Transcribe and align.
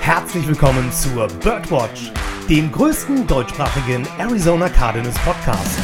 Herzlich 0.00 0.48
willkommen 0.48 0.90
zur 0.90 1.28
Birdwatch, 1.28 2.10
dem 2.48 2.72
größten 2.72 3.26
deutschsprachigen 3.26 4.06
Arizona 4.18 4.68
Cardinals 4.70 5.16
Podcast. 5.18 5.78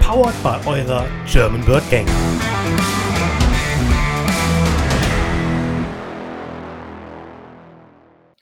Powered 0.00 0.42
by 0.42 0.68
eurer 0.68 1.06
German 1.30 1.62
Bird 1.66 1.88
Gang. 1.90 2.06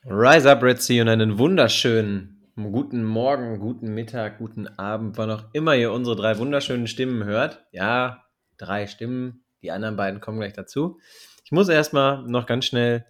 Rise 0.05 0.51
up, 0.51 0.63
Red 0.63 0.81
Sea, 0.81 1.03
und 1.03 1.09
einen 1.09 1.37
wunderschönen 1.37 2.53
guten 2.55 3.05
Morgen, 3.05 3.59
guten 3.59 3.93
Mittag, 3.93 4.39
guten 4.39 4.69
Abend, 4.79 5.19
wann 5.19 5.31
auch 5.31 5.45
immer 5.53 5.75
ihr 5.75 5.91
unsere 5.91 6.15
drei 6.15 6.39
wunderschönen 6.39 6.87
Stimmen 6.87 7.25
hört. 7.25 7.67
Ja, 7.73 8.25
drei 8.59 8.87
Stimmen, 8.87 9.45
die 9.61 9.73
anderen 9.73 9.97
beiden 9.97 10.21
kommen 10.21 10.39
gleich 10.39 10.55
dazu. 10.55 10.99
Ich 11.45 11.51
muss 11.51 11.69
erstmal 11.69 12.23
noch 12.23 12.47
ganz 12.47 12.65
schnell 12.65 13.05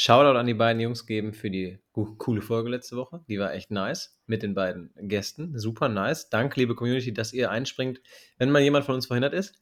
Shoutout 0.00 0.38
an 0.38 0.46
die 0.46 0.54
beiden 0.54 0.80
Jungs 0.80 1.06
geben 1.06 1.32
für 1.32 1.50
die 1.50 1.80
coole 1.92 2.40
Folge 2.40 2.70
letzte 2.70 2.96
Woche. 2.96 3.20
Die 3.28 3.40
war 3.40 3.52
echt 3.52 3.72
nice 3.72 4.16
mit 4.26 4.44
den 4.44 4.54
beiden 4.54 4.92
Gästen. 4.96 5.58
Super 5.58 5.88
nice. 5.88 6.30
Danke, 6.30 6.60
liebe 6.60 6.76
Community, 6.76 7.12
dass 7.12 7.32
ihr 7.32 7.50
einspringt, 7.50 8.00
wenn 8.38 8.52
mal 8.52 8.62
jemand 8.62 8.84
von 8.84 8.94
uns 8.94 9.06
verhindert 9.06 9.34
ist. 9.34 9.58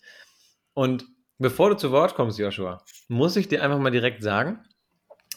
Und 0.75 1.07
bevor 1.39 1.71
du 1.71 1.77
zu 1.79 1.91
Wort 1.91 2.15
kommst, 2.15 2.39
Joshua, 2.39 2.85
muss 3.09 3.35
ich 3.37 3.49
dir 3.49 3.63
einfach 3.63 3.79
mal 3.79 3.89
direkt 3.89 4.23
sagen, 4.23 4.59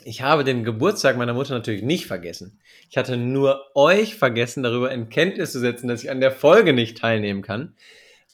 ich 0.03 0.21
habe 0.21 0.43
den 0.43 0.65
Geburtstag 0.65 1.15
meiner 1.15 1.33
Mutter 1.33 1.53
natürlich 1.53 1.81
nicht 1.81 2.05
vergessen. 2.05 2.59
Ich 2.89 2.97
hatte 2.97 3.15
nur 3.15 3.67
euch 3.75 4.15
vergessen, 4.15 4.63
darüber 4.63 4.91
in 4.91 5.07
Kenntnis 5.07 5.53
zu 5.53 5.61
setzen, 5.61 5.87
dass 5.87 6.03
ich 6.03 6.11
an 6.11 6.19
der 6.19 6.33
Folge 6.33 6.73
nicht 6.73 6.97
teilnehmen 6.97 7.41
kann. 7.41 7.73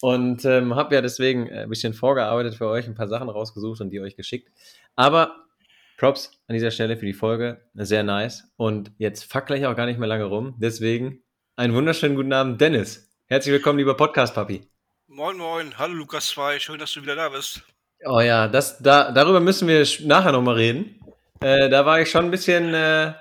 Und 0.02 0.46
ähm, 0.46 0.74
habe 0.74 0.96
ja 0.96 1.02
deswegen 1.04 1.48
ein 1.48 1.70
bisschen 1.70 1.94
vorgearbeitet 1.94 2.56
für 2.56 2.68
euch, 2.68 2.88
ein 2.88 2.96
paar 2.96 3.08
Sachen 3.08 3.30
rausgesucht 3.30 3.82
und 3.82 3.92
die 3.92 4.00
euch 4.00 4.16
geschickt. 4.16 4.52
Aber 4.96 5.45
Props 5.98 6.32
an 6.48 6.54
dieser 6.54 6.72
Stelle 6.72 6.98
für 6.98 7.06
die 7.06 7.14
Folge. 7.14 7.62
Sehr 7.74 8.04
nice. 8.04 8.52
Und 8.58 8.92
jetzt 8.98 9.32
fuck 9.32 9.46
gleich 9.46 9.66
auch 9.66 9.76
gar 9.76 9.86
nicht 9.86 10.00
mehr 10.00 10.08
lange 10.08 10.26
rum. 10.26 10.56
Deswegen 10.58 11.24
einen 11.56 11.74
wunderschönen 11.74 12.16
guten 12.16 12.34
Abend, 12.34 12.60
Dennis. 12.60 13.10
Herzlich 13.28 13.54
willkommen, 13.54 13.80
lieber 13.80 13.96
Podcast-Papi. 13.96 14.68
Moin, 15.08 15.38
moin. 15.38 15.78
Hallo, 15.78 15.94
Lukas 15.94 16.28
2. 16.30 16.60
Schön, 16.60 16.80
dass 16.80 16.92
du 16.92 17.02
wieder 17.02 17.16
da 17.16 17.30
bist. 17.30 17.62
Oh 18.06 18.20
ja, 18.20 18.48
das, 18.48 18.80
da, 18.80 19.12
darüber 19.12 19.40
müssen 19.40 19.68
wir 19.68 19.86
nachher 20.04 20.34
nochmal 20.34 20.56
reden. 20.56 21.00
Äh, 21.40 21.70
da 21.70 21.86
war 21.86 22.02
ich 22.02 22.10
schon 22.10 22.26
ein 22.26 22.32
bisschen, 22.32 22.74
äh, 22.74 23.14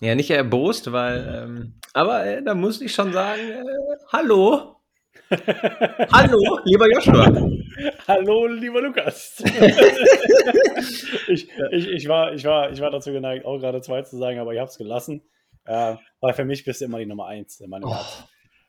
ja, 0.00 0.14
nicht 0.14 0.30
erbost, 0.30 0.90
weil, 0.92 1.44
ähm, 1.44 1.80
aber 1.92 2.24
äh, 2.24 2.42
da 2.42 2.54
musste 2.54 2.84
ich 2.84 2.94
schon 2.94 3.12
sagen, 3.12 3.40
äh, 3.40 3.64
hallo. 4.12 4.75
Hallo, 6.12 6.60
lieber 6.64 6.88
Joshua. 6.90 7.32
Hallo, 8.08 8.46
lieber 8.46 8.80
Lukas. 8.80 9.42
ich, 11.28 11.48
ich, 11.72 11.88
ich, 11.88 12.08
war, 12.08 12.32
ich, 12.32 12.44
war, 12.44 12.70
ich 12.70 12.80
war 12.80 12.90
dazu 12.90 13.12
geneigt, 13.12 13.44
auch 13.44 13.58
gerade 13.58 13.80
zwei 13.80 14.02
zu 14.02 14.16
sagen, 14.16 14.38
aber 14.38 14.52
ich 14.52 14.60
habe 14.60 14.70
es 14.70 14.78
gelassen. 14.78 15.22
Äh, 15.64 15.96
weil 16.20 16.34
für 16.34 16.44
mich 16.44 16.64
bist 16.64 16.80
du 16.80 16.84
immer 16.84 16.98
die 16.98 17.06
Nummer 17.06 17.26
eins 17.26 17.60
in 17.60 17.70
meinem 17.70 17.84
oh. 17.84 17.94
Herzen. 17.94 18.24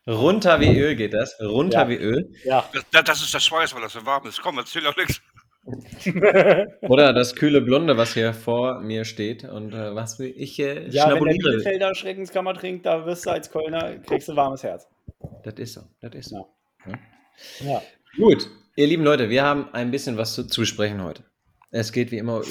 Runter 0.08 0.60
wie 0.62 0.80
Öl 0.80 0.96
geht 0.96 1.14
das. 1.14 1.38
Runter 1.42 1.82
ja. 1.82 1.90
wie 1.90 1.96
Öl. 1.96 2.32
Ja. 2.46 2.68
Das, 2.92 3.04
das, 3.04 3.22
ist 3.22 3.34
das 3.34 3.46
Schweiß, 3.46 3.76
weil 3.76 3.82
das 3.82 3.94
so 3.94 4.06
warm 4.06 4.26
ist. 4.28 4.42
Komm, 4.42 4.58
erzähl 4.58 4.86
auch 4.88 4.96
nichts. 4.96 5.22
Oder 6.88 7.12
das 7.12 7.36
kühle 7.36 7.60
Blonde, 7.60 7.98
was 7.98 8.14
hier 8.14 8.34
vor 8.34 8.80
mir 8.80 9.04
steht 9.04 9.44
und 9.44 9.74
äh, 9.74 9.94
was 9.94 10.18
ich 10.20 10.58
äh, 10.60 10.88
Ja, 10.88 11.14
wenn 11.14 11.26
der 11.26 11.34
Bielefelder 11.34 11.94
Schreckenskammer 11.94 12.54
trinkt, 12.54 12.86
da 12.86 13.06
wirst 13.06 13.26
du 13.26 13.32
als 13.32 13.52
Kölner, 13.52 13.98
kriegst 14.00 14.30
du 14.30 14.36
warmes 14.38 14.64
Herz. 14.64 14.88
Das 15.44 15.56
ist 15.56 15.74
so, 15.74 15.82
das 16.00 16.14
ist 16.14 16.30
so. 16.30 16.48
Ja. 16.86 17.00
ja. 17.62 17.82
Gut, 18.16 18.50
ihr 18.76 18.88
lieben 18.88 19.04
Leute, 19.04 19.30
wir 19.30 19.44
haben 19.44 19.70
ein 19.74 19.92
bisschen 19.92 20.18
was 20.18 20.34
zu, 20.34 20.46
zu 20.46 20.62
besprechen 20.62 21.04
heute. 21.04 21.24
Es 21.72 21.92
geht 21.92 22.12
wie 22.12 22.18
immer 22.18 22.42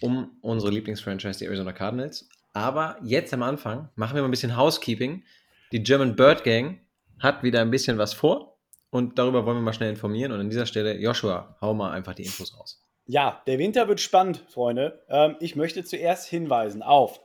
um 0.00 0.36
unsere 0.42 0.70
Lieblingsfranchise, 0.70 1.38
die 1.38 1.46
Arizona 1.46 1.72
Cardinals. 1.72 2.28
Aber 2.52 2.98
jetzt 3.02 3.32
am 3.34 3.42
Anfang 3.42 3.90
machen 3.96 4.14
wir 4.14 4.22
mal 4.22 4.28
ein 4.28 4.30
bisschen 4.30 4.56
Housekeeping. 4.56 5.24
Die 5.72 5.82
German 5.82 6.16
Bird 6.16 6.44
Gang 6.44 6.80
hat 7.18 7.42
wieder 7.42 7.60
ein 7.60 7.70
bisschen 7.70 7.98
was 7.98 8.14
vor. 8.14 8.58
Und 8.90 9.18
darüber 9.18 9.44
wollen 9.44 9.58
wir 9.58 9.62
mal 9.62 9.72
schnell 9.72 9.90
informieren. 9.90 10.32
Und 10.32 10.40
an 10.40 10.50
dieser 10.50 10.66
Stelle, 10.66 10.98
Joshua, 10.98 11.56
hau 11.60 11.74
mal 11.74 11.90
einfach 11.90 12.14
die 12.14 12.22
Infos 12.22 12.56
raus. 12.58 12.82
Ja, 13.06 13.42
der 13.46 13.58
Winter 13.58 13.88
wird 13.88 14.00
spannend, 14.00 14.42
Freunde. 14.48 15.04
Ähm, 15.08 15.36
ich 15.40 15.54
möchte 15.54 15.84
zuerst 15.84 16.28
hinweisen 16.28 16.82
auf 16.82 17.20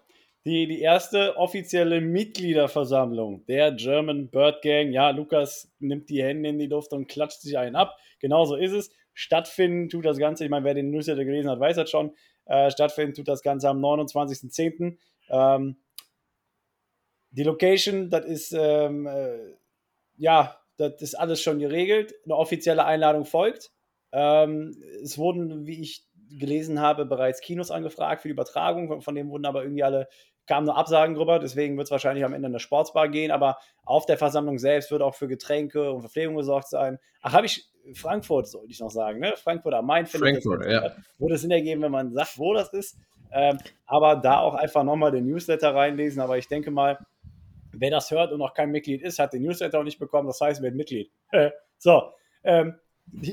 die, 0.45 0.67
die 0.67 0.81
erste 0.81 1.37
offizielle 1.37 2.01
Mitgliederversammlung 2.01 3.45
der 3.45 3.71
German 3.73 4.29
Bird 4.29 4.61
Gang. 4.61 4.91
Ja, 4.91 5.11
Lukas 5.11 5.71
nimmt 5.79 6.09
die 6.09 6.23
Hände 6.23 6.49
in 6.49 6.57
die 6.57 6.67
Luft 6.67 6.93
und 6.93 7.07
klatscht 7.07 7.41
sich 7.41 7.57
einen 7.57 7.75
ab. 7.75 7.97
Genauso 8.19 8.55
ist 8.55 8.71
es. 8.71 8.91
Stattfinden 9.13 9.89
tut 9.89 10.05
das 10.05 10.17
Ganze, 10.17 10.45
ich 10.45 10.49
meine, 10.49 10.65
wer 10.65 10.73
den 10.73 10.89
Newsletter 10.89 11.25
gelesen 11.25 11.49
hat, 11.49 11.59
weiß 11.59 11.75
das 11.75 11.89
schon. 11.89 12.15
Äh, 12.45 12.71
stattfinden 12.71 13.13
tut 13.13 13.27
das 13.27 13.43
Ganze 13.43 13.69
am 13.69 13.83
29.10. 13.83 14.97
Ähm, 15.29 15.77
die 17.29 17.43
Location, 17.43 18.09
das 18.09 18.25
ist, 18.25 18.53
ähm, 18.57 19.05
äh, 19.05 19.55
ja, 20.17 20.57
das 20.77 21.01
ist 21.01 21.15
alles 21.15 21.41
schon 21.41 21.59
geregelt. 21.59 22.15
Eine 22.25 22.35
offizielle 22.35 22.85
Einladung 22.85 23.25
folgt. 23.25 23.71
Ähm, 24.11 24.75
es 25.03 25.17
wurden, 25.17 25.65
wie 25.67 25.81
ich 25.81 26.05
gelesen 26.29 26.79
habe, 26.79 27.05
bereits 27.05 27.41
Kinos 27.41 27.71
angefragt 27.71 28.21
für 28.21 28.27
die 28.27 28.33
Übertragung. 28.33 28.87
Von, 28.87 29.01
von 29.01 29.15
denen 29.15 29.29
wurden 29.29 29.45
aber 29.45 29.63
irgendwie 29.63 29.83
alle, 29.83 30.07
kamen 30.47 30.65
nur 30.65 30.77
Absagen 30.77 31.15
drüber. 31.15 31.39
Deswegen 31.39 31.77
wird 31.77 31.87
es 31.87 31.91
wahrscheinlich 31.91 32.25
am 32.25 32.33
Ende 32.33 32.47
in 32.47 32.53
der 32.53 32.59
Sportsbar 32.59 33.09
gehen. 33.09 33.31
Aber 33.31 33.57
auf 33.83 34.05
der 34.05 34.17
Versammlung 34.17 34.57
selbst 34.57 34.91
wird 34.91 35.01
auch 35.01 35.15
für 35.15 35.27
Getränke 35.27 35.91
und 35.91 36.01
Verpflegung 36.01 36.35
gesorgt 36.35 36.69
sein. 36.69 36.99
Ach, 37.21 37.33
habe 37.33 37.45
ich, 37.45 37.69
Frankfurt 37.93 38.47
sollte 38.47 38.71
ich 38.71 38.79
noch 38.79 38.91
sagen, 38.91 39.19
ne? 39.19 39.33
Frankfurt 39.35 39.73
am 39.73 39.85
Main. 39.85 40.05
Frankfurt, 40.05 40.65
ja. 40.65 40.91
Würde 41.17 41.37
Sinn 41.37 41.51
ergeben, 41.51 41.81
wenn 41.81 41.91
man 41.91 42.13
sagt, 42.13 42.37
wo 42.37 42.53
das 42.53 42.71
ist. 42.73 42.97
Ähm, 43.33 43.57
aber 43.85 44.17
da 44.17 44.39
auch 44.39 44.55
einfach 44.55 44.83
nochmal 44.83 45.11
den 45.11 45.25
Newsletter 45.25 45.73
reinlesen. 45.73 46.21
Aber 46.21 46.37
ich 46.37 46.47
denke 46.47 46.69
mal, 46.69 46.97
Wer 47.73 47.89
das 47.89 48.11
hört 48.11 48.31
und 48.31 48.39
noch 48.39 48.53
kein 48.53 48.71
Mitglied 48.71 49.01
ist, 49.01 49.19
hat 49.19 49.33
den 49.33 49.43
Newsletter 49.43 49.79
auch 49.79 49.83
nicht 49.83 49.99
bekommen. 49.99 50.27
Das 50.27 50.41
heißt, 50.41 50.61
wird 50.61 50.75
Mitglied. 50.75 51.11
so, 51.77 52.11
ähm, 52.43 52.75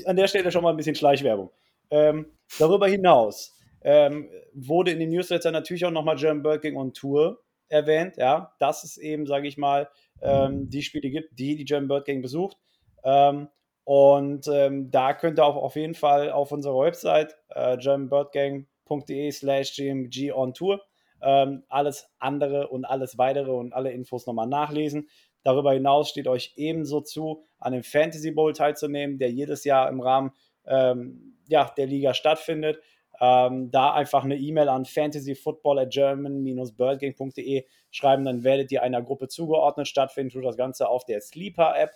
an 0.05 0.15
der 0.15 0.27
Stelle 0.27 0.51
schon 0.51 0.63
mal 0.63 0.71
ein 0.71 0.77
bisschen 0.77 0.95
Schleichwerbung. 0.95 1.51
Ähm, 1.89 2.27
darüber 2.57 2.87
hinaus 2.87 3.58
ähm, 3.81 4.29
wurde 4.53 4.91
in 4.91 4.99
dem 4.99 5.09
Newsletter 5.09 5.51
natürlich 5.51 5.85
auch 5.85 5.91
nochmal 5.91 6.15
German 6.15 6.43
Birking 6.43 6.77
on 6.77 6.93
Tour 6.93 7.41
erwähnt. 7.67 8.17
Ja, 8.17 8.53
dass 8.59 8.83
es 8.83 8.97
eben, 8.97 9.25
sage 9.25 9.47
ich 9.47 9.57
mal, 9.57 9.89
ähm, 10.21 10.69
die 10.69 10.81
Spiele 10.81 11.09
gibt, 11.09 11.37
die 11.39 11.55
die 11.55 11.65
German 11.65 11.87
Bird 11.87 12.05
Gang 12.05 12.21
besucht. 12.21 12.57
Ähm, 13.03 13.47
und 13.83 14.47
ähm, 14.47 14.91
da 14.91 15.13
könnt 15.13 15.39
ihr 15.39 15.45
auch 15.45 15.55
auf 15.55 15.75
jeden 15.75 15.95
Fall 15.95 16.31
auf 16.31 16.51
unserer 16.51 16.79
Website 16.79 17.35
äh, 17.49 17.77
germanbirdgang.de 17.77 19.31
slash 19.31 19.75
gmg 19.75 20.33
on 20.33 20.53
tour 20.53 20.81
ähm, 21.21 21.63
alles 21.69 22.09
andere 22.19 22.67
und 22.69 22.85
alles 22.85 23.17
weitere 23.17 23.51
und 23.51 23.73
alle 23.73 23.91
Infos 23.91 24.25
nochmal 24.25 24.47
nachlesen. 24.47 25.09
Darüber 25.43 25.73
hinaus 25.73 26.09
steht 26.09 26.27
euch 26.27 26.53
ebenso 26.55 27.01
zu, 27.01 27.43
an 27.59 27.73
dem 27.73 27.83
Fantasy 27.83 28.31
Bowl 28.31 28.53
teilzunehmen, 28.53 29.17
der 29.17 29.31
jedes 29.31 29.63
Jahr 29.63 29.89
im 29.89 30.01
Rahmen 30.01 30.31
ähm, 30.65 31.37
ja, 31.47 31.71
der 31.77 31.87
Liga 31.87 32.13
stattfindet. 32.13 32.79
Ähm, 33.21 33.69
da 33.71 33.93
einfach 33.93 34.23
eine 34.23 34.37
E-Mail 34.37 34.69
an 34.69 34.85
fantasyfootball 34.85 35.79
at 35.79 35.91
german-birdgang.de 35.91 37.65
schreiben, 37.91 38.25
dann 38.25 38.43
werdet 38.43 38.71
ihr 38.71 38.81
einer 38.81 39.01
Gruppe 39.01 39.27
zugeordnet. 39.27 39.87
Stattfinden 39.87 40.31
tut 40.31 40.45
das 40.45 40.57
Ganze 40.57 40.87
auf 40.87 41.05
der 41.05 41.19
Sleeper-App. 41.19 41.91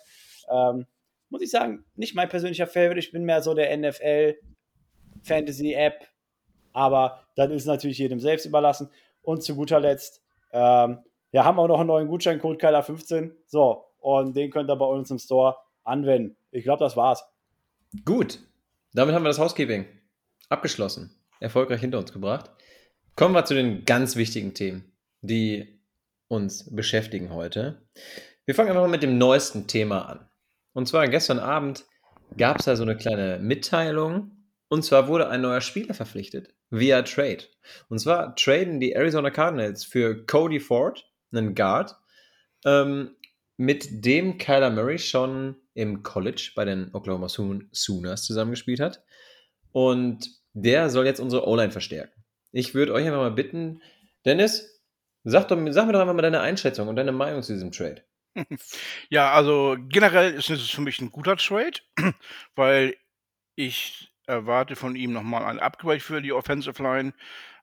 Ähm, 0.50 0.86
muss 1.30 1.42
ich 1.42 1.50
sagen, 1.50 1.84
nicht 1.96 2.14
mein 2.14 2.28
persönlicher 2.28 2.66
Favorite. 2.66 2.98
Ich 2.98 3.10
bin 3.10 3.24
mehr 3.24 3.42
so 3.42 3.54
der 3.54 3.74
NFL 3.76 4.36
Fantasy-App, 5.22 6.06
aber 6.72 7.20
das 7.36 7.50
ist 7.50 7.64
natürlich 7.64 7.98
jedem 7.98 8.20
selbst 8.20 8.44
überlassen. 8.44 8.90
Und 9.22 9.42
zu 9.42 9.56
guter 9.56 9.80
Letzt, 9.80 10.22
ähm, 10.52 10.98
ja, 11.32 11.44
haben 11.44 11.56
wir 11.56 11.62
auch 11.62 11.68
noch 11.68 11.80
einen 11.80 11.88
neuen 11.88 12.08
Gutscheincode 12.08 12.60
Keiler15. 12.60 13.32
So, 13.46 13.86
und 13.98 14.36
den 14.36 14.50
könnt 14.50 14.70
ihr 14.70 14.76
bei 14.76 14.84
uns 14.84 15.10
im 15.10 15.18
Store 15.18 15.56
anwenden. 15.82 16.36
Ich 16.50 16.64
glaube, 16.64 16.84
das 16.84 16.96
war's. 16.96 17.24
Gut. 18.04 18.40
Damit 18.92 19.14
haben 19.14 19.24
wir 19.24 19.28
das 19.28 19.38
Housekeeping 19.38 19.86
abgeschlossen. 20.54 21.14
Erfolgreich 21.40 21.80
hinter 21.80 21.98
uns 21.98 22.12
gebracht. 22.12 22.50
Kommen 23.16 23.34
wir 23.34 23.44
zu 23.44 23.54
den 23.54 23.84
ganz 23.84 24.16
wichtigen 24.16 24.54
Themen, 24.54 24.92
die 25.20 25.78
uns 26.28 26.74
beschäftigen 26.74 27.30
heute. 27.30 27.82
Wir 28.46 28.54
fangen 28.54 28.70
einfach 28.70 28.82
mal 28.82 28.88
mit 28.88 29.02
dem 29.02 29.18
neuesten 29.18 29.66
Thema 29.66 30.08
an. 30.08 30.28
Und 30.72 30.88
zwar 30.88 31.06
gestern 31.08 31.38
Abend 31.38 31.84
gab 32.36 32.58
es 32.58 32.64
da 32.64 32.76
so 32.76 32.82
eine 32.82 32.96
kleine 32.96 33.38
Mitteilung. 33.38 34.30
Und 34.68 34.84
zwar 34.84 35.06
wurde 35.06 35.28
ein 35.28 35.42
neuer 35.42 35.60
Spieler 35.60 35.94
verpflichtet 35.94 36.54
via 36.70 37.02
Trade. 37.02 37.44
Und 37.88 37.98
zwar 38.00 38.34
traden 38.34 38.80
die 38.80 38.92
Arizona 38.92 39.30
Cardinals 39.30 39.84
für 39.84 40.26
Cody 40.26 40.58
Ford, 40.58 41.08
einen 41.32 41.54
Guard, 41.54 41.96
ähm, 42.64 43.10
mit 43.56 44.04
dem 44.04 44.38
Kyler 44.38 44.70
Murray 44.70 44.98
schon 44.98 45.56
im 45.74 46.02
College 46.02 46.52
bei 46.56 46.64
den 46.64 46.92
Oklahoma 46.92 47.28
Sooners 47.28 48.24
zusammengespielt 48.24 48.80
hat. 48.80 49.02
Und 49.72 50.28
der 50.54 50.90
soll 50.90 51.06
jetzt 51.06 51.20
unsere 51.20 51.46
O-Line 51.48 51.72
verstärken. 51.72 52.24
Ich 52.52 52.74
würde 52.74 52.94
euch 52.94 53.06
einfach 53.06 53.18
mal 53.20 53.30
bitten, 53.32 53.82
Dennis, 54.24 54.82
sag, 55.24 55.48
doch, 55.48 55.58
sag 55.70 55.86
mir 55.86 55.92
doch 55.92 56.00
einfach 56.00 56.14
mal 56.14 56.22
deine 56.22 56.40
Einschätzung 56.40 56.88
und 56.88 56.96
deine 56.96 57.12
Meinung 57.12 57.42
zu 57.42 57.52
diesem 57.54 57.72
Trade. 57.72 58.02
Ja, 59.10 59.32
also 59.32 59.76
generell 59.88 60.34
ist 60.34 60.50
es 60.50 60.70
für 60.70 60.80
mich 60.80 61.00
ein 61.00 61.10
guter 61.12 61.36
Trade, 61.36 61.80
weil 62.56 62.96
ich 63.56 64.12
erwarte 64.26 64.76
von 64.76 64.96
ihm 64.96 65.12
nochmal 65.12 65.44
ein 65.44 65.60
Upgrade 65.60 66.00
für 66.00 66.22
die 66.22 66.32
Offensive 66.32 66.82
Line. 66.82 67.12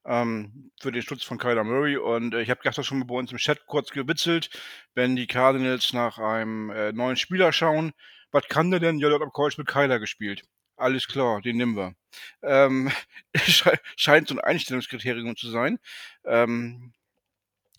ähm, 0.06 0.72
für 0.82 0.92
den 0.92 1.02
Schutz 1.04 1.24
von 1.24 1.38
Kyler 1.40 1.64
Murray. 1.64 1.98
Und 1.98 2.34
äh, 2.34 2.42
ich 2.42 2.50
habe 2.50 2.62
gestern 2.64 2.84
schon 2.86 3.00
mal 3.00 3.06
bei 3.06 3.16
uns 3.16 3.32
im 3.32 3.38
Chat 3.40 3.66
kurz 3.68 3.92
gewitzelt, 3.92 4.50
wenn 4.96 5.16
die 5.16 5.28
Cardinals 5.28 5.94
nach 5.94 6.20
einem 6.20 6.72
äh, 6.72 6.92
neuen 6.94 7.18
Spieler 7.18 7.54
schauen. 7.54 7.94
Was 8.32 8.48
kann 8.48 8.72
der 8.72 8.80
denn? 8.80 9.00
Ja, 9.00 9.10
der 9.10 9.22
am 9.22 9.32
College 9.32 9.56
mit 9.60 9.68
Kyler 9.68 10.00
gespielt. 10.00 10.44
Alles 10.78 11.08
klar, 11.08 11.42
den 11.42 11.58
nehmen 11.58 11.76
wir. 11.78 11.96
Ähm, 12.42 12.92
scheint 13.96 14.28
so 14.28 14.36
ein 14.36 14.40
Einstellungskriterium 14.40 15.36
zu 15.36 15.50
sein. 15.50 15.80
Ähm, 16.26 16.94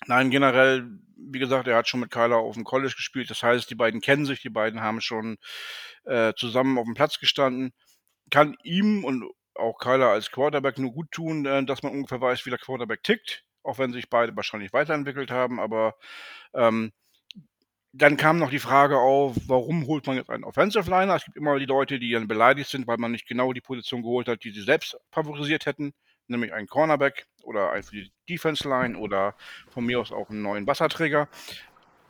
nein, 0.07 0.31
generell, 0.31 0.89
wie 1.17 1.39
gesagt, 1.39 1.69
er 1.69 1.77
hat 1.77 1.89
schon 1.89 2.01
mit 2.01 2.11
Kyler 2.11 2.37
auf 2.37 2.55
dem 2.55 2.65
College 2.65 2.95
gespielt. 2.97 3.31
Das 3.31 3.43
heißt, 3.43 3.71
die 3.71 3.75
beiden 3.75 4.01
kennen 4.01 4.27
sich, 4.27 4.41
die 4.43 4.51
beiden 4.51 4.81
haben 4.81 5.01
schon 5.01 5.39
äh, 6.05 6.33
zusammen 6.37 6.79
auf 6.79 6.85
dem 6.85 6.95
Platz 6.95 7.19
gestanden. 7.19 7.73
Kann 8.31 8.57
ihm 8.63 9.05
und 9.05 9.25
auch 9.55 9.79
Kyler 9.79 10.09
als 10.09 10.31
Quarterback 10.31 10.79
nur 10.79 10.93
gut 10.93 11.11
tun, 11.11 11.47
äh, 11.47 11.65
dass 11.65 11.83
man 11.83 11.93
ungefähr 11.93 12.21
weiß, 12.21 12.47
wie 12.47 12.51
der 12.51 12.59
Quarterback 12.59 13.03
tickt, 13.03 13.45
auch 13.63 13.79
wenn 13.79 13.93
sich 13.93 14.09
beide 14.09 14.35
wahrscheinlich 14.37 14.73
weiterentwickelt 14.73 15.31
haben. 15.31 15.61
Aber 15.61 15.95
ähm, 16.55 16.93
dann 17.93 18.17
kam 18.17 18.39
noch 18.39 18.51
die 18.51 18.59
Frage 18.59 18.99
auf, 18.99 19.37
warum 19.47 19.87
holt 19.87 20.07
man 20.07 20.17
jetzt 20.17 20.31
einen 20.31 20.45
Offensive 20.45 20.89
Liner? 20.89 21.17
Es 21.17 21.25
gibt 21.25 21.37
immer 21.37 21.59
die 21.59 21.67
Leute, 21.67 21.99
die 21.99 22.13
dann 22.13 22.27
beleidigt 22.27 22.71
sind, 22.71 22.87
weil 22.87 22.97
man 22.97 23.13
nicht 23.13 23.29
genau 23.29 23.53
die 23.53 23.61
Position 23.61 24.03
geholt 24.03 24.29
hat, 24.29 24.45
die 24.45 24.51
sie 24.51 24.63
selbst 24.63 24.97
favorisiert 25.11 25.67
hätten, 25.67 25.93
nämlich 26.27 26.55
einen 26.55 26.67
Cornerback 26.67 27.27
oder 27.43 27.71
einen 27.71 27.83
für 27.83 27.97
die 27.97 28.13
Defense 28.29 28.67
Line 28.67 28.97
oder 28.97 29.35
von 29.69 29.85
mir 29.85 30.01
aus 30.01 30.11
auch 30.11 30.31
einen 30.31 30.43
neuen 30.43 30.67
Wasserträger. 30.67 31.29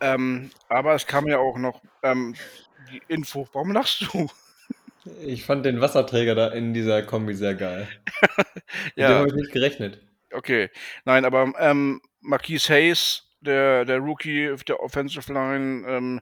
Ähm, 0.01 0.51
aber 0.69 0.95
es 0.95 1.07
kam 1.07 1.27
ja 1.27 1.39
auch 1.39 1.59
noch 1.59 1.83
ähm, 2.03 2.37
die 2.93 3.03
Info. 3.09 3.49
Warum 3.53 3.73
lachst 3.73 4.03
du? 4.03 4.29
Ich 5.21 5.45
fand 5.45 5.67
den 5.67 5.81
Wasserträger 5.81 6.37
da 6.37 6.49
in 6.49 6.75
dieser 6.75 7.03
Kombi 7.03 7.35
sehr 7.35 7.57
geil. 7.57 7.89
ja. 8.37 8.37
Mit 8.95 9.09
dem 9.09 9.15
habe 9.15 9.29
ich 9.29 9.35
nicht 9.35 9.53
gerechnet. 9.53 10.01
Okay. 10.33 10.71
Nein, 11.05 11.25
aber 11.25 11.53
ähm, 11.59 12.01
Marquise 12.21 12.73
Hayes, 12.73 13.32
der, 13.43 13.85
der 13.85 13.99
Rookie 13.99 14.55
der 14.67 14.81
Offensive 14.81 15.33
Line, 15.33 15.87
ähm, 15.89 16.21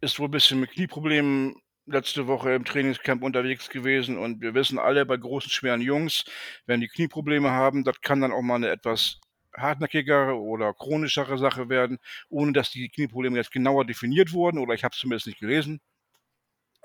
ist 0.00 0.18
wohl 0.18 0.28
ein 0.28 0.32
bisschen 0.32 0.60
mit 0.60 0.72
Knieproblemen 0.72 1.54
letzte 1.86 2.26
Woche 2.26 2.54
im 2.54 2.64
Trainingscamp 2.64 3.22
unterwegs 3.22 3.68
gewesen 3.68 4.16
und 4.18 4.40
wir 4.40 4.54
wissen 4.54 4.78
alle 4.78 5.04
bei 5.06 5.16
großen, 5.16 5.50
schweren 5.50 5.80
Jungs, 5.80 6.24
wenn 6.66 6.80
die 6.80 6.88
Knieprobleme 6.88 7.50
haben, 7.50 7.84
das 7.84 8.00
kann 8.00 8.20
dann 8.20 8.32
auch 8.32 8.42
mal 8.42 8.56
eine 8.56 8.70
etwas 8.70 9.20
hartnäckigere 9.56 10.38
oder 10.38 10.72
chronischere 10.72 11.38
Sache 11.38 11.68
werden, 11.68 11.98
ohne 12.28 12.52
dass 12.52 12.70
die 12.70 12.88
Knieprobleme 12.88 13.36
jetzt 13.36 13.52
genauer 13.52 13.84
definiert 13.84 14.32
wurden 14.32 14.58
oder 14.58 14.74
ich 14.74 14.84
habe 14.84 14.92
es 14.92 14.98
zumindest 15.00 15.26
nicht 15.26 15.40
gelesen. 15.40 15.80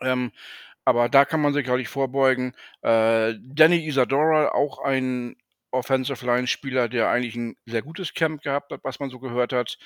Ähm, 0.02 0.32
aber 0.86 1.10
da 1.10 1.26
kann 1.26 1.42
man 1.42 1.54
sich 1.54 1.70
auch 1.70 1.78
nicht 1.78 1.90
vorbeugen. 1.90 2.54
Äh, 2.82 3.36
Danny 3.42 3.86
Isadora, 3.88 4.54
auch 4.54 4.80
ein 4.80 5.36
Offensive 5.72 6.26
Line 6.26 6.48
Spieler, 6.48 6.90
der 6.90 7.10
eigentlich 7.10 7.36
ein 7.36 7.56
sehr 7.66 7.82
gutes 7.82 8.14
Camp 8.14 8.42
gehabt 8.42 8.72
hat, 8.72 8.84
was 8.84 9.00
man 9.00 9.10
so 9.10 9.20
gehört 9.20 9.54
hat, 9.54 9.78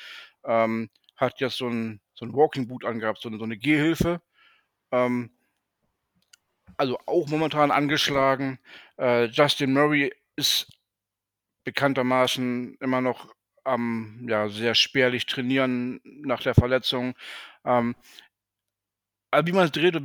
ähm, 0.45 0.89
hat 1.15 1.39
jetzt 1.39 1.57
so 1.57 1.67
ein, 1.67 2.01
so 2.13 2.25
ein 2.25 2.33
Walking 2.33 2.67
Boot 2.67 2.85
angehabt, 2.85 3.19
so 3.21 3.29
eine, 3.29 3.37
so 3.37 3.43
eine 3.43 3.57
Gehhilfe. 3.57 4.21
Ähm, 4.91 5.31
also 6.77 6.97
auch 7.05 7.27
momentan 7.27 7.71
angeschlagen. 7.71 8.59
Äh, 8.97 9.25
Justin 9.25 9.73
Murray 9.73 10.11
ist 10.35 10.67
bekanntermaßen 11.63 12.77
immer 12.79 13.01
noch 13.01 13.33
am 13.63 14.25
ja, 14.27 14.49
sehr 14.49 14.75
spärlich 14.75 15.25
trainieren 15.25 16.01
nach 16.03 16.41
der 16.41 16.55
Verletzung. 16.55 17.15
Ähm, 17.63 17.95
aber 19.31 19.47
wie 19.47 19.53
man 19.53 19.65
es 19.65 19.71
dreht 19.71 19.95
und 19.95 20.03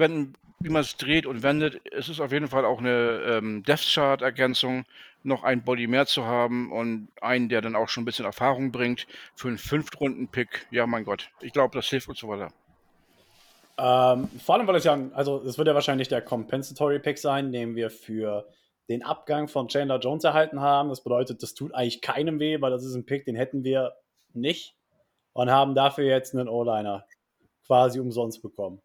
wie 0.60 0.70
man 0.70 0.82
es 0.82 0.96
dreht 0.96 1.26
und 1.26 1.43
wendet, 1.43 1.81
es 1.93 2.08
ist 2.08 2.20
auf 2.20 2.32
jeden 2.32 2.49
Fall 2.49 2.64
auch 2.64 2.78
eine 2.78 3.22
ähm, 3.26 3.62
Death 3.62 3.82
Chart 3.93 4.22
Ergänzung, 4.22 4.84
noch 5.22 5.44
ein 5.44 5.62
Body 5.62 5.87
mehr 5.87 6.06
zu 6.06 6.25
haben 6.25 6.72
und 6.72 7.08
einen, 7.20 7.49
der 7.49 7.60
dann 7.60 7.76
auch 7.76 7.88
schon 7.88 8.02
ein 8.02 8.06
bisschen 8.06 8.25
Erfahrung 8.25 8.72
bringt 8.72 9.06
für 9.34 9.49
einen 9.49 9.58
Fünftrunden-Pick. 9.58 10.66
Ja, 10.70 10.87
mein 10.87 11.05
Gott, 11.05 11.31
ich 11.40 11.52
glaube, 11.52 11.76
das 11.76 11.87
hilft 11.87 12.08
uns 12.08 12.19
so 12.19 12.28
weiter. 12.28 12.52
Ähm, 13.78 14.28
vor 14.44 14.56
allem, 14.56 14.66
weil 14.66 14.76
es 14.76 14.84
ja, 14.84 14.99
also 15.12 15.40
es 15.43 15.56
wird 15.56 15.69
ja 15.69 15.75
wahrscheinlich 15.75 16.08
der 16.08 16.22
Compensatory 16.22 16.99
Pick 16.99 17.19
sein, 17.19 17.52
den 17.52 17.76
wir 17.76 17.90
für 17.90 18.49
den 18.88 19.05
Abgang 19.05 19.46
von 19.46 19.69
Chandler 19.69 20.00
Jones 20.00 20.25
erhalten 20.25 20.60
haben. 20.60 20.88
Das 20.88 21.05
bedeutet, 21.05 21.43
das 21.43 21.55
tut 21.55 21.72
eigentlich 21.75 22.00
keinem 22.00 22.40
weh, 22.40 22.60
weil 22.60 22.72
das 22.72 22.84
ist 22.84 22.94
ein 22.94 23.06
Pick, 23.06 23.25
den 23.25 23.37
hätten 23.37 23.62
wir 23.62 23.93
nicht 24.32 24.75
und 25.32 25.50
haben 25.50 25.76
dafür 25.76 26.05
jetzt 26.05 26.34
einen 26.34 26.49
O-Liner 26.49 27.05
quasi 27.66 28.00
umsonst 28.00 28.43
bekommen. 28.43 28.81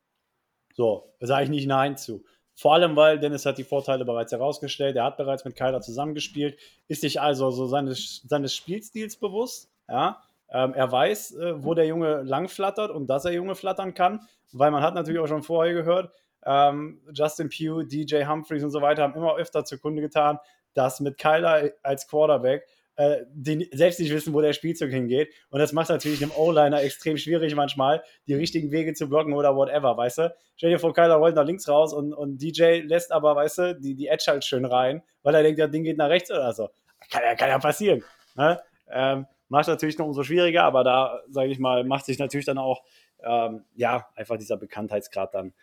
So, 0.73 1.13
da 1.19 1.27
sage 1.27 1.45
ich 1.45 1.49
nicht 1.49 1.67
Nein 1.67 1.97
zu. 1.97 2.23
Vor 2.55 2.73
allem, 2.73 2.95
weil 2.95 3.19
Dennis 3.19 3.45
hat 3.45 3.57
die 3.57 3.63
Vorteile 3.63 4.05
bereits 4.05 4.31
herausgestellt. 4.31 4.95
Er 4.95 5.05
hat 5.05 5.17
bereits 5.17 5.43
mit 5.45 5.55
Kyler 5.55 5.81
zusammengespielt, 5.81 6.59
ist 6.87 7.01
sich 7.01 7.19
also 7.19 7.49
so 7.51 7.65
seines, 7.65 8.23
seines 8.27 8.55
Spielstils 8.55 9.15
bewusst. 9.15 9.71
Ja? 9.87 10.21
Ähm, 10.49 10.73
er 10.73 10.91
weiß, 10.91 11.35
äh, 11.35 11.63
wo 11.63 11.73
der 11.73 11.87
Junge 11.87 12.21
langflattert 12.21 12.91
und 12.91 13.07
dass 13.07 13.25
er 13.25 13.31
Junge 13.31 13.55
flattern 13.55 13.93
kann, 13.93 14.27
weil 14.51 14.69
man 14.69 14.83
hat 14.83 14.93
natürlich 14.93 15.19
auch 15.19 15.27
schon 15.27 15.41
vorher 15.41 15.73
gehört, 15.73 16.11
ähm, 16.45 17.01
Justin 17.11 17.49
Pugh, 17.49 17.83
DJ 17.83 18.25
Humphreys 18.25 18.63
und 18.63 18.71
so 18.71 18.81
weiter 18.81 19.03
haben 19.03 19.15
immer 19.15 19.35
öfter 19.35 19.65
zur 19.65 19.79
Kunde 19.79 20.01
getan, 20.01 20.37
dass 20.73 20.99
mit 20.99 21.17
Kyler 21.17 21.71
als 21.81 22.07
Quarterback 22.07 22.67
äh, 22.95 23.17
die 23.33 23.69
selbst 23.73 23.99
nicht 23.99 24.13
wissen, 24.13 24.33
wo 24.33 24.41
der 24.41 24.53
Spielzug 24.53 24.89
hingeht. 24.89 25.33
Und 25.49 25.59
das 25.59 25.73
macht 25.73 25.89
natürlich 25.89 26.21
einem 26.21 26.31
O-Liner 26.31 26.81
extrem 26.81 27.17
schwierig 27.17 27.55
manchmal, 27.55 28.03
die 28.27 28.35
richtigen 28.35 28.71
Wege 28.71 28.93
zu 28.93 29.09
blocken 29.09 29.33
oder 29.33 29.55
whatever, 29.55 29.97
weißt 29.97 30.19
du? 30.19 30.35
Stell 30.55 30.69
dir 30.69 30.79
vor, 30.79 30.93
Kyler 30.93 31.15
rollt 31.15 31.35
nach 31.35 31.45
links 31.45 31.67
raus 31.67 31.93
und, 31.93 32.13
und 32.13 32.37
DJ 32.37 32.81
lässt 32.81 33.11
aber, 33.11 33.35
weißt 33.35 33.57
du, 33.57 33.75
die, 33.75 33.95
die 33.95 34.07
Edge 34.07 34.25
halt 34.27 34.45
schön 34.45 34.65
rein, 34.65 35.01
weil 35.23 35.35
er 35.35 35.43
denkt, 35.43 35.59
das 35.59 35.71
Ding 35.71 35.83
geht 35.83 35.97
nach 35.97 36.09
rechts 36.09 36.31
oder 36.31 36.53
so. 36.53 36.69
Kann, 37.09 37.21
kann 37.37 37.49
ja 37.49 37.59
passieren. 37.59 38.03
Ne? 38.35 38.61
Ähm, 38.89 39.25
macht 39.49 39.67
natürlich 39.67 39.97
noch 39.97 40.07
umso 40.07 40.23
schwieriger, 40.23 40.63
aber 40.63 40.83
da, 40.83 41.21
sage 41.29 41.49
ich 41.49 41.59
mal, 41.59 41.83
macht 41.83 42.05
sich 42.05 42.19
natürlich 42.19 42.45
dann 42.45 42.57
auch, 42.57 42.83
ähm, 43.23 43.65
ja, 43.75 44.07
einfach 44.15 44.37
dieser 44.37 44.57
Bekanntheitsgrad 44.57 45.33
dann, 45.33 45.53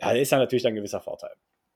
ja, 0.00 0.12
ist 0.12 0.30
ja 0.30 0.38
natürlich 0.38 0.62
dann 0.62 0.72
ein 0.72 0.76
gewisser 0.76 1.00
Vorteil. 1.00 1.32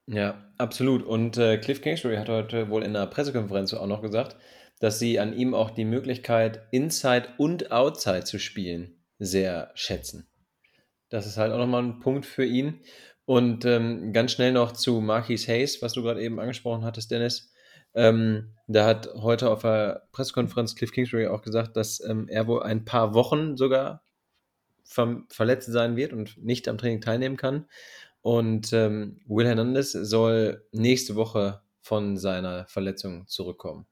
Ja, 0.06 0.52
absolut. 0.58 1.04
Und 1.04 1.36
äh, 1.36 1.58
Cliff 1.58 1.80
Kingsbury 1.80 2.16
hat 2.16 2.28
heute 2.28 2.68
wohl 2.68 2.82
in 2.82 2.96
einer 2.96 3.06
Pressekonferenz 3.06 3.72
auch 3.74 3.86
noch 3.86 4.02
gesagt, 4.02 4.36
dass 4.80 4.98
sie 4.98 5.20
an 5.20 5.32
ihm 5.32 5.54
auch 5.54 5.70
die 5.70 5.84
Möglichkeit, 5.84 6.66
Inside 6.72 7.28
und 7.38 7.70
Outside 7.70 8.24
zu 8.24 8.38
spielen, 8.38 8.96
sehr 9.18 9.70
schätzen. 9.74 10.28
Das 11.08 11.26
ist 11.26 11.36
halt 11.36 11.52
auch 11.52 11.58
nochmal 11.58 11.82
ein 11.82 12.00
Punkt 12.00 12.26
für 12.26 12.44
ihn. 12.44 12.80
Und 13.24 13.64
ähm, 13.64 14.12
ganz 14.12 14.32
schnell 14.32 14.52
noch 14.52 14.72
zu 14.72 15.00
Marquis 15.00 15.46
Hayes, 15.46 15.80
was 15.80 15.92
du 15.92 16.02
gerade 16.02 16.20
eben 16.20 16.40
angesprochen 16.40 16.84
hattest, 16.84 17.10
Dennis. 17.12 17.52
Ähm, 17.94 18.54
da 18.66 18.86
hat 18.86 19.08
heute 19.14 19.50
auf 19.50 19.62
der 19.62 20.08
Pressekonferenz 20.12 20.74
Cliff 20.74 20.90
Kingsbury 20.90 21.28
auch 21.28 21.42
gesagt, 21.42 21.76
dass 21.76 22.00
ähm, 22.00 22.26
er 22.28 22.46
wohl 22.48 22.62
ein 22.62 22.84
paar 22.84 23.14
Wochen 23.14 23.56
sogar 23.56 24.02
ver 24.84 25.22
verletzt 25.28 25.70
sein 25.70 25.96
wird 25.96 26.12
und 26.12 26.42
nicht 26.42 26.66
am 26.68 26.78
Training 26.78 27.00
teilnehmen 27.00 27.36
kann. 27.36 27.66
Und 28.22 28.72
ähm, 28.72 29.20
Will 29.26 29.46
Hernandez 29.46 29.92
soll 29.92 30.64
nächste 30.72 31.16
Woche 31.16 31.60
von 31.80 32.16
seiner 32.16 32.66
Verletzung 32.66 33.26
zurückkommen. 33.26 33.86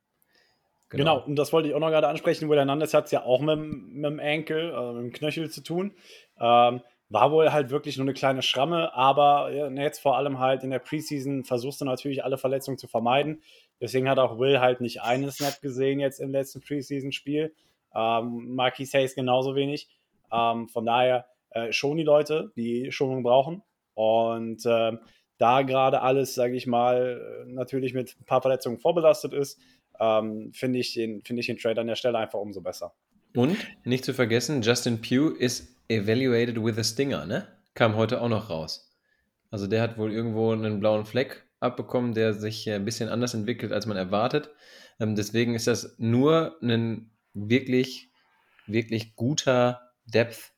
Genau. 0.89 1.17
genau. 1.17 1.27
und 1.27 1.37
das 1.37 1.53
wollte 1.53 1.69
ich 1.69 1.75
auch 1.75 1.81
noch 1.81 1.91
gerade 1.91 2.09
ansprechen. 2.09 2.49
Will 2.49 2.59
Hernandez 2.59 2.95
hat 2.95 3.07
es 3.07 3.11
ja 3.11 3.25
auch 3.25 3.41
mit, 3.41 3.59
mit 3.59 4.05
dem 4.05 4.19
Enkel, 4.19 4.73
äh, 4.73 4.93
mit 4.93 5.03
dem 5.03 5.13
Knöchel 5.13 5.51
zu 5.51 5.63
tun. 5.63 5.93
Ähm, 6.41 6.81
war 7.11 7.33
wohl 7.33 7.53
halt 7.53 7.71
wirklich 7.71 7.97
nur 7.97 8.05
eine 8.05 8.15
kleine 8.15 8.41
Schramme, 8.41 8.95
aber 8.95 9.51
jetzt 9.75 9.99
vor 9.99 10.17
allem 10.17 10.39
halt 10.39 10.63
in 10.63 10.71
der 10.71 10.79
Preseason 10.79 11.43
versuchst 11.43 11.81
du 11.81 11.85
natürlich 11.85 12.23
alle 12.23 12.39
Verletzungen 12.39 12.79
zu 12.79 12.87
vermeiden. 12.87 13.43
Deswegen 13.81 14.09
hat 14.09 14.21
auch 14.21 14.39
Will 14.39 14.61
halt 14.61 14.81
nicht 14.81 15.03
einen 15.03 15.29
Snap 15.33 15.61
gesehen 15.61 15.99
jetzt 15.99 16.21
im 16.21 16.31
letzten 16.31 16.61
Preseason-Spiel. 16.61 17.53
Ähm, 17.95 18.55
Marquis 18.55 18.95
Hayes 18.95 19.17
genauso 19.17 19.57
wenig. 19.57 19.89
Ähm, 20.31 20.69
von 20.69 20.87
daher 20.87 21.27
äh, 21.51 21.73
schon 21.73 21.97
die 21.97 22.05
Leute, 22.05 22.53
die 22.55 22.93
Schonung 22.93 23.25
brauchen. 23.25 23.63
Und 24.01 24.65
äh, 24.65 24.93
da 25.37 25.61
gerade 25.61 26.01
alles, 26.01 26.35
sage 26.35 26.57
ich 26.57 26.67
mal, 26.67 27.45
natürlich 27.47 27.93
mit 27.93 28.17
ein 28.19 28.25
paar 28.25 28.41
Verletzungen 28.41 28.79
vorbelastet 28.79 29.35
ist, 29.35 29.61
ähm, 29.99 30.53
finde 30.55 30.79
ich, 30.79 30.95
den, 30.95 31.21
find 31.21 31.39
ich 31.39 31.47
den 31.47 31.59
Trade 31.59 31.83
an 31.83 31.87
der 31.87 31.97
Stelle 31.97 32.17
einfach 32.17 32.39
umso 32.39 32.63
besser. 32.63 32.95
Und 33.35 33.59
nicht 33.85 34.07
zu 34.07 34.15
vergessen, 34.15 34.63
Justin 34.63 35.03
Pugh 35.03 35.37
ist 35.39 35.77
evaluated 35.89 36.63
with 36.63 36.79
a 36.79 36.85
Stinger, 36.85 37.27
ne? 37.27 37.47
Kam 37.75 37.95
heute 37.97 38.23
auch 38.23 38.31
noch 38.31 38.49
raus. 38.49 38.91
Also 39.51 39.67
der 39.67 39.83
hat 39.83 39.99
wohl 39.99 40.13
irgendwo 40.13 40.51
einen 40.53 40.81
blauen 40.81 41.05
Fleck 41.05 41.45
abbekommen, 41.61 42.15
der 42.15 42.33
sich 42.33 42.71
ein 42.71 42.87
bisschen 42.87 43.11
anders 43.11 43.35
entwickelt, 43.35 43.73
als 43.73 43.85
man 43.85 43.99
erwartet. 43.99 44.51
Ähm, 44.99 45.15
deswegen 45.15 45.55
ist 45.55 45.67
das 45.67 45.95
nur 45.99 46.57
ein 46.63 47.11
wirklich, 47.35 48.09
wirklich 48.67 49.15
guter 49.15 49.93
Depth-Typ 50.07 50.55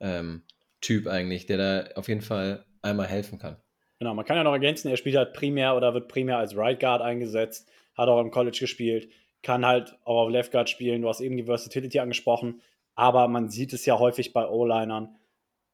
ähm, 0.00 1.10
eigentlich, 1.10 1.46
der 1.46 1.56
da 1.56 1.88
auf 1.96 2.08
jeden 2.08 2.22
Fall 2.22 2.65
einmal 2.86 3.06
helfen 3.06 3.38
kann. 3.38 3.56
Genau, 3.98 4.14
man 4.14 4.24
kann 4.24 4.36
ja 4.36 4.44
noch 4.44 4.52
ergänzen, 4.52 4.90
er 4.90 4.96
spielt 4.96 5.16
halt 5.16 5.32
primär 5.32 5.76
oder 5.76 5.94
wird 5.94 6.08
primär 6.08 6.38
als 6.38 6.56
Right 6.56 6.78
Guard 6.80 7.02
eingesetzt 7.02 7.70
hat 7.96 8.08
auch 8.08 8.20
im 8.20 8.30
College 8.30 8.58
gespielt, 8.60 9.10
kann 9.42 9.66
halt 9.66 9.96
auch 10.04 10.24
auf 10.24 10.30
Left 10.30 10.52
Guard 10.52 10.68
spielen. 10.68 11.02
Du 11.02 11.08
hast 11.08 11.20
eben 11.20 11.36
die 11.36 11.44
Versatility 11.44 11.98
angesprochen, 11.98 12.60
aber 12.94 13.28
man 13.28 13.48
sieht 13.48 13.72
es 13.72 13.86
ja 13.86 13.98
häufig 13.98 14.32
bei 14.32 14.46
O-Linern. 14.46 15.16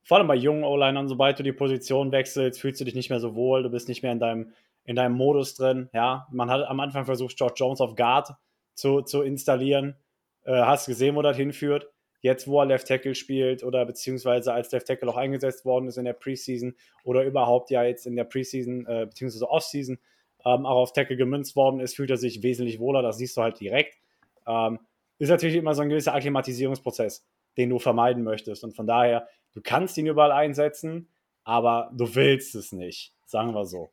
Vor 0.05 0.19
allem 0.19 0.27
bei 0.27 0.35
jungen 0.35 0.65
O-Linern, 0.65 1.09
sobald 1.09 1.39
du 1.39 1.43
die 1.43 1.53
Position 1.53 2.13
wechselst, 2.13 2.61
fühlst 2.61 2.81
du 2.81 2.85
dich 2.85 2.95
nicht 2.95 3.11
mehr 3.11 3.21
so 3.21 3.35
wohl, 3.35 3.63
du 3.63 3.71
bist 3.71 3.89
nicht 3.89 4.03
mehr 4.03 4.13
in 4.13 4.19
deinem, 4.19 4.53
in 4.85 4.97
deinem 4.97 5.15
Modus 5.15 5.55
drin. 5.55 5.89
Ja, 5.93 6.27
man 6.31 6.51
hat 6.51 6.67
am 6.67 6.81
Anfang 6.81 7.05
versucht, 7.05 7.37
George 7.37 7.55
Jones 7.57 7.81
auf 7.81 7.95
Guard 7.95 8.35
zu, 8.75 9.03
zu 9.03 9.23
installieren. 9.23 9.97
Äh, 10.45 10.63
hast 10.63 10.87
gesehen, 10.87 11.15
wo 11.15 11.23
das 11.23 11.37
hinführt. 11.37 11.89
Jetzt, 12.23 12.49
wo 12.49 12.61
er 12.61 12.67
Left 12.67 12.89
Tackle 12.89 13.15
spielt 13.15 13.63
oder 13.63 13.85
beziehungsweise 13.85 14.53
als 14.53 14.71
Left 14.73 14.87
Tackle 14.87 15.11
auch 15.11 15.17
eingesetzt 15.17 15.65
worden 15.65 15.89
ist 15.89 15.99
in 15.99 16.05
der 16.05 16.13
Preseason 16.13 16.75
oder 17.05 17.25
überhaupt 17.25 17.71
ja 17.71 17.83
jetzt 17.83 18.07
in 18.07 18.17
der 18.17 18.25
Preseason 18.25 18.87
äh, 18.87 19.07
beziehungsweise 19.07 19.51
Offseason 19.51 19.99
ähm, 20.45 20.67
auch 20.67 20.77
auf 20.77 20.93
Tackle 20.93 21.17
gemünzt 21.17 21.57
worden 21.57 21.81
ist, 21.81 21.97
fühlt 21.97 22.11
er 22.11 22.17
sich 22.17 22.43
wesentlich 22.43 22.79
wohler. 22.79 23.03
Das 23.03 23.19
siehst 23.19 23.37
du 23.37 23.43
halt 23.43 23.61
direkt. 23.61 23.99
Ähm, 24.47 24.79
ist 25.19 25.29
natürlich 25.29 25.57
immer 25.57 25.75
so 25.75 25.83
ein 25.83 25.89
gewisser 25.89 26.15
Akklimatisierungsprozess, 26.15 27.25
den 27.57 27.71
du 27.71 27.79
vermeiden 27.79 28.25
möchtest. 28.25 28.65
Und 28.65 28.75
von 28.75 28.87
daher, 28.87 29.29
du 29.53 29.61
kannst 29.61 29.97
ihn 29.99 30.07
überall 30.07 30.33
einsetzen, 30.33 31.09
aber 31.45 31.91
du 31.93 32.15
willst 32.15 32.55
es 32.55 32.73
nicht, 32.73 33.13
sagen 33.27 33.55
wir 33.55 33.65
so. 33.65 33.91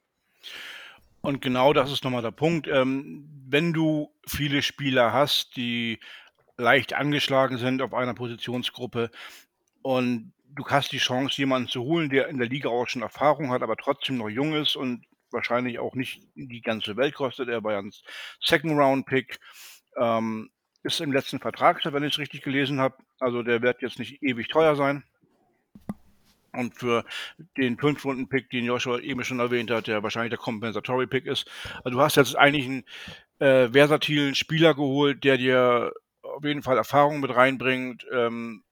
Und 1.21 1.41
genau 1.41 1.73
das 1.73 1.91
ist 1.91 2.03
nochmal 2.03 2.21
der 2.21 2.31
Punkt. 2.31 2.67
Ähm, 2.67 3.27
wenn 3.47 3.73
du 3.73 4.13
viele 4.25 4.61
Spieler 4.61 5.11
hast, 5.11 5.55
die 5.57 5.99
leicht 6.59 6.93
angeschlagen 6.93 7.57
sind 7.57 7.81
auf 7.81 7.93
einer 7.93 8.13
Positionsgruppe 8.13 9.09
und 9.81 10.33
du 10.55 10.65
hast 10.67 10.91
die 10.91 10.97
Chance, 10.97 11.37
jemanden 11.37 11.69
zu 11.69 11.83
holen, 11.83 12.09
der 12.09 12.27
in 12.27 12.37
der 12.37 12.49
Liga 12.49 12.69
auch 12.69 12.87
schon 12.87 13.01
Erfahrung 13.01 13.51
hat, 13.51 13.61
aber 13.61 13.77
trotzdem 13.77 14.17
noch 14.17 14.29
jung 14.29 14.53
ist 14.53 14.75
und 14.75 15.05
wahrscheinlich 15.31 15.79
auch 15.79 15.95
nicht 15.95 16.21
die 16.35 16.61
ganze 16.61 16.97
Welt 16.97 17.15
kostet. 17.15 17.49
Er 17.49 17.63
war 17.63 17.73
ja 17.73 17.79
ein 17.79 17.93
Second-Round-Pick. 18.41 19.39
Ähm, 19.97 20.49
ist 20.83 21.01
im 21.01 21.11
letzten 21.11 21.39
Vertrag, 21.39 21.81
wenn 21.85 22.03
ich 22.03 22.13
es 22.13 22.19
richtig 22.19 22.41
gelesen 22.41 22.79
habe. 22.79 22.95
Also 23.19 23.43
der 23.43 23.61
wird 23.61 23.81
jetzt 23.81 23.99
nicht 23.99 24.23
ewig 24.23 24.47
teuer 24.47 24.75
sein. 24.75 25.03
Und 26.51 26.73
für 26.73 27.05
den 27.57 27.77
5-Runden-Pick, 27.77 28.49
den 28.49 28.65
Joshua 28.65 28.99
eben 28.99 29.23
schon 29.23 29.39
erwähnt 29.39 29.69
hat, 29.71 29.87
der 29.87 30.01
wahrscheinlich 30.01 30.31
der 30.31 30.39
Compensatory-Pick 30.39 31.25
ist. 31.25 31.49
Also 31.83 31.97
du 31.97 32.01
hast 32.01 32.15
jetzt 32.15 32.35
eigentlich 32.35 32.65
einen 32.65 32.85
äh, 33.39 33.69
versatilen 33.69 34.35
Spieler 34.35 34.73
geholt, 34.73 35.23
der 35.23 35.37
dir 35.37 35.93
auf 36.35 36.43
jeden 36.43 36.63
Fall 36.63 36.77
Erfahrung 36.77 37.19
mit 37.19 37.35
reinbringt. 37.35 38.05
Ähm, 38.11 38.63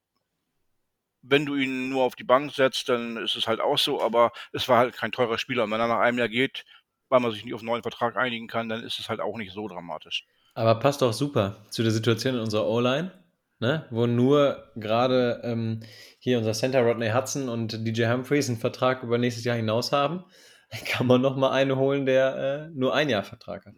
wenn 1.22 1.46
du 1.46 1.56
ihn 1.56 1.90
nur 1.90 2.04
auf 2.04 2.16
die 2.16 2.24
Bank 2.24 2.54
setzt, 2.54 2.90
dann 2.90 3.18
ist 3.18 3.36
es 3.36 3.48
halt 3.48 3.60
auch 3.60 3.78
so, 3.78 4.02
aber 4.02 4.32
es 4.54 4.70
war 4.70 4.80
halt 4.80 4.96
kein 4.96 5.12
teurer 5.12 5.38
Spieler. 5.38 5.64
Und 5.64 5.72
wenn 5.72 5.80
er 5.80 5.88
nach 5.88 6.00
einem 6.00 6.20
Jahr 6.20 6.30
geht, 6.30 6.66
weil 7.10 7.20
man 7.20 7.32
sich 7.32 7.44
nicht 7.44 7.54
auf 7.54 7.62
einen 7.62 7.70
neuen 7.70 7.82
Vertrag 7.82 8.18
einigen 8.18 8.48
kann, 8.48 8.70
dann 8.70 8.84
ist 8.84 9.00
es 9.00 9.10
halt 9.10 9.20
auch 9.20 9.38
nicht 9.38 9.54
so 9.54 9.68
dramatisch. 9.68 10.26
Aber 10.54 10.76
passt 10.76 11.04
auch 11.04 11.14
super 11.14 11.66
zu 11.70 11.84
der 11.84 11.92
Situation 11.92 12.36
in 12.36 12.42
unserer 12.42 12.68
O-Line, 12.68 13.12
ne? 13.60 13.86
wo 13.92 14.08
nur 14.08 14.72
gerade 14.76 15.42
ähm, 15.44 15.82
hier 16.20 16.38
unser 16.38 16.54
Center 16.54 16.82
Rodney 16.82 17.10
Hudson 17.10 17.50
und 17.50 17.86
DJ 17.86 18.08
Humphreys 18.08 18.50
einen 18.50 18.58
Vertrag 18.58 19.04
über 19.04 19.18
nächstes 19.18 19.46
Jahr 19.46 19.56
hinaus 19.56 19.92
haben. 19.92 20.24
Dann 20.72 20.84
kann 20.86 21.08
man 21.08 21.22
noch 21.22 21.36
mal 21.36 21.52
einen 21.52 21.76
holen, 21.76 22.06
der 22.06 22.36
äh, 22.36 22.70
nur 22.78 22.94
ein 22.94 23.10
Jahr 23.10 23.24
Vertrag 23.24 23.66
hat. 23.66 23.76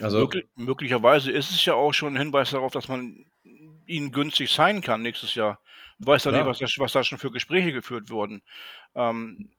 Also 0.00 0.18
Möglich, 0.18 0.44
möglicherweise 0.54 1.30
ist 1.30 1.50
es 1.50 1.64
ja 1.64 1.74
auch 1.74 1.92
schon 1.92 2.14
ein 2.14 2.18
Hinweis 2.18 2.50
darauf, 2.50 2.72
dass 2.72 2.88
man 2.88 3.26
ihn 3.86 4.12
günstig 4.12 4.50
sein 4.50 4.80
kann 4.80 5.02
nächstes 5.02 5.34
Jahr. 5.34 5.60
Du 5.98 6.06
weißt 6.06 6.26
ja 6.26 6.32
nicht, 6.32 6.46
was 6.46 6.58
da, 6.58 6.66
was 6.78 6.92
da 6.92 7.04
schon 7.04 7.18
für 7.18 7.30
Gespräche 7.30 7.72
geführt 7.72 8.10
wurden. 8.10 8.42
Ähm, 8.94 9.52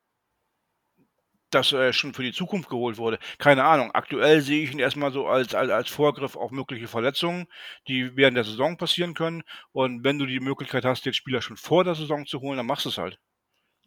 dass 1.54 1.72
er 1.72 1.94
schon 1.94 2.14
für 2.14 2.24
die 2.24 2.34
Zukunft 2.34 2.70
geholt 2.70 2.98
wurde. 2.98 3.20
Keine 3.38 3.64
Ahnung. 3.64 3.92
Aktuell 3.92 4.42
sehe 4.42 4.64
ich 4.64 4.72
ihn 4.72 4.80
erstmal 4.80 5.12
so 5.12 5.28
als, 5.28 5.54
als, 5.54 5.70
als 5.70 5.90
Vorgriff 5.90 6.36
auf 6.36 6.52
mögliche 6.52 6.88
Verletzungen, 6.88 7.48
die 7.88 8.16
während 8.16 8.38
der 8.38 8.44
Saison 8.44 8.78
passieren 8.78 9.14
können. 9.14 9.44
Und 9.72 10.04
wenn 10.04 10.18
du 10.18 10.26
die 10.26 10.40
Möglichkeit 10.40 10.86
hast, 10.86 11.06
den 11.06 11.14
Spieler 11.14 11.42
schon 11.42 11.58
vor 11.58 11.84
der 11.84 11.96
Saison 11.96 12.26
zu 12.26 12.42
holen, 12.42 12.58
dann 12.58 12.66
machst 12.66 12.86
du 12.86 12.90
es 12.90 12.98
halt. 12.98 13.20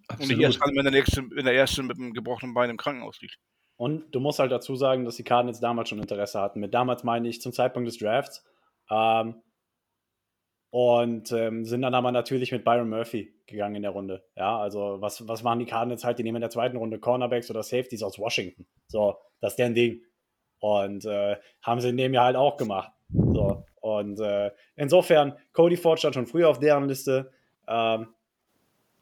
Absolut. 0.08 0.22
Und 0.22 0.36
nicht 0.36 0.44
erst 0.44 0.60
wenn 0.60 0.84
der, 0.84 0.92
nächste, 0.92 1.28
wenn 1.30 1.44
der 1.44 1.54
Erste 1.54 1.82
mit 1.82 1.98
einem 1.98 2.12
gebrochenen 2.12 2.54
Bein 2.54 2.70
im 2.70 2.76
Krankenhaus 2.76 3.20
liegt. 3.20 3.38
Und 3.76 4.14
du 4.14 4.20
musst 4.20 4.38
halt 4.38 4.52
dazu 4.52 4.74
sagen, 4.74 5.04
dass 5.04 5.16
die 5.16 5.24
Cardinals 5.24 5.60
damals 5.60 5.88
schon 5.88 5.98
Interesse 5.98 6.40
hatten. 6.40 6.60
Mit 6.60 6.72
damals 6.72 7.04
meine 7.04 7.28
ich 7.28 7.40
zum 7.40 7.52
Zeitpunkt 7.52 7.88
des 7.88 7.98
Drafts. 7.98 8.44
Ähm, 8.90 9.42
und 10.70 11.32
ähm, 11.32 11.64
sind 11.64 11.82
dann 11.82 11.94
aber 11.94 12.12
natürlich 12.12 12.52
mit 12.52 12.64
Byron 12.64 12.88
Murphy 12.88 13.34
gegangen 13.46 13.76
in 13.76 13.82
der 13.82 13.92
Runde. 13.92 14.24
Ja, 14.36 14.58
also 14.58 14.96
was, 15.00 15.26
was 15.28 15.42
machen 15.42 15.60
die 15.60 15.66
Cardinals 15.66 16.04
halt? 16.04 16.18
Die 16.18 16.22
nehmen 16.22 16.36
in 16.36 16.42
der 16.42 16.50
zweiten 16.50 16.76
Runde 16.76 16.98
Cornerbacks 16.98 17.50
oder 17.50 17.62
Safeties 17.62 18.02
aus 18.02 18.18
Washington. 18.18 18.66
So, 18.88 19.16
das 19.40 19.52
ist 19.52 19.58
deren 19.58 19.74
Ding. 19.74 20.02
Und 20.58 21.04
äh, 21.04 21.36
haben 21.62 21.80
sie 21.80 21.90
in 21.90 21.96
dem 21.96 22.14
Jahr 22.14 22.26
halt 22.26 22.36
auch 22.36 22.56
gemacht. 22.56 22.92
So, 23.08 23.64
und 23.80 24.18
äh, 24.20 24.50
insofern, 24.74 25.34
Cody 25.52 25.76
Ford 25.76 25.98
stand 25.98 26.14
schon 26.14 26.26
früher 26.26 26.48
auf 26.48 26.58
deren 26.58 26.88
Liste. 26.88 27.30
Ähm, 27.68 28.08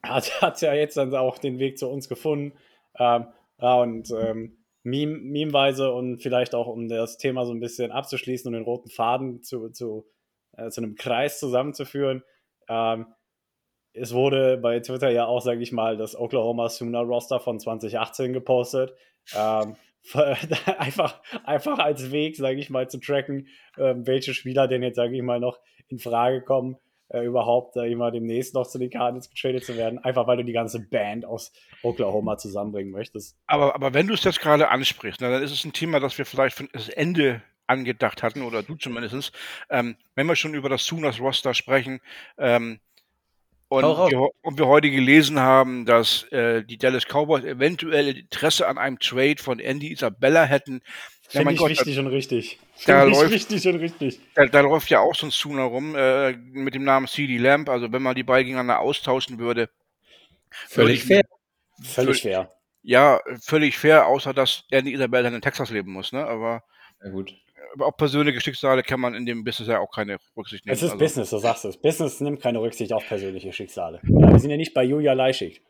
hat, 0.03 0.31
hat 0.43 0.61
ja 0.61 0.75
jetzt 0.75 0.97
dann 0.97 1.15
auch 1.15 1.39
den 1.39 1.59
Weg 1.59 1.79
zu 1.79 1.89
uns 1.89 2.09
gefunden. 2.09 2.57
Ähm, 2.99 3.27
ja, 3.61 3.75
und 3.77 4.11
ähm, 4.11 4.59
Meme, 4.85 5.19
Meme-weise 5.19 5.93
und 5.93 6.23
vielleicht 6.23 6.55
auch, 6.55 6.69
um 6.69 6.89
das 6.89 7.17
Thema 7.19 7.45
so 7.45 7.53
ein 7.53 7.61
bisschen 7.61 7.91
abzuschließen 7.91 8.47
und 8.49 8.53
den 8.53 8.65
roten 8.65 8.91
Faden 8.91 9.43
zu, 9.43 9.71
zu 9.71 10.07
äh, 10.57 10.71
zu 10.71 10.81
einem 10.81 10.95
Kreis 10.95 11.41
zusammenzuführen. 11.41 12.23
Ähm, 12.69 13.07
es 13.93 14.13
wurde 14.13 14.57
bei 14.57 14.81
Twitter 14.81 15.11
ja 15.11 15.27
auch, 15.27 15.41
sage 15.41 15.63
ich 15.63 15.73
mal, 15.73 15.97
das 15.97 16.19
Oklahoma 16.19 16.69
Sooner 16.69 17.03
Roster 17.03 17.41
von 17.41 17.61
2018 17.61 18.33
gepostet. 18.33 18.95
Ähm, 19.37 19.77
einfach, 20.79 21.23
einfach 21.45 21.79
als 21.79 22.13
Weg, 22.13 22.37
sage 22.37 22.59
ich 22.59 22.71
mal, 22.71 22.89
zu 22.89 22.99
tracken, 22.99 23.49
äh, 23.77 23.95
welche 23.97 24.35
Spieler 24.35 24.69
denn 24.69 24.83
jetzt, 24.83 24.97
sage 24.97 25.17
ich 25.17 25.23
mal, 25.23 25.41
noch 25.41 25.61
in 25.89 25.99
Frage 25.99 26.43
kommen, 26.43 26.77
äh, 27.15 27.25
überhaupt 27.25 27.77
äh, 27.77 27.91
immer 27.91 28.11
demnächst 28.11 28.55
noch 28.55 28.67
zu 28.67 28.79
den 28.79 28.91
Cardinals 28.91 29.31
getradet 29.31 29.65
zu 29.65 29.77
werden, 29.77 29.99
einfach 30.01 30.27
weil 30.27 30.39
du 30.39 30.45
die 30.45 30.53
ganze 30.53 30.81
Band 30.81 31.25
aus 31.25 31.53
Oklahoma 31.83 32.37
zusammenbringen 32.37 32.93
möchtest. 32.93 33.37
Aber, 33.47 33.75
aber 33.75 33.95
wenn 33.95 34.07
du 34.07 34.15
es 34.15 34.25
jetzt 34.25 34.41
gerade 34.41 34.69
ansprichst, 34.69 35.23
dann 35.23 35.43
ist 35.43 35.53
es 35.53 35.65
ein 35.65 35.73
Thema, 35.73 36.01
das 36.01 36.19
wir 36.19 36.27
vielleicht 36.27 36.57
für 36.57 36.69
das 36.73 36.89
Ende 36.89 37.43
angedacht 37.67 38.23
hatten, 38.23 38.43
oder 38.43 38.63
du 38.63 38.75
zumindest, 38.75 39.33
ähm, 39.71 39.97
wenn 40.15 40.27
wir 40.27 40.37
schon 40.37 40.55
über 40.55 40.69
das 40.69 40.85
Sooners 40.85 41.21
Roster 41.21 41.55
sprechen, 41.55 42.01
ähm, 42.37 42.81
und 43.69 43.83
wir, 43.83 44.29
und 44.43 44.59
wir, 44.59 44.67
heute 44.69 44.91
gelesen 44.91 45.41
haben, 45.41 45.85
dass 45.85 46.25
äh, 46.31 46.63
die 46.63 46.79
Dallas 46.79 47.07
Cowboys 47.07 47.45
eventuell 47.45 48.17
Interesse 48.17 48.69
an 48.69 48.79
einem 48.79 49.01
Trade 49.01 49.43
von 49.43 49.59
Andy 49.59 49.91
Isabella 49.91 50.45
hätten. 50.45 50.81
Finde 51.29 51.51
ja, 51.51 51.53
ich 51.53 51.59
Gott, 51.59 51.71
wichtig 51.71 51.95
da, 51.95 52.01
und 52.01 52.07
richtig. 52.09 52.59
Da 52.87 53.05
läuft, 53.05 53.31
wichtig 53.31 53.67
und 53.67 53.77
richtig. 53.77 54.21
Da, 54.35 54.47
da, 54.47 54.61
läuft 54.61 54.91
ja 54.91 55.01
auch 55.01 55.15
so 55.15 55.27
ein 55.27 55.31
Sooner 55.31 55.65
rum 55.65 55.95
äh, 55.97 56.33
mit 56.33 56.75
dem 56.75 56.85
Namen 56.85 57.07
CD 57.07 57.39
Lamp. 57.39 57.69
Also 57.69 57.91
wenn 57.93 58.03
man 58.03 58.15
die 58.15 58.23
beiden 58.23 58.47
gegeneinander 58.47 58.81
austauschen 58.81 59.39
würde. 59.39 59.71
Völlig 60.51 61.05
fair. 61.05 61.23
Völlig 61.83 62.23
fair. 62.23 62.53
Ja, 62.83 63.21
völlig 63.41 63.79
fair, 63.79 64.07
außer 64.07 64.35
dass 64.35 64.65
Andy 64.71 64.93
Isabella 64.93 65.29
in 65.31 65.41
Texas 65.41 65.71
leben 65.71 65.93
muss. 65.93 66.13
Ne? 66.13 66.25
Aber 66.25 66.63
ja, 67.03 67.11
gut 67.11 67.35
auf 67.81 67.97
persönliche 67.97 68.41
Schicksale 68.41 68.83
kann 68.83 69.01
man 69.01 69.15
in 69.15 69.27
dem 69.27 69.45
Business 69.45 69.69
ja 69.69 69.81
auch 69.81 69.91
keine 69.91 70.19
Rücksicht 70.37 70.65
nehmen. 70.65 70.75
Es 70.75 70.83
ist 70.83 70.93
also. 70.93 71.05
Business, 71.05 71.31
so 71.31 71.39
sagst 71.39 71.65
du 71.65 71.69
es. 71.69 71.77
Business 71.77 72.21
nimmt 72.21 72.41
keine 72.41 72.61
Rücksicht 72.61 72.93
auf 72.93 73.07
persönliche 73.07 73.53
Schicksale. 73.53 74.01
Ja, 74.05 74.33
wir 74.33 74.39
sind 74.39 74.51
ja 74.51 74.57
nicht 74.57 74.75
bei 74.75 74.85
Julia 74.85 75.13
Leischig. 75.13 75.63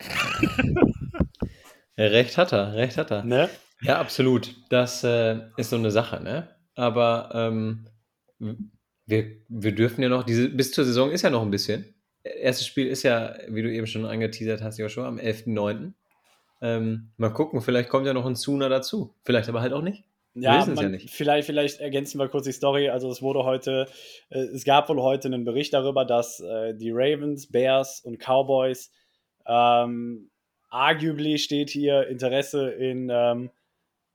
recht 1.96 2.38
hat 2.38 2.52
er, 2.52 2.74
recht 2.74 2.96
hat 2.96 3.10
er. 3.10 3.24
Ne? 3.24 3.48
Ja, 3.80 3.98
absolut. 3.98 4.54
Das 4.70 5.04
äh, 5.04 5.40
ist 5.56 5.70
so 5.70 5.76
eine 5.76 5.90
Sache, 5.90 6.22
ne? 6.22 6.48
Aber 6.74 7.30
ähm, 7.34 7.86
wir, 9.06 9.36
wir 9.48 9.74
dürfen 9.74 10.02
ja 10.02 10.08
noch, 10.08 10.24
diese, 10.24 10.48
bis 10.48 10.72
zur 10.72 10.84
Saison 10.84 11.10
ist 11.10 11.22
ja 11.22 11.30
noch 11.30 11.42
ein 11.42 11.50
bisschen. 11.50 11.94
Erstes 12.22 12.66
Spiel 12.66 12.88
ist 12.88 13.04
ja, 13.04 13.34
wie 13.48 13.62
du 13.62 13.72
eben 13.72 13.86
schon 13.86 14.04
angeteasert 14.04 14.62
hast, 14.62 14.78
Joshua, 14.78 15.06
am 15.06 15.18
11.09. 15.18 15.92
Ähm, 16.60 17.10
mal 17.16 17.32
gucken, 17.32 17.60
vielleicht 17.60 17.88
kommt 17.88 18.06
ja 18.06 18.12
noch 18.12 18.26
ein 18.26 18.34
Sooner 18.34 18.68
dazu. 18.68 19.14
Vielleicht 19.24 19.48
aber 19.48 19.60
halt 19.60 19.72
auch 19.72 19.82
nicht. 19.82 20.04
Ja, 20.34 20.64
man, 20.66 20.92
ja 20.92 20.98
vielleicht, 21.08 21.46
vielleicht 21.46 21.80
ergänzen 21.80 22.18
wir 22.18 22.28
kurz 22.28 22.44
die 22.44 22.52
Story. 22.52 22.90
Also 22.90 23.10
es 23.10 23.22
wurde 23.22 23.44
heute, 23.44 23.88
äh, 24.30 24.40
es 24.40 24.64
gab 24.64 24.88
wohl 24.88 25.00
heute 25.00 25.28
einen 25.28 25.44
Bericht 25.44 25.72
darüber, 25.72 26.04
dass 26.04 26.40
äh, 26.40 26.74
die 26.74 26.90
Ravens, 26.90 27.50
Bears 27.50 28.00
und 28.00 28.18
Cowboys 28.18 28.92
ähm, 29.46 30.30
arguably 30.68 31.38
steht 31.38 31.70
hier 31.70 32.06
Interesse 32.08 32.70
in 32.70 33.08
ähm, 33.10 33.50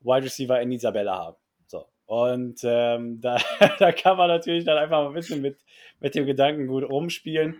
Wide 0.03 0.25
Receiver 0.25 0.61
in 0.61 0.71
Isabella 0.71 1.15
haben. 1.17 1.37
So. 1.67 1.85
Und 2.05 2.59
ähm, 2.63 3.21
da, 3.21 3.37
da 3.79 3.91
kann 3.91 4.17
man 4.17 4.27
natürlich 4.27 4.65
dann 4.65 4.77
einfach 4.77 5.03
mal 5.03 5.07
ein 5.07 5.13
bisschen 5.13 5.41
mit, 5.41 5.57
mit 5.99 6.15
dem 6.15 6.25
Gedanken 6.25 6.67
gut 6.67 6.83
rumspielen. 6.83 7.59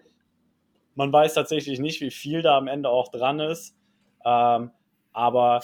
Man 0.96 1.12
weiß 1.12 1.34
tatsächlich 1.34 1.80
nicht, 1.80 2.02
wie 2.02 2.12
viel 2.12 2.42
da 2.42 2.58
am 2.58 2.68
Ende 2.68 2.90
auch 2.90 3.10
dran 3.10 3.40
ist. 3.40 3.76
Ähm, 4.26 4.72
aber 5.12 5.62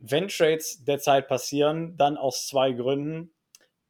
wenn 0.00 0.28
Trades 0.28 0.84
derzeit 0.84 1.28
passieren, 1.28 1.96
dann 1.96 2.16
aus 2.16 2.46
zwei 2.48 2.72
Gründen. 2.72 3.30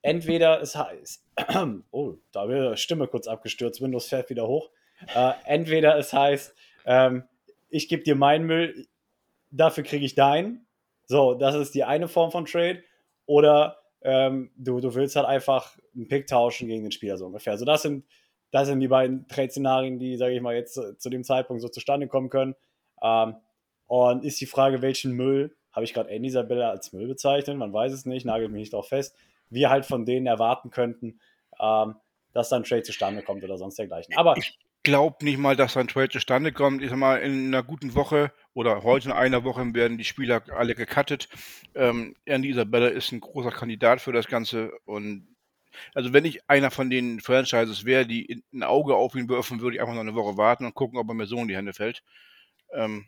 Entweder 0.03 0.61
es 0.61 0.77
heißt, 0.77 1.25
oh, 1.91 2.15
da 2.33 2.49
wäre 2.49 2.77
Stimme 2.77 3.07
kurz 3.07 3.29
abgestürzt, 3.29 3.81
Windows 3.81 4.09
fährt 4.09 4.31
wieder 4.31 4.47
hoch. 4.47 4.71
Äh, 5.15 5.33
entweder 5.45 5.97
es 5.97 6.13
heißt, 6.13 6.55
ähm, 6.87 7.25
ich 7.71 7.89
gebe 7.89 8.03
dir 8.03 8.15
meinen 8.15 8.47
Müll, 8.47 8.87
dafür 9.51 9.85
kriege 9.85 10.05
ich 10.05 10.15
deinen. 10.15 10.67
So, 11.07 11.35
das 11.35 11.55
ist 11.55 11.75
die 11.75 11.85
eine 11.85 12.09
Form 12.09 12.31
von 12.31 12.45
Trade. 12.45 12.83
Oder 13.27 13.79
ähm, 14.03 14.51
du, 14.57 14.81
du 14.81 14.95
willst 14.95 15.17
halt 15.17 15.27
einfach 15.27 15.77
einen 15.95 16.09
Pick 16.09 16.27
tauschen 16.27 16.69
gegen 16.69 16.83
den 16.83 16.93
Spieler, 16.93 17.17
so 17.17 17.27
ungefähr. 17.27 17.53
Also 17.53 17.65
das 17.65 17.83
sind, 17.83 18.05
das 18.51 18.69
sind 18.69 18.81
die 18.81 18.89
beiden 18.89 19.27
Trade-Szenarien, 19.29 19.99
die, 19.99 20.17
sage 20.17 20.35
ich 20.35 20.41
mal, 20.41 20.55
jetzt 20.55 20.75
zu, 20.75 20.97
zu, 20.99 21.11
dem 21.11 21.25
Zeitpunkt 21.25 21.63
so 21.63 21.69
zustande 21.69 22.09
kommen 22.09 22.31
können. 22.31 22.55
Ähm, 23.03 23.37
und 23.87 24.25
ist 24.25 24.41
die 24.41 24.47
Frage, 24.47 24.83
welchen 24.83 25.13
Müll 25.13 25.55
habe 25.73 25.85
ich 25.85 25.95
gerade 25.95 26.11
Andy 26.11 26.29
Isabella 26.29 26.71
als 26.71 26.93
Müll 26.93 27.07
bezeichnet, 27.07 27.57
man 27.57 27.73
weiß 27.73 27.93
es 27.93 28.07
nicht, 28.07 28.27
nagelt 28.27 28.51
mich 28.51 28.61
nicht 28.61 28.73
darauf 28.73 28.89
fest. 28.89 29.17
Wir 29.49 29.71
halt 29.71 29.87
von 29.87 30.05
denen 30.05 30.27
erwarten 30.27 30.71
könnten, 30.71 31.21
ähm, 31.61 31.97
dass 32.33 32.49
dann 32.49 32.65
Trade 32.65 32.83
zustande 32.83 33.23
kommt 33.23 33.45
oder 33.45 33.59
sonst 33.59 33.79
dergleichen. 33.79 34.15
Aber 34.17 34.37
ich 34.37 34.59
glaube 34.83 35.25
nicht 35.25 35.39
mal, 35.39 35.57
dass 35.57 35.77
ein 35.77 35.89
Trade 35.89 36.09
zustande 36.11 36.53
kommt. 36.53 36.83
Ich 36.83 36.91
sag 36.91 36.99
mal, 36.99 37.17
in 37.17 37.47
einer 37.47 37.63
guten 37.63 37.95
Woche 37.95 38.33
oder 38.55 38.83
heute 38.83 39.09
in 39.09 39.13
einer 39.13 39.45
Woche 39.45 39.75
werden 39.75 39.99
die 39.99 40.05
Spieler 40.05 40.43
alle 40.55 40.75
gecuttet. 40.75 41.29
Ähm, 41.75 42.17
Andy 42.25 42.51
Isabella 42.51 42.89
ist 42.89 43.13
ein 43.13 43.21
großer 43.21 43.51
Kandidat 43.51 44.01
für 44.01 44.13
das 44.13 44.27
Ganze 44.27 44.73
und 44.85 45.29
also 45.95 46.13
wenn 46.13 46.27
ich 46.27 46.49
einer 46.51 46.71
von 46.71 46.91
den 46.91 47.21
Franchises 47.21 47.85
wäre, 47.87 48.07
die 48.07 48.45
ein 48.53 48.63
Auge 48.63 48.95
auf 48.95 49.15
ihn 49.15 49.29
werfen, 49.29 49.61
würde 49.61 49.77
ich 49.77 49.81
einfach 49.81 49.95
noch 49.95 50.03
eine 50.03 50.15
Woche 50.15 50.37
warten 50.37 50.67
und 50.67 50.75
gucken, 50.75 50.99
ob 50.99 51.09
er 51.09 51.15
mir 51.15 51.27
so 51.27 51.39
in 51.39 51.49
die 51.49 51.57
Hände 51.57 51.73
fällt. 51.73 52.03
Ähm, 52.75 53.07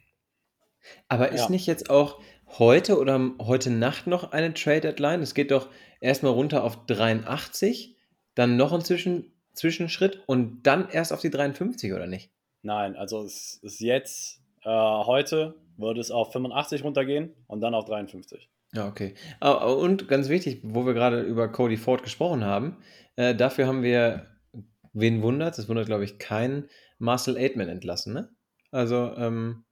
Aber 1.08 1.32
ist 1.32 1.44
Ja. 1.44 1.50
nicht 1.50 1.66
jetzt 1.66 1.90
auch 1.90 2.20
heute 2.58 2.98
oder 2.98 3.32
heute 3.40 3.70
Nacht 3.70 4.06
noch 4.06 4.32
eine 4.32 4.54
Trade 4.54 4.80
Deadline? 4.80 5.20
Es 5.22 5.34
geht 5.34 5.50
doch 5.50 5.68
erstmal 6.00 6.32
runter 6.32 6.64
auf 6.64 6.86
83, 6.86 7.96
dann 8.34 8.56
noch 8.56 8.72
ein 8.72 8.82
Zwischen 8.82 9.33
Zwischenschritt 9.54 10.22
und 10.26 10.62
dann 10.64 10.88
erst 10.90 11.12
auf 11.12 11.20
die 11.20 11.30
53, 11.30 11.92
oder 11.92 12.06
nicht? 12.06 12.30
nein, 12.64 12.96
also 12.96 13.22
es 13.22 13.60
ist 13.62 13.80
jetzt, 13.80 14.40
äh, 14.64 14.68
heute 14.68 15.54
würde 15.76 16.00
es 16.00 16.10
auf 16.10 16.32
85 16.32 16.82
runtergehen 16.82 17.32
und 17.46 17.60
dann 17.60 17.74
auf 17.74 17.84
53. 17.84 18.48
Ja, 18.72 18.88
okay. 18.88 19.14
Und 19.40 20.08
ganz 20.08 20.28
wichtig, 20.28 20.60
wo 20.64 20.84
wir 20.84 20.94
gerade 20.94 21.20
über 21.20 21.48
Cody 21.48 21.76
Ford 21.76 22.02
gesprochen 22.02 22.44
haben, 22.44 22.78
äh, 23.16 23.34
dafür 23.34 23.68
haben 23.68 23.82
wir, 23.82 24.26
wen 24.92 25.22
wundert, 25.22 25.58
das 25.58 25.68
wundert 25.68 25.86
glaube 25.86 26.04
ich 26.04 26.18
keinen, 26.18 26.68
Marcel 26.98 27.36
Aitman 27.36 27.68
entlassen, 27.68 28.14
ne? 28.14 28.30
Also, 28.70 29.14
ähm, 29.16 29.64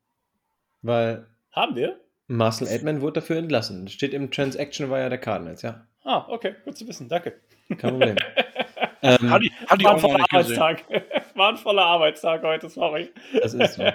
weil 0.82 1.26
Haben 1.50 1.74
wir? 1.74 2.00
Marcel 2.28 2.68
Aitman 2.68 3.00
wurde 3.00 3.14
dafür 3.14 3.36
entlassen. 3.36 3.84
Das 3.84 3.94
steht 3.94 4.14
im 4.14 4.30
Transaction 4.30 4.90
Wire 4.90 5.08
der 5.08 5.18
Cardinals, 5.18 5.62
ja. 5.62 5.86
Ah, 6.04 6.26
okay, 6.28 6.54
gut 6.64 6.76
zu 6.76 6.86
wissen, 6.86 7.08
danke. 7.08 7.40
Kein 7.78 7.90
Problem. 7.90 8.16
ähm, 9.02 9.30
hatte 9.30 9.46
ich, 9.46 9.52
hatte 9.66 9.80
ich 9.80 9.84
War 9.84 9.92
ein 9.92 9.96
auch 9.96 10.00
voller. 10.00 10.24
Arbeitstag. 10.30 10.84
War 11.34 11.48
ein 11.48 11.56
voller 11.56 11.84
Arbeitstag 11.84 12.42
heute, 12.42 12.68
sorry. 12.68 13.10
das 13.40 13.54
ist 13.54 13.74
so. 13.74 13.84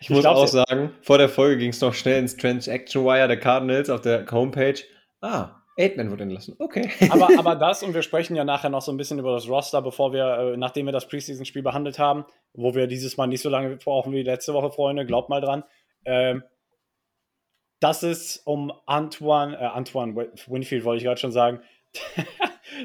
Ich 0.00 0.08
Ich 0.08 0.10
muss 0.10 0.24
auch 0.24 0.46
sagen, 0.46 0.94
vor 1.02 1.18
der 1.18 1.28
Folge 1.28 1.58
ging 1.58 1.70
es 1.70 1.80
noch 1.80 1.92
schnell 1.92 2.20
ins 2.20 2.36
Transaction 2.36 3.04
Wire 3.04 3.26
der 3.26 3.38
Cardinals 3.38 3.90
auf 3.90 4.00
der 4.00 4.24
Homepage. 4.30 4.80
Ah, 5.20 5.50
Aitman 5.76 6.10
wurde 6.10 6.22
entlassen. 6.22 6.54
Okay. 6.58 6.88
aber, 7.10 7.28
aber 7.36 7.56
das, 7.56 7.82
und 7.82 7.94
wir 7.94 8.02
sprechen 8.02 8.36
ja 8.36 8.44
nachher 8.44 8.70
noch 8.70 8.82
so 8.82 8.92
ein 8.92 8.96
bisschen 8.96 9.18
über 9.18 9.32
das 9.32 9.48
Roster, 9.48 9.82
bevor 9.82 10.12
wir, 10.12 10.52
äh, 10.54 10.56
nachdem 10.56 10.86
wir 10.86 10.92
das 10.92 11.08
Preseason-Spiel 11.08 11.62
behandelt 11.62 11.98
haben, 11.98 12.24
wo 12.52 12.74
wir 12.74 12.86
dieses 12.86 13.16
Mal 13.16 13.26
nicht 13.26 13.42
so 13.42 13.50
lange 13.50 13.76
brauchen 13.76 14.12
wie 14.12 14.22
letzte 14.22 14.54
Woche, 14.54 14.70
Freunde, 14.70 15.04
glaubt 15.04 15.28
mal 15.28 15.40
dran. 15.40 15.64
Ähm, 16.04 16.44
dass 17.80 18.02
es 18.02 18.38
um 18.38 18.72
Antoine, 18.86 19.58
äh, 19.58 19.64
Antoine 19.64 20.14
Winfield 20.46 20.84
wollte 20.84 20.98
ich 20.98 21.04
gerade 21.04 21.20
schon 21.20 21.32
sagen, 21.32 21.60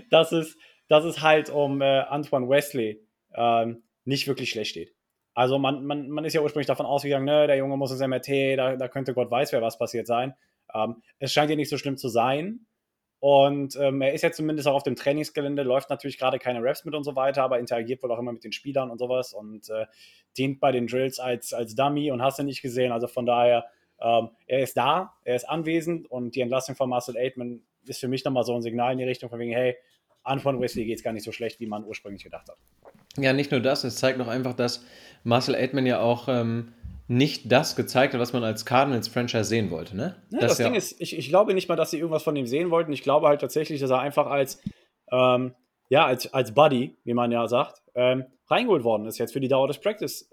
dass, 0.10 0.32
es, 0.32 0.58
dass 0.90 1.06
es 1.06 1.22
halt 1.22 1.50
um 1.50 1.82
äh, 1.82 2.00
Antoine 2.02 2.50
Wesley 2.50 3.02
ähm, 3.34 3.84
nicht 4.04 4.28
wirklich 4.28 4.50
schlecht 4.50 4.72
steht. 4.72 4.94
Also 5.34 5.58
man, 5.58 5.86
man, 5.86 6.10
man 6.10 6.26
ist 6.26 6.34
ja 6.34 6.42
ursprünglich 6.42 6.68
davon 6.68 6.86
ausgegangen, 6.86 7.26
ne, 7.26 7.48
der 7.48 7.56
Junge 7.56 7.78
muss 7.78 7.92
ins 7.92 8.02
MRT, 8.02 8.58
da, 8.58 8.76
da 8.76 8.88
könnte 8.90 9.14
Gott 9.14 9.32
weiß 9.32 9.54
wer 9.54 9.62
was 9.62 9.78
passiert 9.78 10.08
sein. 10.08 10.34
Ähm, 10.74 11.02
es 11.20 11.32
scheint 11.32 11.50
ja 11.50 11.56
nicht 11.56 11.70
so 11.70 11.78
schlimm 11.78 11.96
zu 11.96 12.10
sein. 12.10 12.66
Und 13.22 13.76
ähm, 13.76 14.02
er 14.02 14.14
ist 14.14 14.22
ja 14.22 14.32
zumindest 14.32 14.68
auch 14.68 14.76
auf 14.76 14.84
dem 14.84 14.96
Trainingsgelände, 14.96 15.64
läuft 15.64 15.90
natürlich 15.90 16.18
gerade 16.18 16.40
keine 16.40 16.64
Raps 16.64 16.86
mit 16.86 16.96
und 16.96 17.04
so 17.04 17.16
weiter, 17.16 17.44
aber 17.44 17.60
interagiert 17.60 18.02
wohl 18.02 18.12
auch 18.12 18.20
immer 18.20 18.32
mit 18.32 18.46
den 18.46 18.54
Spielern 18.54 18.90
und 18.90 18.98
sowas 18.98 19.34
und 19.34 19.70
äh, 19.70 19.86
dient 20.38 20.62
bei 20.62 20.72
den 20.72 20.88
Drills 20.88 21.20
als, 21.20 21.54
als 21.54 21.76
Dummy 21.76 22.12
und 22.12 22.22
hast 22.22 22.40
du 22.40 22.44
nicht 22.44 22.62
gesehen. 22.62 22.94
Also 22.94 23.08
von 23.08 23.26
daher, 23.26 23.66
ähm, 24.00 24.30
er 24.48 24.62
ist 24.62 24.78
da, 24.78 25.14
er 25.26 25.36
ist 25.36 25.50
anwesend 25.50 26.10
und 26.10 26.36
die 26.36 26.42
Entlassung 26.42 26.76
von 26.76 26.90
Marcel 26.90 27.18
Aitman 27.18 27.62
ist 27.86 28.00
für 28.00 28.08
mich 28.08 28.24
nochmal 28.24 28.44
so 28.44 28.56
ein 28.56 28.62
Signal 28.62 28.94
in 28.94 29.00
die 29.00 29.04
Richtung 29.04 29.30
von 29.30 29.40
wegen, 29.40 29.52
hey, 29.52 29.76
Antoine 30.24 30.60
Wesley 30.60 30.86
geht 30.86 30.98
es 30.98 31.04
gar 31.04 31.14
nicht 31.14 31.24
so 31.24 31.32
schlecht, 31.32 31.60
wie 31.60 31.68
man 31.68 31.84
ursprünglich 31.86 32.24
gedacht 32.24 32.48
hat. 32.50 32.58
Ja, 33.18 33.34
nicht 33.34 33.52
nur 33.52 33.60
das, 33.60 33.84
es 33.84 33.96
zeigt 33.96 34.18
noch 34.18 34.28
einfach, 34.28 34.54
dass 34.54 34.86
Marcel 35.24 35.56
Aitman 35.56 35.86
ja 35.86 36.00
auch 36.00 36.28
ähm, 36.28 36.74
nicht 37.08 37.52
das 37.52 37.76
gezeigt 37.76 38.14
hat, 38.14 38.22
was 38.22 38.34
man 38.34 38.44
als 38.44 38.66
Cardinals-Franchise 38.66 39.46
sehen 39.46 39.72
wollte, 39.72 39.98
ne? 39.98 40.22
Ja, 40.30 40.40
das 40.42 40.60
ja, 40.60 40.66
Ding 40.66 40.76
ist, 40.76 41.02
ich, 41.02 41.18
ich 41.18 41.30
glaube 41.30 41.54
nicht 41.56 41.68
mal, 41.68 41.76
dass 41.76 41.92
sie 41.92 41.98
irgendwas 41.98 42.24
von 42.24 42.36
ihm 42.36 42.46
sehen 42.46 42.70
wollten. 42.70 42.94
Ich 42.94 43.02
glaube 43.02 43.28
halt 43.28 43.42
tatsächlich, 43.42 43.82
dass 43.82 43.90
er 43.90 44.00
einfach 44.00 44.28
als, 44.28 44.62
ähm, 45.12 45.56
ja, 45.90 46.06
als, 46.06 46.32
als 46.34 46.54
Buddy, 46.54 46.98
wie 47.04 47.16
man 47.16 47.32
ja 47.32 47.48
sagt, 47.48 47.82
ähm, 47.96 48.26
reingeholt 48.48 48.84
worden 48.84 49.08
ist 49.08 49.18
jetzt 49.18 49.34
für 49.34 49.40
die 49.40 49.48
Dauer 49.48 49.68
des 49.68 49.80
Practice. 49.80 50.30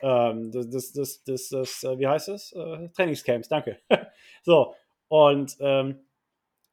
Ähm, 0.00 0.50
das, 0.52 0.68
das, 0.68 0.92
das, 0.92 1.24
das, 1.24 1.48
das, 1.48 1.84
äh, 1.84 1.98
wie 1.98 2.06
heißt 2.06 2.28
es? 2.28 2.52
Äh, 2.52 2.90
Trainingscamps, 2.90 3.48
danke. 3.48 3.78
so, 4.42 4.74
und 5.08 5.56
ähm, 5.60 6.00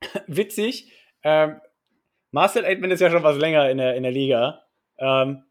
witzig, 0.28 0.92
ähm, 1.24 1.62
Marcel 2.32 2.66
Aitman 2.66 2.92
ist 2.92 3.00
ja 3.00 3.10
schon 3.10 3.24
was 3.24 3.38
länger 3.38 3.70
in 3.70 3.78
der, 3.78 3.96
in 3.96 4.04
der 4.04 4.12
Liga. 4.12 4.64
Ähm, 4.98 5.44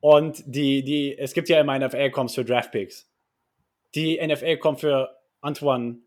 und 0.00 0.42
die, 0.46 0.82
die, 0.82 1.16
es 1.16 1.32
gibt 1.32 1.48
ja 1.48 1.60
immer 1.60 1.78
NFL-Comps 1.78 2.34
für 2.34 2.44
Draftpicks. 2.44 3.08
Die 3.94 4.24
NFL-Comp 4.24 4.80
für 4.80 5.16
Antoine 5.40 5.98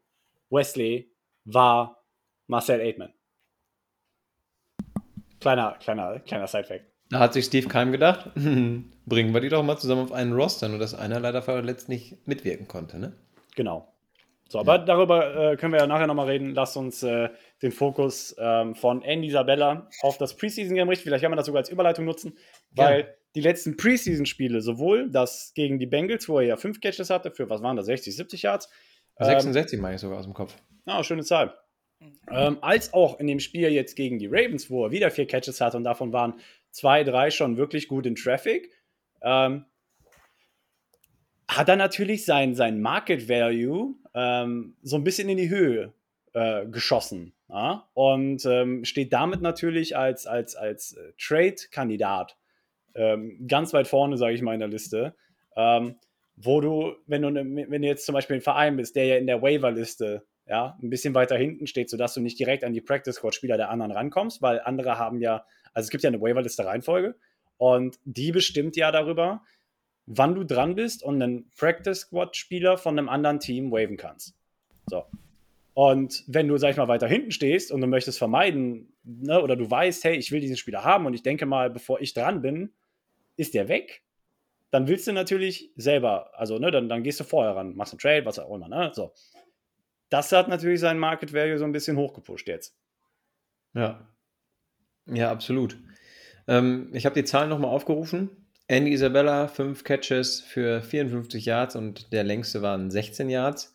Wesley 0.50 1.12
war 1.46 2.04
Marcel 2.48 2.82
Aitman. 2.82 3.14
Kleiner, 5.40 5.78
kleiner, 5.80 6.20
kleiner 6.20 6.48
Sidefact. 6.48 6.86
Da 7.10 7.20
hat 7.20 7.34
sich 7.34 7.46
Steve 7.46 7.68
Keim 7.68 7.92
gedacht, 7.92 8.32
bringen 8.36 9.34
wir 9.34 9.42
die 9.42 9.50
doch 9.50 9.64
mal 9.64 9.78
zusammen 9.78 10.02
auf 10.02 10.12
einen 10.12 10.34
Roster, 10.34 10.70
nur 10.70 10.80
dass 10.80 10.96
einer 10.96 11.20
leider 11.20 11.42
verletzt 11.42 11.88
nicht 11.88 12.28
mitwirken 12.28 12.68
konnte, 12.68 12.98
ne? 12.98 13.14
Genau. 13.56 13.95
So, 14.56 14.60
aber 14.60 14.80
darüber 14.80 15.52
äh, 15.54 15.58
können 15.58 15.74
wir 15.74 15.80
ja 15.82 15.88
nachher 15.88 16.08
nochmal 16.08 16.28
reden. 16.28 16.54
Lasst 16.56 16.78
uns 16.78 17.04
äh, 17.04 17.30
den 17.62 17.72
Fokus 17.74 18.34
ähm, 18.40 18.74
von 18.74 19.02
Andy 19.02 19.28
Isabella 19.28 19.90
auf 20.02 20.18
das 20.18 20.36
Preseason-Game 20.36 20.88
richten. 20.88 21.04
Vielleicht 21.04 21.22
kann 21.24 21.32
man 21.32 21.38
das 21.38 21.46
sogar 21.48 21.60
als 21.60 21.70
Überleitung 21.70 22.06
nutzen, 22.06 22.38
weil 22.72 23.02
Ja. 23.02 23.06
die 23.36 23.42
letzten 23.42 23.76
Preseason-Spiele, 23.76 24.62
sowohl 24.62 25.10
das 25.10 25.52
gegen 25.56 25.78
die 25.78 25.86
Bengals, 25.88 26.30
wo 26.30 26.40
er 26.40 26.46
ja 26.46 26.58
fünf 26.58 26.80
Catches 26.80 27.10
hatte, 27.10 27.32
für 27.32 27.50
was 27.50 27.62
waren 27.62 27.76
das, 27.76 27.86
60, 27.88 28.16
70 28.16 28.42
Yards, 28.44 28.70
ähm, 29.20 29.26
66 29.28 29.80
mache 29.80 29.96
ich 29.96 30.02
sogar 30.02 30.20
aus 30.20 30.26
dem 30.26 30.34
Kopf. 30.34 30.56
Ah, 30.86 31.04
schöne 31.04 31.24
Zahl. 31.24 31.54
Ähm, 32.30 32.58
als 32.62 32.94
auch 32.94 33.20
in 33.20 33.28
dem 33.28 33.40
Spiel 33.40 33.70
jetzt 33.70 33.96
gegen 33.96 34.20
die 34.20 34.28
Ravens, 34.28 34.70
wo 34.70 34.86
er 34.86 34.92
wieder 34.92 35.12
vier 35.12 35.28
Catches 35.28 35.60
hatte 35.62 35.78
und 35.78 35.84
davon 35.84 36.14
waren 36.14 36.36
zwei, 36.72 37.04
drei 37.04 37.32
schon 37.32 37.58
wirklich 37.58 37.88
gut 37.88 38.06
in 38.06 38.16
Traffic, 38.16 38.70
ähm, 39.22 39.66
hat 41.48 41.70
er 41.70 41.76
natürlich 41.76 42.26
sein, 42.26 42.56
sein 42.56 42.82
Market 42.82 43.30
Value 43.30 43.96
ähm, 44.14 44.76
so 44.82 44.96
ein 44.96 45.04
bisschen 45.04 45.30
in 45.30 45.38
die 45.38 45.50
Höhe 45.50 45.94
äh, 46.34 46.66
geschossen. 46.66 47.34
Ja? 47.50 47.88
Und 47.94 48.46
ähm, 48.46 48.86
steht 48.86 49.14
damit 49.14 49.42
natürlich 49.42 49.96
als, 49.96 50.26
als, 50.26 50.56
als 50.56 50.94
äh, 50.94 51.14
Trade-Kandidat 51.20 52.38
ähm, 52.96 53.46
ganz 53.48 53.74
weit 53.74 53.88
vorne, 53.88 54.18
sage 54.18 54.34
ich 54.34 54.42
mal, 54.42 54.54
in 54.54 54.60
der 54.60 54.70
Liste. 54.70 55.16
Ähm, 55.56 55.96
wo 56.38 56.60
du, 56.60 56.96
wenn 57.08 57.22
du, 57.22 57.30
ne- 57.30 57.66
wenn 57.70 57.82
du 57.82 57.88
jetzt 57.88 58.06
zum 58.06 58.14
Beispiel 58.14 58.38
ein 58.38 58.42
Verein 58.42 58.76
bist, 58.76 58.96
der 58.96 59.06
ja 59.06 59.16
in 59.18 59.28
der 59.28 59.42
Waiver-Liste 59.42 60.26
ja, 60.48 60.78
ein 60.82 60.90
bisschen 60.90 61.16
weiter 61.16 61.38
hinten 61.38 61.66
steht, 61.66 61.90
sodass 61.90 62.14
du 62.14 62.22
nicht 62.22 62.38
direkt 62.38 62.64
an 62.64 62.74
die 62.74 62.82
Practice 62.82 63.16
Squad 63.16 63.34
Spieler 63.34 63.58
der 63.58 63.70
anderen 63.70 63.92
rankommst, 63.92 64.42
weil 64.42 64.60
andere 64.60 65.00
haben 65.00 65.20
ja, 65.20 65.46
also 65.74 65.88
es 65.88 65.90
gibt 65.90 66.04
ja 66.04 66.10
eine 66.10 66.22
Waiver-Liste 66.22 66.66
Reihenfolge 66.66 67.16
und 67.58 67.98
die 68.04 68.32
bestimmt 68.32 68.76
ja 68.76 68.92
darüber, 68.92 69.42
wann 70.06 70.36
du 70.36 70.44
dran 70.44 70.76
bist 70.76 71.04
und 71.04 71.22
einen 71.22 71.50
Practice 71.58 72.02
Squad 72.02 72.36
Spieler 72.36 72.78
von 72.78 72.98
einem 72.98 73.10
anderen 73.10 73.40
Team 73.40 73.72
waven 73.72 73.98
kannst. 73.98 74.36
So. 74.88 75.06
Und 75.74 76.24
wenn 76.28 76.48
du, 76.48 76.58
sag 76.58 76.72
ich 76.72 76.78
mal, 76.78 76.88
weiter 76.88 77.08
hinten 77.08 77.32
stehst 77.32 77.72
und 77.72 77.82
du 77.82 77.88
möchtest 77.88 78.18
vermeiden, 78.18 78.94
ne, 79.04 79.42
oder 79.42 79.56
du 79.56 79.70
weißt, 79.70 80.04
hey, 80.06 80.16
ich 80.16 80.32
will 80.32 80.40
diesen 80.40 80.58
Spieler 80.58 80.84
haben 80.84 81.06
und 81.06 81.14
ich 81.14 81.24
denke 81.24 81.46
mal, 81.46 81.70
bevor 81.70 82.00
ich 82.00 82.14
dran 82.14 82.42
bin, 82.42 82.74
ist 83.36 83.54
der 83.54 83.68
weg, 83.68 84.04
dann 84.72 84.88
willst 84.88 85.08
du 85.08 85.12
natürlich 85.12 85.72
selber, 85.76 86.32
also 86.40 86.60
ne, 86.60 86.72
dann, 86.72 86.88
dann 86.88 87.04
gehst 87.04 87.20
du 87.20 87.24
vorher 87.26 87.56
ran, 87.56 87.76
machst 87.76 87.94
einen 87.94 88.00
Trade, 88.00 88.26
was 88.26 88.40
auch 88.40 88.56
immer, 88.56 88.70
ne? 88.70 88.92
So. 88.94 89.14
Das 90.10 90.32
hat 90.32 90.48
natürlich 90.48 90.80
seinen 90.80 91.00
Market 91.00 91.34
Value 91.34 91.58
so 91.58 91.66
ein 91.66 91.72
bisschen 91.72 91.98
hochgepusht 91.98 92.48
jetzt. 92.48 92.78
Ja. 93.74 94.08
Ja, 95.08 95.30
absolut. 95.32 95.78
Ähm, 96.48 96.90
ich 96.94 97.06
habe 97.06 97.16
die 97.16 97.26
Zahlen 97.26 97.50
nochmal 97.50 97.72
aufgerufen. 97.72 98.45
Andy 98.68 98.92
Isabella, 98.94 99.48
5 99.48 99.84
Catches 99.84 100.42
für 100.42 100.82
54 100.82 101.46
Yards 101.46 101.76
und 101.76 102.12
der 102.12 102.24
längste 102.24 102.62
waren 102.62 102.90
16 102.90 103.30
Yards. 103.30 103.74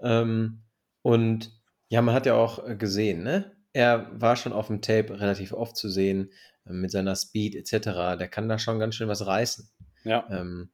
Ähm, 0.00 0.62
und 1.02 1.52
ja, 1.88 2.00
man 2.00 2.14
hat 2.14 2.26
ja 2.26 2.34
auch 2.34 2.66
äh, 2.66 2.76
gesehen, 2.76 3.22
ne? 3.22 3.52
Er 3.74 4.08
war 4.12 4.36
schon 4.36 4.52
auf 4.52 4.66
dem 4.66 4.82
Tape 4.82 5.18
relativ 5.18 5.52
oft 5.52 5.76
zu 5.76 5.88
sehen, 5.88 6.30
äh, 6.66 6.72
mit 6.72 6.90
seiner 6.90 7.16
Speed 7.16 7.54
etc. 7.54 8.18
Der 8.18 8.28
kann 8.28 8.48
da 8.48 8.58
schon 8.58 8.78
ganz 8.78 8.94
schön 8.94 9.08
was 9.08 9.26
reißen. 9.26 9.68
Ja. 10.04 10.26
Ähm, 10.30 10.70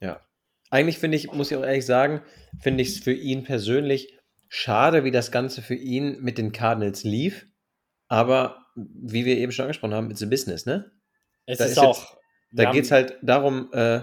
ja. 0.00 0.20
Eigentlich 0.70 0.98
finde 0.98 1.16
ich, 1.16 1.32
muss 1.32 1.50
ich 1.50 1.56
auch 1.56 1.64
ehrlich 1.64 1.86
sagen, 1.86 2.22
finde 2.60 2.82
ich 2.82 2.90
es 2.90 2.98
für 3.00 3.12
ihn 3.12 3.44
persönlich 3.44 4.18
schade, 4.48 5.04
wie 5.04 5.10
das 5.10 5.32
Ganze 5.32 5.62
für 5.62 5.74
ihn 5.74 6.22
mit 6.22 6.38
den 6.38 6.52
Cardinals 6.52 7.02
lief. 7.04 7.46
Aber 8.08 8.66
wie 8.76 9.24
wir 9.24 9.36
eben 9.36 9.52
schon 9.52 9.64
angesprochen 9.64 9.94
haben, 9.94 10.10
it's 10.10 10.22
a 10.22 10.26
business, 10.26 10.66
ne? 10.66 10.92
Es 11.46 11.58
Da 11.58 11.64
ist 11.64 11.72
ist 11.72 11.78
auch. 11.78 12.16
Da 12.56 12.66
haben- 12.66 12.74
geht 12.74 12.84
es 12.84 12.90
halt 12.90 13.16
darum, 13.22 13.68
äh, 13.72 14.00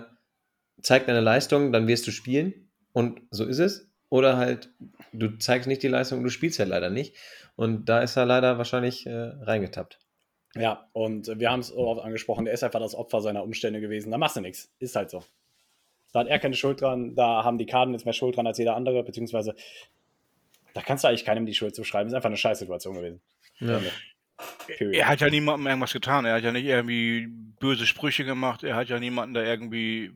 zeig 0.82 1.06
deine 1.06 1.22
Leistung, 1.22 1.72
dann 1.72 1.88
wirst 1.88 2.06
du 2.08 2.12
spielen. 2.12 2.70
Und 2.94 3.22
so 3.32 3.46
ist 3.46 3.60
es. 3.60 3.88
oder 4.10 4.36
halt 4.36 4.70
du 5.14 5.38
zeigst 5.38 5.68
nicht 5.70 5.82
die 5.84 5.88
Leistung, 5.88 6.22
du 6.22 6.30
spielst 6.30 6.60
ja 6.60 6.66
leider 6.66 6.90
nicht. 6.90 7.16
Und 7.56 7.86
da 7.86 8.02
ist 8.02 8.18
er 8.18 8.26
leider 8.26 8.58
wahrscheinlich 8.58 9.06
äh, 9.06 9.12
reingetappt. 9.14 10.00
Ja, 10.56 10.90
und 10.92 11.28
wir 11.40 11.50
haben 11.50 11.62
es 11.62 11.72
oft 11.72 12.02
angesprochen, 12.04 12.44
der 12.44 12.54
ist 12.54 12.62
einfach 12.64 12.82
das 12.82 12.94
Opfer 12.94 13.22
seiner 13.22 13.42
Umstände 13.44 13.80
gewesen. 13.80 14.12
Da 14.12 14.18
machst 14.18 14.36
du 14.36 14.42
nichts. 14.42 14.70
Ist 14.80 14.98
halt 14.98 15.10
so. 15.12 15.24
Da 16.12 16.20
hat 16.20 16.28
er 16.28 16.40
keine 16.40 16.56
Schuld 16.56 16.82
dran, 16.82 17.16
da 17.16 17.46
haben 17.46 17.58
die 17.58 17.66
Karten 17.66 17.94
jetzt 17.94 18.04
mehr 18.04 18.12
Schuld 18.14 18.36
dran 18.36 18.46
als 18.48 18.58
jeder 18.58 18.76
andere, 18.76 19.02
beziehungsweise 19.02 19.56
da 20.74 20.82
kannst 20.82 21.06
du 21.06 21.08
eigentlich 21.08 21.24
keinem 21.24 21.46
die 21.46 21.54
Schuld 21.54 21.74
zuschreiben. 21.74 22.08
Ist 22.10 22.14
einfach 22.14 22.28
eine 22.28 22.36
Scheißsituation 22.38 22.96
gewesen. 22.96 23.22
Ja. 23.60 23.80
Er 24.80 25.08
hat 25.08 25.22
ja 25.22 25.30
niemandem 25.30 25.68
irgendwas 25.68 25.94
getan. 25.94 26.26
Er 26.26 26.36
hat 26.36 26.44
ja 26.44 26.52
nicht 26.52 26.66
irgendwie 26.66 27.28
böse 27.60 27.86
Sprüche 27.86 28.26
gemacht. 28.26 28.64
Er 28.64 28.76
hat 28.76 28.90
ja 28.90 29.00
niemanden 29.00 29.34
da 29.34 29.44
irgendwie 29.44 30.14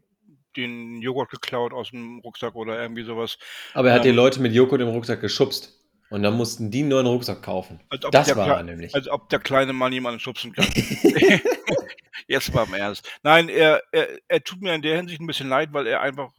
den 0.56 1.02
Joghurt 1.02 1.30
geklaut 1.30 1.74
aus 1.74 1.90
dem 1.92 2.20
Rucksack 2.20 2.56
oder 2.56 2.82
irgendwie 2.82 3.04
sowas. 3.04 3.38
Aber 3.74 3.90
er 3.90 3.96
hat 3.96 4.06
Ähm, 4.06 4.12
die 4.12 4.16
Leute 4.16 4.42
mit 4.42 4.54
Joghurt 4.54 4.82
im 4.82 4.88
Rucksack 4.88 5.22
geschubst. 5.22 5.82
Und 6.10 6.24
dann 6.24 6.36
mussten 6.36 6.70
die 6.72 6.80
einen 6.80 6.90
neuen 6.90 7.08
Rucksack 7.08 7.42
kaufen. 7.42 7.82
Als 7.90 8.06
ob 8.06 8.12
Das 8.12 8.28
der 8.28 8.38
war 8.38 8.58
er 8.58 8.64
nämlich. 8.64 8.94
Als 8.94 9.08
ob 9.10 9.28
der 9.30 9.40
kleine 9.40 9.74
Mann 9.74 9.92
jemanden 9.92 10.20
schubsen 10.20 10.54
kann. 10.54 10.66
Jetzt 12.28 12.54
mal 12.54 12.66
im 12.66 12.74
Ernst. 12.74 13.10
Nein, 13.24 13.50
er, 13.50 13.82
er, 13.92 14.08
er 14.28 14.44
tut 14.44 14.62
mir 14.62 14.74
in 14.74 14.82
der 14.82 14.98
Hinsicht 14.98 15.20
ein 15.20 15.28
bisschen 15.28 15.50
leid, 15.50 15.70
weil 15.74 15.88
er 15.88 16.02
einfach 16.02 16.32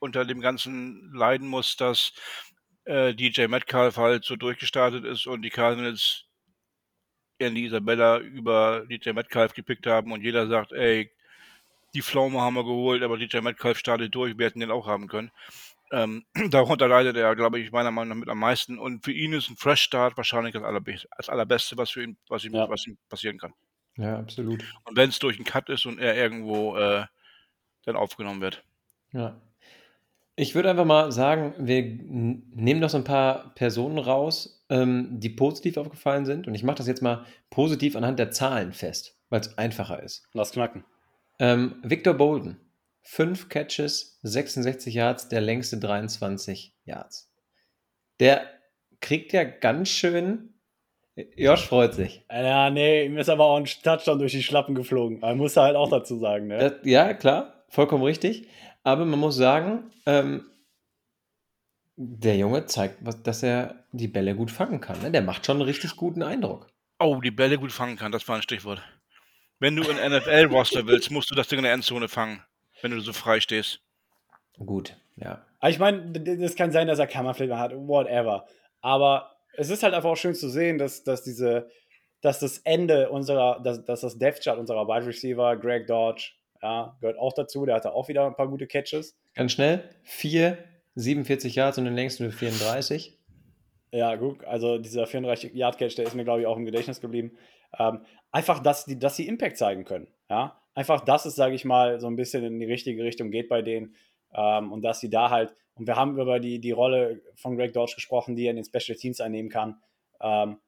unter 0.00 0.24
dem 0.24 0.40
Ganzen 0.40 1.12
leiden 1.14 1.46
muss, 1.46 1.76
dass 1.76 2.12
äh, 2.84 3.14
DJ 3.14 3.46
Metcalf 3.46 3.96
halt 3.96 4.24
so 4.24 4.34
durchgestartet 4.36 5.04
ist 5.04 5.26
und 5.26 5.42
die 5.42 5.50
Cardinals 5.50 6.24
Andy 7.42 7.66
Isabella 7.66 8.18
über 8.18 8.84
DJ 8.88 9.10
Metcalf 9.10 9.54
gepickt 9.54 9.86
haben 9.86 10.12
und 10.12 10.22
jeder 10.22 10.46
sagt, 10.48 10.72
ey, 10.72 11.10
die 11.94 12.02
Pflaume 12.02 12.40
haben 12.40 12.54
wir 12.54 12.64
geholt, 12.64 13.02
aber 13.02 13.18
DJ 13.18 13.38
Metcalf 13.40 13.78
startet 13.78 14.14
durch, 14.14 14.38
wir 14.38 14.46
hätten 14.46 14.60
den 14.60 14.70
auch 14.70 14.86
haben 14.86 15.08
können. 15.08 15.30
Ähm, 15.90 16.24
darunter 16.50 16.88
leidet 16.88 17.16
er, 17.16 17.36
glaube 17.36 17.60
ich, 17.60 17.70
meiner 17.70 17.90
Meinung 17.90 18.08
nach 18.10 18.20
mit 18.20 18.28
am 18.30 18.38
meisten. 18.38 18.78
Und 18.78 19.04
für 19.04 19.12
ihn 19.12 19.34
ist 19.34 19.50
ein 19.50 19.56
Fresh 19.56 19.82
Start 19.82 20.16
wahrscheinlich 20.16 20.54
das, 20.54 20.62
allerbe 20.62 20.96
das 21.16 21.28
allerbeste, 21.28 21.76
was 21.76 21.90
für 21.90 22.02
ihn, 22.02 22.16
was 22.28 22.44
ihm, 22.44 22.54
Ja. 22.54 22.68
was 22.68 22.86
ihm 22.86 22.96
passieren 23.10 23.38
kann. 23.38 23.52
Ja, 23.96 24.18
absolut. 24.18 24.64
Und 24.84 24.96
wenn 24.96 25.10
es 25.10 25.18
durch 25.18 25.36
einen 25.36 25.44
Cut 25.44 25.68
ist 25.68 25.84
und 25.84 25.98
er 25.98 26.16
irgendwo 26.16 26.76
äh, 26.76 27.04
dann 27.84 27.96
aufgenommen 27.96 28.40
wird. 28.40 28.64
Ja. 29.12 29.38
Ich 30.34 30.54
würde 30.54 30.70
einfach 30.70 30.86
mal 30.86 31.12
sagen, 31.12 31.52
wir 31.58 31.82
nehmen 31.82 32.80
noch 32.80 32.88
so 32.88 32.96
ein 32.96 33.04
paar 33.04 33.54
Personen 33.54 33.98
raus, 33.98 34.61
ähm, 34.72 35.20
die 35.20 35.28
positiv 35.28 35.76
aufgefallen 35.76 36.24
sind. 36.24 36.48
Und 36.48 36.54
ich 36.54 36.64
mache 36.64 36.78
das 36.78 36.86
jetzt 36.86 37.02
mal 37.02 37.26
positiv 37.50 37.94
anhand 37.94 38.18
der 38.18 38.30
Zahlen 38.30 38.72
fest, 38.72 39.18
weil 39.28 39.40
es 39.40 39.58
einfacher 39.58 40.02
ist. 40.02 40.26
Lass 40.32 40.52
knacken. 40.52 40.84
Ähm, 41.38 41.76
Victor 41.82 42.14
Bolden, 42.14 42.58
5 43.02 43.50
Catches, 43.50 44.18
66 44.22 44.94
Yards, 44.94 45.28
der 45.28 45.42
längste 45.42 45.76
23 45.76 46.74
Yards. 46.84 47.30
Der 48.18 48.46
kriegt 49.00 49.34
ja 49.34 49.44
ganz 49.44 49.90
schön. 49.90 50.54
Josh 51.36 51.66
freut 51.66 51.92
sich. 51.92 52.24
Ja, 52.30 52.70
nee, 52.70 53.04
ihm 53.04 53.18
ist 53.18 53.28
aber 53.28 53.44
auch 53.44 53.58
ein 53.58 53.66
Touchdown 53.66 54.18
durch 54.18 54.32
die 54.32 54.42
Schlappen 54.42 54.74
geflogen. 54.74 55.20
Man 55.20 55.36
muss 55.36 55.56
halt 55.58 55.76
auch 55.76 55.90
dazu 55.90 56.18
sagen, 56.18 56.46
ne? 56.46 56.56
Das, 56.56 56.72
ja, 56.84 57.12
klar, 57.12 57.64
vollkommen 57.68 58.04
richtig. 58.04 58.48
Aber 58.84 59.04
man 59.04 59.18
muss 59.18 59.36
sagen, 59.36 59.90
ähm, 60.06 60.46
der 61.96 62.36
Junge 62.36 62.66
zeigt, 62.66 63.04
was, 63.04 63.22
dass 63.22 63.42
er 63.42 63.84
die 63.92 64.08
Bälle 64.08 64.34
gut 64.34 64.50
fangen 64.50 64.80
kann. 64.80 65.00
Ne? 65.02 65.10
Der 65.10 65.22
macht 65.22 65.46
schon 65.46 65.56
einen 65.56 65.66
richtig 65.66 65.96
guten 65.96 66.22
Eindruck. 66.22 66.68
Oh, 66.98 67.20
die 67.20 67.30
Bälle 67.30 67.58
gut 67.58 67.72
fangen 67.72 67.96
kann, 67.96 68.12
das 68.12 68.26
war 68.28 68.36
ein 68.36 68.42
Stichwort. 68.42 68.82
Wenn 69.58 69.76
du 69.76 69.82
ein 69.88 70.12
NFL-Roster 70.12 70.86
willst, 70.86 71.10
musst 71.10 71.30
du 71.30 71.34
das 71.34 71.48
Ding 71.48 71.58
in 71.58 71.64
der 71.64 71.72
Endzone 71.72 72.08
fangen, 72.08 72.42
wenn 72.80 72.90
du 72.90 73.00
so 73.00 73.12
frei 73.12 73.40
stehst. 73.40 73.80
Gut, 74.58 74.96
ja. 75.16 75.44
Aber 75.60 75.70
ich 75.70 75.78
meine, 75.78 76.10
das 76.12 76.56
kann 76.56 76.72
sein, 76.72 76.88
dass 76.88 76.98
er 76.98 77.06
Kammerflipper 77.06 77.58
hat, 77.58 77.72
whatever. 77.74 78.46
Aber 78.80 79.36
es 79.56 79.70
ist 79.70 79.82
halt 79.82 79.94
einfach 79.94 80.10
auch 80.10 80.16
schön 80.16 80.34
zu 80.34 80.48
sehen, 80.48 80.78
dass, 80.78 81.04
dass 81.04 81.22
diese, 81.22 81.68
dass 82.20 82.40
das 82.40 82.58
Ende 82.58 83.10
unserer, 83.10 83.60
dass, 83.62 83.84
dass 83.84 84.00
das 84.00 84.18
Death 84.18 84.42
Chart 84.42 84.58
unserer 84.58 84.88
Wide 84.88 85.06
Receiver, 85.06 85.56
Greg 85.56 85.86
Dodge, 85.86 86.32
ja, 86.62 86.96
gehört 87.00 87.18
auch 87.18 87.32
dazu. 87.32 87.66
Der 87.66 87.76
hatte 87.76 87.92
auch 87.92 88.08
wieder 88.08 88.26
ein 88.26 88.34
paar 88.34 88.48
gute 88.48 88.66
Catches. 88.66 89.16
Ganz 89.34 89.52
schnell. 89.52 89.88
4, 90.04 90.58
47 90.94 91.54
Yards 91.54 91.78
und 91.78 91.84
den 91.84 91.94
längsten 91.94 92.24
mit 92.24 92.34
34. 92.34 93.18
Ja, 93.92 94.16
gut, 94.16 94.42
also 94.44 94.78
dieser 94.78 95.04
34-Yard-Catch, 95.04 95.96
der 95.96 96.06
ist 96.06 96.14
mir, 96.14 96.24
glaube 96.24 96.40
ich, 96.40 96.46
auch 96.46 96.56
im 96.56 96.64
Gedächtnis 96.64 97.00
geblieben. 97.00 97.36
Ähm, 97.78 98.00
einfach, 98.30 98.60
dass 98.60 98.86
die, 98.86 98.98
dass 98.98 99.16
sie 99.16 99.26
Impact 99.28 99.58
zeigen 99.58 99.84
können. 99.84 100.08
Ja? 100.30 100.60
Einfach, 100.74 101.02
dass 101.02 101.26
es, 101.26 101.36
sage 101.36 101.54
ich 101.54 101.64
mal, 101.64 102.00
so 102.00 102.06
ein 102.06 102.16
bisschen 102.16 102.42
in 102.44 102.58
die 102.58 102.66
richtige 102.66 103.04
Richtung 103.04 103.30
geht 103.30 103.48
bei 103.48 103.60
denen. 103.60 103.94
Ähm, 104.34 104.72
und 104.72 104.82
dass 104.82 105.00
sie 105.00 105.10
da 105.10 105.28
halt, 105.28 105.54
und 105.74 105.86
wir 105.86 105.96
haben 105.96 106.18
über 106.18 106.40
die, 106.40 106.58
die 106.58 106.70
Rolle 106.70 107.20
von 107.34 107.56
Greg 107.56 107.74
Dodge 107.74 107.94
gesprochen, 107.94 108.34
die 108.34 108.46
er 108.46 108.50
in 108.50 108.56
den 108.56 108.64
Special 108.64 108.96
Teams 108.96 109.20
einnehmen 109.20 109.50
kann. 109.50 109.82
Ähm, 110.22 110.58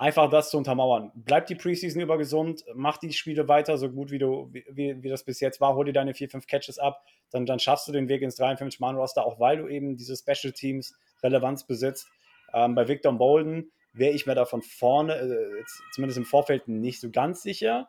einfach 0.00 0.30
das 0.30 0.48
zu 0.48 0.56
untermauern. 0.56 1.12
Bleibt 1.14 1.50
die 1.50 1.54
Preseason 1.54 2.00
über 2.00 2.16
gesund, 2.16 2.64
mach 2.74 2.96
die 2.96 3.12
Spiele 3.12 3.48
weiter 3.48 3.76
so 3.76 3.90
gut, 3.90 4.10
wie, 4.10 4.18
du, 4.18 4.50
wie, 4.50 5.02
wie, 5.02 5.08
das 5.10 5.24
bis 5.24 5.40
jetzt 5.40 5.60
war, 5.60 5.74
hol 5.74 5.84
dir 5.84 5.92
deine 5.92 6.14
4, 6.14 6.30
5 6.30 6.46
Catches 6.46 6.78
ab, 6.78 7.04
dann, 7.30 7.44
dann 7.44 7.58
schaffst 7.58 7.86
du 7.86 7.92
den 7.92 8.08
Weg 8.08 8.22
ins 8.22 8.40
53-Mann-Roster, 8.40 9.26
auch 9.26 9.38
weil 9.38 9.58
du 9.58 9.68
eben 9.68 9.98
diese 9.98 10.16
Special 10.16 10.54
Teams 10.54 10.98
Relevanz 11.22 11.66
besitzt. 11.66 12.08
Ähm, 12.54 12.74
bei 12.74 12.88
Victor 12.88 13.12
Bolden 13.12 13.72
wäre 13.92 14.14
ich 14.14 14.24
mir 14.24 14.34
da 14.34 14.46
von 14.46 14.62
vorne, 14.62 15.16
äh, 15.16 15.64
zumindest 15.92 16.16
im 16.16 16.24
Vorfeld, 16.24 16.66
nicht 16.66 16.98
so 16.98 17.10
ganz 17.10 17.42
sicher. 17.42 17.86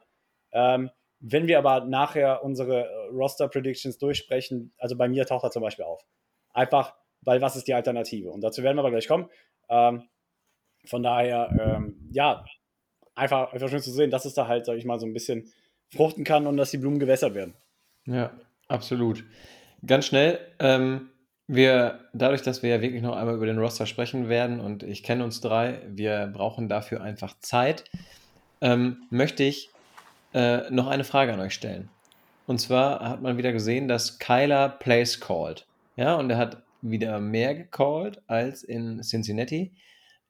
Ähm, 0.51 0.89
wenn 1.21 1.47
wir 1.47 1.59
aber 1.59 1.85
nachher 1.85 2.43
unsere 2.43 2.89
äh, 2.89 3.07
Roster-Predictions 3.13 3.99
durchsprechen, 3.99 4.73
also 4.77 4.97
bei 4.97 5.07
mir 5.07 5.25
taucht 5.25 5.45
er 5.45 5.51
zum 5.51 5.63
Beispiel 5.63 5.85
auf. 5.85 6.03
Einfach, 6.49 6.93
weil 7.21 7.41
was 7.41 7.55
ist 7.55 7.69
die 7.69 7.73
Alternative? 7.73 8.31
Und 8.31 8.41
dazu 8.41 8.63
werden 8.63 8.75
wir 8.75 8.81
aber 8.81 8.91
gleich 8.91 9.07
kommen. 9.07 9.29
Ähm, 9.69 10.09
von 10.85 11.03
daher, 11.03 11.49
ähm, 11.59 12.09
ja, 12.11 12.43
einfach, 13.15 13.53
einfach 13.53 13.69
schön 13.69 13.81
zu 13.81 13.91
sehen, 13.91 14.11
dass 14.11 14.25
es 14.25 14.33
da 14.33 14.47
halt, 14.47 14.65
sag 14.65 14.77
ich 14.77 14.85
mal, 14.85 14.99
so 14.99 15.05
ein 15.05 15.13
bisschen 15.13 15.51
fruchten 15.89 16.23
kann 16.23 16.47
und 16.47 16.57
dass 16.57 16.71
die 16.71 16.77
Blumen 16.77 16.99
gewässert 16.99 17.33
werden. 17.33 17.53
Ja, 18.05 18.31
absolut. 18.67 19.23
Ganz 19.85 20.05
schnell, 20.05 20.39
ähm, 20.59 21.09
wir, 21.47 21.99
dadurch, 22.13 22.41
dass 22.43 22.63
wir 22.63 22.69
ja 22.69 22.81
wirklich 22.81 23.01
noch 23.01 23.15
einmal 23.15 23.35
über 23.35 23.45
den 23.45 23.59
Roster 23.59 23.85
sprechen 23.85 24.29
werden 24.29 24.59
und 24.59 24.83
ich 24.83 25.03
kenne 25.03 25.23
uns 25.23 25.41
drei, 25.41 25.81
wir 25.87 26.31
brauchen 26.33 26.69
dafür 26.69 27.01
einfach 27.01 27.37
Zeit, 27.39 27.83
ähm, 28.61 29.03
möchte 29.09 29.43
ich 29.43 29.69
äh, 30.33 30.69
noch 30.69 30.87
eine 30.87 31.03
Frage 31.03 31.33
an 31.33 31.39
euch 31.41 31.53
stellen. 31.53 31.89
Und 32.47 32.59
zwar 32.59 33.07
hat 33.07 33.21
man 33.21 33.37
wieder 33.37 33.51
gesehen, 33.51 33.87
dass 33.87 34.17
Kyler 34.19 34.69
Plays 34.69 35.19
called. 35.19 35.65
Ja, 35.95 36.15
und 36.15 36.29
er 36.29 36.37
hat 36.37 36.63
wieder 36.81 37.19
mehr 37.19 37.53
gecallt 37.53 38.21
als 38.27 38.63
in 38.63 39.01
Cincinnati. 39.01 39.71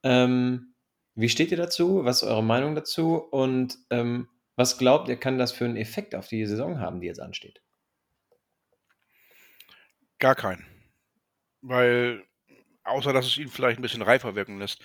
Ähm, 0.03 0.73
wie 1.15 1.29
steht 1.29 1.51
ihr 1.51 1.57
dazu? 1.57 2.05
Was 2.05 2.21
ist 2.21 2.27
eure 2.27 2.43
Meinung 2.43 2.75
dazu? 2.75 3.15
Und 3.17 3.77
ähm, 3.89 4.27
was 4.55 4.77
glaubt 4.77 5.09
ihr, 5.09 5.17
kann 5.17 5.37
das 5.37 5.51
für 5.51 5.65
einen 5.65 5.77
Effekt 5.77 6.15
auf 6.15 6.27
die 6.27 6.45
Saison 6.45 6.79
haben, 6.79 7.01
die 7.01 7.07
jetzt 7.07 7.19
ansteht? 7.19 7.61
Gar 10.19 10.35
keinen. 10.35 10.65
Weil, 11.61 12.23
außer 12.83 13.13
dass 13.13 13.25
es 13.25 13.37
ihn 13.37 13.49
vielleicht 13.49 13.79
ein 13.79 13.81
bisschen 13.81 14.01
reifer 14.01 14.35
wirken 14.35 14.59
lässt. 14.59 14.83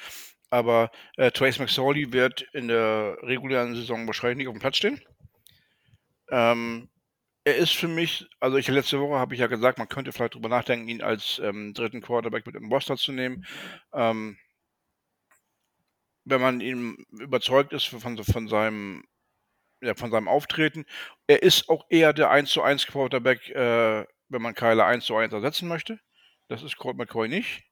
Aber 0.51 0.91
äh, 1.17 1.31
Trace 1.31 1.59
McSorley 1.59 2.13
wird 2.13 2.43
in 2.53 2.69
der 2.69 3.19
regulären 3.23 3.75
Saison 3.75 4.07
wahrscheinlich 4.07 4.39
nicht 4.39 4.49
auf 4.49 4.55
dem 4.55 4.61
Platz 4.61 4.77
stehen. 4.77 5.01
Ähm, 6.31 6.89
er 7.45 7.57
ist 7.57 7.73
für 7.73 7.89
mich, 7.89 8.27
also 8.41 8.57
ich 8.57 8.67
letzte 8.67 9.01
Woche 9.01 9.19
habe 9.19 9.35
ich 9.35 9.41
ja 9.41 9.47
gesagt, 9.47 9.79
man 9.79 9.89
könnte 9.89 10.13
vielleicht 10.13 10.35
drüber 10.35 10.49
nachdenken, 10.49 10.89
ihn 10.89 11.03
als 11.03 11.41
ähm, 11.43 11.75
dritten 11.75 12.01
Quarterback 12.01 12.45
mit 12.47 12.57
im 12.57 12.73
Roster 12.73 12.97
zu 12.97 13.13
nehmen. 13.13 13.45
Ähm, 13.93 14.37
wenn 16.27 16.41
man 16.41 16.61
ihm 16.61 17.07
überzeugt 17.11 17.73
ist 17.73 17.87
von, 17.87 18.23
von 18.23 18.49
seinem 18.49 19.05
ja, 19.83 19.95
von 19.95 20.11
seinem 20.11 20.29
Auftreten. 20.29 20.85
Er 21.27 21.43
ist 21.43 21.69
auch 21.69 21.87
eher 21.91 22.13
der 22.13 22.31
1 22.31 22.51
zu 22.51 22.63
1 22.63 22.87
Quarterback, 22.87 23.49
äh, 23.51 24.05
wenn 24.29 24.43
man 24.43 24.55
Kyler 24.55 24.87
1 24.87 25.05
zu 25.05 25.17
1 25.17 25.33
ersetzen 25.33 25.69
möchte. 25.69 26.01
Das 26.49 26.63
ist 26.63 26.77
Colt 26.77 26.97
McCoy 26.97 27.29
nicht. 27.29 27.65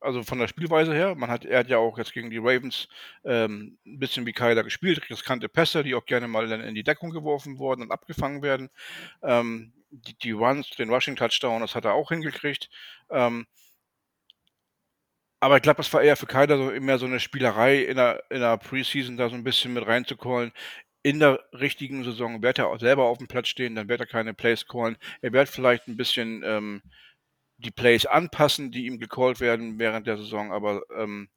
Also 0.00 0.22
von 0.22 0.38
der 0.38 0.48
Spielweise 0.48 0.94
her. 0.94 1.14
Man 1.14 1.30
hat, 1.30 1.44
er 1.44 1.60
hat 1.60 1.68
ja 1.68 1.78
auch 1.78 1.98
jetzt 1.98 2.12
gegen 2.12 2.30
die 2.30 2.38
Ravens 2.38 2.88
ähm, 3.24 3.78
ein 3.86 3.98
bisschen 3.98 4.26
wie 4.26 4.32
Kyler 4.32 4.64
gespielt. 4.64 5.08
Riskante 5.10 5.48
Pässe, 5.48 5.82
die 5.82 5.94
auch 5.94 6.06
gerne 6.06 6.28
mal 6.28 6.48
dann 6.48 6.62
in 6.62 6.74
die 6.74 6.84
Deckung 6.84 7.10
geworfen 7.10 7.58
wurden 7.58 7.82
und 7.82 7.92
abgefangen 7.92 8.42
werden. 8.42 8.70
Ähm, 9.22 9.72
die, 9.90 10.16
die 10.18 10.32
Runs, 10.32 10.70
den 10.70 10.90
Rushing 10.90 11.16
Touchdown, 11.16 11.60
das 11.60 11.74
hat 11.74 11.84
er 11.84 11.94
auch 11.94 12.10
hingekriegt. 12.10 12.70
Ähm, 13.10 13.46
aber 15.46 15.56
ich 15.56 15.62
glaube, 15.62 15.78
das 15.78 15.92
war 15.92 16.02
eher 16.02 16.16
für 16.16 16.26
Kyler 16.26 16.58
so 16.58 16.80
mehr 16.80 16.98
so 16.98 17.06
eine 17.06 17.20
Spielerei 17.20 17.78
in 17.78 17.96
der, 17.96 18.22
in 18.30 18.40
der 18.40 18.58
Preseason, 18.58 19.16
da 19.16 19.28
so 19.28 19.34
ein 19.36 19.44
bisschen 19.44 19.72
mit 19.72 19.86
reinzucallen 19.86 20.52
in 21.06 21.20
der 21.20 21.38
richtigen 21.52 22.02
Saison 22.02 22.42
wird 22.42 22.58
er 22.58 22.66
auch 22.66 22.80
selber 22.80 23.04
auf 23.04 23.18
dem 23.18 23.28
Platz 23.28 23.46
stehen, 23.46 23.76
dann 23.76 23.88
wird 23.88 24.00
er 24.00 24.06
keine 24.06 24.34
Plays 24.34 24.66
callen. 24.66 24.96
Er 25.22 25.32
wird 25.32 25.48
vielleicht 25.48 25.86
ein 25.86 25.96
bisschen 25.96 26.42
ähm, 26.44 26.82
die 27.58 27.70
Plays 27.70 28.06
anpassen, 28.06 28.72
die 28.72 28.86
ihm 28.86 28.98
gecallt 28.98 29.38
werden 29.38 29.78
während 29.78 30.08
der 30.08 30.16
Saison, 30.16 30.50
aber 30.50 30.82
ähm, 30.98 31.28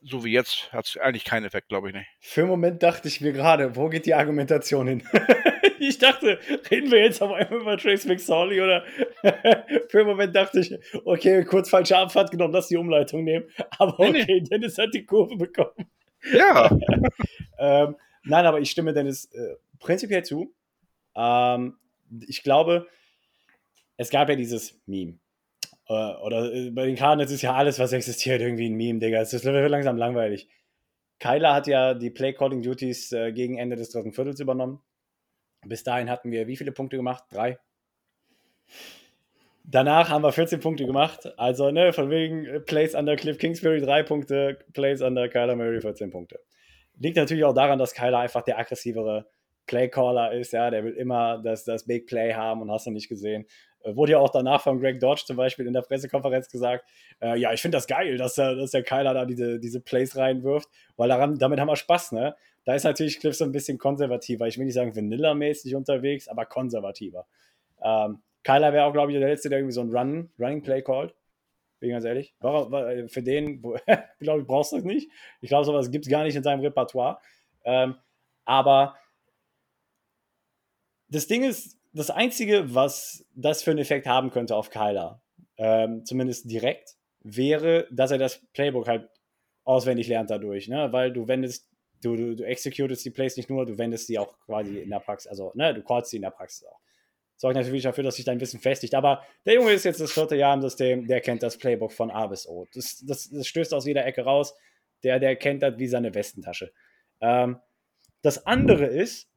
so 0.00 0.24
wie 0.24 0.32
jetzt 0.32 0.72
hat 0.72 0.88
es 0.88 0.96
eigentlich 0.96 1.24
keinen 1.24 1.44
Effekt, 1.44 1.68
glaube 1.68 1.90
ich 1.90 1.94
nicht. 1.94 2.08
Für 2.18 2.40
einen 2.40 2.50
Moment 2.50 2.82
dachte 2.82 3.06
ich 3.06 3.20
mir 3.20 3.32
gerade, 3.32 3.76
wo 3.76 3.88
geht 3.88 4.04
die 4.04 4.14
Argumentation 4.14 4.88
hin? 4.88 5.08
ich 5.78 5.98
dachte, 5.98 6.38
reden 6.70 6.90
wir 6.90 7.00
jetzt 7.00 7.22
auf 7.22 7.32
einmal 7.32 7.60
über 7.60 7.76
Trace 7.76 8.06
McSorley 8.06 8.60
oder 8.60 8.84
für 9.88 10.00
einen 10.00 10.08
Moment 10.08 10.34
dachte 10.34 10.60
ich, 10.60 10.74
okay, 11.04 11.44
kurz 11.44 11.70
falsche 11.70 11.96
Abfahrt 11.96 12.30
genommen, 12.30 12.52
lass 12.52 12.68
die 12.68 12.76
Umleitung 12.76 13.24
nehmen. 13.24 13.46
Aber 13.78 14.10
Nee, 14.10 14.22
okay, 14.22 14.40
Dennis 14.40 14.78
hat 14.78 14.94
die 14.94 15.04
Kurve 15.04 15.36
bekommen. 15.36 15.86
Ja. 16.32 16.70
ähm, 17.58 17.96
nein, 18.24 18.46
aber 18.46 18.60
ich 18.60 18.70
stimme 18.70 18.92
Dennis 18.92 19.26
äh, 19.32 19.56
prinzipiell 19.78 20.24
zu. 20.24 20.52
Ähm, 21.14 21.76
ich 22.26 22.42
glaube, 22.42 22.86
es 23.96 24.10
gab 24.10 24.28
ja 24.28 24.36
dieses 24.36 24.80
Meme. 24.86 25.18
Äh, 25.88 25.92
oder 25.92 26.52
äh, 26.52 26.70
bei 26.70 26.86
den 26.86 26.96
Cardinals 26.96 27.32
ist 27.32 27.42
ja 27.42 27.54
alles, 27.54 27.78
was 27.78 27.92
existiert, 27.92 28.40
irgendwie 28.40 28.68
ein 28.68 28.74
Meme, 28.74 28.98
Digga. 28.98 29.20
Es 29.20 29.32
ist 29.32 29.44
langsam 29.44 29.96
langweilig. 29.96 30.48
Kyler 31.18 31.54
hat 31.54 31.68
ja 31.68 31.94
die 31.94 32.10
Play-Calling-Duties 32.10 33.12
äh, 33.12 33.32
gegen 33.32 33.56
Ende 33.56 33.76
des 33.76 33.90
dritten 33.90 34.12
Viertels 34.12 34.40
übernommen. 34.40 34.80
Bis 35.64 35.84
dahin 35.84 36.10
hatten 36.10 36.30
wir 36.30 36.46
wie 36.46 36.56
viele 36.56 36.72
Punkte 36.72 36.96
gemacht? 36.96 37.24
Drei. 37.30 37.58
Danach 39.64 40.10
haben 40.10 40.22
wir 40.22 40.32
14 40.32 40.60
Punkte 40.60 40.86
gemacht. 40.86 41.32
Also, 41.38 41.70
ne, 41.70 41.92
von 41.92 42.10
wegen 42.10 42.46
äh, 42.46 42.60
Plays 42.60 42.94
under 42.94 43.16
Cliff 43.16 43.38
Kingsbury 43.38 43.80
drei 43.80 44.02
Punkte, 44.02 44.58
Plays 44.72 45.00
under 45.00 45.28
Kyler 45.28 45.54
Murray 45.54 45.80
14 45.80 46.10
Punkte. 46.10 46.40
Liegt 46.98 47.16
natürlich 47.16 47.44
auch 47.44 47.54
daran, 47.54 47.78
dass 47.78 47.94
Kyler 47.94 48.18
einfach 48.18 48.42
der 48.42 48.58
aggressivere 48.58 49.26
Playcaller 49.66 50.32
ist, 50.32 50.52
ja, 50.52 50.70
der 50.70 50.84
will 50.84 50.94
immer 50.94 51.40
das, 51.42 51.64
das 51.64 51.86
Big 51.86 52.06
Play 52.06 52.34
haben 52.34 52.62
und 52.62 52.70
hast 52.70 52.86
du 52.86 52.90
nicht 52.90 53.08
gesehen. 53.08 53.46
Äh, 53.82 53.94
wurde 53.94 54.12
ja 54.12 54.18
auch 54.18 54.30
danach 54.30 54.60
von 54.62 54.80
Greg 54.80 54.98
Dodge 54.98 55.22
zum 55.24 55.36
Beispiel 55.36 55.66
in 55.66 55.72
der 55.72 55.82
Pressekonferenz 55.82 56.48
gesagt, 56.48 56.84
äh, 57.20 57.38
ja, 57.38 57.52
ich 57.52 57.62
finde 57.62 57.76
das 57.76 57.86
geil, 57.86 58.16
dass 58.16 58.34
dass 58.34 58.72
der 58.72 58.82
Kyler 58.82 59.14
da 59.14 59.24
diese, 59.24 59.60
diese 59.60 59.80
Plays 59.80 60.16
reinwirft, 60.16 60.68
weil 60.96 61.08
daran, 61.08 61.38
damit 61.38 61.60
haben 61.60 61.68
wir 61.68 61.76
Spaß, 61.76 62.12
ne? 62.12 62.34
Da 62.64 62.74
ist 62.74 62.84
natürlich 62.84 63.18
Cliff 63.18 63.34
so 63.34 63.44
ein 63.44 63.52
bisschen 63.52 63.78
konservativer. 63.78 64.46
Ich 64.46 64.58
will 64.58 64.66
nicht 64.66 64.74
sagen 64.74 64.94
Vanilla-mäßig 64.94 65.74
unterwegs, 65.74 66.28
aber 66.28 66.46
konservativer. 66.46 67.26
Ähm, 67.82 68.22
Kyler 68.44 68.72
wäre 68.72 68.84
auch, 68.84 68.92
glaube 68.92 69.12
ich, 69.12 69.18
der 69.18 69.28
Letzte, 69.28 69.48
der 69.48 69.58
irgendwie 69.58 69.74
so 69.74 69.80
ein 69.80 69.90
Run, 69.90 70.30
Running 70.38 70.62
Play 70.62 70.82
callt. 70.82 71.14
Bin 71.80 71.90
ich 71.90 71.94
ganz 71.94 72.04
ehrlich. 72.04 72.34
Warum, 72.40 73.08
für 73.08 73.22
den, 73.22 73.60
glaube 74.20 74.40
ich, 74.40 74.46
brauchst 74.46 74.72
du 74.72 74.76
das 74.76 74.84
nicht. 74.84 75.10
Ich 75.40 75.48
glaube, 75.48 75.64
sowas 75.64 75.90
gibt 75.90 76.04
es 76.04 76.10
gar 76.10 76.22
nicht 76.22 76.36
in 76.36 76.42
seinem 76.42 76.60
Repertoire. 76.60 77.18
Ähm, 77.64 77.96
aber 78.44 78.96
das 81.08 81.26
Ding 81.26 81.44
ist, 81.44 81.76
das 81.92 82.10
Einzige, 82.10 82.74
was 82.74 83.24
das 83.34 83.62
für 83.62 83.70
einen 83.70 83.80
Effekt 83.80 84.06
haben 84.06 84.30
könnte 84.30 84.56
auf 84.56 84.70
Kyler, 84.70 85.20
ähm, 85.58 86.04
zumindest 86.04 86.50
direkt, 86.50 86.96
wäre, 87.20 87.86
dass 87.90 88.10
er 88.10 88.18
das 88.18 88.40
Playbook 88.52 88.88
halt 88.88 89.08
auswendig 89.64 90.08
lernt 90.08 90.30
dadurch, 90.30 90.68
ne? 90.68 90.92
Weil 90.92 91.12
du 91.12 91.28
wendest, 91.28 91.68
du, 92.02 92.16
du, 92.16 92.36
du 92.36 92.44
executest 92.44 93.04
die 93.04 93.10
Plays 93.10 93.36
nicht 93.36 93.48
nur, 93.48 93.64
du 93.64 93.78
wendest 93.78 94.08
die 94.08 94.18
auch 94.18 94.38
quasi 94.40 94.78
in 94.78 94.90
der 94.90 95.00
Praxis, 95.00 95.30
also 95.30 95.52
ne, 95.54 95.72
du 95.72 95.82
callst 95.82 96.10
sie 96.10 96.16
in 96.16 96.22
der 96.22 96.30
Praxis 96.30 96.66
auch. 96.66 96.80
Sorgt 97.36 97.56
natürlich 97.56 97.82
dafür, 97.82 98.04
dass 98.04 98.16
sich 98.16 98.24
dein 98.24 98.40
Wissen 98.40 98.60
festigt. 98.60 98.94
Aber 98.94 99.24
der 99.44 99.54
Junge 99.54 99.72
ist 99.72 99.84
jetzt 99.84 100.00
das 100.00 100.12
vierte 100.12 100.36
Jahr 100.36 100.54
im 100.54 100.60
System, 100.60 101.08
der 101.08 101.20
kennt 101.20 101.42
das 101.42 101.58
Playbook 101.58 101.90
von 101.90 102.10
A 102.10 102.28
bis 102.28 102.46
O. 102.46 102.68
Das, 102.72 103.04
das, 103.04 103.30
das 103.30 103.48
stößt 103.48 103.74
aus 103.74 103.84
jeder 103.84 104.06
Ecke 104.06 104.22
raus. 104.22 104.54
Der, 105.02 105.18
der 105.18 105.34
kennt 105.34 105.62
das 105.62 105.76
wie 105.76 105.88
seine 105.88 106.14
Westentasche. 106.14 106.72
Ähm, 107.20 107.58
das 108.22 108.46
andere 108.46 108.86
ist, 108.86 109.28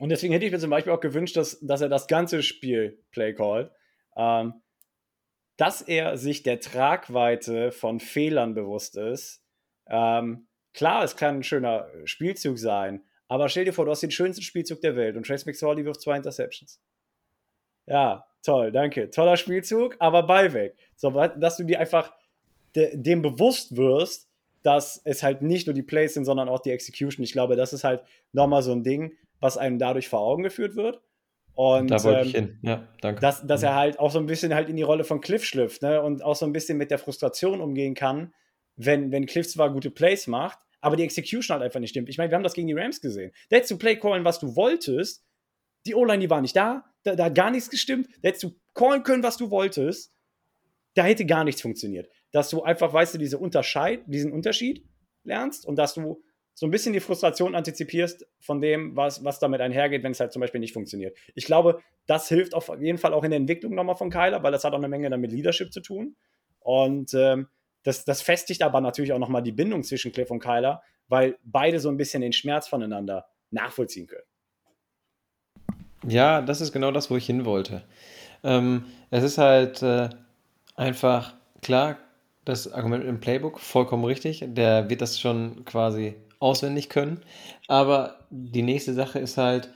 und 0.00 0.08
deswegen 0.08 0.32
hätte 0.32 0.46
ich 0.46 0.50
mir 0.50 0.58
zum 0.58 0.70
Beispiel 0.70 0.92
auch 0.92 1.00
gewünscht, 1.00 1.36
dass, 1.36 1.60
dass 1.60 1.80
er 1.80 1.88
das 1.88 2.08
ganze 2.08 2.42
Spiel 2.42 2.98
Play 3.12 3.34
callt, 3.34 3.70
ähm, 4.16 4.54
dass 5.56 5.80
er 5.80 6.16
sich 6.16 6.42
der 6.42 6.58
Tragweite 6.58 7.70
von 7.70 8.00
Fehlern 8.00 8.54
bewusst 8.54 8.96
ist. 8.96 9.44
Ähm, 9.86 10.48
klar, 10.74 11.04
es 11.04 11.16
kann 11.16 11.36
ein 11.36 11.42
schöner 11.42 11.88
Spielzug 12.04 12.58
sein, 12.58 13.02
aber 13.28 13.48
stell 13.48 13.64
dir 13.64 13.72
vor, 13.72 13.84
du 13.84 13.90
hast 13.90 14.02
den 14.02 14.10
schönsten 14.10 14.42
Spielzug 14.42 14.80
der 14.80 14.96
Welt 14.96 15.16
und 15.16 15.26
Trace 15.26 15.46
McSorley 15.46 15.84
wirft 15.84 16.02
zwei 16.02 16.16
Interceptions. 16.16 16.80
Ja, 17.86 18.26
toll, 18.42 18.72
danke. 18.72 19.10
Toller 19.10 19.36
Spielzug, 19.36 19.96
aber 19.98 20.24
Ball 20.24 20.52
weg. 20.52 20.76
So, 20.96 21.10
dass 21.10 21.56
du 21.56 21.64
dir 21.64 21.80
einfach 21.80 22.12
de 22.76 22.96
dem 22.96 23.22
bewusst 23.22 23.76
wirst, 23.76 24.28
dass 24.62 25.00
es 25.04 25.22
halt 25.22 25.42
nicht 25.42 25.66
nur 25.66 25.74
die 25.74 25.82
Plays 25.82 26.14
sind, 26.14 26.24
sondern 26.24 26.48
auch 26.48 26.60
die 26.60 26.70
Execution. 26.70 27.24
Ich 27.24 27.32
glaube, 27.32 27.56
das 27.56 27.72
ist 27.72 27.84
halt 27.84 28.02
nochmal 28.32 28.62
so 28.62 28.72
ein 28.72 28.84
Ding, 28.84 29.16
was 29.40 29.58
einem 29.58 29.78
dadurch 29.78 30.08
vor 30.08 30.20
Augen 30.20 30.42
geführt 30.42 30.76
wird. 30.76 31.00
Und 31.54 31.90
da 31.90 32.02
wollte 32.04 32.20
ähm, 32.20 32.26
ich 32.26 32.34
hin. 32.34 32.58
Ja, 32.62 32.88
danke. 33.00 33.20
dass, 33.20 33.46
dass 33.46 33.62
er 33.62 33.74
halt 33.74 33.98
auch 33.98 34.10
so 34.10 34.18
ein 34.18 34.26
bisschen 34.26 34.54
halt 34.54 34.68
in 34.68 34.76
die 34.76 34.82
Rolle 34.82 35.04
von 35.04 35.20
Cliff 35.20 35.44
schlüpft 35.44 35.82
ne? 35.82 36.00
und 36.00 36.22
auch 36.22 36.36
so 36.36 36.46
ein 36.46 36.52
bisschen 36.52 36.78
mit 36.78 36.90
der 36.90 36.98
Frustration 36.98 37.60
umgehen 37.60 37.94
kann, 37.94 38.32
wenn, 38.76 39.12
wenn 39.12 39.26
Cliff 39.26 39.48
zwar 39.48 39.72
gute 39.72 39.90
Plays 39.90 40.26
macht, 40.26 40.58
aber 40.80 40.96
die 40.96 41.04
Execution 41.04 41.54
halt 41.54 41.62
einfach 41.62 41.80
nicht 41.80 41.90
stimmt. 41.90 42.08
Ich 42.08 42.18
meine, 42.18 42.30
wir 42.30 42.36
haben 42.36 42.42
das 42.42 42.54
gegen 42.54 42.68
die 42.68 42.74
Rams 42.74 43.00
gesehen. 43.00 43.32
Da 43.48 43.56
hättest 43.56 43.70
du 43.70 43.78
Play 43.78 43.96
callen, 43.96 44.24
was 44.24 44.40
du 44.40 44.56
wolltest. 44.56 45.24
Die 45.86 45.94
O-Line, 45.94 46.18
die 46.18 46.30
war 46.30 46.40
nicht 46.40 46.56
da. 46.56 46.84
Da, 47.04 47.14
da 47.14 47.26
hat 47.26 47.34
gar 47.34 47.50
nichts 47.50 47.70
gestimmt. 47.70 48.08
Da 48.20 48.28
hättest 48.28 48.44
du 48.44 48.56
callen 48.74 49.02
können, 49.02 49.22
was 49.22 49.36
du 49.36 49.50
wolltest. 49.50 50.12
Da 50.94 51.04
hätte 51.04 51.24
gar 51.24 51.44
nichts 51.44 51.62
funktioniert. 51.62 52.08
Dass 52.32 52.50
du 52.50 52.62
einfach, 52.62 52.92
weißt 52.92 53.14
du, 53.14 53.18
diese 53.18 53.38
Unterscheid, 53.38 54.02
diesen 54.06 54.32
Unterschied 54.32 54.84
lernst 55.24 55.66
und 55.66 55.76
dass 55.76 55.94
du 55.94 56.22
so 56.54 56.66
ein 56.66 56.70
bisschen 56.70 56.92
die 56.92 57.00
Frustration 57.00 57.54
antizipierst 57.54 58.26
von 58.40 58.60
dem, 58.60 58.94
was, 58.94 59.24
was 59.24 59.38
damit 59.38 59.60
einhergeht, 59.60 60.02
wenn 60.02 60.12
es 60.12 60.20
halt 60.20 60.32
zum 60.32 60.40
Beispiel 60.40 60.60
nicht 60.60 60.74
funktioniert. 60.74 61.16
Ich 61.34 61.46
glaube, 61.46 61.80
das 62.06 62.28
hilft 62.28 62.54
auf 62.54 62.70
jeden 62.80 62.98
Fall 62.98 63.14
auch 63.14 63.24
in 63.24 63.30
der 63.30 63.38
Entwicklung 63.38 63.74
nochmal 63.74 63.96
von 63.96 64.10
Kyler, 64.10 64.42
weil 64.42 64.52
das 64.52 64.64
hat 64.64 64.72
auch 64.72 64.78
eine 64.78 64.88
Menge 64.88 65.08
dann 65.08 65.20
mit 65.20 65.32
Leadership 65.32 65.72
zu 65.72 65.80
tun. 65.80 66.16
Und 66.60 67.14
ähm, 67.14 67.48
das, 67.82 68.04
das 68.04 68.22
festigt 68.22 68.62
aber 68.62 68.80
natürlich 68.80 69.12
auch 69.12 69.18
nochmal 69.18 69.42
die 69.42 69.52
Bindung 69.52 69.82
zwischen 69.82 70.12
Cliff 70.12 70.30
und 70.30 70.40
Kyler, 70.40 70.82
weil 71.08 71.36
beide 71.42 71.80
so 71.80 71.88
ein 71.88 71.96
bisschen 71.96 72.22
den 72.22 72.32
Schmerz 72.32 72.68
voneinander 72.68 73.26
nachvollziehen 73.50 74.06
können. 74.06 74.26
Ja, 76.06 76.42
das 76.42 76.60
ist 76.60 76.72
genau 76.72 76.90
das, 76.90 77.10
wo 77.10 77.16
ich 77.16 77.26
hin 77.26 77.44
wollte. 77.44 77.84
Ähm, 78.42 78.86
es 79.10 79.22
ist 79.22 79.38
halt 79.38 79.82
äh, 79.82 80.10
einfach 80.74 81.34
klar, 81.60 81.98
das 82.44 82.72
Argument 82.72 83.04
im 83.04 83.20
Playbook 83.20 83.60
vollkommen 83.60 84.04
richtig. 84.04 84.44
Der 84.48 84.90
wird 84.90 85.00
das 85.00 85.20
schon 85.20 85.64
quasi 85.64 86.16
auswendig 86.40 86.88
können. 86.88 87.22
Aber 87.68 88.26
die 88.30 88.62
nächste 88.62 88.94
Sache 88.94 89.20
ist 89.20 89.38
halt, 89.38 89.72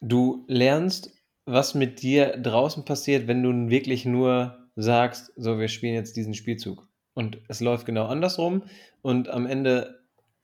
du 0.00 0.44
lernst, 0.46 1.10
was 1.46 1.74
mit 1.74 2.02
dir 2.02 2.36
draußen 2.36 2.84
passiert, 2.84 3.26
wenn 3.26 3.42
du 3.42 3.70
wirklich 3.70 4.04
nur 4.04 4.63
sagst, 4.76 5.32
so, 5.36 5.58
wir 5.58 5.68
spielen 5.68 5.94
jetzt 5.94 6.16
diesen 6.16 6.34
Spielzug. 6.34 6.86
Und 7.14 7.38
es 7.48 7.60
läuft 7.60 7.86
genau 7.86 8.06
andersrum 8.06 8.64
und 9.00 9.28
am 9.28 9.46
Ende 9.46 10.00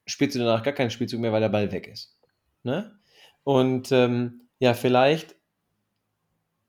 spielst 0.07 0.37
du 0.37 0.39
danach 0.39 0.63
gar 0.63 0.73
keinen 0.73 0.91
Spielzug 0.91 1.21
mehr, 1.21 1.33
weil 1.33 1.41
der 1.41 1.49
Ball 1.49 1.73
weg 1.73 1.89
ist. 1.89 2.17
Ne? 2.63 2.97
Und 3.43 3.91
ähm, 3.91 4.43
ja, 4.61 4.75
vielleicht 4.75 5.35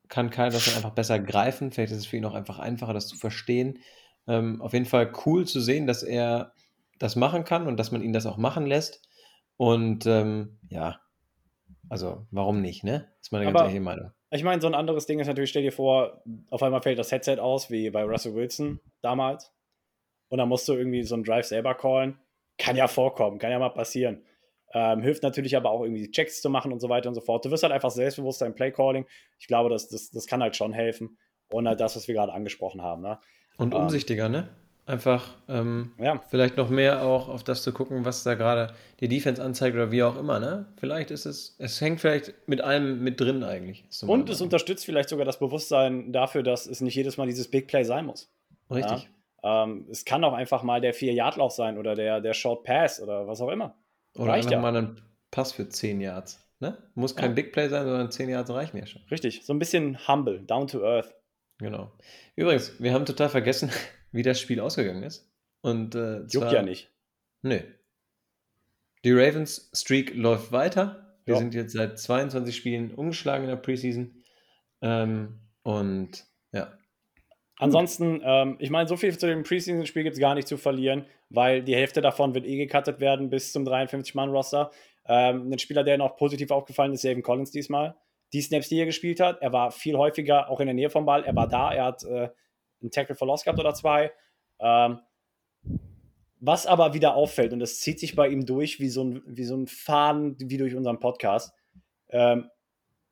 kann 0.08 0.30
Kyle 0.32 0.50
das 0.50 0.66
dann 0.66 0.76
einfach 0.76 0.92
besser 0.96 1.20
greifen. 1.20 1.72
Vielleicht 1.72 1.92
ist 1.92 2.00
es 2.00 2.06
für 2.06 2.18
ihn 2.18 2.26
auch 2.26 2.34
einfach 2.34 2.60
einfacher, 2.60 2.94
das 2.94 3.08
zu 3.08 3.16
verstehen. 3.16 3.80
Ähm, 4.28 4.62
auf 4.62 4.74
jeden 4.74 4.86
Fall 4.86 5.12
cool 5.26 5.46
zu 5.46 5.60
sehen, 5.62 5.86
dass 5.88 6.04
er 6.04 6.54
das 7.00 7.16
machen 7.16 7.44
kann 7.44 7.68
und 7.68 7.78
dass 7.78 7.92
man 7.92 8.02
ihn 8.02 8.14
das 8.14 8.26
auch 8.26 8.38
machen 8.38 8.66
lässt. 8.66 9.02
Und 9.58 10.06
ähm, 10.08 10.58
ja, 10.70 11.00
also 11.90 12.26
warum 12.32 12.62
nicht, 12.62 12.84
ne? 12.84 13.08
ist 13.22 13.32
meine 13.32 13.46
ganz 13.46 13.56
Aber- 13.56 13.66
ehrliche 13.66 13.82
Meinung. 13.82 14.12
Ich 14.34 14.44
meine, 14.44 14.62
so 14.62 14.68
ein 14.68 14.76
anderes 14.76 15.06
Ding 15.06 15.20
ist 15.20 15.28
natürlich, 15.28 15.50
stell 15.50 15.64
dir 15.64 15.74
vor, 15.74 16.24
auf 16.50 16.64
einmal 16.64 16.82
fällt 16.82 16.98
das 16.98 17.12
Headset 17.12 17.40
aus, 17.40 17.70
wie 17.70 17.90
bei 17.90 18.04
Russell 18.04 18.34
Wilson 18.34 18.80
damals. 19.02 19.54
Und 20.30 20.38
dann 20.38 20.48
musst 20.48 20.68
du 20.70 20.74
irgendwie 20.74 21.04
so 21.04 21.16
einen 21.16 21.26
Drive 21.26 21.46
selber 21.46 21.76
callen. 21.76 22.18
Kann 22.58 22.78
ja 22.78 22.88
vorkommen, 22.88 23.40
kann 23.40 23.52
ja 23.52 23.60
mal 23.60 23.70
passieren. 23.70 24.24
Ähm, 24.74 25.02
hilft 25.02 25.24
natürlich 25.24 25.58
aber 25.58 25.70
auch 25.70 25.84
irgendwie 25.84 26.10
Checks 26.10 26.42
zu 26.42 26.50
machen 26.50 26.72
und 26.72 26.80
so 26.80 26.88
weiter 26.88 27.10
und 27.10 27.16
so 27.16 27.20
fort. 27.22 27.44
Du 27.44 27.52
wirst 27.52 27.64
halt 27.64 27.74
einfach 27.74 27.92
selbstbewusster 27.92 28.46
im 28.46 28.56
Play-Calling. 28.56 29.06
Ich 29.38 29.48
glaube, 29.48 29.70
das, 29.70 29.90
das, 29.90 30.12
das 30.12 30.28
kann 30.28 30.42
halt 30.42 30.56
schon 30.56 30.72
helfen. 30.72 31.18
Und 31.52 31.68
halt 31.68 31.82
das, 31.82 31.98
was 31.98 32.08
wir 32.08 32.16
gerade 32.16 32.32
angesprochen 32.32 32.82
haben. 32.82 33.02
Ne? 33.02 33.20
Und 33.58 33.74
Ähm. 33.74 33.82
umsichtiger, 33.82 34.30
ne? 34.30 34.48
Einfach 34.86 35.36
ähm, 35.48 35.92
Ja, 36.00 36.22
vielleicht 36.30 36.58
noch 36.58 36.70
mehr 36.70 37.04
auch 37.04 37.30
auf 37.30 37.44
das 37.44 37.64
zu 37.64 37.72
gucken, 37.72 38.04
was 38.04 38.24
da 38.24 38.34
gerade 38.34 38.74
die 39.00 39.08
Defense 39.08 39.42
anzeigt 39.42 39.76
oder 39.76 39.92
wie 39.92 40.04
auch 40.04 40.18
immer, 40.18 40.40
ne? 40.40 40.66
Vielleicht 40.78 41.12
ist 41.12 41.26
es, 41.26 41.56
es 41.60 41.80
hängt 41.80 42.02
vielleicht 42.02 42.34
mit 42.48 42.62
allem 42.62 43.04
mit 43.04 43.20
drin 43.22 43.44
eigentlich. 43.44 43.86
und 44.06 44.30
es 44.30 44.42
unterstützt 44.42 44.86
vielleicht 44.86 45.10
sogar 45.10 45.26
das 45.26 45.40
Bewusstsein 45.40 46.12
dafür, 46.12 46.44
dass 46.44 46.66
es 46.66 46.82
nicht 46.82 46.96
jedes 46.96 47.18
Mal 47.18 47.28
dieses 47.28 47.50
Big 47.50 47.68
Play 47.68 47.84
sein 47.84 48.06
muss. 48.06 48.34
Richtig. 48.70 49.10
Ähm, 49.44 49.88
es 49.90 50.06
kann 50.06 50.24
auch 50.24 50.34
einfach 50.34 50.64
mal 50.64 50.82
der 50.82 50.94
4-Yard-Lauf 50.94 51.52
sein 51.52 51.78
oder 51.78 51.96
der, 51.96 52.22
der 52.22 52.34
Short 52.34 52.64
Pass 52.64 53.02
oder 53.02 53.28
was 53.28 53.42
auch 53.42 53.50
immer. 53.50 53.76
Oder 54.16 54.34
reicht 54.34 54.48
einfach 54.48 54.52
ja. 54.52 54.72
mal 54.72 54.76
einen 54.76 55.02
Pass 55.32 55.52
für 55.54 55.68
10 55.68 56.02
Yards. 56.02 56.40
Ne? 56.60 56.78
Muss 56.94 57.16
kein 57.16 57.32
Ja. 57.32 57.36
Big 57.36 57.54
Play 57.54 57.70
sein, 57.70 57.86
sondern 57.86 58.12
10 58.12 58.30
Yards 58.30 58.50
reichen 58.52 58.78
ja 58.78 58.86
schon. 58.86 59.02
Richtig, 59.10 59.44
so 59.44 59.54
ein 59.54 59.60
bisschen 59.60 59.98
humble, 60.08 60.42
down 60.42 60.68
to 60.68 60.84
earth. 60.84 61.16
Genau. 61.58 61.92
Übrigens, 62.36 62.80
wir 62.80 62.94
haben 62.94 63.06
total 63.06 63.30
vergessen, 63.30 63.72
wie 64.12 64.24
das 64.24 64.40
Spiel 64.40 64.60
ausgegangen 64.60 65.04
ist. 65.04 65.30
Und 65.62 65.96
äh, 65.96 66.20
Juckt 66.22 66.32
zwar- 66.32 66.54
ja 66.54 66.62
nicht. 66.62 66.90
Nö. 67.42 67.60
Die 69.04 69.12
Ravens 69.12 69.70
Streak 69.74 70.14
läuft 70.16 70.52
weiter. 70.52 71.18
Wir 71.26 71.36
Ja. 71.36 71.40
sind 71.40 71.54
jetzt 71.54 71.74
seit 71.74 71.98
22 72.00 72.56
Spielen 72.56 72.94
ungeschlagen 72.94 73.44
in 73.46 73.50
der 73.50 73.56
Preseason. 73.58 74.16
Ähm, 74.82 75.40
und 75.64 76.26
ja, 76.52 76.78
Ansonsten, 77.58 78.22
ähm, 78.24 78.56
ich 78.60 78.72
meine, 78.72 78.88
so 78.90 78.98
viel 78.98 79.16
zu 79.16 79.28
dem 79.28 79.44
Preseason-Spiel 79.44 80.02
gibt 80.04 80.16
es 80.16 80.20
gar 80.20 80.34
nicht 80.34 80.48
zu 80.48 80.58
verlieren, 80.58 81.06
weil 81.30 81.62
die 81.64 81.76
Hälfte 81.76 82.02
davon 82.02 82.34
wird 82.34 82.46
eh 82.48 82.58
gecuttet 82.58 83.00
werden 83.00 83.30
bis 83.30 83.52
zum 83.52 83.64
53-Mann-Roster. 83.66 84.72
Ähm, 85.06 85.52
ein 85.52 85.60
Spieler, 85.60 85.84
der 85.84 86.00
noch 86.00 86.16
positiv 86.18 86.50
aufgefallen 86.50 86.94
ist, 86.94 87.02
Savin 87.04 87.22
Collins 87.22 87.52
diesmal. 87.52 87.96
Die 88.34 88.42
Snaps, 88.42 88.70
die 88.70 88.80
er 88.80 88.88
gespielt 88.88 89.20
hat, 89.20 89.42
er 89.44 89.54
war 89.54 89.70
viel 89.72 89.96
häufiger 89.96 90.50
auch 90.50 90.60
in 90.60 90.66
der 90.66 90.74
Nähe 90.74 90.90
vom 90.90 91.06
Ball. 91.06 91.24
Er 91.24 91.36
war 91.36 91.48
da, 91.48 91.72
er 91.72 91.86
hat 91.86 92.04
äh, 92.04 92.30
einen 92.82 92.92
Tackle 92.92 93.16
for 93.16 93.28
Loss 93.28 93.44
gehabt 93.44 93.60
oder 93.60 93.74
zwei. 93.74 94.12
Ähm, 94.60 95.00
was 96.40 96.66
aber 96.66 96.94
wieder 96.94 97.16
auffällt, 97.16 97.54
und 97.54 97.60
das 97.60 97.80
zieht 97.80 98.00
sich 98.00 98.16
bei 98.16 98.28
ihm 98.28 98.46
durch 98.46 98.80
wie 98.80 98.90
so 98.90 99.04
ein, 99.04 99.22
wie 99.28 99.44
so 99.44 99.56
ein 99.56 99.68
Faden, 99.68 100.36
wie 100.40 100.58
durch 100.58 100.76
unseren 100.76 101.00
Podcast, 101.00 101.54
ähm, 102.10 102.50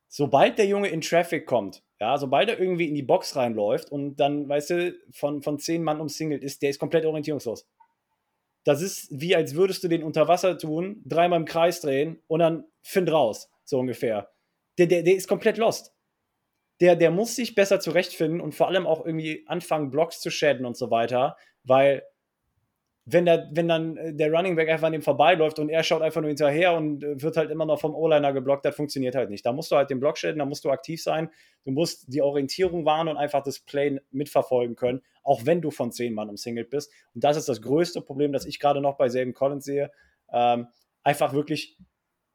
sobald 0.07 0.57
der 0.57 0.65
Junge 0.65 0.87
in 0.87 1.01
Traffic 1.01 1.45
kommt, 1.45 1.83
ja, 1.99 2.17
sobald 2.17 2.49
er 2.49 2.59
irgendwie 2.59 2.87
in 2.87 2.95
die 2.95 3.03
Box 3.03 3.35
reinläuft 3.35 3.91
und 3.91 4.15
dann, 4.15 4.49
weißt 4.49 4.69
du, 4.71 4.95
von, 5.11 5.43
von 5.43 5.59
zehn 5.59 5.83
Mann 5.83 6.01
umsingelt 6.01 6.43
ist, 6.43 6.61
der 6.63 6.71
ist 6.71 6.79
komplett 6.79 7.05
orientierungslos. 7.05 7.67
Das 8.63 8.81
ist 8.81 9.07
wie, 9.11 9.35
als 9.35 9.53
würdest 9.55 9.83
du 9.83 9.87
den 9.87 10.03
unter 10.03 10.27
Wasser 10.27 10.57
tun, 10.57 11.01
dreimal 11.05 11.39
im 11.39 11.45
Kreis 11.45 11.81
drehen 11.81 12.21
und 12.27 12.39
dann 12.39 12.65
find 12.81 13.11
raus, 13.11 13.49
so 13.63 13.79
ungefähr. 13.79 14.31
Der, 14.77 14.87
der, 14.87 15.03
der 15.03 15.15
ist 15.15 15.27
komplett 15.27 15.57
lost. 15.57 15.93
Der, 16.81 16.95
der 16.95 17.11
muss 17.11 17.35
sich 17.35 17.55
besser 17.55 17.79
zurechtfinden 17.79 18.39
und 18.39 18.55
vor 18.55 18.67
allem 18.67 18.87
auch 18.87 19.05
irgendwie 19.05 19.43
anfangen, 19.47 19.91
Blocks 19.91 20.21
zu 20.21 20.29
schäden 20.29 20.65
und 20.65 20.77
so 20.77 20.91
weiter, 20.91 21.35
weil 21.63 22.03
wenn, 23.11 23.25
der, 23.25 23.49
wenn 23.51 23.67
dann 23.67 23.97
äh, 23.97 24.13
der 24.13 24.31
Running 24.31 24.55
Back 24.55 24.69
einfach 24.69 24.87
an 24.87 24.93
ihm 24.93 25.01
vorbeiläuft 25.01 25.59
und 25.59 25.69
er 25.69 25.83
schaut 25.83 26.01
einfach 26.01 26.21
nur 26.21 26.29
hinterher 26.29 26.73
und 26.73 27.03
äh, 27.03 27.21
wird 27.21 27.37
halt 27.37 27.49
immer 27.49 27.65
noch 27.65 27.79
vom 27.79 27.95
O-Liner 27.95 28.33
geblockt, 28.33 28.65
das 28.65 28.75
funktioniert 28.75 29.15
halt 29.15 29.29
nicht. 29.29 29.45
Da 29.45 29.51
musst 29.51 29.71
du 29.71 29.75
halt 29.75 29.89
den 29.89 29.99
Block 29.99 30.17
stellen, 30.17 30.37
da 30.37 30.45
musst 30.45 30.63
du 30.65 30.69
aktiv 30.69 31.01
sein, 31.01 31.29
du 31.65 31.71
musst 31.71 32.13
die 32.13 32.21
Orientierung 32.21 32.85
wahren 32.85 33.07
und 33.07 33.17
einfach 33.17 33.41
das 33.43 33.59
Play 33.59 33.99
mitverfolgen 34.11 34.75
können, 34.75 35.01
auch 35.23 35.45
wenn 35.45 35.61
du 35.61 35.71
von 35.71 35.91
zehn 35.91 36.13
Mann 36.13 36.29
umsingelt 36.29 36.69
bist. 36.69 36.91
Und 37.15 37.23
das 37.23 37.37
ist 37.37 37.49
das 37.49 37.61
größte 37.61 38.01
Problem, 38.01 38.31
das 38.31 38.45
ich 38.45 38.59
gerade 38.59 38.81
noch 38.81 38.97
bei 38.97 39.09
Saban 39.09 39.33
Collins 39.33 39.65
sehe. 39.65 39.91
Ähm, 40.31 40.67
einfach 41.03 41.33
wirklich 41.33 41.77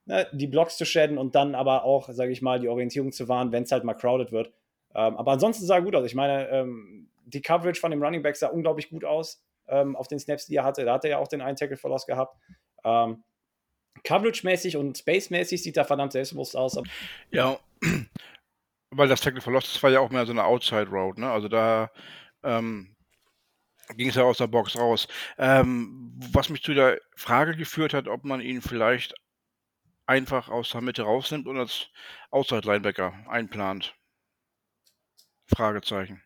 ne, 0.06 0.26
die 0.32 0.46
Blocks 0.46 0.76
zu 0.76 0.84
schäden 0.84 1.18
und 1.18 1.34
dann 1.34 1.54
aber 1.54 1.84
auch, 1.84 2.08
sage 2.10 2.32
ich 2.32 2.42
mal, 2.42 2.60
die 2.60 2.68
Orientierung 2.68 3.12
zu 3.12 3.28
wahren, 3.28 3.52
wenn 3.52 3.64
es 3.64 3.72
halt 3.72 3.84
mal 3.84 3.94
crowded 3.94 4.32
wird. 4.32 4.52
Ähm, 4.94 5.16
aber 5.16 5.32
ansonsten 5.32 5.66
sah 5.66 5.76
er 5.76 5.82
gut 5.82 5.96
aus. 5.96 6.06
Ich 6.06 6.14
meine, 6.14 6.48
ähm, 6.48 7.10
die 7.26 7.42
Coverage 7.42 7.80
von 7.80 7.90
dem 7.90 8.02
Running 8.02 8.22
Back 8.22 8.36
sah 8.36 8.48
unglaublich 8.48 8.90
gut 8.90 9.04
aus 9.04 9.42
ähm, 9.68 9.96
auf 9.96 10.08
den 10.08 10.18
Snaps, 10.18 10.46
die 10.46 10.56
er 10.56 10.64
hatte. 10.64 10.84
Da 10.84 10.94
hat 10.94 11.04
er 11.04 11.10
ja 11.10 11.18
auch 11.18 11.28
den 11.28 11.40
einen 11.40 11.56
Tackle 11.56 11.76
Verlust 11.76 12.06
gehabt. 12.06 12.36
Ähm, 12.84 13.24
Coverage-mäßig 14.02 14.76
und 14.76 14.98
Space-mäßig 14.98 15.62
sieht 15.62 15.76
er 15.76 15.84
verdammt 15.84 16.12
selbstbewusst 16.12 16.56
aus. 16.56 16.80
Ja, 17.30 17.58
weil 18.90 19.08
das 19.08 19.20
Tackle 19.20 19.40
Verlust, 19.40 19.74
das 19.74 19.82
war 19.82 19.90
ja 19.90 20.00
auch 20.00 20.10
mehr 20.10 20.26
so 20.26 20.32
eine 20.32 20.44
Outside-Road, 20.44 21.18
ne? 21.18 21.30
Also 21.30 21.48
da 21.48 21.90
ähm, 22.42 22.94
ging 23.96 24.08
es 24.08 24.16
ja 24.16 24.24
aus 24.24 24.38
der 24.38 24.48
Box 24.48 24.76
raus. 24.76 25.08
Ähm, 25.38 26.12
was 26.32 26.48
mich 26.48 26.62
zu 26.62 26.74
der 26.74 27.00
Frage 27.16 27.56
geführt 27.56 27.94
hat, 27.94 28.08
ob 28.08 28.24
man 28.24 28.40
ihn 28.40 28.60
vielleicht 28.60 29.14
einfach 30.06 30.48
aus 30.48 30.70
der 30.70 30.80
Mitte 30.80 31.02
rausnimmt 31.02 31.46
und 31.46 31.58
als 31.58 31.88
Outside-Linebacker 32.30 33.14
einplant. 33.28 33.94
Fragezeichen 35.46 36.22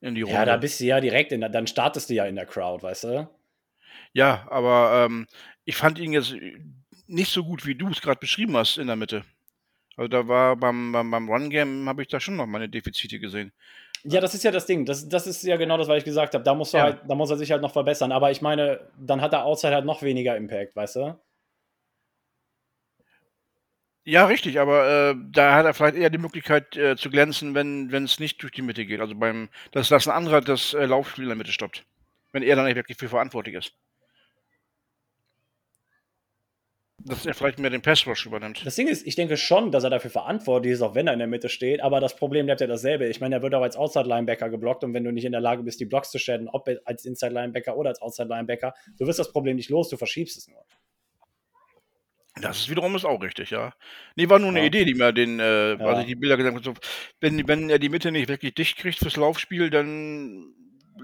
in 0.00 0.14
die 0.14 0.22
Runde. 0.22 0.36
Ja, 0.36 0.44
da 0.44 0.56
bist 0.56 0.80
du 0.80 0.84
ja 0.84 1.00
direkt 1.00 1.32
in 1.32 1.40
der, 1.40 1.50
dann 1.50 1.66
startest 1.66 2.10
du 2.10 2.14
ja 2.14 2.24
in 2.24 2.36
der 2.36 2.46
Crowd, 2.46 2.82
weißt 2.82 3.04
du? 3.04 3.28
Ja, 4.12 4.46
aber 4.50 5.06
ähm, 5.06 5.26
ich 5.64 5.76
fand 5.76 5.98
ihn 5.98 6.12
jetzt 6.12 6.34
nicht 7.06 7.32
so 7.32 7.44
gut, 7.44 7.66
wie 7.66 7.74
du 7.74 7.88
es 7.88 8.00
gerade 8.00 8.18
beschrieben 8.18 8.56
hast 8.56 8.78
in 8.78 8.86
der 8.86 8.96
Mitte. 8.96 9.24
Also 9.96 10.08
da 10.08 10.26
war 10.26 10.56
beim, 10.56 10.92
beim, 10.92 11.10
beim 11.10 11.28
Run-Game 11.28 11.88
habe 11.88 12.02
ich 12.02 12.08
da 12.08 12.20
schon 12.20 12.36
noch 12.36 12.46
meine 12.46 12.68
Defizite 12.68 13.18
gesehen. 13.18 13.52
Ja, 14.04 14.20
das 14.20 14.34
ist 14.34 14.44
ja 14.44 14.50
das 14.50 14.64
Ding. 14.64 14.86
Das, 14.86 15.08
das 15.08 15.26
ist 15.26 15.42
ja 15.42 15.56
genau 15.56 15.76
das, 15.76 15.88
was 15.88 15.98
ich 15.98 16.04
gesagt 16.04 16.34
habe. 16.34 16.42
Da, 16.42 16.54
musst 16.54 16.72
du 16.72 16.78
ja. 16.78 16.84
halt, 16.84 17.00
da 17.06 17.14
muss 17.14 17.30
er 17.30 17.36
sich 17.36 17.50
halt 17.50 17.60
noch 17.60 17.72
verbessern. 17.72 18.12
Aber 18.12 18.30
ich 18.30 18.40
meine, 18.40 18.80
dann 18.98 19.20
hat 19.20 19.34
er 19.34 19.44
Outside 19.44 19.74
halt 19.74 19.84
noch 19.84 20.00
weniger 20.00 20.36
Impact, 20.36 20.74
weißt 20.74 20.96
du? 20.96 21.20
Ja, 24.10 24.26
richtig, 24.26 24.58
aber 24.58 25.12
äh, 25.12 25.14
da 25.30 25.54
hat 25.54 25.66
er 25.66 25.72
vielleicht 25.72 25.94
eher 25.94 26.10
die 26.10 26.18
Möglichkeit 26.18 26.76
äh, 26.76 26.96
zu 26.96 27.10
glänzen, 27.10 27.54
wenn 27.54 27.92
es 27.92 28.18
nicht 28.18 28.42
durch 28.42 28.50
die 28.50 28.60
Mitte 28.60 28.84
geht. 28.84 28.98
Also 28.98 29.14
beim, 29.14 29.48
dass, 29.70 29.88
dass 29.88 30.08
ein 30.08 30.16
anderer 30.16 30.40
das 30.40 30.74
äh, 30.74 30.84
Laufspiel 30.84 31.22
in 31.22 31.28
der 31.28 31.36
Mitte 31.36 31.52
stoppt. 31.52 31.84
Wenn 32.32 32.42
er 32.42 32.56
dann 32.56 32.64
nicht 32.64 32.74
wirklich 32.74 32.98
für 32.98 33.08
verantwortlich 33.08 33.54
ist. 33.54 33.72
Dass 36.98 37.24
er 37.24 37.34
vielleicht 37.34 37.60
mehr 37.60 37.70
den 37.70 37.82
Passrush 37.82 38.26
übernimmt. 38.26 38.66
Das 38.66 38.74
Ding 38.74 38.88
ist, 38.88 39.06
ich 39.06 39.14
denke 39.14 39.36
schon, 39.36 39.70
dass 39.70 39.84
er 39.84 39.90
dafür 39.90 40.10
verantwortlich 40.10 40.72
ist, 40.72 40.82
auch 40.82 40.96
wenn 40.96 41.06
er 41.06 41.12
in 41.12 41.20
der 41.20 41.28
Mitte 41.28 41.48
steht, 41.48 41.80
aber 41.80 42.00
das 42.00 42.16
Problem 42.16 42.46
bleibt 42.46 42.60
ja 42.60 42.66
dasselbe. 42.66 43.06
Ich 43.06 43.20
meine, 43.20 43.36
er 43.36 43.42
wird 43.42 43.54
auch 43.54 43.62
als 43.62 43.76
Outside-Linebacker 43.76 44.50
geblockt 44.50 44.82
und 44.82 44.92
wenn 44.92 45.04
du 45.04 45.12
nicht 45.12 45.24
in 45.24 45.32
der 45.32 45.40
Lage 45.40 45.62
bist, 45.62 45.78
die 45.78 45.86
Blocks 45.86 46.10
zu 46.10 46.18
schäden, 46.18 46.48
ob 46.48 46.68
als 46.84 47.04
Inside-Linebacker 47.04 47.76
oder 47.76 47.90
als 47.90 48.02
Outside-Linebacker, 48.02 48.74
du 48.98 49.06
wirst 49.06 49.20
das 49.20 49.30
Problem 49.30 49.54
nicht 49.54 49.70
los, 49.70 49.88
du 49.88 49.96
verschiebst 49.96 50.36
es 50.36 50.48
nur. 50.48 50.64
Das 52.36 52.58
ist 52.58 52.70
wiederum 52.70 52.94
ist 52.94 53.04
auch 53.04 53.20
richtig, 53.22 53.50
ja. 53.50 53.72
Nee, 54.14 54.28
war 54.28 54.38
nur 54.38 54.50
eine 54.50 54.60
ja. 54.60 54.66
Idee, 54.66 54.84
die 54.84 54.94
mir 54.94 55.12
den, 55.12 55.40
äh, 55.40 55.72
ja. 55.72 55.78
also 55.78 56.06
die 56.06 56.14
Bilder 56.14 56.36
gesagt 56.36 56.56
hat, 56.56 56.64
so, 56.64 56.74
wenn, 57.20 57.46
wenn 57.48 57.68
er 57.70 57.78
die 57.78 57.88
Mitte 57.88 58.12
nicht 58.12 58.28
wirklich 58.28 58.54
dicht 58.54 58.76
kriegt 58.78 58.98
fürs 58.98 59.16
Laufspiel, 59.16 59.68
dann 59.70 60.54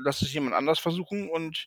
lass 0.05 0.23
es 0.23 0.33
jemand 0.33 0.55
anders 0.55 0.79
versuchen 0.79 1.29
und 1.29 1.67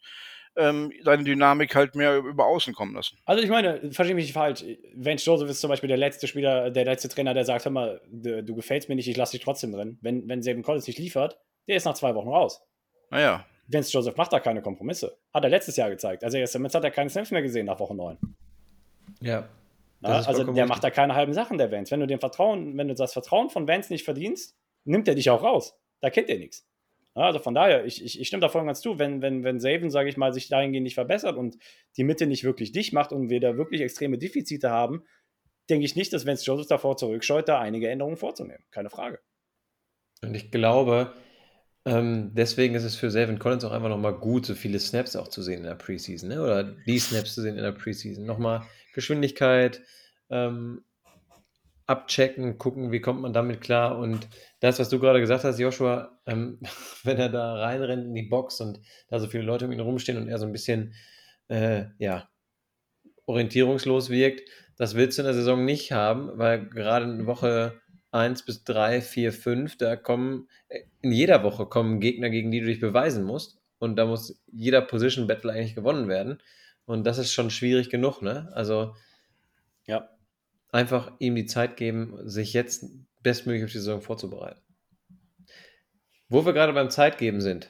ähm, 0.56 0.92
seine 1.04 1.24
Dynamik 1.24 1.76
halt 1.76 1.96
mehr 1.96 2.18
über 2.18 2.46
außen 2.46 2.74
kommen 2.74 2.96
lassen. 2.96 3.18
Also 3.26 3.44
ich 3.44 3.50
meine, 3.50 3.92
verstehe 3.92 4.16
mich 4.16 4.26
nicht 4.26 4.34
falsch. 4.34 4.64
Vance 4.96 5.26
Joseph 5.26 5.50
ist 5.50 5.62
zum 5.62 5.70
Beispiel 5.70 5.88
der 5.88 5.98
letzte 5.98 6.28
Spieler, 6.28 6.72
der 6.72 6.86
letzte 6.86 7.10
Trainer, 7.10 7.34
der 7.34 7.46
sagt, 7.46 7.66
hör 7.66 7.72
mal, 7.72 8.02
du, 8.10 8.44
du 8.44 8.56
gefällst 8.56 8.90
mir 8.90 8.96
nicht, 8.96 9.08
ich 9.08 9.18
lasse 9.18 9.34
dich 9.34 9.44
trotzdem 9.44 9.72
drin. 9.72 9.98
Wenn, 10.02 10.28
wenn 10.28 10.42
Saban 10.42 10.64
Collins 10.64 10.88
nicht 10.88 11.00
liefert, 11.00 11.40
der 11.68 11.76
ist 11.76 11.86
nach 11.86 11.94
zwei 11.94 12.16
Wochen 12.16 12.30
raus. 12.30 12.62
Naja. 13.10 13.46
Vance 13.68 13.92
Joseph 13.92 14.18
macht 14.18 14.34
da 14.34 14.40
keine 14.40 14.62
Kompromisse. 14.62 15.18
Hat 15.34 15.44
er 15.44 15.50
letztes 15.50 15.78
Jahr 15.78 15.90
gezeigt. 15.90 16.24
Also 16.24 16.38
jetzt 16.38 16.56
hat 16.56 16.84
er 16.84 16.92
keine 16.92 17.10
Snaps 17.10 17.32
mehr 17.32 17.42
gesehen 17.42 17.68
nach 17.68 17.80
Woche 17.80 17.96
9. 17.96 18.18
Ja. 19.22 19.50
Na, 20.02 20.22
also 20.22 20.44
der 20.44 20.66
macht 20.66 20.84
da 20.84 20.92
keine 20.92 21.16
halben 21.16 21.34
Sachen, 21.34 21.58
der 21.58 21.72
Vance. 21.72 21.92
Wenn 21.92 22.00
du 22.00 22.08
dem 22.08 22.20
Vertrauen, 22.20 22.78
wenn 22.78 22.88
du 22.88 22.94
das 22.94 23.14
Vertrauen 23.14 23.50
von 23.50 23.68
Vance 23.68 23.92
nicht 23.92 24.06
verdienst, 24.06 24.56
nimmt 24.86 25.08
er 25.08 25.16
dich 25.16 25.30
auch 25.30 25.44
raus. 25.44 25.78
Da 26.00 26.10
kennt 26.10 26.30
er 26.30 26.38
nichts. 26.38 26.66
Also 27.16 27.40
von 27.40 27.54
daher, 27.54 27.86
ich, 27.86 28.04
ich, 28.04 28.20
ich 28.20 28.28
stimme 28.28 28.42
da 28.42 28.50
voll 28.50 28.66
ganz 28.66 28.82
zu, 28.82 28.98
wenn, 28.98 29.22
wenn, 29.22 29.44
wenn 29.44 29.60
Saban, 29.60 29.90
sage 29.90 30.08
ich 30.08 30.16
mal, 30.16 30.32
sich 30.32 30.48
dahingehend 30.48 30.84
nicht 30.84 30.94
verbessert 30.94 31.36
und 31.36 31.58
die 31.98 32.06
Mitte 32.06 32.28
nicht 32.28 32.46
wirklich 32.46 32.72
dicht 32.72 32.94
macht 32.94 33.12
und 33.12 33.30
wir 33.30 33.42
da 33.42 33.58
wirklich 33.58 33.82
extreme 33.82 34.18
Defizite 34.18 34.70
haben, 34.70 35.04
denke 35.70 35.86
ich 35.86 35.96
nicht, 35.96 36.14
dass 36.14 36.26
Vance 36.26 36.46
Joseph 36.46 36.68
davor 36.68 36.96
zurückscheut, 36.96 37.50
da 37.50 37.60
einige 37.60 37.90
Änderungen 37.90 38.16
vorzunehmen. 38.16 38.64
Keine 38.72 38.90
Frage. 38.90 39.20
Und 40.22 40.34
ich 40.34 40.50
glaube, 40.52 41.14
ähm, 41.86 42.32
deswegen 42.34 42.76
ist 42.76 42.84
es 42.84 42.96
für 42.96 43.12
Savin 43.12 43.40
Collins 43.40 43.66
auch 43.66 43.72
einfach 43.72 43.90
nochmal 43.90 44.14
gut, 44.14 44.46
so 44.46 44.56
viele 44.56 44.80
Snaps 44.80 45.16
auch 45.16 45.28
zu 45.28 45.42
sehen 45.42 45.60
in 45.60 45.64
der 45.64 45.76
Preseason, 45.76 46.30
ne? 46.30 46.42
oder 46.42 46.64
die 46.64 47.00
Snaps 47.00 47.36
zu 47.36 47.42
sehen 47.42 47.58
in 47.58 47.64
der 47.64 47.72
Preseason. 47.72 48.26
Nochmal 48.26 48.64
Geschwindigkeit 48.94 49.82
ähm, 50.30 50.84
abchecken, 51.90 52.60
gucken, 52.60 52.92
wie 52.92 53.02
kommt 53.02 53.22
man 53.22 53.34
damit 53.34 53.62
klar. 53.62 53.98
Und 53.98 54.28
das, 54.60 54.80
was 54.80 54.90
du 54.90 55.00
gerade 55.00 55.20
gesagt 55.20 55.44
hast, 55.44 55.60
Joshua, 55.60 56.20
ähm, 56.28 56.60
wenn 57.04 57.18
er 57.18 57.30
da 57.30 57.56
reinrennt 57.56 58.06
in 58.06 58.14
die 58.14 58.30
Box 58.30 58.62
und 58.62 58.80
da 59.08 59.20
so 59.20 59.28
viele 59.28 59.44
Leute 59.44 59.66
um 59.66 59.72
ihn 59.72 59.80
rumstehen 59.80 60.18
und 60.18 60.28
er 60.28 60.38
so 60.38 60.46
ein 60.46 60.52
bisschen, 60.52 60.94
äh, 61.48 61.86
ja, 61.98 62.30
orientierungslos 63.26 64.10
wirkt, 64.10 64.48
das 64.78 64.96
willst 64.96 65.18
du 65.18 65.24
in 65.24 65.26
der 65.26 65.34
Saison 65.34 65.66
nicht 65.66 65.92
haben, 65.92 66.32
weil 66.38 66.68
gerade 66.70 67.06
in 67.06 67.26
Woche 67.26 67.82
1 68.12 68.44
bis 68.44 68.64
3, 68.64 69.02
4, 69.02 69.34
5, 69.34 69.78
da 69.78 69.96
kommen, 69.96 70.48
äh, 70.68 70.82
in 71.02 71.12
jeder 71.12 71.44
Woche 71.44 71.66
kommen 71.66 72.00
Gegner, 72.00 72.30
gegen 72.30 72.52
die 72.52 72.60
du 72.60 72.68
dich 72.68 72.80
beweisen 72.80 73.24
musst. 73.24 73.60
Und 73.80 73.96
da 73.96 74.06
muss 74.06 74.40
jeder 74.52 74.82
Position 74.82 75.28
Battle 75.28 75.52
eigentlich 75.52 75.76
gewonnen 75.76 76.08
werden. 76.08 76.42
Und 76.90 77.04
das 77.04 77.20
ist 77.20 77.32
schon 77.32 77.52
schwierig 77.52 77.92
genug, 77.92 78.24
ne? 78.24 78.50
Also, 78.54 78.96
ja, 79.86 80.10
einfach 80.72 81.12
ihm 81.20 81.36
die 81.36 81.46
Zeit 81.46 81.78
geben, 81.78 82.18
sich 82.28 82.54
jetzt 82.54 82.84
bestmöglich 83.22 83.66
auf 83.66 83.72
die 83.72 83.78
Saison 83.78 84.02
vorzubereiten. 84.02 84.60
Wo 86.30 86.48
wir 86.48 86.54
gerade 86.54 86.74
beim 86.74 86.90
Zeitgeben 86.90 87.42
sind, 87.42 87.70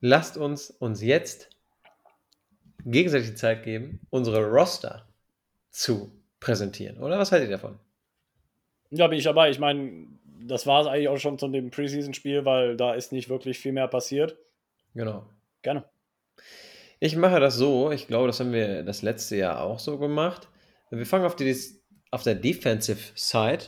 lasst 0.00 0.38
uns 0.38 0.70
uns 0.70 1.02
jetzt 1.02 1.50
gegenseitig 2.86 3.28
die 3.28 3.34
Zeit 3.34 3.64
geben, 3.64 4.00
unsere 4.08 4.42
Roster 4.42 5.06
zu 5.68 6.10
präsentieren. 6.40 6.96
Oder 7.02 7.18
was 7.18 7.32
haltet 7.32 7.50
ihr 7.50 7.56
davon? 7.56 7.78
Ja, 8.88 9.08
bin 9.08 9.18
ich 9.18 9.24
dabei. 9.24 9.50
Ich 9.50 9.58
meine, 9.58 10.06
das 10.40 10.66
war 10.66 10.80
es 10.80 10.86
eigentlich 10.86 11.08
auch 11.08 11.18
schon 11.18 11.38
zu 11.38 11.48
dem 11.48 11.70
Preseason-Spiel, 11.70 12.46
weil 12.46 12.78
da 12.78 12.94
ist 12.94 13.12
nicht 13.12 13.28
wirklich 13.28 13.58
viel 13.58 13.72
mehr 13.72 13.88
passiert. 13.88 14.38
Genau. 14.94 15.28
Gerne. 15.60 15.84
Ich 17.04 17.16
mache 17.16 17.38
das 17.38 17.56
so, 17.56 17.92
ich 17.92 18.06
glaube, 18.06 18.28
das 18.28 18.40
haben 18.40 18.54
wir 18.54 18.82
das 18.82 19.02
letzte 19.02 19.36
Jahr 19.36 19.62
auch 19.62 19.78
so 19.78 19.98
gemacht. 19.98 20.48
Wir 20.88 21.04
fangen 21.04 21.26
auf, 21.26 21.36
die, 21.36 21.54
auf 22.10 22.22
der 22.22 22.34
Defensive 22.34 23.12
Side 23.14 23.64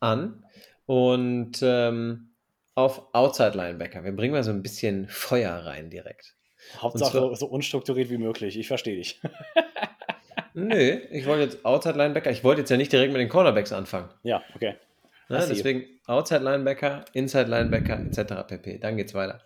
an 0.00 0.44
und 0.86 1.60
ähm, 1.62 2.32
auf 2.74 3.14
Outside 3.14 3.56
Linebacker. 3.56 4.02
Wir 4.02 4.10
bringen 4.10 4.32
mal 4.34 4.42
so 4.42 4.50
ein 4.50 4.64
bisschen 4.64 5.06
Feuer 5.06 5.52
rein 5.52 5.90
direkt. 5.90 6.34
Hauptsache 6.76 7.18
zwar, 7.18 7.36
so 7.36 7.46
unstrukturiert 7.46 8.10
wie 8.10 8.18
möglich. 8.18 8.58
Ich 8.58 8.66
verstehe 8.66 8.96
dich. 8.96 9.20
Nö, 10.54 10.98
ich 11.12 11.26
wollte 11.26 11.44
jetzt 11.44 11.64
Outside 11.64 11.96
Linebacker. 11.96 12.32
Ich 12.32 12.42
wollte 12.42 12.62
jetzt 12.62 12.70
ja 12.70 12.76
nicht 12.76 12.90
direkt 12.90 13.12
mit 13.12 13.20
den 13.20 13.28
Cornerbacks 13.28 13.72
anfangen. 13.72 14.10
Ja, 14.24 14.42
okay. 14.56 14.74
Na, 15.28 15.46
deswegen 15.46 15.84
Outside 16.06 16.42
Linebacker, 16.42 17.04
Inside 17.12 17.48
Linebacker 17.48 18.00
etc. 18.00 18.44
pp. 18.44 18.78
Dann 18.78 18.96
geht's 18.96 19.14
weiter. 19.14 19.40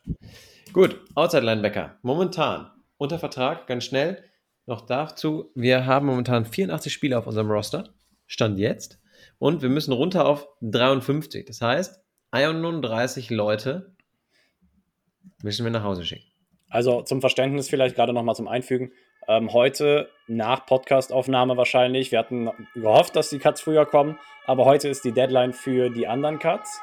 Gut, 0.73 0.99
Outside 1.15 1.45
Linebacker. 1.45 1.99
Momentan 2.01 2.71
unter 2.99 3.19
Vertrag, 3.19 3.67
ganz 3.67 3.85
schnell. 3.85 4.23
noch 4.69 4.81
dazu, 4.81 5.53
wir 5.55 5.87
haben 5.87 6.07
momentan 6.07 6.45
84 6.45 6.93
Spieler 6.93 7.21
auf 7.21 7.27
unserem 7.29 7.51
Roster, 7.51 7.95
Stand 8.27 8.59
jetzt, 8.59 8.99
und 9.39 9.63
wir 9.63 9.69
müssen 9.69 9.93
runter 9.93 10.27
auf 10.27 10.49
53. 10.61 11.45
Das 11.45 11.61
heißt, 11.61 12.03
31 12.33 13.31
Leute 13.31 13.95
müssen 15.43 15.65
wir 15.65 15.71
nach 15.71 15.85
Hause 15.85 16.05
schicken. 16.05 16.25
Also 16.69 17.03
zum 17.03 17.21
Verständnis 17.21 17.69
vielleicht 17.69 17.95
gerade 17.95 18.13
nochmal 18.13 18.35
zum 18.35 18.49
Einfügen. 18.49 18.93
Ähm, 19.29 19.53
heute 19.53 20.09
nach 20.27 20.67
Podcastaufnahme 20.67 21.57
wahrscheinlich. 21.57 22.13
Wir 22.13 22.19
hatten 22.19 22.51
gehofft, 22.75 23.17
dass 23.17 23.31
die 23.31 23.39
Cuts 23.39 23.61
früher 23.61 23.87
kommen, 23.87 24.19
aber 24.47 24.65
heute 24.65 24.89
ist 24.89 25.05
die 25.05 25.13
Deadline 25.13 25.53
für 25.53 25.91
die 25.91 26.07
anderen 26.07 26.39
Cuts. 26.39 26.81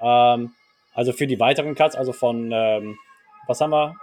Ähm, 0.00 0.52
also 0.92 1.12
für 1.12 1.26
die 1.26 1.38
weiteren 1.38 1.74
Cuts, 1.74 1.94
also 1.94 2.12
von, 2.12 2.50
ähm, 2.52 2.98
was 3.46 3.60
haben 3.60 3.70
wir? 3.70 3.94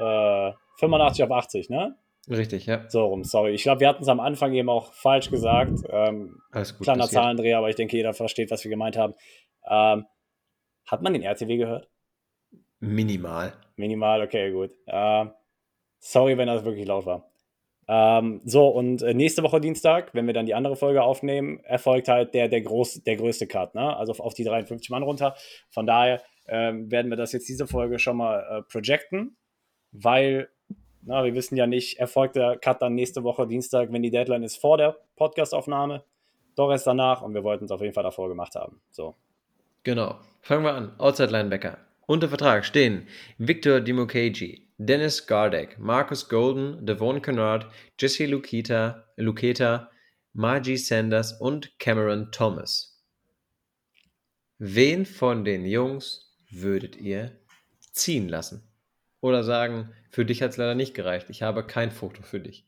Äh, 0.00 0.52
85 0.78 1.24
auf 1.24 1.30
80, 1.30 1.70
ne? 1.70 1.96
Richtig, 2.28 2.66
ja. 2.66 2.88
So 2.88 3.06
rum, 3.06 3.24
sorry. 3.24 3.52
Ich 3.52 3.62
glaube, 3.62 3.80
wir 3.80 3.88
hatten 3.88 4.02
es 4.02 4.08
am 4.08 4.20
Anfang 4.20 4.52
eben 4.54 4.68
auch 4.68 4.92
falsch 4.92 5.30
gesagt. 5.30 5.82
Ähm, 5.88 6.40
Alles 6.52 6.76
gut. 6.76 6.84
kleiner. 6.84 7.08
Zahlendreher, 7.08 7.58
aber 7.58 7.70
ich 7.70 7.76
denke, 7.76 7.96
jeder 7.96 8.14
versteht, 8.14 8.50
was 8.50 8.62
wir 8.64 8.70
gemeint 8.70 8.96
haben. 8.96 9.14
Ähm, 9.68 10.06
hat 10.86 11.02
man 11.02 11.12
den 11.12 11.22
RTW 11.22 11.56
gehört? 11.56 11.88
Minimal. 12.78 13.52
Minimal, 13.76 14.22
okay, 14.22 14.52
gut. 14.52 14.70
Ähm, 14.86 15.32
sorry, 15.98 16.36
wenn 16.38 16.46
das 16.46 16.64
wirklich 16.64 16.86
laut 16.86 17.06
war. 17.06 17.30
Ähm, 17.88 18.40
so, 18.44 18.68
und 18.68 19.02
äh, 19.02 19.14
nächste 19.14 19.42
Woche 19.42 19.60
Dienstag, 19.60 20.14
wenn 20.14 20.26
wir 20.26 20.34
dann 20.34 20.46
die 20.46 20.54
andere 20.54 20.76
Folge 20.76 21.02
aufnehmen, 21.02 21.58
erfolgt 21.64 22.08
halt 22.08 22.34
der, 22.34 22.48
der, 22.48 22.60
groß, 22.60 23.02
der 23.02 23.16
größte 23.16 23.48
Cut, 23.48 23.74
ne? 23.74 23.96
Also 23.96 24.12
auf, 24.12 24.20
auf 24.20 24.34
die 24.34 24.44
53 24.44 24.90
Mann 24.90 25.02
runter. 25.02 25.34
Von 25.70 25.86
daher 25.86 26.22
ähm, 26.46 26.90
werden 26.90 27.10
wir 27.10 27.16
das 27.16 27.32
jetzt 27.32 27.48
diese 27.48 27.66
Folge 27.66 27.98
schon 27.98 28.16
mal 28.16 28.38
äh, 28.40 28.62
projecten, 28.70 29.36
weil 29.92 30.48
na, 31.02 31.24
wir 31.24 31.34
wissen 31.34 31.56
ja 31.56 31.66
nicht, 31.66 31.98
erfolgt 31.98 32.36
der 32.36 32.58
Cut 32.58 32.82
dann 32.82 32.94
nächste 32.94 33.22
Woche 33.24 33.46
Dienstag, 33.46 33.92
wenn 33.92 34.02
die 34.02 34.10
Deadline 34.10 34.42
ist 34.42 34.56
vor 34.56 34.76
der 34.76 34.98
Podcastaufnahme, 35.16 36.04
doch 36.56 36.70
erst 36.70 36.86
danach 36.86 37.22
und 37.22 37.34
wir 37.34 37.42
wollten 37.44 37.64
es 37.64 37.70
auf 37.70 37.80
jeden 37.80 37.94
Fall 37.94 38.04
davor 38.04 38.28
gemacht 38.28 38.54
haben. 38.54 38.80
So. 38.90 39.14
Genau. 39.82 40.18
Fangen 40.42 40.64
wir 40.64 40.74
an. 40.74 40.92
Outside 40.98 41.30
Linebacker. 41.30 41.78
Unter 42.06 42.28
Vertrag 42.28 42.64
stehen 42.64 43.06
Victor 43.38 43.80
Dimukeji, 43.80 44.68
Dennis 44.78 45.26
Gardek, 45.26 45.78
Marcus 45.78 46.28
Golden, 46.28 46.84
Devon 46.84 47.22
Kennard, 47.22 47.66
Jesse 47.98 48.26
Luketa, 48.26 49.04
Luketa, 49.16 49.90
Margie 50.32 50.76
Sanders 50.76 51.40
und 51.40 51.78
Cameron 51.78 52.30
Thomas. 52.32 53.00
Wen 54.58 55.06
von 55.06 55.44
den 55.44 55.64
Jungs 55.64 56.36
würdet 56.50 56.96
ihr 56.96 57.38
ziehen 57.92 58.28
lassen? 58.28 58.69
Oder 59.20 59.44
sagen, 59.44 59.92
für 60.10 60.24
dich 60.24 60.42
hat 60.42 60.50
es 60.50 60.56
leider 60.56 60.74
nicht 60.74 60.94
gereicht. 60.94 61.26
Ich 61.30 61.42
habe 61.42 61.66
kein 61.66 61.90
Foto 61.90 62.22
für 62.22 62.40
dich. 62.40 62.64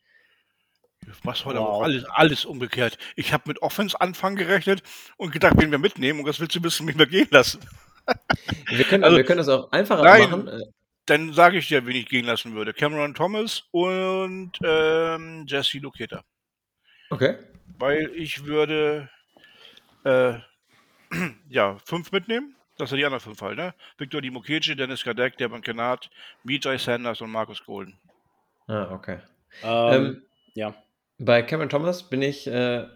Du 1.05 1.11
machst 1.25 1.45
heute 1.45 1.59
Wow. 1.59 1.67
aber 1.67 1.75
auch 1.77 1.83
alles, 1.83 2.05
alles 2.05 2.45
umgekehrt. 2.45 2.97
Ich 3.17 3.33
habe 3.33 3.45
mit 3.47 3.61
Offense-Anfang 3.63 4.37
gerechnet 4.37 4.83
und 5.17 5.33
gedacht, 5.33 5.55
wen 5.59 5.71
wir 5.71 5.79
mitnehmen 5.79 6.21
und 6.21 6.27
das 6.27 6.39
willst 6.41 6.55
du 6.55 6.61
ein 6.61 6.63
bisschen 6.63 6.87
mit 6.87 6.97
mir 6.97 7.07
gehen 7.07 7.29
lassen. 7.31 7.61
Wir 8.67 8.85
können, 8.85 9.05
Also, 9.05 9.17
wir 9.17 9.23
können 9.25 9.39
das 9.39 9.49
auch 9.49 9.71
einfacher 9.71 10.03
nein. 10.03 10.29
machen. 10.29 10.49
Äh, 10.49 10.59
Dann 11.07 11.33
sage 11.33 11.59
ich 11.59 11.69
dir, 11.69 11.87
wen 11.87 11.95
ich 11.95 12.09
gehen 12.09 12.25
lassen 12.25 12.53
würde. 12.53 12.73
Cameron 12.75 13.15
Thomas 13.15 13.63
und 13.71 14.53
ähm, 14.65 15.45
Jesse 15.47 15.79
Luketa. 15.79 16.25
Okay. 17.11 17.37
Weil 17.79 18.11
ich 18.17 18.45
würde 18.45 19.09
äh, 20.05 20.35
ja, 21.49 21.79
fünf 21.85 22.11
mitnehmen. 22.11 22.57
Das 22.83 22.91
sind 22.91 22.99
die 22.99 23.05
anderen 23.05 23.21
fünf 23.21 23.41
halt, 23.41 23.57
ne? 23.57 23.75
Victor 23.97 24.21
Dimokeji, 24.21 24.75
Dennis 24.75 25.05
Kadek, 25.05 25.37
Devon 25.39 25.63
Kennard, 25.63 26.11
Mijay 26.43 26.79
Sanders 26.79 27.21
und 27.21 27.31
Markus 27.31 27.65
Golden. 27.65 27.97
Ah, 28.67 28.93
okay. 28.93 29.19
Ähm, 29.63 29.95
Ähm, 29.95 30.23
ja. 30.55 30.75
Bei 31.19 31.43
Cameron 31.43 31.69
Thomas 31.69 32.03
bin 32.11 32.23
ich 32.23 32.49
äh, 32.49 32.81
ein 32.81 32.91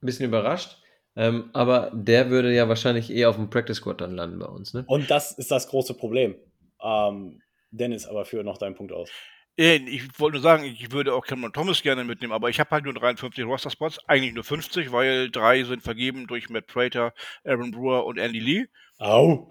bisschen 0.00 0.26
überrascht, 0.26 0.78
ähm, 1.16 1.50
aber 1.54 1.90
der 1.92 2.30
würde 2.30 2.54
ja 2.54 2.68
wahrscheinlich 2.68 3.10
eher 3.10 3.30
auf 3.30 3.34
dem 3.34 3.50
Practice 3.50 3.78
Squad 3.78 4.00
dann 4.00 4.14
landen 4.14 4.38
bei 4.38 4.46
uns, 4.46 4.74
ne? 4.74 4.84
Und 4.86 5.10
das 5.10 5.32
ist 5.32 5.50
das 5.50 5.66
große 5.66 5.94
Problem. 5.94 6.36
Ähm, 6.80 7.42
Dennis, 7.72 8.06
aber 8.06 8.24
führe 8.24 8.44
noch 8.44 8.58
deinen 8.58 8.76
Punkt 8.76 8.92
aus. 8.92 9.10
Äh, 9.56 9.76
Ich 9.76 10.18
wollte 10.18 10.36
nur 10.36 10.42
sagen, 10.42 10.64
ich 10.64 10.92
würde 10.92 11.14
auch 11.14 11.26
Cameron 11.26 11.52
Thomas 11.52 11.82
gerne 11.82 12.04
mitnehmen, 12.04 12.32
aber 12.32 12.48
ich 12.48 12.60
habe 12.60 12.70
halt 12.70 12.84
nur 12.84 12.94
53 12.94 13.44
Roster-Spots, 13.44 14.00
eigentlich 14.08 14.34
nur 14.34 14.44
50, 14.44 14.92
weil 14.92 15.30
drei 15.30 15.62
sind 15.64 15.82
vergeben 15.82 16.26
durch 16.26 16.48
Matt 16.50 16.66
Prater, 16.66 17.12
Aaron 17.44 17.70
Brewer 17.70 18.06
und 18.06 18.18
Andy 18.18 18.40
Lee. 18.40 18.66
Au! 18.98 19.50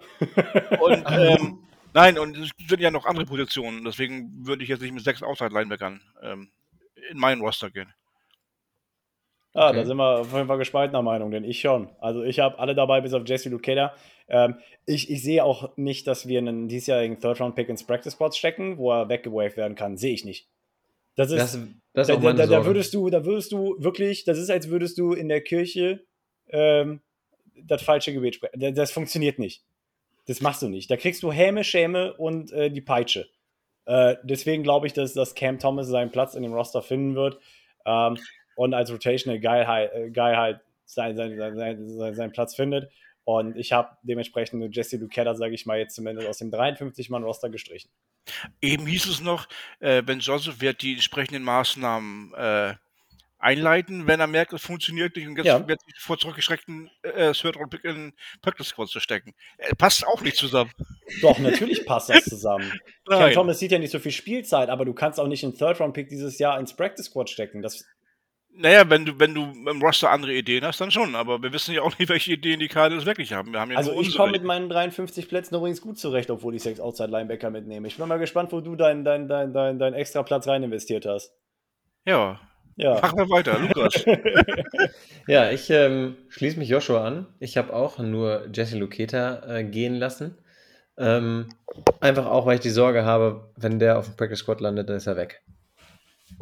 Und 0.80 1.04
ähm, 1.08 1.58
nein, 1.92 2.18
und 2.18 2.36
es 2.36 2.50
sind 2.68 2.80
ja 2.80 2.90
noch 2.90 3.06
andere 3.06 3.26
Positionen, 3.26 3.84
deswegen 3.84 4.46
würde 4.46 4.62
ich 4.62 4.68
jetzt 4.68 4.82
nicht 4.82 4.94
mit 4.94 5.04
sechs 5.04 5.22
Outside-Linebackern 5.22 6.00
ähm, 6.22 6.50
in 7.10 7.18
meinen 7.18 7.40
Roster 7.40 7.70
gehen. 7.70 7.92
Ah, 9.54 9.68
Okay. 9.68 9.78
da 9.78 9.84
sind 9.84 9.96
wir 9.98 10.20
auf 10.20 10.32
jeden 10.32 10.46
Fall 10.46 10.58
gespaltener 10.58 11.02
Meinung, 11.02 11.30
denn 11.30 11.44
ich 11.44 11.60
schon. 11.60 11.88
Also 12.00 12.22
ich 12.22 12.40
habe 12.40 12.58
alle 12.58 12.74
dabei, 12.74 13.00
bis 13.00 13.12
auf 13.12 13.22
Jesse 13.26 13.50
Lukeda. 13.50 13.94
Ähm, 14.28 14.56
ich, 14.86 15.10
ich 15.10 15.22
sehe 15.22 15.44
auch 15.44 15.76
nicht, 15.76 16.06
dass 16.06 16.26
wir 16.26 16.38
einen 16.38 16.68
diesjährigen 16.68 17.20
Third-Round-Pick 17.20 17.68
ins 17.68 17.84
Practice 17.84 18.14
Squad 18.14 18.34
stecken, 18.34 18.78
wo 18.78 18.92
er 18.92 19.08
weggewaved 19.08 19.56
werden 19.56 19.74
kann. 19.74 19.96
Sehe 19.98 20.14
ich 20.14 20.24
nicht. 20.24 20.48
Das 21.16 21.30
ist, 21.30 21.38
Das, 21.38 21.52
das 21.92 22.08
ist 22.08 22.14
da, 22.14 22.14
auch 22.14 22.20
da, 22.20 22.32
meine 22.32 22.46
da, 22.46 22.64
würdest 22.64 22.94
du, 22.94 23.10
da 23.10 23.24
würdest 23.26 23.52
du 23.52 23.76
wirklich, 23.78 24.24
das 24.24 24.38
ist, 24.38 24.50
als 24.50 24.68
würdest 24.70 24.96
du 24.96 25.12
in 25.12 25.28
der 25.28 25.42
Kirche 25.42 26.02
ähm, 26.48 27.00
das 27.54 27.82
falsche 27.82 28.14
Gebet 28.14 28.36
sprechen. 28.36 28.58
Das, 28.58 28.72
das 28.74 28.90
funktioniert 28.90 29.38
nicht. 29.38 29.62
Das 30.26 30.40
machst 30.40 30.62
du 30.62 30.68
nicht. 30.68 30.90
Da 30.90 30.96
kriegst 30.96 31.22
du 31.22 31.30
Häme, 31.30 31.64
Schäme 31.64 32.14
und 32.14 32.52
äh, 32.52 32.70
die 32.70 32.80
Peitsche. 32.80 33.28
Äh, 33.84 34.16
deswegen 34.22 34.62
glaube 34.62 34.86
ich, 34.86 34.94
dass, 34.94 35.12
dass 35.12 35.34
Cam 35.34 35.58
Thomas 35.58 35.88
seinen 35.88 36.10
Platz 36.10 36.34
in 36.34 36.42
dem 36.42 36.54
Roster 36.54 36.80
finden 36.80 37.14
wird 37.16 37.38
ähm, 37.84 38.16
und 38.56 38.74
als 38.74 38.90
Rotational 38.90 39.40
Guy 39.40 39.64
halt, 39.64 39.92
äh, 39.92 40.10
Guy 40.10 40.34
halt 40.34 40.60
seinen 40.84 41.16
sein, 41.16 41.56
sein, 41.56 42.14
sein, 42.14 42.32
Platz 42.32 42.54
findet. 42.54 42.90
Und 43.24 43.56
ich 43.56 43.72
habe 43.72 43.96
dementsprechend 44.02 44.74
Jesse 44.74 44.96
Lukeda, 44.96 45.34
sage 45.34 45.54
ich 45.54 45.64
mal, 45.64 45.78
jetzt 45.78 45.94
zumindest 45.94 46.28
aus 46.28 46.38
dem 46.38 46.50
53-Mann-Roster 46.50 47.50
gestrichen. 47.50 47.90
Eben 48.60 48.86
hieß 48.86 49.06
es 49.06 49.20
noch, 49.20 49.46
äh, 49.80 50.02
Ben 50.02 50.18
Joseph 50.20 50.60
wird 50.60 50.82
die 50.82 50.94
entsprechenden 50.94 51.44
Maßnahmen 51.44 52.34
äh, 52.34 52.74
einleiten, 53.42 54.06
wenn 54.06 54.20
er 54.20 54.28
merkt, 54.28 54.52
es 54.52 54.62
funktioniert 54.62 55.16
nicht 55.16 55.26
und 55.26 55.36
jetzt 55.36 55.46
Ja. 55.46 55.66
wird 55.66 55.80
sich 55.82 55.94
vor 55.98 56.16
zurückgeschreckten 56.16 56.90
äh, 57.02 57.32
Third 57.32 57.56
Round 57.56 57.70
Pick 57.70 57.84
in 57.84 58.12
Practice 58.40 58.68
Squad 58.68 58.88
zu 58.88 59.00
stecken. 59.00 59.34
Äh, 59.58 59.74
passt 59.74 60.06
auch 60.06 60.20
nicht 60.22 60.36
zusammen. 60.36 60.70
Doch, 61.20 61.38
natürlich 61.40 61.84
passt 61.84 62.10
das 62.10 62.24
zusammen. 62.24 62.70
Cam 63.08 63.18
Nein. 63.20 63.34
Thomas 63.34 63.58
sieht 63.58 63.72
ja 63.72 63.78
nicht 63.78 63.90
so 63.90 63.98
viel 63.98 64.12
Spielzeit, 64.12 64.68
aber 64.68 64.84
du 64.84 64.94
kannst 64.94 65.18
auch 65.18 65.26
nicht 65.26 65.42
einen 65.42 65.56
Third-Round-Pick 65.56 66.08
dieses 66.08 66.38
Jahr 66.38 66.58
ins 66.60 66.74
Practice 66.74 67.06
Squad 67.06 67.30
stecken. 67.30 67.62
Das, 67.62 67.84
Naja, 68.54 68.88
wenn 68.90 69.06
du, 69.06 69.18
wenn 69.18 69.34
du 69.34 69.44
im 69.44 69.80
Roster 69.82 70.10
andere 70.10 70.34
Ideen 70.34 70.64
hast, 70.64 70.80
dann 70.80 70.90
schon. 70.90 71.14
Aber 71.14 71.42
wir 71.42 71.52
wissen 71.52 71.74
ja 71.74 71.82
auch 71.82 71.98
nicht, 71.98 72.08
welche 72.10 72.32
Ideen 72.32 72.60
die 72.60 72.68
Cardinals 72.68 73.06
wirklich 73.06 73.32
haben. 73.32 73.52
Wir 73.52 73.60
haben 73.60 73.70
ja 73.70 73.78
also 73.78 73.98
ich 74.00 74.14
komme 74.16 74.32
mit 74.32 74.44
meinen 74.44 74.68
53 74.68 75.28
Plätzen 75.28 75.54
übrigens 75.54 75.80
gut 75.80 75.98
zurecht, 75.98 76.30
obwohl 76.30 76.54
ich 76.54 76.62
sechs 76.62 76.78
Outside-Linebacker 76.80 77.50
mitnehme. 77.50 77.88
Ich 77.88 77.96
bin 77.96 78.06
mal 78.08 78.18
gespannt, 78.18 78.52
wo 78.52 78.60
du 78.60 78.76
deinen 78.76 79.04
dein, 79.04 79.26
dein, 79.28 79.52
dein, 79.52 79.78
dein 79.78 79.94
extra 79.94 80.22
Platz 80.22 80.46
rein 80.46 80.62
investiert 80.62 81.06
hast. 81.06 81.32
Ja, 82.04 82.40
Ja. 82.76 83.00
machen 83.00 83.18
wir 83.18 83.30
weiter. 83.30 83.58
Lukas. 83.58 84.04
Ja, 85.28 85.50
ich 85.52 85.70
ähm, 85.70 86.16
schließe 86.30 86.58
mich 86.58 86.68
Joshua 86.68 87.06
an. 87.06 87.26
Ich 87.38 87.56
habe 87.56 87.72
auch 87.72 87.98
nur 87.98 88.48
Jesse 88.52 88.76
Luketa 88.76 89.58
äh, 89.58 89.62
gehen 89.64 89.94
lassen. 89.94 90.36
Ähm, 90.98 91.48
einfach 92.00 92.26
auch, 92.26 92.44
weil 92.44 92.56
ich 92.56 92.60
die 92.60 92.70
Sorge 92.70 93.04
habe, 93.04 93.52
wenn 93.56 93.78
der 93.78 93.98
auf 93.98 94.06
dem 94.06 94.16
Practice 94.16 94.40
Squad 94.40 94.60
landet, 94.60 94.88
dann 94.88 94.96
ist 94.96 95.06
er 95.06 95.16
weg. 95.16 95.42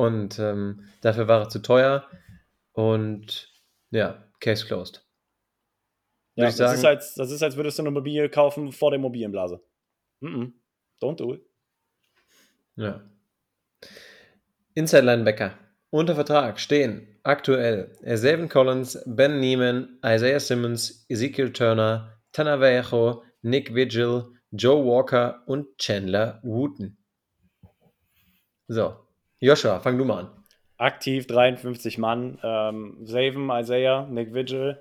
Und 0.00 0.38
ähm, 0.38 0.82
dafür 1.02 1.28
war 1.28 1.42
er 1.42 1.48
zu 1.50 1.58
teuer. 1.60 2.08
Und 2.72 3.52
ja, 3.90 4.24
Case 4.40 4.64
closed. 4.64 5.06
ja 6.36 6.46
das, 6.46 6.54
ich 6.54 6.60
ist 6.62 6.80
sagen- 6.80 6.86
als, 6.86 7.14
das 7.16 7.30
ist, 7.30 7.42
als 7.42 7.56
würdest 7.56 7.76
du 7.76 7.82
eine 7.82 7.90
Immobilie 7.90 8.30
kaufen 8.30 8.72
vor 8.72 8.90
der 8.90 8.98
Immobilienblase. 8.98 9.62
Mm 10.20 10.26
-mm. 10.26 10.52
Don't 11.02 11.16
do 11.16 11.34
it. 11.34 11.44
Ja. 12.76 13.02
Inside 14.72 15.02
Linebacker. 15.02 15.58
Unter 15.90 16.14
Vertrag 16.14 16.58
stehen 16.58 17.18
aktuell 17.22 17.94
Ezevan 18.02 18.48
Collins, 18.48 18.98
Ben 19.04 19.38
Neiman, 19.38 19.98
Isaiah 20.02 20.40
Simmons, 20.40 21.04
Ezekiel 21.10 21.52
Turner, 21.52 22.22
Tanner 22.32 22.58
Vallejo, 22.58 23.22
Nick 23.42 23.74
Vigil, 23.74 24.32
Joe 24.50 24.82
Walker 24.82 25.42
und 25.46 25.76
Chandler 25.76 26.40
Wooten. 26.42 26.96
So, 28.68 28.96
Joshua, 29.40 29.80
fang 29.80 29.96
du 29.96 30.04
mal 30.04 30.20
an. 30.20 30.30
Aktiv 30.76 31.26
53 31.26 31.98
Mann. 31.98 32.38
Ähm, 32.42 32.98
Saven, 33.04 33.50
Isaiah, 33.50 34.06
Nick 34.10 34.32
Vigil, 34.32 34.78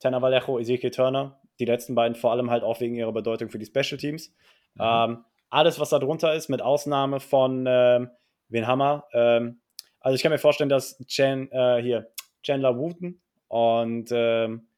Tanner 0.00 0.22
Vallejo, 0.22 0.58
Ezekiel 0.58 0.90
Turner. 0.90 1.40
Die 1.58 1.66
letzten 1.66 1.94
beiden 1.94 2.14
vor 2.14 2.32
allem 2.32 2.50
halt 2.50 2.62
auch 2.62 2.80
wegen 2.80 2.94
ihrer 2.94 3.12
Bedeutung 3.12 3.50
für 3.50 3.58
die 3.58 3.66
Special 3.66 3.98
Teams. 3.98 4.34
Ähm, 4.78 5.24
alles, 5.50 5.78
was 5.78 5.90
da 5.90 5.98
drunter 5.98 6.34
ist, 6.34 6.48
mit 6.48 6.62
Ausnahme 6.62 7.20
von, 7.20 7.66
ähm, 7.68 8.10
wen 8.48 8.66
wir? 8.66 9.04
Ähm, 9.12 9.60
also 10.00 10.14
ich 10.14 10.22
kann 10.22 10.32
mir 10.32 10.38
vorstellen, 10.38 10.70
dass 10.70 10.96
Chan, 11.06 11.50
äh, 11.50 11.82
hier, 11.82 12.10
Chandler 12.42 12.78
Wooten 12.78 13.20
und 13.48 14.08
ähm, 14.12 14.68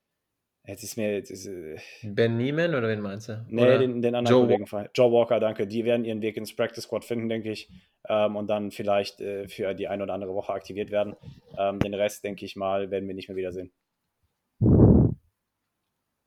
Jetzt 0.65 0.85
ist 0.85 0.97
mir. 0.97 1.13
Jetzt 1.13 1.31
ist, 1.31 1.47
äh, 1.47 1.77
Ben 2.03 2.37
Nieman 2.37 2.75
oder 2.75 2.89
wen 2.89 3.01
meinst 3.01 3.29
du? 3.29 3.45
nee, 3.49 3.63
Oder 3.63 3.79
den, 3.79 4.01
den 4.01 4.15
anderen 4.15 4.37
Joe 4.37 4.47
Kollegen. 4.47 4.71
Wa 4.71 4.89
Joe 4.95 5.11
Walker, 5.11 5.41
danke. 5.41 5.67
Die 5.67 5.85
werden 5.85 6.05
ihren 6.05 6.23
Weg 6.23 6.37
ins 6.37 6.55
Practice 6.55 6.85
Squad 6.85 7.05
finden, 7.05 7.29
denke 7.29 7.51
ich. 7.51 7.69
Ähm, 8.09 8.37
und 8.37 8.49
dann 8.49 8.71
vielleicht 8.71 9.21
äh, 9.21 9.49
für 9.49 9.75
die 9.75 9.89
ein 9.89 10.03
oder 10.03 10.15
andere 10.15 10.35
Woche 10.35 10.53
aktiviert 10.53 10.91
werden. 10.91 11.17
Ähm, 11.59 11.81
den 11.81 11.95
Rest, 11.95 12.23
denke 12.25 12.45
ich 12.45 12.55
mal, 12.55 12.91
werden 12.91 13.09
wir 13.09 13.15
nicht 13.15 13.29
mehr 13.29 13.37
wiedersehen. 13.37 13.73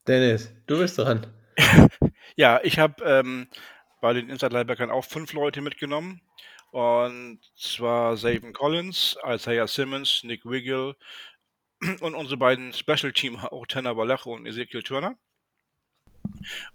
Dennis, 0.07 0.53
du 0.67 0.77
bist 0.77 0.97
dran. 0.97 1.27
Ja, 2.37 2.59
ich 2.63 2.79
habe 2.79 3.01
ähm, 3.05 3.47
bei 4.01 4.11
den 4.11 4.29
Inside-Linebackern 4.29 4.91
auch 4.91 5.05
fünf 5.05 5.31
Leute 5.31 5.61
mitgenommen. 5.61 6.21
Und 6.71 7.39
zwar 7.55 8.17
Zayvon 8.17 8.51
Collins, 8.51 9.15
Isaiah 9.25 9.67
Simmons, 9.67 10.21
Nick 10.25 10.43
Wiggle 10.43 10.97
und 12.01 12.15
unsere 12.15 12.37
beiden 12.37 12.73
Special-Teamer, 12.73 13.51
auch 13.51 13.67
Tanner 13.67 13.97
Vallejo 13.97 14.33
und 14.33 14.45
Ezekiel 14.45 14.83
Turner. 14.83 15.17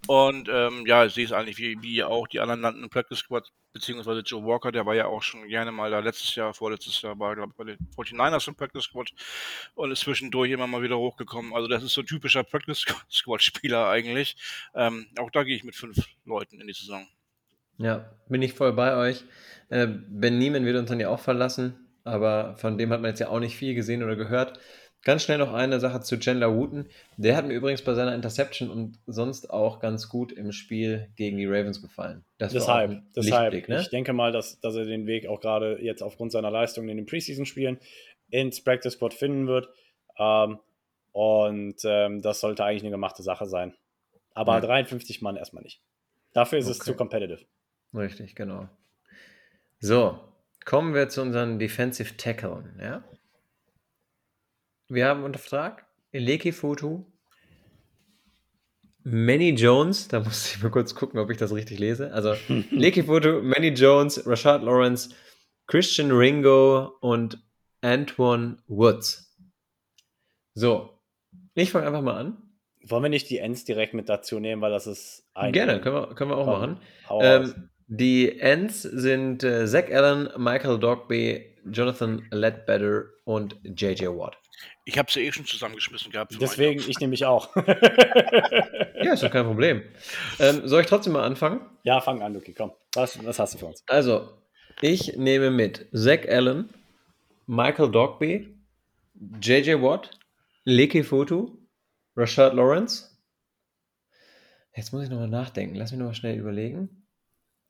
Und 0.07 0.49
ähm, 0.49 0.85
ja, 0.85 1.05
ich 1.05 1.13
sehe 1.13 1.25
es 1.25 1.31
eigentlich 1.31 1.57
wie, 1.57 1.81
wie 1.81 2.03
auch 2.03 2.27
die 2.27 2.39
anderen 2.39 2.61
nannten 2.61 2.89
Practice 2.89 3.19
Squad, 3.19 3.51
beziehungsweise 3.73 4.21
Joe 4.21 4.43
Walker, 4.45 4.71
der 4.71 4.85
war 4.85 4.95
ja 4.95 5.05
auch 5.05 5.21
schon 5.21 5.47
gerne 5.47 5.71
mal 5.71 5.91
da 5.91 5.99
letztes 5.99 6.35
Jahr, 6.35 6.53
vorletztes 6.53 7.01
Jahr 7.01 7.17
war, 7.19 7.35
glaube 7.35 7.51
ich, 7.51 7.57
bei 7.57 7.63
den 7.63 7.77
49ers 7.95 8.47
im 8.47 8.55
Practice 8.55 8.83
Squad 8.83 9.11
und 9.75 9.91
ist 9.91 10.01
zwischendurch 10.01 10.51
immer 10.51 10.67
mal 10.67 10.81
wieder 10.81 10.97
hochgekommen. 10.97 11.53
Also 11.53 11.67
das 11.67 11.83
ist 11.83 11.93
so 11.93 12.01
ein 12.01 12.07
typischer 12.07 12.43
Practice 12.43 12.85
Squad-Spieler 13.11 13.87
eigentlich. 13.87 14.35
Ähm, 14.73 15.07
auch 15.19 15.31
da 15.31 15.43
gehe 15.43 15.55
ich 15.55 15.63
mit 15.63 15.75
fünf 15.75 15.97
Leuten 16.25 16.59
in 16.59 16.67
die 16.67 16.73
Saison. 16.73 17.07
Ja, 17.77 18.11
bin 18.29 18.41
ich 18.41 18.53
voll 18.53 18.73
bei 18.73 18.95
euch. 18.95 19.23
Äh, 19.69 19.87
ben 19.87 20.37
Niemann 20.37 20.65
wird 20.65 20.77
uns 20.77 20.89
dann 20.89 20.99
ja 20.99 21.09
auch 21.09 21.19
verlassen, 21.19 21.87
aber 22.03 22.55
von 22.57 22.77
dem 22.77 22.91
hat 22.91 23.01
man 23.01 23.09
jetzt 23.09 23.19
ja 23.19 23.29
auch 23.29 23.39
nicht 23.39 23.55
viel 23.55 23.73
gesehen 23.73 24.03
oder 24.03 24.15
gehört. 24.15 24.59
Ganz 25.03 25.23
schnell 25.23 25.39
noch 25.39 25.51
eine 25.53 25.79
Sache 25.79 26.01
zu 26.01 26.19
Chandler 26.19 26.55
Wooten. 26.55 26.87
Der 27.17 27.35
hat 27.35 27.47
mir 27.47 27.53
übrigens 27.55 27.81
bei 27.81 27.95
seiner 27.95 28.13
Interception 28.13 28.69
und 28.69 28.99
sonst 29.07 29.49
auch 29.49 29.79
ganz 29.79 30.09
gut 30.09 30.31
im 30.31 30.51
Spiel 30.51 31.09
gegen 31.15 31.37
die 31.37 31.47
Ravens 31.47 31.81
gefallen. 31.81 32.23
Das 32.37 32.53
Deshalb, 32.53 33.01
deshalb. 33.15 33.67
Ne? 33.67 33.81
Ich 33.81 33.89
denke 33.89 34.13
mal, 34.13 34.31
dass, 34.31 34.59
dass 34.59 34.75
er 34.75 34.85
den 34.85 35.07
Weg 35.07 35.25
auch 35.27 35.41
gerade 35.41 35.79
jetzt 35.81 36.03
aufgrund 36.03 36.31
seiner 36.31 36.51
Leistungen 36.51 36.87
in 36.89 36.97
den 36.97 37.05
Preseason-Spielen 37.07 37.79
ins 38.29 38.63
Practice 38.63 38.93
Squad 38.93 39.13
finden 39.15 39.47
wird. 39.47 39.69
Ähm, 40.19 40.59
und 41.13 41.77
ähm, 41.83 42.21
das 42.21 42.39
sollte 42.39 42.63
eigentlich 42.63 42.83
eine 42.83 42.91
gemachte 42.91 43.23
Sache 43.23 43.47
sein. 43.47 43.73
Aber 44.33 44.53
Ja. 44.55 44.61
53 44.61 45.21
Mann 45.21 45.35
erstmal 45.35 45.63
nicht. 45.63 45.81
Dafür 46.33 46.59
ist 46.59 46.67
es 46.67 46.79
Okay. 46.79 46.91
zu 46.91 46.95
competitive. 46.95 47.39
Richtig, 47.93 48.35
genau. 48.35 48.69
So, 49.79 50.19
kommen 50.63 50.93
wir 50.93 51.09
zu 51.09 51.21
unseren 51.23 51.57
Defensive 51.59 52.15
Tacklen, 52.17 52.79
ja? 52.79 53.03
Wir 54.91 55.07
haben 55.07 55.23
unter 55.23 55.39
Vertrag 55.39 55.85
Eleki 56.11 56.51
Futu, 56.51 57.05
Manny 59.03 59.51
Jones, 59.51 60.09
da 60.09 60.19
muss 60.19 60.53
ich 60.53 60.61
mal 60.61 60.69
kurz 60.69 60.93
gucken, 60.93 61.17
ob 61.17 61.29
ich 61.29 61.37
das 61.37 61.53
richtig 61.53 61.79
lese. 61.79 62.11
Also 62.11 62.33
Eleki 62.49 63.03
Futu, 63.03 63.41
Manny 63.41 63.69
Jones, 63.69 64.27
Rashad 64.27 64.63
Lawrence, 64.63 65.15
Christian 65.67 66.11
Ringo 66.11 66.97
und 66.99 67.41
Antoine 67.79 68.57
Woods. 68.67 69.33
So, 70.55 70.99
ich 71.55 71.71
fange 71.71 71.87
einfach 71.87 72.01
mal 72.01 72.19
an. 72.19 72.37
Wollen 72.83 73.03
wir 73.03 73.09
nicht 73.09 73.29
die 73.29 73.37
Ends 73.37 73.63
direkt 73.63 73.93
mit 73.93 74.09
dazu 74.09 74.41
nehmen, 74.41 74.61
weil 74.61 74.71
das 74.71 74.87
ist 74.87 75.25
ein. 75.33 75.53
Gerne, 75.53 75.79
können 75.79 75.95
wir, 75.95 76.15
können 76.15 76.31
wir 76.31 76.37
auch 76.37 76.47
Komm, 76.47 76.59
machen. 76.59 76.79
Ähm, 77.21 77.69
die 77.87 78.39
Ends 78.39 78.81
sind 78.81 79.45
äh, 79.45 79.67
Zach 79.67 79.89
Allen, 79.89 80.29
Michael 80.37 80.79
Dogby, 80.79 81.55
Jonathan 81.65 82.27
Ledbetter 82.31 83.05
und 83.23 83.57
JJ 83.63 84.07
Watt. 84.07 84.37
Ich 84.83 84.97
habe 84.97 85.11
sie 85.11 85.21
eh 85.21 85.31
schon 85.31 85.45
zusammengeschmissen 85.45 86.11
gehabt. 86.11 86.35
Deswegen, 86.41 86.79
ich 86.79 86.99
nehme 86.99 87.11
mich 87.11 87.25
auch. 87.25 87.49
Ja, 89.03 89.13
ist 89.13 89.23
doch 89.23 89.31
kein 89.31 89.45
Problem. 89.45 89.81
Ähm, 90.37 90.67
soll 90.67 90.81
ich 90.81 90.87
trotzdem 90.87 91.13
mal 91.13 91.23
anfangen? 91.23 91.59
ja, 91.81 91.99
fang 92.01 92.21
an, 92.21 92.35
Luki, 92.35 92.53
komm. 92.53 92.71
Was, 92.93 93.23
was 93.25 93.39
hast 93.39 93.55
du 93.55 93.57
für 93.57 93.65
uns? 93.65 93.83
Also, 93.87 94.29
ich 94.79 95.17
nehme 95.17 95.49
mit 95.49 95.87
Zach 95.91 96.19
Allen, 96.27 96.69
Michael 97.47 97.89
Dogby, 97.89 98.55
JJ 99.41 99.81
Watt, 99.81 100.11
Leke 100.65 101.03
Fotu, 101.03 101.57
Rashad 102.15 102.53
Lawrence. 102.53 103.09
Jetzt 104.75 104.93
muss 104.93 105.03
ich 105.03 105.09
nochmal 105.09 105.27
nachdenken. 105.29 105.75
Lass 105.75 105.91
mich 105.91 105.97
nochmal 105.99 106.13
schnell 106.13 106.37
überlegen. 106.37 107.07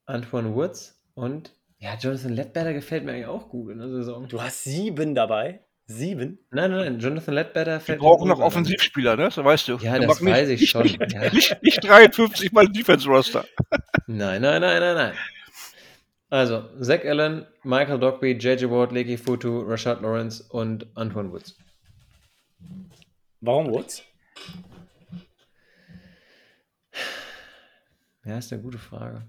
Antoine 0.05 0.53
Woods 0.53 1.01
und 1.13 1.53
ja, 1.79 1.95
Jonathan 1.95 2.33
Ledbetter 2.33 2.73
gefällt 2.73 3.05
mir 3.05 3.13
eigentlich 3.13 3.25
auch 3.27 3.47
gut 3.47 3.71
in 3.71 3.79
der 3.79 3.89
Saison. 3.89 4.27
Du 4.27 4.41
hast 4.41 4.65
sieben 4.65 5.15
dabei. 5.15 5.61
Sieben? 5.91 6.39
Nein, 6.51 6.71
nein, 6.71 6.79
nein, 6.93 6.99
Jonathan 6.99 7.33
Ledbetter 7.35 7.73
Wir 7.73 7.79
fällt 7.79 7.99
brauchen 7.99 8.27
mir 8.27 8.35
noch. 8.35 8.39
Offensivspieler, 8.41 9.15
ne? 9.17 9.23
Das 9.25 9.37
weißt 9.37 9.67
du. 9.67 9.77
Ja, 9.77 9.99
Wir 9.99 10.07
das 10.07 10.21
nicht- 10.21 10.33
weiß 10.33 10.49
ich 10.49 10.61
nicht, 10.61 10.69
schon. 10.69 10.83
Nicht, 10.83 10.99
Ja. 11.11 11.29
nicht, 11.33 11.63
nicht 11.63 11.83
53 11.83 12.51
mal 12.51 12.67
Defense-Roster. 12.67 13.45
Nein, 14.07 14.41
nein, 14.41 14.61
nein, 14.61 14.79
nein, 14.79 14.95
nein. 14.95 15.13
Also, 16.29 16.69
Zach 16.81 17.03
Allen, 17.05 17.45
Michael 17.63 17.99
Dogby, 17.99 18.31
JJ 18.39 18.69
Ward, 18.69 18.91
Leki 18.91 19.17
Futu, 19.17 19.61
Rashad 19.61 20.01
Lawrence 20.01 20.43
und 20.49 20.87
Antoine 20.95 21.31
Woods. 21.31 21.55
Warum 23.41 23.69
Woods? 23.71 24.03
Ja, 28.25 28.37
ist 28.37 28.51
eine 28.53 28.61
gute 28.61 28.77
Frage. 28.77 29.27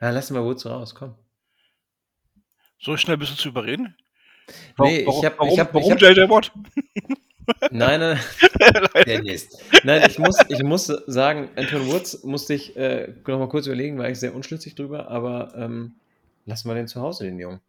Ja, 0.00 0.10
lass 0.10 0.30
mal 0.30 0.44
Woods 0.44 0.66
raus, 0.66 0.94
komm. 0.94 1.14
So 2.78 2.96
schnell 2.96 3.16
bist 3.16 3.32
du 3.32 3.36
zu 3.36 3.48
überreden? 3.48 3.96
Nee, 4.78 4.98
ich 5.00 5.06
warum, 5.06 5.24
hab- 5.24 5.38
warum, 5.38 5.52
ich 5.52 5.58
hab- 5.60 5.74
warum 5.74 5.96
ich 5.96 6.02
hab- 6.04 6.16
JJ 6.16 6.28
Watt? 6.30 6.52
Nein, 7.70 8.00
nein, 8.00 8.18
Dennis. 9.06 9.48
Nein, 9.84 10.02
ich 10.08 10.18
muss, 10.18 10.36
ich 10.48 10.62
muss 10.64 10.86
sagen, 10.86 11.48
Antoine 11.56 11.86
Woods 11.86 12.24
musste 12.24 12.54
ich 12.54 12.76
äh, 12.76 13.12
noch 13.26 13.38
mal 13.38 13.48
kurz 13.48 13.66
überlegen, 13.66 13.98
war 13.98 14.08
ich 14.10 14.18
sehr 14.18 14.34
unschlüssig 14.34 14.74
drüber, 14.74 15.08
aber 15.08 15.52
ähm, 15.56 15.94
lassen 16.44 16.68
wir 16.68 16.74
den 16.74 16.88
zu 16.88 17.00
Hause, 17.00 17.24
den 17.24 17.38
Jungen. 17.38 17.60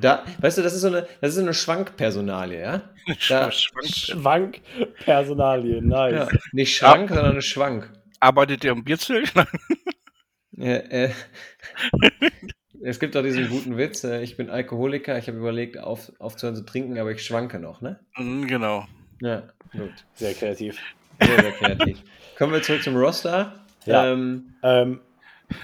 Da, 0.00 0.24
weißt 0.40 0.58
du, 0.58 0.62
das 0.62 0.74
ist 0.74 0.80
so 0.82 0.88
eine, 0.88 1.06
das 1.20 1.30
ist 1.30 1.36
so 1.36 1.40
eine 1.42 1.54
Schwankpersonalie, 1.54 2.60
ja? 2.60 2.82
Da- 3.28 3.50
Schwankt. 3.50 3.94
Schwankpersonalien, 3.94 5.86
nice. 5.88 6.12
ja 6.14 6.28
nicht 6.52 6.76
Schrank, 6.76 7.08
sondern 7.10 7.32
eine 7.32 7.42
Schwank. 7.42 7.90
Arbeitet 8.20 8.62
der 8.62 8.72
im 8.72 8.84
Bierzelt? 8.84 9.32
Ja, 10.54 10.76
äh, 10.76 11.10
es 12.84 12.98
gibt 13.00 13.16
auch 13.16 13.22
diesen 13.22 13.48
guten 13.48 13.76
Witz, 13.78 14.04
äh, 14.04 14.22
ich 14.22 14.36
bin 14.36 14.50
Alkoholiker, 14.50 15.16
ich 15.18 15.28
habe 15.28 15.38
überlegt, 15.38 15.78
auf, 15.78 16.12
aufzuhören 16.18 16.56
zu 16.56 16.64
trinken, 16.64 16.98
aber 16.98 17.10
ich 17.12 17.24
schwanke 17.24 17.58
noch, 17.58 17.80
ne? 17.80 17.98
Mhm, 18.16 18.46
genau. 18.46 18.84
Ja, 19.20 19.42
gut. 19.72 19.92
Sehr 20.14 20.34
kreativ. 20.34 20.78
Sehr, 21.20 21.40
sehr 21.40 21.52
kreativ. 21.52 21.98
Kommen 22.36 22.52
wir 22.52 22.62
zurück 22.62 22.82
zum 22.82 22.96
Roster. 22.96 23.52
Ja. 23.86 24.12
Ähm, 24.12 24.54
Ähm, 24.62 25.00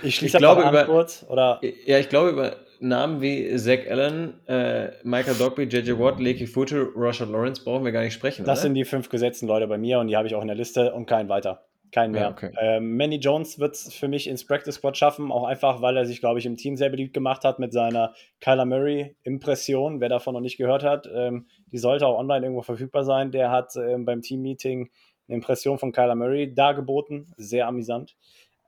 ich 0.02 0.16
schließe 0.16 0.36
Ich 0.36 0.40
glaube, 0.40 0.64
einfach 0.66 0.84
über- 0.84 0.92
kurz. 0.92 1.24
Oder 1.28 1.60
ja, 1.86 1.98
ich 1.98 2.08
glaube, 2.08 2.30
über 2.30 2.56
Namen 2.80 3.20
wie 3.20 3.56
Zach 3.56 3.78
Allen, 3.90 4.34
äh, 4.46 4.90
Michael 5.02 5.34
Dogby, 5.36 5.62
JJ 5.64 5.98
Watt, 5.98 6.20
Leki 6.20 6.46
Futu, 6.46 6.88
Rashad 6.94 7.28
Lawrence 7.30 7.62
brauchen 7.64 7.84
wir 7.84 7.90
gar 7.92 8.02
nicht 8.02 8.12
sprechen, 8.14 8.44
das 8.44 8.58
oder? 8.58 8.62
sind 8.62 8.74
die 8.74 8.84
fünf 8.84 9.08
gesetzten 9.08 9.46
Leute 9.48 9.66
bei 9.66 9.78
mir 9.78 9.98
und 9.98 10.06
die 10.08 10.16
habe 10.16 10.28
ich 10.28 10.34
auch 10.36 10.42
in 10.42 10.46
der 10.48 10.56
Liste 10.56 10.92
und 10.92 11.06
keinen 11.06 11.28
weiter. 11.28 11.64
Keinen 11.91 12.12
mehr. 12.12 12.22
Ja, 12.22 12.30
okay. 12.30 12.51
ähm, 12.61 12.97
Manny 12.97 13.16
Jones 13.16 13.59
wird 13.59 13.74
es 13.74 13.95
für 13.95 14.09
mich 14.09 14.26
ins 14.26 14.45
Practice 14.45 14.74
Squad 14.74 14.97
schaffen, 14.97 15.32
auch 15.32 15.45
einfach, 15.45 15.80
weil 15.80 15.97
er 15.97 16.05
sich, 16.05 16.20
glaube 16.20 16.39
ich, 16.39 16.45
im 16.45 16.57
Team 16.57 16.76
sehr 16.76 16.91
beliebt 16.91 17.14
gemacht 17.14 17.45
hat 17.45 17.59
mit 17.59 17.72
seiner 17.72 18.14
Kyler 18.41 18.66
Murray-Impression. 18.66 20.01
Wer 20.01 20.11
davon 20.11 20.34
noch 20.34 20.41
nicht 20.41 20.59
gehört 20.59 20.84
hat, 20.84 21.09
ähm, 21.12 21.47
die 21.72 21.78
sollte 21.78 22.07
auch 22.07 22.18
online 22.18 22.45
irgendwo 22.45 22.62
verfügbar 22.62 23.05
sein. 23.05 23.30
Der 23.30 23.51
hat 23.51 23.74
ähm, 23.76 24.05
beim 24.05 24.20
Team-Meeting 24.20 24.91
eine 25.28 25.34
Impression 25.36 25.78
von 25.78 25.93
Kyler 25.93 26.14
Murray 26.14 26.53
dargeboten. 26.53 27.32
Sehr 27.36 27.66
amüsant. 27.66 28.16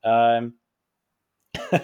Ähm, 0.02 0.58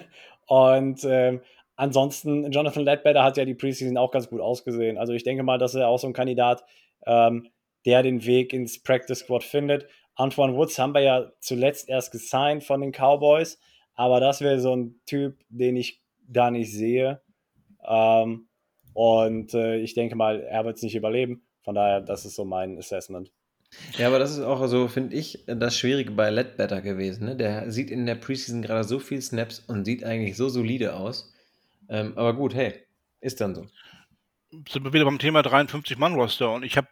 und 0.47 1.05
ähm, 1.05 1.43
ansonsten, 1.77 2.51
Jonathan 2.51 2.85
Ledbetter 2.85 3.23
hat 3.23 3.37
ja 3.37 3.45
die 3.45 3.55
Preseason 3.55 3.99
auch 3.99 4.11
ganz 4.11 4.29
gut 4.29 4.41
ausgesehen. 4.41 4.97
Also 4.97 5.13
ich 5.13 5.25
denke 5.25 5.43
mal, 5.43 5.59
dass 5.59 5.75
er 5.75 5.89
auch 5.89 5.99
so 5.99 6.07
ein 6.07 6.13
Kandidat, 6.13 6.65
ähm, 7.07 7.49
der 7.85 8.03
den 8.03 8.25
Weg 8.25 8.53
ins 8.53 8.83
Practice 8.83 9.21
Squad 9.21 9.45
findet. 9.45 9.87
Antoine 10.17 10.57
Woods 10.57 10.79
haben 10.79 10.95
wir 10.95 11.03
ja 11.03 11.33
zuletzt 11.41 11.89
erst 11.89 12.11
gesigned 12.11 12.65
von 12.65 12.81
den 12.81 12.93
Cowboys, 12.93 13.59
aber 13.95 14.19
das 14.19 14.41
wäre 14.41 14.61
so 14.61 14.75
ein 14.75 15.01
Typ, 15.07 15.39
den 15.49 15.77
ich 15.77 16.03
da 16.27 16.51
nicht 16.51 16.73
sehe. 16.73 17.21
Ähm, 17.87 18.49
und 18.95 19.55
äh, 19.55 19.77
ich 19.77 19.95
denke 19.95 20.17
mal, 20.17 20.41
er 20.41 20.65
wird 20.65 20.77
es 20.77 20.83
nicht 20.83 20.97
überleben. 20.97 21.43
Von 21.63 21.75
daher, 21.75 22.01
das 22.01 22.25
ist 22.25 22.35
so 22.35 22.45
mein 22.45 22.79
Assessment. 22.79 23.31
Ja, 23.99 24.07
aber 24.07 24.19
das 24.19 24.33
ist 24.33 24.41
auch 24.41 24.67
so, 24.69 24.89
finde 24.89 25.17
ich, 25.17 25.45
das 25.47 25.77
Schwierige 25.77 26.13
bei 26.13 26.31
Ledbetter 26.31 26.81
gewesen. 26.81 27.27
Ne? 27.27 27.37
Der 27.37 27.71
sieht 27.71 27.91
in 27.91 28.07
der 28.07 28.15
Preseason 28.15 28.63
gerade 28.63 28.85
so 28.85 28.99
viel 28.99 29.21
Snaps 29.21 29.61
und 29.61 29.85
sieht 29.85 30.05
eigentlich 30.05 30.37
so 30.37 30.49
solide 30.49 30.95
aus. 30.95 31.33
Ähm, 31.89 32.13
aber 32.17 32.35
gut, 32.35 32.55
hey, 32.55 32.75
ist 33.21 33.41
dann 33.41 33.55
so. 33.55 33.67
Sind 34.69 34.85
wir 34.85 34.93
wieder 34.93 35.05
beim 35.05 35.19
Thema 35.19 35.41
53-Mann-Roster 35.41 36.53
und 36.53 36.63
ich 36.63 36.77
habe 36.77 36.89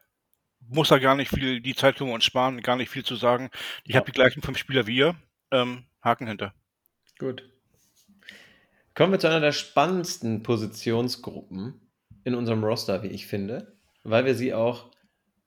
muss 0.68 0.88
da 0.88 0.98
gar 0.98 1.16
nicht 1.16 1.30
viel, 1.30 1.60
die 1.60 1.74
Zeit 1.74 1.96
können 1.96 2.10
wir 2.10 2.14
uns 2.14 2.24
sparen, 2.24 2.60
gar 2.62 2.76
nicht 2.76 2.90
viel 2.90 3.04
zu 3.04 3.16
sagen. 3.16 3.50
Ich 3.84 3.96
habe 3.96 4.06
die 4.06 4.12
gleichen 4.12 4.42
fünf 4.42 4.58
Spieler 4.58 4.86
wie 4.86 4.96
ihr. 4.96 5.16
Ähm, 5.50 5.84
Haken 6.02 6.26
hinter. 6.26 6.54
Gut. 7.18 7.48
Kommen 8.94 9.12
wir 9.12 9.18
zu 9.18 9.28
einer 9.28 9.40
der 9.40 9.52
spannendsten 9.52 10.42
Positionsgruppen 10.42 11.80
in 12.24 12.34
unserem 12.34 12.62
Roster, 12.62 13.02
wie 13.02 13.08
ich 13.08 13.26
finde, 13.26 13.76
weil 14.02 14.24
wir 14.24 14.34
sie 14.34 14.54
auch 14.54 14.90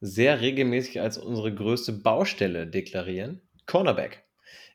sehr 0.01 0.41
regelmäßig 0.41 1.01
als 1.01 1.17
unsere 1.17 1.53
größte 1.53 1.93
Baustelle 1.93 2.67
deklarieren. 2.67 3.41
Cornerback. 3.65 4.23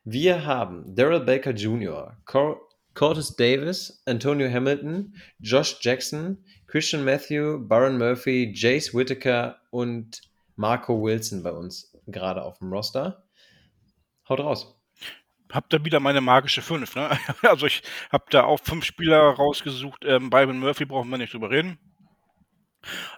Wir 0.05 0.45
haben 0.45 0.95
Daryl 0.95 1.21
Baker 1.21 1.53
Jr., 1.53 2.17
Cor 2.25 2.61
Curtis 2.95 3.37
Davis, 3.37 4.03
Antonio 4.05 4.51
Hamilton, 4.51 5.15
Josh 5.39 5.79
Jackson, 5.81 6.45
Christian 6.67 7.05
Matthew, 7.05 7.67
Byron 7.67 7.97
Murphy, 7.97 8.53
Jace 8.55 8.93
Whittaker 8.95 9.59
und 9.71 10.21
Marco 10.63 11.03
Wilson 11.03 11.43
bei 11.43 11.51
uns 11.51 11.93
gerade 12.07 12.45
auf 12.45 12.59
dem 12.59 12.73
Roster. 12.73 13.25
Haut 14.29 14.39
raus. 14.39 14.81
Habt 15.51 15.73
da 15.73 15.85
wieder 15.85 15.99
meine 15.99 16.21
magische 16.21 16.63
5, 16.63 16.95
ne? 16.95 17.11
Also 17.43 17.67
ich 17.67 17.83
habe 18.13 18.27
da 18.31 18.45
auch 18.45 18.61
fünf 18.61 18.85
Spieler 18.85 19.19
rausgesucht. 19.19 20.05
Ähm, 20.05 20.31
Byron 20.31 20.61
Murphy 20.61 20.85
brauchen 20.85 21.11
wir 21.11 21.19
nicht 21.19 21.35
drüber 21.35 21.51
reden. 21.51 21.81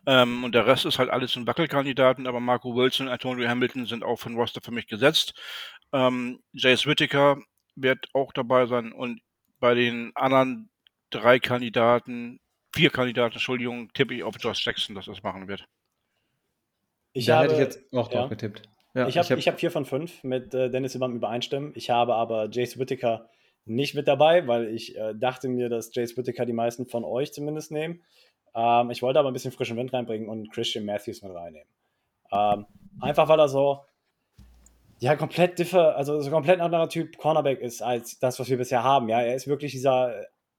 Ähm, 0.07 0.43
und 0.43 0.55
der 0.55 0.67
Rest 0.67 0.87
ist 0.87 0.99
halt 0.99 1.11
alles 1.11 1.37
ein 1.37 1.47
Wackelkandidaten, 1.47 2.27
aber 2.27 2.41
Marco 2.41 2.75
Wilson 2.75 3.09
und 3.09 3.13
Antonio 3.13 3.47
Hamilton 3.47 3.85
sind 3.85 4.05
auch 4.05 4.19
von 4.19 4.37
Roster 4.37 4.63
für 4.63 4.73
mich 4.73 4.87
gesetzt. 4.87 5.35
Ähm, 5.93 6.41
Jace 6.53 6.87
Whittaker 6.87 7.37
wird 7.77 8.07
auch 8.15 8.33
dabei 8.33 8.65
sein 8.65 8.91
und 8.91 9.21
bei 9.61 9.75
den 9.75 10.13
anderen 10.15 10.71
drei 11.11 11.39
Kandidaten, 11.39 12.41
vier 12.75 12.89
Kandidaten, 12.89 13.35
Entschuldigung, 13.35 13.93
tippe 13.93 14.15
ich 14.15 14.23
auf 14.23 14.37
Josh 14.41 14.65
Jackson, 14.65 14.95
dass 14.95 15.07
das 15.07 15.23
machen 15.23 15.47
wird. 15.47 15.67
Ich 17.15 17.27
da 17.27 17.37
habe, 17.37 17.45
hätte 17.45 17.55
ich 17.55 17.61
jetzt 17.61 17.95
auch 17.95 18.09
drauf 18.09 18.29
getippt. 18.29 18.63
Ja, 18.93 19.09
ich 19.09 19.17
habe 19.17 19.29
hab, 19.29 19.39
hab 19.41 19.59
vier 19.59 19.71
von 19.71 19.87
fünf 19.87 20.23
mit 20.23 20.53
äh, 20.53 20.69
Dennis 20.69 20.95
überm 20.95 21.17
Übereinstimmen. 21.17 21.73
Ich 21.75 21.91
habe 21.91 22.15
aber 22.15 22.49
Jace 22.51 22.79
Whittaker 22.79 23.29
nicht 23.65 23.95
mit 23.95 24.07
dabei, 24.07 24.47
weil 24.47 24.69
ich 24.69 24.97
äh, 24.97 25.15
dachte 25.15 25.49
mir, 25.49 25.69
dass 25.69 25.95
Jace 25.95 26.17
Whittaker 26.17 26.45
die 26.45 26.53
meisten 26.53 26.87
von 26.87 27.05
euch 27.05 27.33
zumindest 27.33 27.71
nehmen. 27.71 28.03
Ähm, 28.55 28.91
ich 28.91 29.03
wollte 29.03 29.19
aber 29.19 29.31
ein 29.31 29.33
bisschen 29.33 29.53
frischen 29.53 29.77
Wind 29.77 29.93
reinbringen 29.93 30.29
und 30.29 30.53
Christian 30.53 30.85
Matthews 30.85 31.23
mit 31.23 31.33
reinnehmen. 31.35 31.69
Ähm, 32.31 32.67
einfach 33.01 33.29
weil 33.29 33.41
er 33.41 33.49
so, 33.49 33.81
ja, 34.99 35.17
komplett 35.17 35.59
differ, 35.59 35.97
also 35.97 36.21
so 36.21 36.31
komplett 36.31 36.61
anderer 36.61 36.89
Typ 36.89 37.17
Cornerback 37.17 37.61
ist 37.61 37.83
als 37.83 38.19
das, 38.19 38.39
was 38.39 38.49
wir 38.49 38.59
bisher 38.59 38.83
haben. 38.83 39.09
Ja, 39.09 39.23
er 39.23 39.35
ist 39.35 39.47
wirklich 39.47 39.73
dieser 39.73 40.15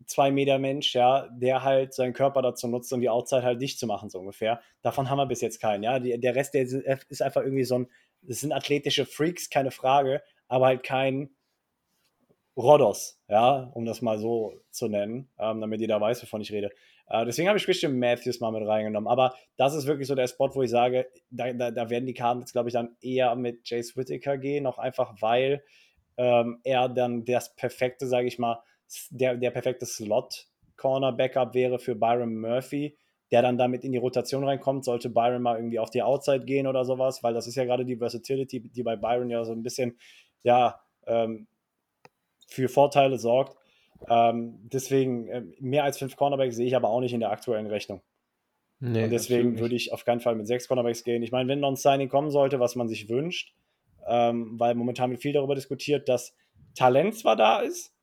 zwei 0.06 0.32
Meter 0.32 0.60
Mensch, 0.60 0.94
ja, 0.94 1.28
der 1.32 1.64
halt 1.64 1.94
seinen 1.94 2.14
Körper 2.14 2.42
dazu 2.42 2.68
nutzt, 2.68 2.92
um 2.94 3.02
die 3.02 3.10
Outside 3.10 3.44
halt 3.44 3.62
dicht 3.62 3.80
zu 3.80 3.88
machen, 3.88 4.10
so 4.10 4.20
ungefähr. 4.20 4.62
Davon 4.82 5.10
haben 5.10 5.18
wir 5.18 5.26
bis 5.26 5.42
jetzt 5.42 5.60
keinen, 5.60 5.84
ja. 5.84 6.00
Die, 6.00 6.20
der 6.20 6.36
Rest, 6.36 6.54
der 6.54 6.64
ist 6.64 7.22
einfach 7.22 7.42
irgendwie 7.42 7.64
so 7.64 7.80
ein, 7.80 7.88
das 8.22 8.40
sind 8.40 8.52
athletische 8.52 9.06
Freaks, 9.06 9.50
keine 9.50 9.72
Frage, 9.72 10.22
aber 10.48 10.68
halt 10.68 10.84
kein 10.84 11.30
Rodos, 12.58 13.20
ja, 13.28 13.70
um 13.74 13.86
das 13.86 14.02
mal 14.02 14.18
so 14.18 14.62
zu 14.72 14.88
nennen, 14.88 15.30
ähm, 15.38 15.60
damit 15.60 15.82
jeder 15.82 16.00
weiß, 16.00 16.24
wovon 16.24 16.42
ich 16.42 16.52
rede. 16.52 16.72
Äh, 17.08 17.26
deswegen 17.26 17.48
habe 17.48 17.58
ich 17.58 17.66
Christian 17.66 18.00
Matthews 18.00 18.40
mal 18.40 18.52
mit 18.52 18.66
reingenommen. 18.66 19.10
Aber 19.10 19.36
das 19.58 19.76
ist 19.76 19.86
wirklich 19.88 20.08
so 20.08 20.16
der 20.16 20.28
Spot, 20.28 20.54
wo 20.54 20.62
ich 20.62 20.70
sage, 20.70 21.08
da, 21.30 21.52
da, 21.54 21.72
da 21.72 21.90
werden 21.90 22.06
die 22.06 22.14
Karten 22.14 22.40
jetzt, 22.40 22.54
glaube 22.54 22.70
ich, 22.70 22.74
dann 22.74 22.96
eher 23.02 23.36
mit 23.36 23.70
Jace 23.70 23.98
Whittaker 23.98 24.38
gehen, 24.38 24.66
auch 24.68 24.78
einfach, 24.78 25.22
weil 25.22 25.64
ähm, 26.18 26.60
er 26.64 26.88
dann 26.88 27.26
das 27.26 27.56
perfekte, 27.56 28.08
sage 28.08 28.28
ich 28.28 28.40
mal, 28.40 28.62
der, 29.10 29.36
der 29.38 29.52
perfekte 29.52 29.86
Slot-Corner-Backup 29.86 31.54
wäre 31.54 31.80
für 31.80 31.96
Byron 31.96 32.36
Murphy, 32.36 32.98
der 33.32 33.42
dann 33.42 33.58
damit 33.58 33.84
in 33.84 33.92
die 33.92 33.98
Rotation 33.98 34.44
reinkommt, 34.44 34.86
sollte 34.86 35.10
Byron 35.10 35.42
mal 35.42 35.58
irgendwie 35.58 35.80
auf 35.80 35.90
die 35.90 36.04
Outside 36.04 36.46
gehen 36.46 36.68
oder 36.68 36.86
sowas, 36.86 37.24
weil 37.24 37.34
das 37.34 37.48
ist 37.48 37.56
ja 37.56 37.66
gerade 37.66 37.86
die 37.86 37.98
Versatility, 37.98 38.62
die 38.62 38.84
bei 38.84 38.96
Byron 38.96 39.30
ja 39.30 39.44
so 39.44 39.52
ein 39.52 39.64
bisschen, 39.64 39.98
ja, 40.44 40.80
ähm, 41.08 41.48
für 42.48 42.70
Vorteile 42.70 43.18
sorgt. 43.18 43.58
Ähm, 44.08 44.60
deswegen, 44.62 45.28
äh, 45.28 45.44
mehr 45.60 45.84
als 45.84 45.98
fünf 45.98 46.16
Cornerbacks 46.16 46.56
sehe 46.56 46.68
ich 46.68 46.76
aber 46.76 46.90
auch 46.90 47.00
nicht 47.00 47.14
in 47.14 47.22
der 47.22 47.32
aktuellen 47.32 47.68
Rechnung. 47.68 48.02
Nee, 48.80 49.06
und 49.06 49.10
deswegen 49.10 49.58
würde 49.60 49.76
ich 49.76 49.94
auf 49.94 50.04
keinen 50.06 50.20
Fall 50.20 50.36
mit 50.36 50.48
sechs 50.48 50.68
Cornerbacks 50.68 51.04
gehen. 51.04 51.24
Ich 51.24 51.32
meine, 51.32 51.50
wenn 51.50 51.62
noch 51.62 51.70
ein 51.70 51.78
Signing 51.78 52.10
kommen 52.10 52.30
sollte, 52.30 52.60
was 52.60 52.76
man 52.76 52.90
sich 52.90 53.10
wünscht, 53.10 53.56
ähm, 54.08 54.60
weil 54.60 54.76
momentan 54.76 55.10
wird 55.12 55.22
viel 55.22 55.34
darüber 55.34 55.56
diskutiert, 55.56 56.10
dass 56.10 56.36
Talent 56.76 57.16
zwar 57.18 57.36
da 57.36 57.62
ist, 57.62 57.95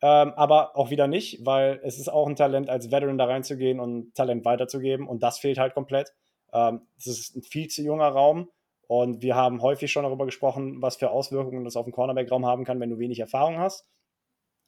ähm, 0.00 0.32
aber 0.36 0.76
auch 0.76 0.90
wieder 0.90 1.06
nicht, 1.06 1.44
weil 1.44 1.80
es 1.82 1.98
ist 1.98 2.08
auch 2.08 2.26
ein 2.26 2.36
Talent, 2.36 2.70
als 2.70 2.90
Veteran 2.90 3.18
da 3.18 3.24
reinzugehen 3.24 3.80
und 3.80 4.14
Talent 4.14 4.44
weiterzugeben 4.44 5.08
und 5.08 5.22
das 5.22 5.38
fehlt 5.38 5.58
halt 5.58 5.74
komplett. 5.74 6.12
Ähm, 6.52 6.82
das 6.96 7.06
ist 7.06 7.36
ein 7.36 7.42
viel 7.42 7.68
zu 7.68 7.82
junger 7.82 8.08
Raum 8.08 8.48
und 8.86 9.22
wir 9.22 9.34
haben 9.34 9.60
häufig 9.60 9.92
schon 9.92 10.04
darüber 10.04 10.24
gesprochen, 10.24 10.80
was 10.80 10.96
für 10.96 11.10
Auswirkungen 11.10 11.64
das 11.64 11.76
auf 11.76 11.84
den 11.84 11.92
Cornerback-Raum 11.92 12.46
haben 12.46 12.64
kann, 12.64 12.80
wenn 12.80 12.90
du 12.90 12.98
wenig 12.98 13.20
Erfahrung 13.20 13.58
hast. 13.58 13.86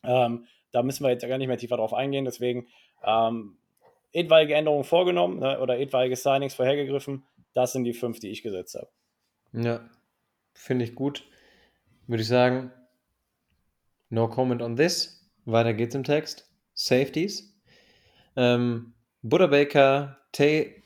Ähm, 0.02 0.46
da 0.72 0.82
müssen 0.82 1.04
wir 1.04 1.10
jetzt 1.10 1.26
gar 1.26 1.38
nicht 1.38 1.48
mehr 1.48 1.56
tiefer 1.56 1.76
drauf 1.76 1.94
eingehen. 1.94 2.24
Deswegen 2.24 2.68
ähm, 3.04 3.56
etwaige 4.12 4.54
Änderungen 4.54 4.84
vorgenommen 4.84 5.38
ne, 5.38 5.60
oder 5.60 5.78
etwaige 5.78 6.16
Signings 6.16 6.54
vorhergegriffen. 6.54 7.24
Das 7.54 7.72
sind 7.72 7.84
die 7.84 7.92
fünf, 7.92 8.20
die 8.20 8.28
ich 8.28 8.42
gesetzt 8.42 8.74
habe. 8.74 8.88
Ja, 9.52 9.80
finde 10.54 10.84
ich 10.84 10.94
gut. 10.94 11.26
Würde 12.06 12.22
ich 12.22 12.28
sagen, 12.28 12.72
no 14.08 14.28
comment 14.28 14.62
on 14.62 14.76
this. 14.76 15.19
Weiter 15.44 15.74
geht's 15.74 15.94
im 15.94 16.04
Text. 16.04 16.50
Safeties. 16.74 17.56
Ähm, 18.36 18.94
Buddha 19.22 19.46
Baker, 19.46 20.18
Tay, 20.32 20.82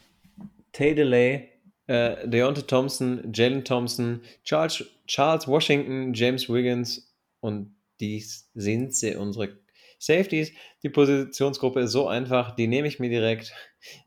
Tay 0.72 0.94
Delay, 0.94 1.50
äh, 1.86 2.26
Deontay 2.26 2.62
Thompson, 2.62 3.32
Jalen 3.32 3.64
Thompson, 3.64 4.22
Charles, 4.44 4.84
Charles 5.06 5.46
Washington, 5.46 6.14
James 6.14 6.48
Wiggins 6.48 7.14
und 7.40 7.76
dies 8.00 8.50
sind 8.54 8.94
sie, 8.94 9.14
unsere 9.14 9.58
Safeties. 9.98 10.52
Die 10.82 10.90
Positionsgruppe 10.90 11.80
ist 11.80 11.92
so 11.92 12.08
einfach, 12.08 12.56
die 12.56 12.66
nehme 12.66 12.88
ich 12.88 12.98
mir 12.98 13.10
direkt. 13.10 13.52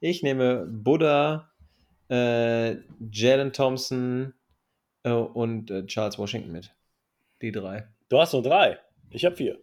Ich 0.01 0.23
nehme 0.23 0.65
Buddha, 0.65 1.51
äh, 2.09 2.77
Jalen 3.11 3.53
Thompson 3.53 4.33
äh, 5.03 5.11
und 5.11 5.71
äh, 5.71 5.85
Charles 5.85 6.17
Washington 6.17 6.51
mit. 6.51 6.73
Die 7.41 7.51
drei. 7.51 7.87
Du 8.09 8.19
hast 8.19 8.33
nur 8.33 8.41
drei. 8.41 8.79
Ich 9.11 9.23
habe 9.23 9.35
vier. 9.35 9.59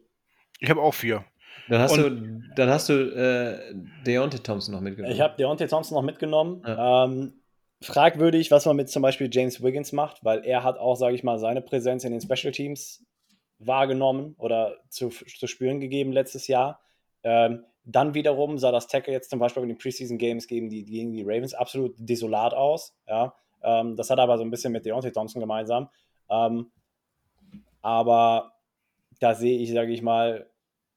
Ich 0.61 0.71
habe 0.71 0.81
auch 0.81 0.95
vier. 0.95 1.25
Dann 1.69 1.81
hast 1.81 1.99
und 1.99 2.21
du, 2.21 2.55
dann 2.57 2.69
hast 2.69 2.89
du 2.89 2.95
äh, 2.95 3.75
Deontay 4.07 4.39
Thompson 4.39 4.75
noch 4.75 4.81
mitgenommen. 4.81 5.15
Ich 5.15 5.21
habe 5.21 5.37
Deontay 5.37 5.67
Thompson 5.67 5.97
noch 5.97 6.03
mitgenommen. 6.03 6.63
Ja. 6.67 7.05
Ähm, 7.05 7.41
fragwürdig, 7.81 8.51
was 8.51 8.67
man 8.67 8.77
mit 8.77 8.91
zum 8.91 9.03
Beispiel 9.03 9.29
James 9.33 9.63
Wiggins 9.63 9.93
macht, 9.93 10.25
weil 10.25 10.45
er 10.45 10.63
hat 10.63 10.79
auch, 10.79 10.97
sage 10.97 11.15
ich 11.15 11.23
mal, 11.23 11.39
seine 11.39 11.63
Präsenz 11.63 12.05
in 12.05 12.13
den 12.13 12.21
Special 12.21 12.53
Teams 12.53 13.05
wahrgenommen 13.59 14.35
oder 14.39 14.77
zu, 14.89 15.09
zu 15.09 15.47
spüren 15.47 15.81
gegeben 15.81 16.13
letztes 16.13 16.49
Jahr. 16.49 16.81
Ähm, 17.23 17.65
dann 17.85 18.15
wiederum 18.15 18.59
sah 18.59 18.73
das 18.73 18.87
Tackle 18.87 19.13
jetzt 19.13 19.31
zum 19.31 19.39
Beispiel 19.39 19.63
in 19.63 19.69
den 19.71 19.79
Preseason 19.79 20.19
Games 20.19 20.47
gegen 20.47 20.71
die, 20.71 20.85
gegen 20.85 21.13
die 21.13 21.23
Ravens 21.23 21.55
absolut 21.55 21.95
desolat 21.99 22.55
aus. 22.55 22.97
Ja? 23.07 23.35
Ähm, 23.63 23.97
das 23.97 24.11
hat 24.11 24.19
aber 24.19 24.39
so 24.39 24.45
ein 24.45 24.51
bisschen 24.51 24.73
mit 24.73 24.87
Deontay 24.87 25.13
Thompson 25.13 25.41
gemeinsam. 25.41 25.89
Ähm, 26.31 26.71
aber 27.83 28.54
da 29.21 29.35
sehe 29.35 29.59
ich, 29.59 29.73
sage 29.73 29.93
ich 29.93 30.03
mal, 30.03 30.49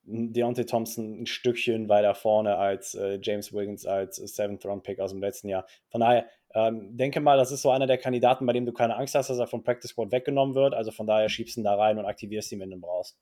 Deontay 0.09 0.65
Thompson 0.65 1.22
ein 1.22 1.26
Stückchen 1.26 1.89
weiter 1.89 2.15
vorne 2.15 2.57
als 2.57 2.95
äh, 2.95 3.20
James 3.22 3.51
Wiggins 3.53 3.86
als 3.86 4.15
Seventh 4.15 4.65
Round 4.65 4.84
Pick 4.84 4.99
aus 4.99 5.11
dem 5.11 5.22
letzten 5.22 5.49
Jahr. 5.49 5.65
Von 5.89 5.99
daher 5.99 6.26
ähm, 6.53 6.95
denke 6.95 7.20
mal, 7.20 7.38
das 7.38 7.51
ist 7.51 7.61
so 7.61 7.72
einer 7.72 7.88
der 7.88 7.97
Kandidaten, 7.97 8.45
bei 8.45 8.53
dem 8.53 8.65
du 8.65 8.72
keine 8.72 8.95
Angst 8.95 9.15
hast, 9.15 9.30
dass 9.30 9.38
er 9.38 9.47
vom 9.47 9.63
Practice 9.63 9.91
Squad 9.91 10.11
weggenommen 10.13 10.55
wird. 10.55 10.74
Also 10.74 10.91
von 10.91 11.07
daher 11.07 11.28
schiebst 11.28 11.57
du 11.57 11.61
ihn 11.61 11.65
da 11.65 11.76
rein 11.76 11.99
und 11.99 12.05
aktivierst 12.05 12.51
ihn, 12.53 12.61
wenn 12.61 12.70
du 12.70 12.78
ihn 12.78 12.82
brauchst. 12.82 13.18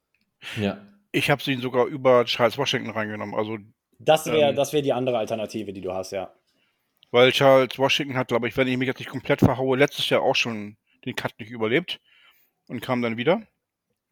Ja. 0.61 0.77
Ich 1.11 1.31
habe 1.31 1.41
ihn 1.49 1.59
sogar 1.59 1.87
über 1.87 2.23
Charles 2.25 2.57
Washington 2.57 2.91
reingenommen. 2.91 3.33
Also 3.33 3.57
das 3.97 4.27
wäre 4.27 4.51
ähm, 4.51 4.57
wär 4.57 4.81
die 4.81 4.93
andere 4.93 5.17
Alternative, 5.17 5.73
die 5.73 5.81
du 5.81 5.93
hast, 5.93 6.11
ja. 6.11 6.31
Weil 7.11 7.31
Charles 7.31 7.79
Washington 7.79 8.17
hat, 8.17 8.27
glaube 8.27 8.47
ich, 8.47 8.57
wenn 8.57 8.67
ich 8.67 8.77
mich 8.77 8.87
jetzt 8.87 8.99
nicht 8.99 9.09
komplett 9.09 9.39
verhaue, 9.39 9.77
letztes 9.77 10.09
Jahr 10.09 10.21
auch 10.21 10.35
schon 10.35 10.77
den 11.05 11.15
Cut 11.15 11.33
nicht 11.39 11.49
überlebt 11.49 11.99
und 12.67 12.81
kam 12.81 13.01
dann 13.01 13.17
wieder. 13.17 13.41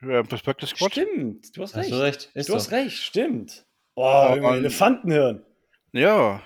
Äh, 0.07 0.23
Perspective 0.23 0.67
Squad. 0.67 0.91
Stimmt, 0.91 1.55
du 1.55 1.63
hast 1.63 1.75
recht. 1.75 1.91
Hast 1.91 1.99
du 1.99 2.03
recht. 2.03 2.31
Du 2.35 2.43
so. 2.43 2.55
hast 2.55 2.71
recht, 2.71 2.97
stimmt. 2.97 3.65
Oh, 3.95 4.37
oh 4.41 4.53
Elefantenhirn. 4.53 5.45
Ja. 5.91 6.41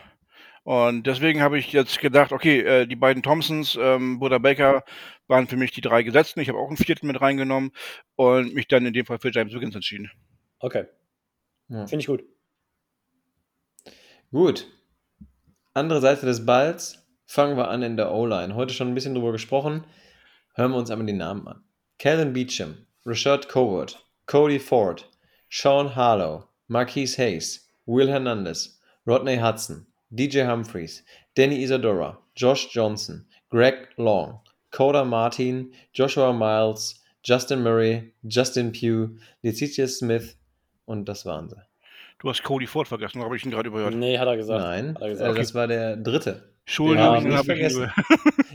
Und 0.63 1.07
deswegen 1.07 1.41
habe 1.41 1.57
ich 1.57 1.71
jetzt 1.71 1.99
gedacht, 1.99 2.33
okay, 2.33 2.59
äh, 2.59 2.85
die 2.85 2.97
beiden 2.97 3.23
Thompsons, 3.23 3.77
ähm, 3.79 4.19
Buddha 4.19 4.37
Baker, 4.37 4.83
waren 5.27 5.47
für 5.47 5.55
mich 5.55 5.71
die 5.71 5.79
drei 5.81 6.03
Gesetzten. 6.03 6.41
Ich 6.41 6.49
habe 6.49 6.59
auch 6.59 6.67
einen 6.67 6.75
vierten 6.75 7.07
mit 7.07 7.21
reingenommen 7.21 7.71
und 8.15 8.53
mich 8.53 8.67
dann 8.67 8.85
in 8.85 8.91
dem 8.91 9.05
Fall 9.05 9.19
für 9.19 9.31
James 9.31 9.53
Wiggins 9.53 9.75
entschieden. 9.75 10.11
Okay. 10.59 10.85
Ja. 11.69 11.87
Finde 11.87 12.01
ich 12.01 12.07
gut. 12.07 12.23
Gut. 14.31 14.67
Andere 15.73 16.01
Seite 16.01 16.25
des 16.25 16.45
Balls. 16.45 17.07
Fangen 17.27 17.55
wir 17.55 17.69
an 17.69 17.83
in 17.83 17.97
der 17.97 18.11
O-Line. 18.11 18.55
Heute 18.55 18.73
schon 18.73 18.89
ein 18.89 18.95
bisschen 18.95 19.13
drüber 19.13 19.31
gesprochen. 19.31 19.85
Hören 20.55 20.71
wir 20.71 20.77
uns 20.77 20.91
einmal 20.91 21.07
die 21.07 21.13
Namen 21.13 21.47
an. 21.47 21.63
Calvin 21.99 22.33
Beecham, 22.33 22.86
Rashad 23.07 23.47
Covert, 23.47 23.95
Cody 24.25 24.57
Ford, 24.57 25.05
Sean 25.47 25.87
Harlow, 25.87 26.49
Marquise 26.67 27.15
Hayes, 27.15 27.61
Will 27.85 28.09
Hernandez, 28.09 28.77
Rodney 29.05 29.37
Hudson, 29.37 29.85
DJ 30.13 30.45
Humphreys, 30.45 31.03
Danny 31.33 31.63
Isadora, 31.63 32.17
Josh 32.35 32.67
Johnson, 32.67 33.25
Greg 33.49 33.75
Long, 33.97 34.41
Coda 34.71 35.05
Martin, 35.05 35.71
Joshua 35.93 36.33
Miles, 36.33 36.95
Justin 37.23 37.63
Murray, 37.63 38.11
Justin 38.27 38.73
Pugh, 38.73 39.17
Letitia 39.41 39.87
Smith 39.87 40.35
und 40.85 41.05
das 41.05 41.25
waren 41.25 41.47
sie. 41.47 41.61
Du 42.19 42.29
hast 42.29 42.43
Cody 42.43 42.65
Ford 42.65 42.87
vergessen, 42.87 43.21
habe 43.23 43.35
ich 43.35 43.45
ihn 43.45 43.51
gerade 43.51 43.69
überhört? 43.69 43.93
Nee, 43.93 44.17
hat 44.17 44.27
er 44.27 44.37
gesagt. 44.37 44.59
Nein, 44.61 44.95
er 44.99 45.09
gesagt. 45.09 45.35
Äh, 45.37 45.39
das 45.39 45.53
war 45.53 45.67
der 45.67 45.97
dritte. 45.97 46.53
Entschuldigung, 46.65 47.03
Ja, 47.13 47.19
den 47.19 47.29
nicht 47.29 47.37
habe 47.37 47.53
ich 47.53 47.73
vergessen. 47.73 47.91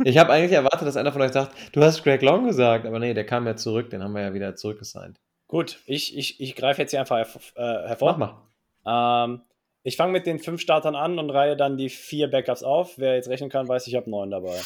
Ich 0.04 0.18
habe 0.18 0.32
eigentlich 0.32 0.52
erwartet, 0.52 0.86
dass 0.88 0.96
einer 0.96 1.12
von 1.12 1.22
euch 1.22 1.32
sagt, 1.32 1.54
du 1.74 1.82
hast 1.82 2.02
Greg 2.02 2.22
Long 2.22 2.44
gesagt, 2.46 2.86
aber 2.86 2.98
nee, 2.98 3.14
der 3.14 3.24
kam 3.24 3.46
ja 3.46 3.54
zurück, 3.56 3.90
den 3.90 4.02
haben 4.02 4.12
wir 4.14 4.22
ja 4.22 4.34
wieder 4.34 4.56
zurückgesigned. 4.56 5.20
Gut, 5.46 5.78
ich, 5.86 6.16
ich, 6.16 6.40
ich 6.40 6.56
greife 6.56 6.82
jetzt 6.82 6.90
hier 6.90 7.00
einfach 7.00 7.16
herv 7.18 7.52
äh, 7.56 7.60
hervor. 7.88 8.16
Mach 8.18 8.48
mal. 8.84 9.24
Ähm, 9.24 9.42
ich 9.84 9.96
fange 9.96 10.12
mit 10.12 10.26
den 10.26 10.38
fünf 10.40 10.60
Startern 10.60 10.96
an 10.96 11.18
und 11.18 11.30
reihe 11.30 11.56
dann 11.56 11.76
die 11.76 11.88
vier 11.88 12.28
Backups 12.30 12.62
auf. 12.62 12.98
Wer 12.98 13.14
jetzt 13.16 13.28
rechnen 13.28 13.50
kann, 13.50 13.68
weiß, 13.68 13.86
ich 13.86 13.94
habe 13.94 14.10
neun 14.10 14.30
dabei. 14.30 14.58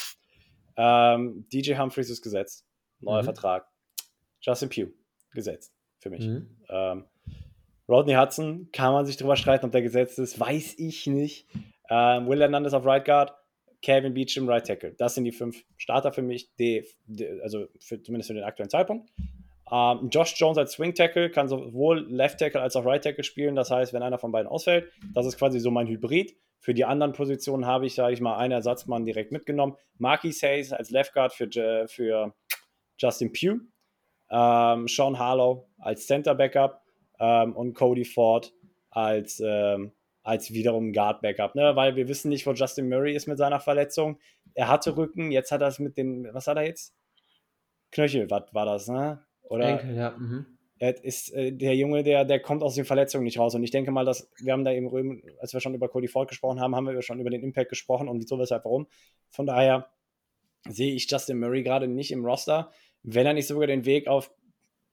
Ähm, 0.75 1.45
DJ 1.51 1.75
Humphreys 1.75 2.09
ist 2.09 2.21
gesetzt. 2.21 2.65
Neuer 2.99 3.21
Mhm. 3.21 3.25
Vertrag. 3.25 3.67
Justin 4.41 4.69
Pugh, 4.69 4.91
gesetzt. 5.33 5.73
Für 5.99 6.09
mich. 6.09 6.25
Mhm. 6.25 6.57
Ähm, 6.69 7.05
Rodney 7.89 8.15
Hudson, 8.15 8.69
kann 8.73 8.93
man 8.93 9.05
sich 9.05 9.17
drüber 9.17 9.35
streiten, 9.35 9.65
ob 9.65 9.71
der 9.71 9.81
gesetzt 9.81 10.19
ist, 10.19 10.39
weiß 10.39 10.75
ich 10.77 11.07
nicht. 11.07 11.47
Ähm, 11.89 12.27
Will 12.27 12.41
Hernandez 12.41 12.73
auf 12.73 12.85
Right 12.85 13.05
Guard, 13.05 13.33
Kevin 13.81 14.13
Beecham 14.13 14.49
Right 14.49 14.65
Tackle. 14.65 14.93
Das 14.97 15.15
sind 15.15 15.23
die 15.23 15.31
fünf 15.31 15.63
Starter 15.77 16.11
für 16.11 16.21
mich, 16.21 16.53
die, 16.55 16.85
die, 17.05 17.27
also 17.41 17.67
für, 17.79 18.01
zumindest 18.01 18.27
für 18.27 18.33
den 18.33 18.43
aktuellen 18.43 18.69
Zeitpunkt. 18.69 19.09
Ähm, 19.71 20.09
Josh 20.11 20.33
Jones 20.37 20.57
als 20.57 20.73
Swing 20.73 20.95
Tackle 20.95 21.29
kann 21.29 21.47
sowohl 21.47 22.05
Left 22.09 22.39
Tackle 22.39 22.61
als 22.61 22.75
auch 22.75 22.85
Right 22.85 23.03
Tackle 23.03 23.23
spielen. 23.23 23.55
Das 23.55 23.71
heißt, 23.71 23.93
wenn 23.93 24.03
einer 24.03 24.17
von 24.17 24.31
beiden 24.31 24.49
ausfällt, 24.49 24.91
das 25.13 25.25
ist 25.25 25.37
quasi 25.37 25.59
so 25.59 25.71
mein 25.71 25.87
Hybrid. 25.87 26.35
Für 26.59 26.73
die 26.73 26.85
anderen 26.85 27.13
Positionen 27.13 27.65
habe 27.65 27.85
ich, 27.85 27.95
sage 27.95 28.13
ich 28.13 28.21
mal, 28.21 28.37
einen 28.37 28.53
Ersatzmann 28.53 29.05
direkt 29.05 29.31
mitgenommen. 29.31 29.75
Marquis 29.97 30.41
Hayes 30.41 30.73
als 30.73 30.89
Left 30.89 31.13
Guard 31.13 31.33
für, 31.33 31.87
für 31.87 32.33
Justin 32.97 33.31
Pugh. 33.31 33.61
Ähm, 34.29 34.87
Sean 34.87 35.17
Harlow 35.19 35.69
als 35.77 36.07
Center 36.07 36.35
Backup 36.35 36.81
ähm, 37.19 37.55
und 37.55 37.73
Cody 37.73 38.05
Ford 38.05 38.53
als, 38.89 39.41
ähm, 39.45 39.91
als 40.23 40.51
wiederum 40.51 40.93
Guard 40.93 41.21
Backup, 41.21 41.55
ne? 41.55 41.75
weil 41.75 41.95
wir 41.95 42.07
wissen 42.07 42.29
nicht, 42.29 42.45
wo 42.45 42.51
Justin 42.51 42.89
Murray 42.89 43.15
ist 43.15 43.27
mit 43.27 43.37
seiner 43.37 43.59
Verletzung. 43.59 44.19
Er 44.53 44.67
hatte 44.67 44.97
Rücken, 44.97 45.31
jetzt 45.31 45.51
hat 45.51 45.61
er 45.61 45.67
es 45.67 45.79
mit 45.79 45.97
den, 45.97 46.27
was 46.33 46.47
hat 46.47 46.57
er 46.57 46.65
jetzt? 46.65 46.93
Knöchel, 47.91 48.29
was 48.29 48.53
war 48.53 48.65
das, 48.65 48.87
ne? 48.87 49.23
Oder 49.43 49.79
Enkel, 49.79 49.95
ja. 49.95 50.11
Mhm. 50.11 50.45
er 50.79 51.03
ist 51.03 51.33
äh, 51.33 51.53
der 51.53 51.75
Junge, 51.75 52.03
der, 52.03 52.25
der 52.25 52.41
kommt 52.41 52.63
aus 52.63 52.75
den 52.75 52.83
Verletzungen 52.83 53.23
nicht 53.23 53.39
raus. 53.39 53.55
Und 53.55 53.63
ich 53.63 53.71
denke 53.71 53.91
mal, 53.91 54.03
dass 54.03 54.29
wir 54.41 54.51
haben 54.51 54.65
da 54.65 54.73
eben, 54.73 55.21
als 55.39 55.53
wir 55.53 55.61
schon 55.61 55.73
über 55.73 55.87
Cody 55.87 56.09
Ford 56.09 56.27
gesprochen 56.27 56.59
haben, 56.59 56.75
haben 56.75 56.85
wir 56.85 57.01
schon 57.01 57.19
über 57.21 57.29
den 57.29 57.43
Impact 57.43 57.69
gesprochen 57.69 58.09
und 58.09 58.19
wieso, 58.19 58.37
weshalb, 58.39 58.65
warum. 58.65 58.87
Von 59.29 59.45
daher 59.45 59.89
sehe 60.67 60.93
ich 60.93 61.09
Justin 61.09 61.39
Murray 61.39 61.63
gerade 61.63 61.87
nicht 61.87 62.11
im 62.11 62.25
Roster. 62.25 62.71
Wenn 63.03 63.25
er 63.25 63.33
nicht 63.33 63.47
sogar 63.47 63.67
den 63.67 63.85
Weg 63.85 64.07
auf 64.07 64.31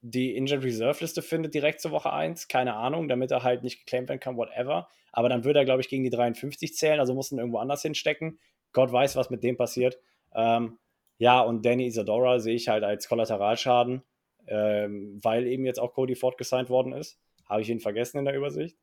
die 0.07 0.35
Injured 0.35 0.63
Reserve 0.63 0.99
Liste 1.01 1.23
findet, 1.23 1.55
direkt 1.55 1.81
zur 1.81 1.89
Woche 1.89 2.13
1, 2.13 2.47
keine 2.47 2.75
Ahnung, 2.75 3.07
damit 3.07 3.31
er 3.31 3.41
halt 3.41 3.63
nicht 3.63 3.79
geclaimed 3.79 4.09
werden 4.09 4.19
kann, 4.19 4.37
whatever. 4.37 4.87
Aber 5.11 5.29
dann 5.29 5.43
würde 5.43 5.59
er, 5.59 5.65
glaube 5.65 5.81
ich, 5.81 5.89
gegen 5.89 6.03
die 6.03 6.11
53 6.11 6.75
zählen, 6.75 6.99
also 6.99 7.15
muss 7.15 7.31
ihn 7.31 7.39
irgendwo 7.39 7.57
anders 7.57 7.81
hinstecken. 7.81 8.39
Gott 8.71 8.91
weiß, 8.91 9.15
was 9.15 9.31
mit 9.31 9.43
dem 9.43 9.57
passiert. 9.57 9.97
Ähm, 10.35 10.77
ja, 11.17 11.41
und 11.41 11.65
Danny 11.65 11.87
Isadora 11.87 12.39
sehe 12.39 12.55
ich 12.55 12.67
halt 12.67 12.83
als 12.83 13.07
Kollateralschaden, 13.07 14.03
ähm, 14.47 15.19
weil 15.23 15.47
eben 15.47 15.65
jetzt 15.65 15.79
auch 15.79 15.93
Cody 15.93 16.13
Ford 16.13 16.37
gesigned 16.37 16.69
worden 16.69 16.93
ist. 16.93 17.19
Habe 17.47 17.61
ich 17.63 17.69
ihn 17.69 17.79
vergessen 17.79 18.19
in 18.19 18.25
der 18.25 18.35
Übersicht. 18.35 18.77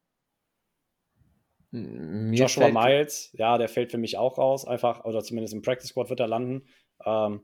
Mir 1.70 2.36
Joshua 2.36 2.68
Miles, 2.68 3.30
ja, 3.34 3.58
der 3.58 3.68
fällt 3.68 3.92
für 3.92 3.98
mich 3.98 4.18
auch 4.18 4.38
raus, 4.38 4.66
einfach, 4.66 5.04
oder 5.04 5.22
zumindest 5.22 5.54
im 5.54 5.62
Practice 5.62 5.90
Squad 5.90 6.10
wird 6.10 6.20
er 6.20 6.26
landen. 6.26 6.66
Ähm, 7.04 7.42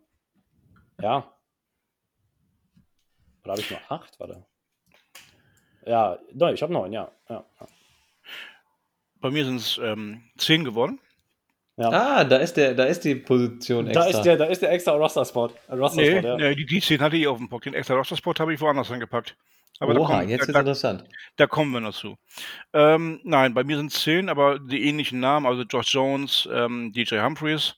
ja. 1.01 1.38
Oder 3.49 3.55
habe 3.55 3.63
ich 3.63 3.71
nur 3.71 3.81
acht? 3.89 4.21
Warte. 4.21 4.45
Ja, 5.87 6.19
nein, 6.35 6.53
ich 6.53 6.61
habe 6.63 6.71
neun, 6.71 6.93
ja. 6.93 7.11
ja. 7.31 7.45
Bei 9.21 9.31
mir 9.31 9.45
sind 9.47 9.57
es 9.57 9.81
ähm, 9.83 10.23
zehn 10.37 10.65
geworden. 10.65 11.01
ja. 11.79 11.89
Ah, 11.89 12.25
da 12.25 12.37
ist, 12.37 12.59
der, 12.59 12.75
da 12.75 12.85
ist 12.85 13.05
die 13.05 13.15
Position 13.15 13.87
da, 13.87 14.03
extra. 14.03 14.19
ist 14.19 14.23
der, 14.25 14.37
da 14.37 14.45
ist 14.45 14.61
der 14.61 14.71
extra 14.71 14.93
Roster-Spot. 14.93 15.51
Äh, 15.69 15.75
Roster 15.77 16.03
Nee, 16.03 16.21
ja. 16.21 16.37
nee, 16.37 16.55
die, 16.57 16.67
die 16.67 16.81
zehn 16.83 17.01
hatte 17.01 17.17
ich 17.17 17.27
auf 17.27 17.39
dem 17.39 17.49
Bock. 17.49 17.63
Den 17.63 17.73
extra 17.73 17.95
Roster-Spot 17.95 18.35
habe 18.39 18.53
ich 18.53 18.61
woanders 18.61 18.91
angepackt. 18.91 19.35
Aber 19.81 19.95
da, 19.95 20.01
Oha, 20.01 20.19
kommen, 20.19 20.29
jetzt 20.29 20.47
da, 20.47 20.53
da, 20.53 20.61
interessant. 20.61 21.05
da 21.37 21.47
kommen 21.47 21.73
wir 21.73 21.81
noch 21.81 21.95
zu. 21.95 22.19
Ähm, 22.75 23.21
nein, 23.25 23.55
bei 23.55 23.65
mir 23.65 23.79
sind 23.79 23.91
es 23.91 24.03
zehn, 24.03 24.29
aber 24.29 24.59
die 24.59 24.85
ähnlichen 24.87 25.21
Namen, 25.21 25.47
also 25.47 25.63
Josh 25.63 25.95
Jones, 25.95 26.47
ähm, 26.53 26.93
DJ 26.93 27.21
Humphreys, 27.21 27.77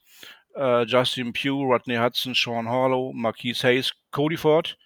äh, 0.56 0.82
Justin 0.82 1.32
Pugh, 1.32 1.62
Rodney 1.62 1.96
Hudson, 1.96 2.34
Sean 2.34 2.68
Harlow, 2.68 3.12
Marquise 3.12 3.62
Hayes, 3.62 3.92
Cody 4.10 4.36
Ford, 4.36 4.76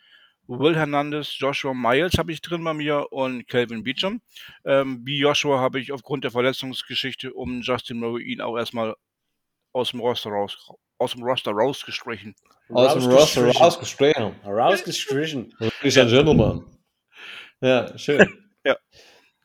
Will 0.46 0.76
Hernandez, 0.76 1.38
Joshua 1.38 1.72
Miles 1.72 2.18
habe 2.18 2.32
ich 2.32 2.42
drin 2.42 2.62
bei 2.64 2.74
mir 2.74 3.12
und 3.12 3.46
Calvin 3.48 3.82
Beecham. 3.82 4.20
Ähm, 4.64 5.00
wie 5.04 5.18
Joshua 5.18 5.58
habe 5.58 5.80
ich 5.80 5.92
aufgrund 5.92 6.24
der 6.24 6.30
Verletzungsgeschichte 6.30 7.32
um 7.32 7.62
Justin 7.62 7.98
Murray 7.98 8.24
ihn 8.24 8.40
auch 8.40 8.56
erstmal 8.56 8.94
aus 9.72 9.90
dem 9.90 10.00
Roster 10.00 10.30
raus, 10.30 10.70
aus 10.98 11.12
dem 11.12 11.22
Roster 11.22 11.52
rausgestrichen. 11.52 12.34
Aus 12.70 12.94
dem 12.94 13.10
Roster 13.10 13.46
rausgestrichen. 13.52 14.34
Rausgestrichen. 14.44 15.54
Ladies 15.58 15.98
and 15.98 16.10
Gentlemen. 16.10 16.64
Ja, 17.60 17.96
schön. 17.98 18.28
Ja. 18.66 18.78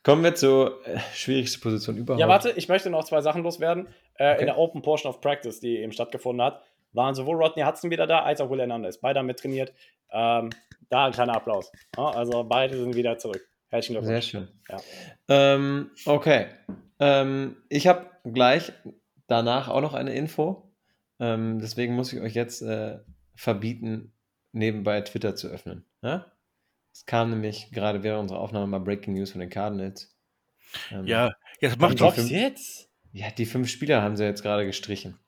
Kommen 0.02 0.24
wir 0.24 0.34
zur 0.34 0.80
äh, 0.88 0.98
schwierigsten 1.14 1.60
Position 1.60 1.98
überhaupt. 1.98 2.22
Ja, 2.22 2.30
warte, 2.30 2.52
ich 2.52 2.70
möchte 2.70 2.90
noch 2.90 3.04
zwei 3.04 3.20
Sachen 3.20 3.44
loswerden. 3.44 3.88
Äh, 4.16 4.32
Okay. 4.32 4.40
In 4.40 4.46
der 4.46 4.58
Open 4.58 4.82
Portion 4.82 5.10
of 5.10 5.20
Practice, 5.20 5.60
die 5.60 5.78
eben 5.80 5.92
stattgefunden 5.92 6.42
hat, 6.46 6.62
waren 6.94 7.16
sowohl 7.16 7.36
Rodney 7.36 7.64
Hudson 7.64 7.92
wieder 7.92 8.08
da, 8.08 8.22
als 8.22 8.40
auch 8.40 8.50
Will 8.50 8.60
Hernandez. 8.60 8.98
Beide 9.00 9.20
haben 9.20 9.26
mittrainiert. 9.26 9.74
Ähm, 10.14 10.52
da 10.90 11.06
ein 11.06 11.12
kleiner 11.12 11.36
Applaus. 11.36 11.72
Also 11.96 12.44
beide 12.44 12.78
sind 12.78 12.96
wieder 12.96 13.18
zurück. 13.18 13.48
Herzlichen 13.70 14.04
Sehr 14.04 14.20
Glückwunsch. 14.20 14.30
schön. 14.30 14.48
Ja. 14.70 14.82
Ähm, 15.28 15.92
okay. 16.06 16.48
Ähm, 17.00 17.58
ich 17.70 17.88
habe 17.88 18.10
gleich 18.24 18.72
danach 19.28 19.68
auch 19.68 19.82
noch 19.82 19.94
eine 19.94 20.14
Info. 20.16 20.72
Ähm, 21.20 21.60
deswegen 21.60 21.96
muss 21.96 22.12
ich 22.14 22.20
euch 22.22 22.34
jetzt 22.34 22.62
äh, 22.62 23.00
verbieten, 23.36 24.14
nebenbei 24.52 25.02
Twitter 25.02 25.36
zu 25.36 25.48
öffnen. 25.50 25.86
Ja? 26.02 26.26
Es 26.92 27.06
kam 27.06 27.30
nämlich 27.30 27.72
gerade 27.72 28.04
während 28.04 28.22
unserer 28.24 28.40
Aufnahme 28.40 28.68
mal 28.68 28.80
Breaking 28.80 29.14
News 29.14 29.32
von 29.32 29.40
den 29.42 29.50
Cardinals. 29.50 30.16
Ähm, 30.92 31.06
Ja, 31.06 31.32
jetzt 31.62 31.80
macht 31.80 32.02
doch. 32.02 32.18
jetzt? 32.18 32.90
Ja, 33.12 33.30
die 33.32 33.46
fünf 33.46 33.70
Spieler 33.70 34.02
haben 34.02 34.18
sie 34.18 34.24
jetzt 34.24 34.42
gerade 34.42 34.66
gestrichen. 34.66 35.20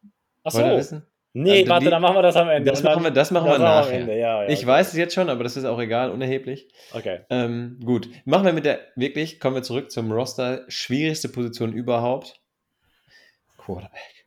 Achso. 0.43 0.60
Wollt 0.60 0.72
ihr 0.72 0.78
wissen? 0.78 1.06
Nee, 1.34 1.60
Also 1.60 1.70
warte, 1.70 1.90
dann 1.90 2.02
machen 2.02 2.16
wir 2.16 2.22
das 2.22 2.36
am 2.36 2.50
Ende. 2.50 2.70
Das 2.70 2.84
machen 2.84 3.04
wir, 3.04 3.12
das 3.12 3.32
machen 3.32 3.48
wir 3.48 3.56
am 3.56 3.62
nachher. 3.62 4.00
Ende, 4.00 4.18
ja, 4.18 4.44
ja, 4.44 4.50
ich 4.50 4.60
okay. 4.60 4.68
weiß 4.68 4.90
es 4.90 4.98
jetzt 4.98 5.14
schon, 5.14 5.30
aber 5.30 5.44
das 5.44 5.56
ist 5.56 5.64
auch 5.64 5.80
egal, 5.80 6.12
unerheblich. 6.12 6.68
Okay. 6.92 7.22
Ähm, 7.30 7.80
gut, 7.84 8.10
machen 8.26 8.46
wir 8.46 8.54
mit 8.54 8.66
der, 8.66 8.82
wirklich, 8.96 9.40
kommen 9.40 9.56
wir 9.56 9.64
zurück 9.64 9.92
zum 9.92 10.12
Roster. 10.12 10.66
Schwierigste 10.68 11.30
Position 11.30 11.72
überhaupt. 11.72 12.42
Quarterback. 13.58 14.26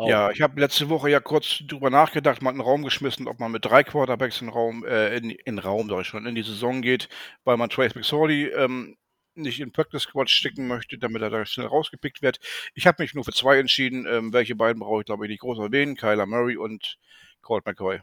Oh. 0.00 0.08
Ja, 0.08 0.30
ich 0.30 0.40
habe 0.40 0.58
letzte 0.58 0.88
Woche 0.88 1.10
ja 1.10 1.20
kurz 1.20 1.62
drüber 1.66 1.90
nachgedacht, 1.90 2.40
mal 2.40 2.50
in 2.50 2.56
den 2.56 2.62
Raum 2.62 2.82
geschmissen, 2.82 3.28
ob 3.28 3.38
man 3.38 3.52
mit 3.52 3.66
drei 3.66 3.84
Quarterbacks 3.84 4.40
in 4.40 4.46
den 4.46 4.54
Raum, 4.54 4.82
äh, 4.86 5.14
in, 5.18 5.28
in 5.28 5.58
Raum, 5.58 5.90
sag 5.90 6.00
ich 6.00 6.06
schon, 6.06 6.24
in 6.24 6.34
die 6.34 6.42
Saison 6.42 6.80
geht, 6.80 7.10
weil 7.44 7.58
man 7.58 7.68
Trace 7.68 7.94
McSorley 7.94 8.46
ähm, 8.46 8.96
nicht 9.34 9.60
in 9.60 9.72
Practice 9.72 10.02
Squad 10.02 10.28
stecken 10.30 10.66
möchte, 10.66 10.98
damit 10.98 11.22
er 11.22 11.30
da 11.30 11.44
schnell 11.46 11.66
rausgepickt 11.66 12.22
wird. 12.22 12.38
Ich 12.74 12.86
habe 12.86 13.02
mich 13.02 13.14
nur 13.14 13.24
für 13.24 13.32
zwei 13.32 13.58
entschieden. 13.58 14.06
Ähm, 14.06 14.32
welche 14.32 14.54
beiden 14.54 14.80
brauche 14.80 15.00
ich, 15.00 15.06
glaube 15.06 15.24
ich, 15.26 15.30
nicht 15.30 15.40
groß 15.40 15.58
erwähnen. 15.58 15.96
Kyler 15.96 16.26
Murray 16.26 16.56
und 16.56 16.98
Colt 17.42 17.64
McCoy. 17.66 18.00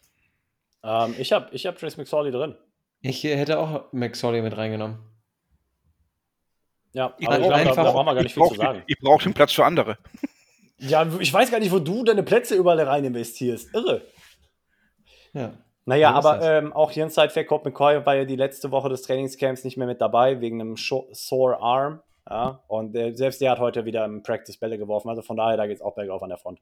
Ähm, 0.83 1.15
ich 1.17 1.31
habe 1.31 1.49
ich 1.53 1.65
hab 1.65 1.77
Trace 1.77 1.97
McSorley 1.97 2.31
drin. 2.31 2.55
Ich 3.01 3.23
äh, 3.25 3.35
hätte 3.35 3.59
auch 3.59 3.91
McSorley 3.93 4.41
mit 4.41 4.55
reingenommen. 4.57 4.99
Ja, 6.93 7.13
Ich 7.19 7.27
aber 7.27 7.39
ich 7.39 7.45
glaube, 7.45 7.63
da, 7.63 7.83
da 7.83 7.91
brauchen 7.91 8.05
wir 8.07 8.15
gar 8.15 8.23
nicht 8.23 8.27
ich 8.27 8.33
viel 8.33 8.43
zu 8.43 8.49
brauche 8.49 8.57
sagen. 8.57 8.83
ich 8.87 8.99
brauch 8.99 9.21
den 9.21 9.33
Platz 9.33 9.51
für 9.51 9.65
andere. 9.65 9.97
Ja, 10.79 11.07
ich 11.19 11.33
weiß 11.33 11.51
gar 11.51 11.59
nicht, 11.59 11.71
wo 11.71 11.79
du 11.79 12.03
deine 12.03 12.23
Plätze 12.23 12.55
überall 12.55 12.79
rein 12.79 13.03
investierst. 13.03 13.73
Irre. 13.73 14.01
Ja. 15.33 15.53
Naja, 15.87 16.11
aber 16.11 16.41
ähm, 16.41 16.73
auch 16.73 16.91
hier 16.91 17.03
in 17.03 17.09
Sidefact 17.09 17.47
Colt 17.47 17.63
McCoy 17.63 18.05
war 18.05 18.13
ja 18.13 18.25
die 18.25 18.35
letzte 18.35 18.71
Woche 18.71 18.89
des 18.89 19.03
Trainingscamps 19.03 19.63
nicht 19.63 19.77
mehr 19.77 19.87
mit 19.87 20.01
dabei, 20.01 20.41
wegen 20.41 20.59
einem 20.59 20.75
Sore 20.75 21.61
Arm. 21.61 22.01
Ja, 22.29 22.59
und 22.67 22.93
äh, 22.93 23.13
selbst 23.13 23.39
der 23.39 23.51
hat 23.51 23.59
heute 23.59 23.85
wieder 23.85 24.03
im 24.03 24.21
Practice 24.21 24.57
Bälle 24.57 24.77
geworfen. 24.77 25.07
Also 25.07 25.21
von 25.21 25.37
daher, 25.37 25.55
da 25.55 25.65
geht 25.65 25.77
es 25.77 25.81
auch 25.81 25.95
bergauf 25.95 26.21
an 26.21 26.27
der 26.27 26.37
Front. 26.39 26.59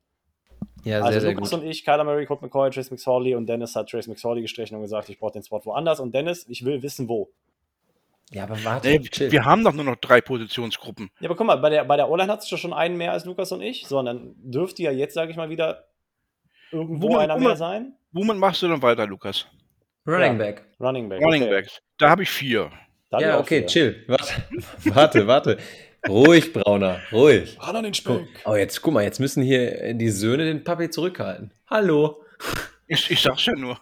Ja, 0.83 0.97
also 0.97 1.13
sehr, 1.13 1.21
sehr 1.21 1.31
Lukas 1.33 1.49
gut. 1.49 1.61
und 1.61 1.65
ich, 1.65 1.83
Kyler 1.83 2.03
Murray, 2.03 2.27
Colt 2.27 2.43
McCoy, 2.43 2.69
Trace 2.69 2.91
McSorley 2.91 3.33
und 3.33 3.47
Dennis 3.47 3.75
hat 3.75 3.89
Trace 3.89 4.07
McSorley 4.07 4.43
gestrichen 4.43 4.75
und 4.75 4.83
gesagt, 4.83 5.09
ich 5.09 5.17
brauche 5.17 5.33
den 5.33 5.41
Spot 5.41 5.59
woanders. 5.65 5.99
Und 5.99 6.13
Dennis, 6.13 6.45
ich 6.47 6.63
will 6.63 6.83
wissen, 6.83 7.09
wo. 7.09 7.31
Ja, 8.29 8.43
aber 8.43 8.63
warte, 8.63 8.87
Nee, 8.89 9.31
wir 9.31 9.43
haben 9.43 9.63
doch 9.63 9.73
nur 9.73 9.85
noch 9.85 9.95
drei 9.95 10.21
Positionsgruppen. 10.21 11.09
Ja, 11.19 11.29
aber 11.29 11.35
guck 11.35 11.47
mal, 11.47 11.55
bei 11.55 11.71
der, 11.71 11.83
bei 11.85 11.97
der 11.97 12.11
O-Line 12.11 12.31
hat 12.31 12.43
es 12.43 12.59
schon 12.59 12.73
einen 12.73 12.95
mehr 12.95 13.11
als 13.11 13.25
Lukas 13.25 13.51
und 13.51 13.63
ich, 13.63 13.87
sondern 13.87 14.35
dürfte 14.37 14.83
ja 14.83 14.91
jetzt, 14.91 15.15
sage 15.15 15.31
ich 15.31 15.37
mal, 15.37 15.49
wieder 15.49 15.87
irgendwo 16.71 17.09
Wo 17.09 17.17
einer 17.17 17.35
wo 17.35 17.39
mehr 17.39 17.55
sein. 17.55 17.95
Womit 18.15 18.37
machst 18.37 18.61
du 18.61 18.69
denn 18.69 18.81
weiter, 18.81 19.05
Lukas? 19.05 19.45
Running 20.07 20.33
Ja. 20.33 20.37
Back. 20.37 20.63
Running 20.79 21.09
Back. 21.09 21.21
Running 21.21 21.43
okay. 21.43 21.51
Backs. 21.51 21.79
Da 21.97 22.09
habe 22.09 22.23
ich 22.23 22.29
vier. 22.29 22.71
Da 23.11 23.17
hab 23.17 23.21
ich 23.21 23.27
Ja, 23.27 23.39
okay, 23.39 23.59
vier. 23.59 23.67
chill. 23.67 24.03
Warte, 24.07 24.33
warte, 24.95 25.27
warte. 25.27 25.57
Ruhig, 26.07 26.53
Brauner, 26.53 27.01
ruhig. 27.11 27.57
Ran 27.59 27.75
an 27.75 27.83
den. 27.83 27.93
Speck. 27.93 28.25
Oh, 28.45 28.55
jetzt 28.55 28.81
guck 28.81 28.93
mal, 28.93 29.03
jetzt 29.03 29.19
müssen 29.19 29.43
hier 29.43 29.93
die 29.95 30.09
Söhne 30.09 30.45
den 30.45 30.63
Papi 30.63 30.89
zurückhalten. 30.89 31.51
Hallo. 31.67 32.23
Ich, 32.87 33.11
ich 33.11 33.21
sag's 33.21 33.45
ja 33.47 33.53
nur. 33.53 33.77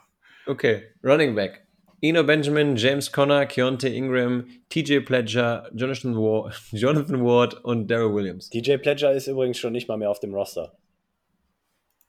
Okay, 0.47 0.83
Running 1.03 1.35
Back. 1.35 1.61
Eno 2.01 2.23
Benjamin, 2.23 2.75
James 2.75 3.11
Conner, 3.11 3.45
Keontae 3.45 3.95
Ingram, 3.95 4.47
TJ 4.69 5.01
Pledger, 5.01 5.69
Jonathan 5.73 6.15
Ward, 6.15 6.53
Jonathan 6.71 7.23
Ward 7.23 7.53
und 7.63 7.87
Daryl 7.89 8.13
Williams. 8.13 8.49
DJ 8.49 8.77
Pledger 8.77 9.11
ist 9.13 9.27
übrigens 9.27 9.57
schon 9.59 9.73
nicht 9.73 9.87
mal 9.87 9.97
mehr 9.97 10.09
auf 10.09 10.19
dem 10.19 10.33
Roster. 10.33 10.73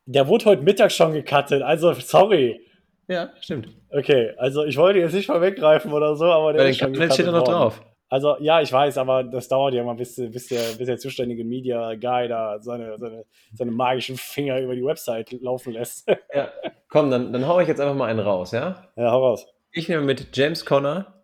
Der 0.06 0.28
wurde 0.28 0.44
heute 0.46 0.62
Mittag 0.62 0.92
schon 0.92 1.12
gecuttet, 1.12 1.62
also 1.62 1.92
sorry. 1.94 2.60
Ja, 3.08 3.30
stimmt. 3.40 3.68
Okay, 3.90 4.32
also 4.36 4.64
ich 4.64 4.76
wollte 4.76 4.98
jetzt 4.98 5.14
nicht 5.14 5.26
vorweggreifen 5.26 5.92
oder 5.92 6.16
so, 6.16 6.26
aber 6.26 6.52
der 6.52 6.60
Bei 6.60 6.64
den 6.64 6.70
ist 6.72 6.78
schon 6.78 6.86
Cardinals 6.88 7.14
steht 7.14 7.26
er 7.26 7.32
noch 7.32 7.40
worden. 7.40 7.52
drauf. 7.52 7.82
Also 8.08 8.36
ja, 8.40 8.60
ich 8.60 8.72
weiß, 8.72 8.98
aber 8.98 9.24
das 9.24 9.48
dauert 9.48 9.74
ja 9.74 9.82
mal, 9.82 9.94
bis, 9.94 10.16
bis, 10.16 10.46
der, 10.48 10.60
bis 10.78 10.86
der 10.86 10.98
zuständige 10.98 11.42
Media 11.44 11.94
Guy 11.94 12.28
da 12.28 12.58
seine, 12.60 12.96
seine, 12.98 13.24
seine 13.52 13.70
magischen 13.70 14.16
Finger 14.16 14.60
über 14.60 14.74
die 14.74 14.84
Website 14.84 15.32
laufen 15.40 15.72
lässt. 15.72 16.08
Ja. 16.34 16.52
Komm, 16.88 17.10
dann, 17.10 17.32
dann 17.32 17.46
hau 17.46 17.60
ich 17.60 17.68
jetzt 17.68 17.80
einfach 17.80 17.94
mal 17.94 18.06
einen 18.06 18.20
raus, 18.20 18.50
ja? 18.52 18.88
ja, 18.96 19.10
hau 19.10 19.24
raus. 19.24 19.46
Ich 19.70 19.88
nehme 19.88 20.02
mit 20.02 20.36
James 20.36 20.64
Conner. 20.64 21.22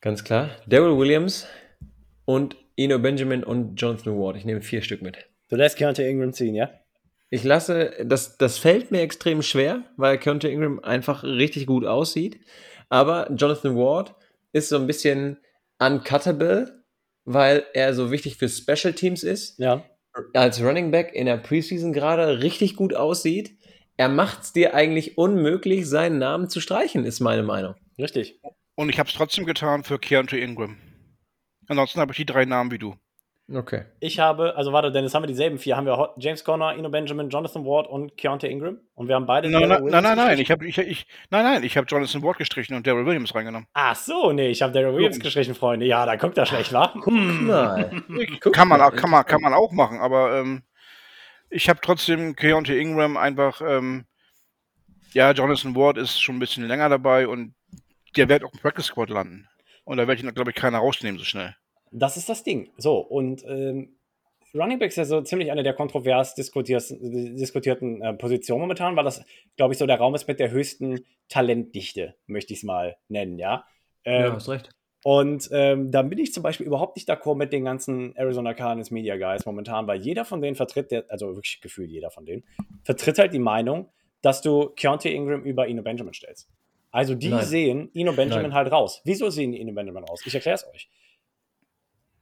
Ganz 0.00 0.24
klar. 0.24 0.50
Daryl 0.66 0.96
Williams 0.96 1.46
und 2.24 2.56
Eno 2.76 2.98
Benjamin 2.98 3.44
und 3.44 3.76
Jonathan 3.76 4.18
Ward. 4.18 4.36
Ich 4.36 4.44
nehme 4.44 4.60
vier 4.60 4.82
Stück 4.82 5.02
mit. 5.02 5.28
Du 5.48 5.56
lässt 5.56 5.76
Keontae 5.76 6.08
Ingram 6.08 6.32
ziehen, 6.32 6.54
ja? 6.54 6.70
Ich 7.30 7.44
lasse, 7.44 7.92
das, 8.04 8.38
das 8.38 8.58
fällt 8.58 8.90
mir 8.90 9.02
extrem 9.02 9.42
schwer, 9.42 9.84
weil 9.96 10.18
Keontae 10.18 10.50
Ingram 10.50 10.78
einfach 10.80 11.24
richtig 11.24 11.66
gut 11.66 11.84
aussieht. 11.84 12.40
Aber 12.88 13.30
Jonathan 13.32 13.76
Ward 13.76 14.14
ist 14.52 14.70
so 14.70 14.76
ein 14.76 14.86
bisschen 14.86 15.38
uncuttable, 15.78 16.84
weil 17.24 17.66
er 17.74 17.92
so 17.94 18.10
wichtig 18.10 18.36
für 18.36 18.48
Special 18.48 18.94
Teams 18.94 19.22
ist. 19.22 19.58
Ja. 19.58 19.84
Als 20.32 20.62
Running 20.62 20.90
Back 20.90 21.12
in 21.14 21.26
der 21.26 21.36
Preseason 21.36 21.92
gerade 21.92 22.40
richtig 22.40 22.76
gut 22.76 22.94
aussieht. 22.94 23.56
Er 23.96 24.08
macht 24.08 24.42
es 24.42 24.52
dir 24.52 24.74
eigentlich 24.74 25.18
unmöglich, 25.18 25.86
seinen 25.86 26.18
Namen 26.18 26.48
zu 26.48 26.60
streichen, 26.60 27.04
ist 27.04 27.20
meine 27.20 27.42
Meinung. 27.42 27.74
Richtig. 27.98 28.40
Und 28.74 28.88
ich 28.88 28.98
habe 28.98 29.08
es 29.08 29.14
trotzdem 29.14 29.44
getan 29.44 29.84
für 29.84 29.98
Keontae 29.98 30.40
Ingram. 30.40 30.78
Ansonsten 31.66 32.00
habe 32.00 32.12
ich 32.12 32.16
die 32.16 32.26
drei 32.26 32.44
Namen 32.44 32.70
wie 32.70 32.78
du. 32.78 32.96
Okay. 33.50 33.84
Ich 34.00 34.18
habe, 34.18 34.56
also 34.56 34.74
warte, 34.74 34.92
Dennis, 34.92 35.14
haben 35.14 35.22
wir 35.22 35.26
dieselben 35.26 35.58
vier. 35.58 35.76
Haben 35.76 35.86
wir 35.86 36.12
James 36.18 36.44
Conner, 36.44 36.74
Eno 36.76 36.90
Benjamin, 36.90 37.30
Jonathan 37.30 37.64
Ward 37.64 37.86
und 37.86 38.14
Keontae 38.18 38.48
Ingram? 38.48 38.78
Und 38.94 39.08
wir 39.08 39.14
haben 39.14 39.24
beide 39.24 39.48
Nein, 39.48 39.68
nein, 39.68 39.84
nein, 39.88 40.16
nein? 40.16 40.38
Ich 40.38 40.50
habe 40.50 40.66
ich, 40.66 40.76
ich, 40.76 41.06
nein, 41.30 41.44
nein, 41.44 41.62
ich 41.62 41.76
habe 41.78 41.86
Jonathan 41.86 42.22
Ward 42.22 42.36
gestrichen 42.36 42.76
und 42.76 42.86
Daryl 42.86 43.06
Williams 43.06 43.34
reingenommen. 43.34 43.66
Ach 43.72 43.96
so, 43.96 44.32
nee, 44.32 44.48
ich 44.48 44.60
habe 44.60 44.74
Darrell 44.74 44.92
Williams 44.94 45.16
Logisch. 45.16 45.24
gestrichen, 45.24 45.54
Freunde. 45.54 45.86
Ja, 45.86 46.04
da 46.04 46.16
guckt 46.16 46.36
er 46.36 46.44
schlecht, 46.44 46.74
wa? 46.74 46.92
Hm. 46.92 47.46
Mal. 47.46 47.90
Guck 48.40 48.52
kann, 48.52 48.68
man, 48.68 48.80
mal, 48.80 48.90
kann, 48.90 49.10
man, 49.10 49.24
kann 49.24 49.40
man 49.40 49.54
auch 49.54 49.72
machen, 49.72 49.98
aber 49.98 50.38
ähm, 50.40 50.62
ich 51.48 51.70
habe 51.70 51.80
trotzdem 51.82 52.36
Keontae 52.36 52.78
Ingram 52.78 53.16
einfach, 53.16 53.62
ähm, 53.62 54.04
ja, 55.14 55.30
Jonathan 55.30 55.74
Ward 55.74 55.96
ist 55.96 56.20
schon 56.20 56.36
ein 56.36 56.40
bisschen 56.40 56.68
länger 56.68 56.90
dabei 56.90 57.26
und 57.26 57.54
der 58.14 58.28
wird 58.28 58.44
auch 58.44 58.52
im 58.52 58.60
Practice 58.60 58.86
Squad 58.86 59.08
landen. 59.08 59.48
Und 59.84 59.96
da 59.96 60.06
werde 60.06 60.22
ich, 60.22 60.34
glaube 60.34 60.50
ich, 60.50 60.56
keiner 60.56 60.78
rausnehmen 60.78 61.18
so 61.18 61.24
schnell. 61.24 61.56
Das 61.92 62.16
ist 62.16 62.28
das 62.28 62.42
Ding. 62.42 62.70
So, 62.76 62.98
und 62.98 63.44
ähm, 63.46 63.96
Running 64.54 64.78
Back 64.78 64.88
ist 64.88 64.96
ja 64.96 65.04
so 65.04 65.20
ziemlich 65.20 65.52
eine 65.52 65.62
der 65.62 65.74
kontrovers 65.74 66.34
diskutierten 66.34 68.02
äh, 68.02 68.14
Positionen 68.14 68.62
momentan, 68.62 68.96
weil 68.96 69.04
das, 69.04 69.22
glaube 69.56 69.74
ich, 69.74 69.78
so 69.78 69.86
der 69.86 69.98
Raum 69.98 70.14
ist 70.14 70.26
mit 70.26 70.40
der 70.40 70.50
höchsten 70.50 71.04
Talentdichte, 71.28 72.14
möchte 72.26 72.52
ich 72.52 72.60
es 72.60 72.64
mal 72.64 72.96
nennen, 73.08 73.38
ja. 73.38 73.66
Ähm, 74.04 74.22
Ja, 74.22 74.32
hast 74.32 74.48
recht. 74.48 74.70
Und 75.04 75.48
ähm, 75.52 75.90
da 75.92 76.02
bin 76.02 76.18
ich 76.18 76.32
zum 76.32 76.42
Beispiel 76.42 76.66
überhaupt 76.66 76.96
nicht 76.96 77.08
d'accord 77.08 77.36
mit 77.36 77.52
den 77.52 77.64
ganzen 77.64 78.16
Arizona 78.16 78.52
Cardinals 78.52 78.90
Media 78.90 79.16
Guys 79.16 79.46
momentan, 79.46 79.86
weil 79.86 80.00
jeder 80.00 80.24
von 80.24 80.42
denen 80.42 80.56
vertritt, 80.56 80.90
der, 80.90 81.04
also 81.08 81.28
wirklich 81.36 81.60
gefühlt 81.60 81.90
jeder 81.90 82.10
von 82.10 82.26
denen, 82.26 82.42
vertritt 82.82 83.18
halt 83.18 83.32
die 83.32 83.38
Meinung, 83.38 83.90
dass 84.22 84.42
du 84.42 84.70
Keontae 84.70 85.14
Ingram 85.14 85.44
über 85.44 85.68
Eno 85.68 85.82
Benjamin 85.82 86.14
stellst. 86.14 86.48
Also 86.90 87.14
die 87.14 87.28
Nein. 87.28 87.44
sehen 87.44 87.90
Eno 87.94 88.12
Benjamin 88.12 88.44
Nein. 88.44 88.54
halt 88.54 88.72
raus. 88.72 89.00
Wieso 89.04 89.30
sehen 89.30 89.52
die 89.52 89.60
Eno 89.60 89.72
Benjamin 89.72 90.02
raus? 90.02 90.22
Ich 90.26 90.34
erkläre 90.34 90.56
es 90.56 90.66
euch. 90.66 90.88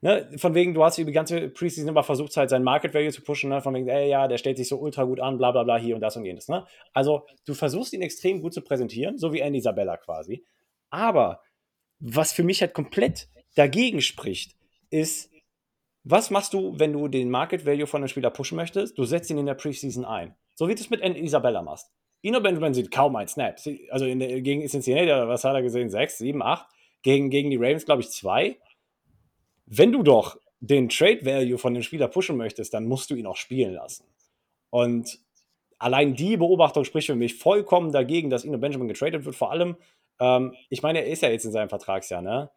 Ne, 0.01 0.29
von 0.37 0.53
wegen, 0.53 0.75
du 0.75 0.83
hast 0.83 0.99
über 0.99 1.09
die 1.09 1.15
ganze 1.15 1.49
Preseason 1.49 1.89
immer 1.89 2.03
versucht, 2.03 2.37
halt 2.37 2.51
sein 2.51 2.63
Market 2.63 2.93
Value 2.93 3.11
zu 3.11 3.23
pushen, 3.23 3.49
ne? 3.49 3.61
von 3.61 3.73
wegen, 3.73 3.87
ey, 3.87 4.09
ja, 4.09 4.27
der 4.27 4.37
stellt 4.37 4.57
sich 4.57 4.67
so 4.67 4.77
ultra 4.77 5.03
gut 5.03 5.19
an, 5.19 5.39
bla 5.39 5.51
bla 5.51 5.63
bla, 5.63 5.77
hier 5.77 5.95
und 5.95 6.01
das 6.01 6.15
und 6.15 6.25
jenes. 6.25 6.47
Ne? 6.49 6.67
Also, 6.93 7.25
du 7.45 7.55
versuchst 7.55 7.93
ihn 7.93 8.03
extrem 8.03 8.41
gut 8.41 8.53
zu 8.53 8.61
präsentieren, 8.61 9.17
so 9.17 9.33
wie 9.33 9.39
Andy 9.39 9.57
Isabella 9.57 9.97
quasi. 9.97 10.45
Aber 10.91 11.41
was 11.99 12.31
für 12.31 12.43
mich 12.43 12.61
halt 12.61 12.75
komplett 12.75 13.27
dagegen 13.55 14.01
spricht, 14.01 14.55
ist, 14.91 15.31
was 16.03 16.29
machst 16.29 16.53
du, 16.53 16.79
wenn 16.79 16.93
du 16.93 17.07
den 17.07 17.29
Market 17.29 17.65
Value 17.65 17.87
von 17.87 18.01
einem 18.01 18.07
Spieler 18.07 18.29
pushen 18.29 18.55
möchtest? 18.55 18.97
Du 18.97 19.03
setzt 19.03 19.31
ihn 19.31 19.39
in 19.39 19.47
der 19.47 19.55
Preseason 19.55 20.05
ein. 20.05 20.35
So 20.53 20.67
wie 20.67 20.75
du 20.75 20.81
es 20.81 20.89
mit 20.89 21.01
Andy 21.01 21.21
Isabella 21.21 21.61
machst. 21.61 21.91
Ino 22.21 22.39
Benjamin 22.39 22.73
sieht 22.73 22.91
kaum 22.91 23.15
ein 23.15 23.27
Snap. 23.27 23.57
Also 23.89 24.05
der, 24.05 24.41
gegen 24.41 24.67
Cincinnati, 24.67 25.07
was 25.27 25.43
hat 25.43 25.55
er 25.55 25.61
gesehen? 25.61 25.89
Sechs, 25.89 26.17
sieben, 26.17 26.41
acht. 26.41 26.67
Gegen, 27.01 27.29
gegen 27.29 27.49
die 27.49 27.57
Ravens, 27.57 27.85
glaube 27.85 28.01
ich, 28.01 28.09
zwei. 28.09 28.57
Wenn 29.67 29.91
du 29.91 30.01
doch 30.01 30.37
den 30.59 30.89
Trade 30.89 31.23
Value 31.23 31.57
von 31.57 31.73
dem 31.73 31.83
Spieler 31.83 32.07
pushen 32.07 32.37
möchtest, 32.37 32.73
dann 32.73 32.85
musst 32.85 33.09
du 33.09 33.15
ihn 33.15 33.27
auch 33.27 33.35
spielen 33.35 33.73
lassen. 33.73 34.05
Und 34.69 35.19
allein 35.77 36.15
die 36.15 36.37
Beobachtung 36.37 36.83
spricht 36.83 37.07
für 37.07 37.15
mich 37.15 37.35
vollkommen 37.35 37.91
dagegen, 37.91 38.29
dass 38.29 38.43
Ino 38.43 38.57
Benjamin 38.57 38.87
getradet 38.87 39.25
wird. 39.25 39.35
Vor 39.35 39.51
allem, 39.51 39.77
ähm, 40.19 40.55
ich 40.69 40.81
meine, 40.81 40.99
er 40.99 41.07
ist 41.07 41.21
ja 41.21 41.29
jetzt 41.29 41.45
in 41.45 41.51
seinem 41.51 41.69
Vertragsjahr, 41.69 42.21
ne? 42.21 42.49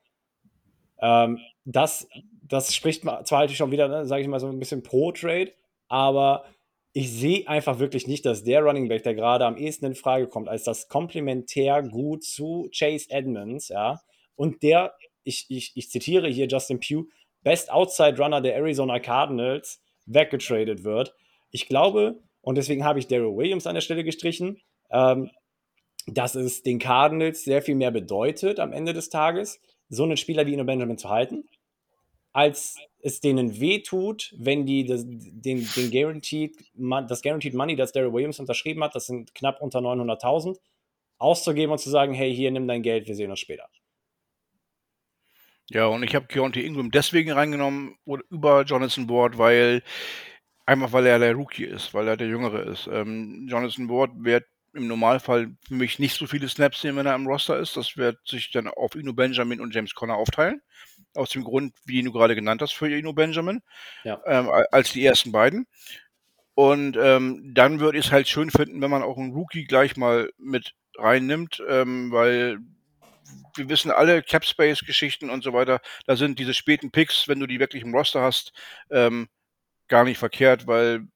Ähm, 1.02 1.38
das, 1.64 2.08
das 2.46 2.74
spricht 2.74 3.02
zwar 3.02 3.26
halt 3.30 3.50
schon 3.50 3.70
wieder, 3.70 3.88
ne, 3.88 4.06
sage 4.06 4.22
ich 4.22 4.28
mal, 4.28 4.40
so 4.40 4.48
ein 4.48 4.58
bisschen 4.58 4.82
pro 4.82 5.12
Trade, 5.12 5.52
aber 5.88 6.44
ich 6.92 7.11
sehe 7.11 7.48
einfach 7.48 7.78
wirklich 7.78 8.06
nicht, 8.06 8.26
dass 8.26 8.44
der 8.44 8.62
Running 8.62 8.88
Back, 8.88 9.04
der 9.04 9.14
gerade 9.14 9.46
am 9.46 9.56
ehesten 9.56 9.86
in 9.86 9.94
Frage 9.94 10.26
kommt, 10.26 10.48
als 10.48 10.64
das 10.64 10.88
komplementär 10.88 11.82
gut 11.82 12.24
zu 12.24 12.68
Chase 12.76 13.11
Edmonds, 13.11 13.68
ja, 13.68 14.00
und 14.36 14.62
der, 14.62 14.94
ich, 15.24 15.46
ich, 15.48 15.72
ich 15.74 15.90
zitiere 15.90 16.28
hier 16.28 16.46
Justin 16.46 16.80
Pugh, 16.80 17.06
Best 17.42 17.70
Outside 17.70 18.18
Runner 18.18 18.40
der 18.40 18.56
Arizona 18.56 18.98
Cardinals 18.98 19.82
weggetradet 20.06 20.84
wird. 20.84 21.14
Ich 21.50 21.66
glaube, 21.66 22.22
und 22.42 22.56
deswegen 22.56 22.84
habe 22.84 22.98
ich 22.98 23.06
Daryl 23.06 23.36
Williams 23.36 23.66
an 23.66 23.74
der 23.74 23.82
Stelle 23.82 24.04
gestrichen, 24.04 24.60
ähm, 24.90 25.30
dass 26.06 26.34
es 26.34 26.62
den 26.62 26.78
Cardinals 26.78 27.44
sehr 27.44 27.62
viel 27.62 27.74
mehr 27.74 27.90
bedeutet 27.90 28.58
am 28.58 28.72
Ende 28.72 28.92
des 28.92 29.10
Tages, 29.10 29.60
so 29.88 30.04
einen 30.04 30.16
Spieler 30.16 30.46
wie 30.46 30.54
Ino 30.54 30.64
Benjamin 30.64 30.98
zu 30.98 31.08
halten, 31.08 31.48
als 32.32 32.76
es 33.02 33.20
denen 33.20 33.60
wehtut, 33.60 34.34
wenn 34.38 34.66
die 34.66 34.84
das, 34.84 35.04
den, 35.06 35.66
den 35.76 35.90
Guaranteed, 35.90 36.56
das 37.08 37.22
Guaranteed 37.22 37.54
Money, 37.54 37.76
das 37.76 37.92
Daryl 37.92 38.12
Williams 38.12 38.40
unterschrieben 38.40 38.82
hat, 38.84 38.94
das 38.94 39.06
sind 39.06 39.34
knapp 39.34 39.60
unter 39.60 39.80
900.000, 39.80 40.58
auszugeben 41.18 41.72
und 41.72 41.78
zu 41.78 41.90
sagen, 41.90 42.14
hey, 42.14 42.34
hier, 42.34 42.50
nimm 42.50 42.68
dein 42.68 42.82
Geld, 42.82 43.06
wir 43.06 43.14
sehen 43.14 43.30
uns 43.30 43.40
später. 43.40 43.68
Ja, 45.70 45.86
und 45.86 46.02
ich 46.02 46.14
habe 46.16 46.26
Keontae 46.26 46.66
Ingram 46.66 46.90
deswegen 46.90 47.30
reingenommen 47.30 47.96
oder 48.04 48.24
über 48.28 48.64
Jonathan 48.64 49.08
Ward, 49.08 49.38
weil 49.38 49.82
einfach 50.66 50.92
weil 50.92 51.06
er 51.06 51.18
der 51.20 51.34
Rookie 51.34 51.64
ist, 51.64 51.94
weil 51.94 52.08
er 52.08 52.16
der 52.16 52.26
Jüngere 52.26 52.64
ist. 52.64 52.88
Ähm, 52.92 53.46
Jonathan 53.48 53.88
Ward 53.88 54.10
wird 54.16 54.44
im 54.72 54.88
Normalfall 54.88 55.52
für 55.66 55.74
mich 55.74 55.98
nicht 55.98 56.16
so 56.16 56.26
viele 56.26 56.48
Snaps 56.48 56.80
sehen, 56.80 56.96
wenn 56.96 57.06
er 57.06 57.14
im 57.14 57.26
Roster 57.26 57.58
ist. 57.58 57.76
Das 57.76 57.96
wird 57.96 58.18
sich 58.26 58.50
dann 58.50 58.68
auf 58.68 58.94
Ino 58.94 59.12
Benjamin 59.12 59.60
und 59.60 59.74
James 59.74 59.94
Conner 59.94 60.16
aufteilen. 60.16 60.60
Aus 61.14 61.30
dem 61.30 61.44
Grund, 61.44 61.74
wie 61.84 62.02
du 62.02 62.12
gerade 62.12 62.34
genannt 62.34 62.62
hast, 62.62 62.72
für 62.72 62.88
Ino 62.88 63.12
Benjamin. 63.12 63.62
Ja. 64.04 64.20
Ähm, 64.26 64.48
als 64.70 64.92
die 64.92 65.04
ersten 65.04 65.32
beiden. 65.32 65.66
Und 66.54 66.96
ähm, 67.00 67.52
dann 67.54 67.80
würde 67.80 67.98
ich 67.98 68.06
es 68.06 68.12
halt 68.12 68.28
schön 68.28 68.50
finden, 68.50 68.80
wenn 68.80 68.90
man 68.90 69.02
auch 69.02 69.16
einen 69.16 69.32
Rookie 69.32 69.64
gleich 69.64 69.96
mal 69.96 70.30
mit 70.38 70.74
reinnimmt, 70.96 71.62
ähm, 71.68 72.10
weil 72.12 72.58
wir 73.57 73.68
wissen 73.68 73.91
alle 73.91 74.22
Capspace-Geschichten 74.22 75.31
und 75.31 75.43
so 75.45 75.53
weiter, 75.53 75.81
da 76.07 76.16
sind 76.16 76.39
diese 76.39 76.55
späten 76.55 76.91
Picks, 76.91 77.28
wenn 77.28 77.41
du 77.41 77.47
die 77.47 77.61
wirklich 77.61 77.83
im 77.83 77.95
Roster 77.95 78.22
hast, 78.22 78.53
ähm, 78.91 79.28
gar 79.89 80.05
nicht 80.05 80.18
verkehrt, 80.18 80.66
weil 80.66 81.07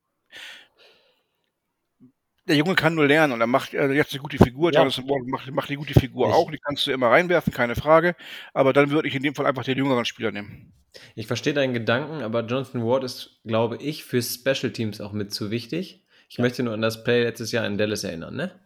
der 2.46 2.56
Junge 2.56 2.74
kann 2.74 2.94
nur 2.94 3.06
lernen 3.06 3.32
und 3.32 3.40
er 3.40 3.46
macht 3.46 3.72
äh, 3.72 3.90
jetzt 3.92 4.12
eine 4.12 4.20
gute 4.20 4.36
Figur. 4.36 4.70
Ja. 4.72 4.80
Jonathan 4.80 5.08
Ward 5.08 5.26
macht, 5.26 5.50
macht 5.50 5.68
eine 5.70 5.78
gute 5.78 5.94
Figur 5.98 6.28
Ich- 6.28 6.34
auch, 6.34 6.50
die 6.50 6.58
kannst 6.58 6.86
du 6.86 6.92
immer 6.92 7.08
reinwerfen, 7.08 7.52
keine 7.52 7.74
Frage. 7.74 8.16
Aber 8.52 8.72
dann 8.74 8.90
würde 8.90 9.08
ich 9.08 9.14
in 9.14 9.22
dem 9.22 9.34
Fall 9.34 9.46
einfach 9.46 9.64
den 9.64 9.78
jüngeren 9.78 10.04
Spieler 10.04 10.30
nehmen. 10.30 10.72
Ich 11.14 11.26
verstehe 11.26 11.54
deinen 11.54 11.72
Gedanken, 11.74 12.22
aber 12.22 12.40
Jonathan 12.44 12.84
Ward 12.84 13.02
ist, 13.04 13.40
glaube 13.44 13.78
ich, 13.78 14.04
für 14.04 14.22
Special 14.22 14.72
Teams 14.72 15.00
auch 15.00 15.12
mit 15.12 15.32
zu 15.32 15.50
wichtig. 15.50 16.04
Ich 16.28 16.36
Ja. 16.36 16.42
möchte 16.42 16.62
nur 16.62 16.74
an 16.74 16.82
das 16.82 17.02
Play 17.02 17.22
letztes 17.22 17.50
Jahr 17.50 17.66
in 17.66 17.78
Dallas 17.78 18.04
erinnern, 18.04 18.36
ne? 18.36 18.60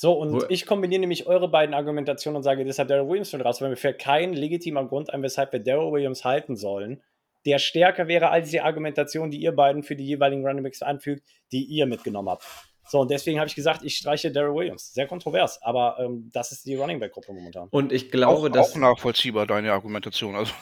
So, 0.00 0.12
und 0.12 0.32
Wo- 0.32 0.44
ich 0.48 0.64
kombiniere 0.64 1.00
nämlich 1.00 1.26
eure 1.26 1.48
beiden 1.48 1.74
Argumentationen 1.74 2.36
und 2.36 2.44
sage, 2.44 2.64
deshalb 2.64 2.86
Daryl 2.86 3.08
Williams 3.08 3.30
schon 3.30 3.40
raus, 3.40 3.60
weil 3.60 3.70
mir 3.70 3.76
fällt 3.76 3.98
kein 3.98 4.32
legitimer 4.32 4.84
Grund 4.86 5.12
ein, 5.12 5.24
weshalb 5.24 5.52
wir 5.52 5.58
Daryl 5.58 5.90
Williams 5.90 6.24
halten 6.24 6.54
sollen, 6.54 7.02
der 7.44 7.58
stärker 7.58 8.06
wäre 8.06 8.30
als 8.30 8.50
die 8.50 8.60
Argumentation, 8.60 9.32
die 9.32 9.38
ihr 9.38 9.50
beiden 9.50 9.82
für 9.82 9.96
die 9.96 10.06
jeweiligen 10.06 10.46
Running 10.46 10.62
Backs 10.62 10.82
anfügt, 10.82 11.24
die 11.50 11.64
ihr 11.64 11.86
mitgenommen 11.86 12.28
habt. 12.28 12.44
So, 12.86 13.00
und 13.00 13.10
deswegen 13.10 13.40
habe 13.40 13.48
ich 13.48 13.56
gesagt, 13.56 13.82
ich 13.82 13.96
streiche 13.96 14.30
Daryl 14.30 14.54
Williams. 14.54 14.94
Sehr 14.94 15.08
kontrovers, 15.08 15.60
aber 15.62 15.96
ähm, 15.98 16.30
das 16.32 16.52
ist 16.52 16.64
die 16.64 16.76
Running 16.76 17.00
Back-Gruppe 17.00 17.32
momentan. 17.32 17.66
Und 17.72 17.92
ich 17.92 18.12
glaube, 18.12 18.46
auch, 18.46 18.48
dass 18.50 18.74
auch 18.74 18.76
nachvollziehbar, 18.76 19.48
deine 19.48 19.72
Argumentation. 19.72 20.36
Also, 20.36 20.52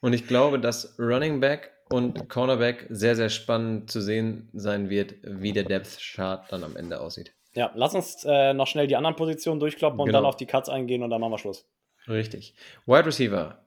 Und 0.00 0.14
ich 0.14 0.26
glaube, 0.26 0.58
dass 0.58 0.98
Running 0.98 1.40
Back 1.40 1.70
und 1.90 2.30
Cornerback 2.30 2.86
sehr, 2.88 3.14
sehr 3.14 3.28
spannend 3.28 3.90
zu 3.90 4.00
sehen 4.00 4.48
sein 4.54 4.88
wird, 4.88 5.16
wie 5.22 5.52
der 5.52 5.64
Depth 5.64 5.98
Chart 6.00 6.50
dann 6.50 6.64
am 6.64 6.76
Ende 6.76 6.98
aussieht. 6.98 7.34
Ja, 7.54 7.72
lass 7.74 7.94
uns 7.94 8.24
äh, 8.24 8.54
noch 8.54 8.66
schnell 8.66 8.86
die 8.86 8.96
anderen 8.96 9.16
Positionen 9.16 9.60
durchkloppen 9.60 9.98
und 9.98 10.06
Genau. 10.06 10.18
dann 10.18 10.26
auf 10.26 10.36
die 10.36 10.46
Cuts 10.46 10.68
eingehen 10.68 11.02
und 11.02 11.10
dann 11.10 11.20
machen 11.20 11.32
wir 11.32 11.38
Schluss. 11.38 11.66
Richtig. 12.08 12.54
Wide 12.86 13.06
Receiver. 13.06 13.58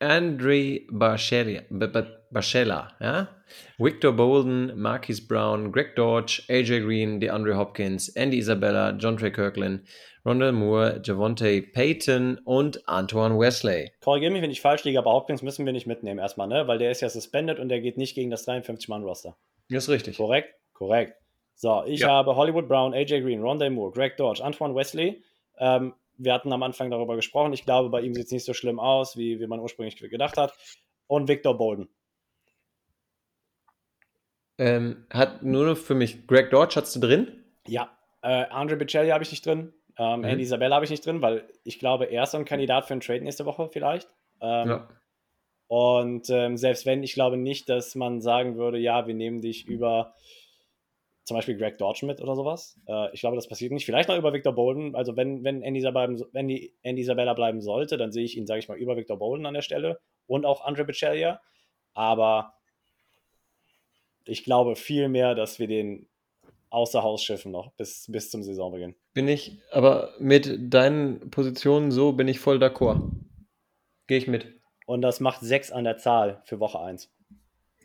Andre 0.00 0.80
Barcella, 0.90 1.62
ja? 3.00 3.28
Victor 3.78 4.12
Bolden, 4.12 4.78
Marquis 4.78 5.26
Brown, 5.26 5.70
Greg 5.72 5.94
Dodge, 5.94 6.42
AJ 6.48 6.80
Green, 6.80 7.20
DeAndre 7.20 7.56
Hopkins, 7.56 8.08
Andy 8.08 8.38
Isabella, 8.38 8.90
John 8.90 9.16
Trey 9.16 9.30
Kirkland, 9.30 9.86
Rondell 10.26 10.52
Moore, 10.52 11.00
Javonte 11.04 11.62
Payton 11.62 12.38
und 12.44 12.86
Antoine 12.88 13.38
Wesley. 13.38 13.92
Korrigiere 14.00 14.32
mich, 14.32 14.42
wenn 14.42 14.50
ich 14.50 14.60
falsch 14.60 14.84
liege, 14.84 14.98
aber 14.98 15.12
Hopkins 15.12 15.42
müssen 15.42 15.64
wir 15.64 15.72
nicht 15.72 15.86
mitnehmen 15.86 16.18
erstmal, 16.18 16.48
ne? 16.48 16.66
Weil 16.66 16.78
der 16.78 16.90
ist 16.90 17.00
ja 17.00 17.08
suspended 17.08 17.60
und 17.60 17.68
der 17.68 17.80
geht 17.80 17.96
nicht 17.96 18.14
gegen 18.14 18.30
das 18.30 18.46
53-Mann-Roster. 18.48 19.36
Das 19.70 19.84
ist 19.84 19.90
richtig. 19.90 20.16
Korrekt? 20.16 20.54
Korrekt. 20.72 21.14
So, 21.54 21.84
ich 21.86 22.00
Ja. 22.00 22.08
habe 22.08 22.34
Hollywood 22.36 22.68
Brown, 22.68 22.92
AJ 22.94 23.20
Green, 23.22 23.40
Rondell 23.42 23.70
Moore, 23.70 23.92
Greg 23.92 24.16
Dodge, 24.16 24.42
Antoine 24.44 24.74
Wesley. 24.74 25.22
Ähm, 25.58 25.94
wir 26.16 26.32
hatten 26.32 26.52
am 26.52 26.62
Anfang 26.62 26.90
darüber 26.90 27.16
gesprochen. 27.16 27.52
Ich 27.52 27.64
glaube, 27.64 27.88
bei 27.90 28.00
ihm 28.00 28.14
sieht 28.14 28.26
es 28.26 28.32
nicht 28.32 28.44
so 28.44 28.54
schlimm 28.54 28.78
aus, 28.80 29.16
wie, 29.16 29.40
wie 29.40 29.46
man 29.46 29.60
ursprünglich 29.60 29.96
gedacht 29.96 30.36
hat. 30.36 30.52
Und 31.06 31.28
Victor 31.28 31.56
Bolden. 31.56 31.88
Ähm, 34.58 35.06
hat 35.10 35.42
nur 35.42 35.66
noch 35.66 35.76
für 35.76 35.94
mich 35.94 36.26
Greg 36.26 36.50
Dodge 36.50 36.80
hast 36.80 36.94
du 36.94 37.00
drin? 37.00 37.44
Ja, 37.66 37.90
äh, 38.22 38.44
Andre 38.46 38.76
Bicelli 38.76 39.08
habe 39.10 39.24
ich 39.24 39.30
nicht 39.30 39.44
drin. 39.44 39.72
Ähm, 39.98 40.20
Mhm. 40.20 40.24
Andy 40.24 40.42
Isabella 40.44 40.76
habe 40.76 40.84
ich 40.84 40.90
nicht 40.90 41.04
drin, 41.04 41.22
weil 41.22 41.48
ich 41.64 41.78
glaube, 41.78 42.06
er 42.06 42.24
ist 42.24 42.32
so 42.32 42.38
ein 42.38 42.44
Kandidat 42.44 42.86
für 42.86 42.94
einen 42.94 43.00
Trade 43.00 43.22
nächste 43.22 43.46
Woche 43.46 43.68
vielleicht. 43.68 44.08
Ähm, 44.40 44.68
Ja. 44.68 44.88
Und 45.66 46.28
ähm, 46.30 46.56
selbst 46.56 46.84
wenn, 46.86 47.02
ich 47.02 47.14
glaube 47.14 47.36
nicht, 47.36 47.68
dass 47.68 47.94
man 47.94 48.20
sagen 48.20 48.56
würde, 48.56 48.78
ja, 48.78 49.06
wir 49.06 49.14
nehmen 49.14 49.40
dich 49.40 49.66
über 49.66 50.14
zum 51.24 51.36
Beispiel 51.36 51.56
Greg 51.56 51.78
Dodge 51.78 52.04
mit 52.06 52.20
oder 52.20 52.36
sowas. 52.36 52.78
Äh, 52.86 53.12
ich 53.14 53.20
glaube, 53.20 53.36
das 53.36 53.48
passiert 53.48 53.72
nicht. 53.72 53.86
Vielleicht 53.86 54.08
noch 54.08 54.18
über 54.18 54.32
Victor 54.32 54.54
Bolden. 54.54 54.94
Also 54.94 55.16
wenn, 55.16 55.42
wenn, 55.42 55.62
Andy, 55.62 55.80
Isabella 55.80 56.06
bleiben, 56.06 56.28
wenn 56.32 56.48
die 56.48 56.74
Andy 56.82 57.02
Isabella 57.02 57.34
bleiben 57.34 57.60
sollte, 57.60 57.96
dann 57.96 58.12
sehe 58.12 58.24
ich 58.24 58.36
ihn, 58.36 58.46
sage 58.46 58.60
ich 58.60 58.68
mal, 58.68 58.78
über 58.78 58.96
Victor 58.96 59.18
Bolden 59.18 59.46
an 59.46 59.54
der 59.54 59.62
Stelle 59.62 60.00
und 60.26 60.44
auch 60.44 60.64
Andre 60.64 60.84
Bicellia. 60.84 61.40
Aber 61.94 62.54
ich 64.26 64.44
glaube 64.44 64.76
vielmehr, 64.76 65.34
dass 65.34 65.58
wir 65.58 65.66
den 65.66 66.08
außer 66.70 67.02
Haus 67.02 67.22
schiffen 67.22 67.52
noch 67.52 67.72
bis, 67.72 68.06
bis 68.10 68.30
zum 68.30 68.42
Saisonbeginn. 68.42 68.94
Bin 69.14 69.28
ich, 69.28 69.58
aber 69.70 70.14
mit 70.18 70.74
deinen 70.74 71.30
Positionen 71.30 71.90
so 71.90 72.12
bin 72.12 72.28
ich 72.28 72.40
voll 72.40 72.58
d'accord. 72.58 73.10
Gehe 74.08 74.18
ich 74.18 74.26
mit. 74.26 74.60
Und 74.86 75.00
das 75.00 75.20
macht 75.20 75.40
sechs 75.40 75.70
an 75.70 75.84
der 75.84 75.96
Zahl 75.96 76.42
für 76.44 76.60
Woche 76.60 76.80
1. 76.80 77.10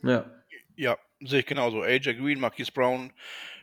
Ja. 0.03 0.29
Ja, 0.75 0.97
sehe 1.21 1.39
ich 1.39 1.45
genauso. 1.45 1.81
AJ 1.81 2.15
Green, 2.15 2.39
Marquis 2.39 2.71
Brown, 2.71 3.11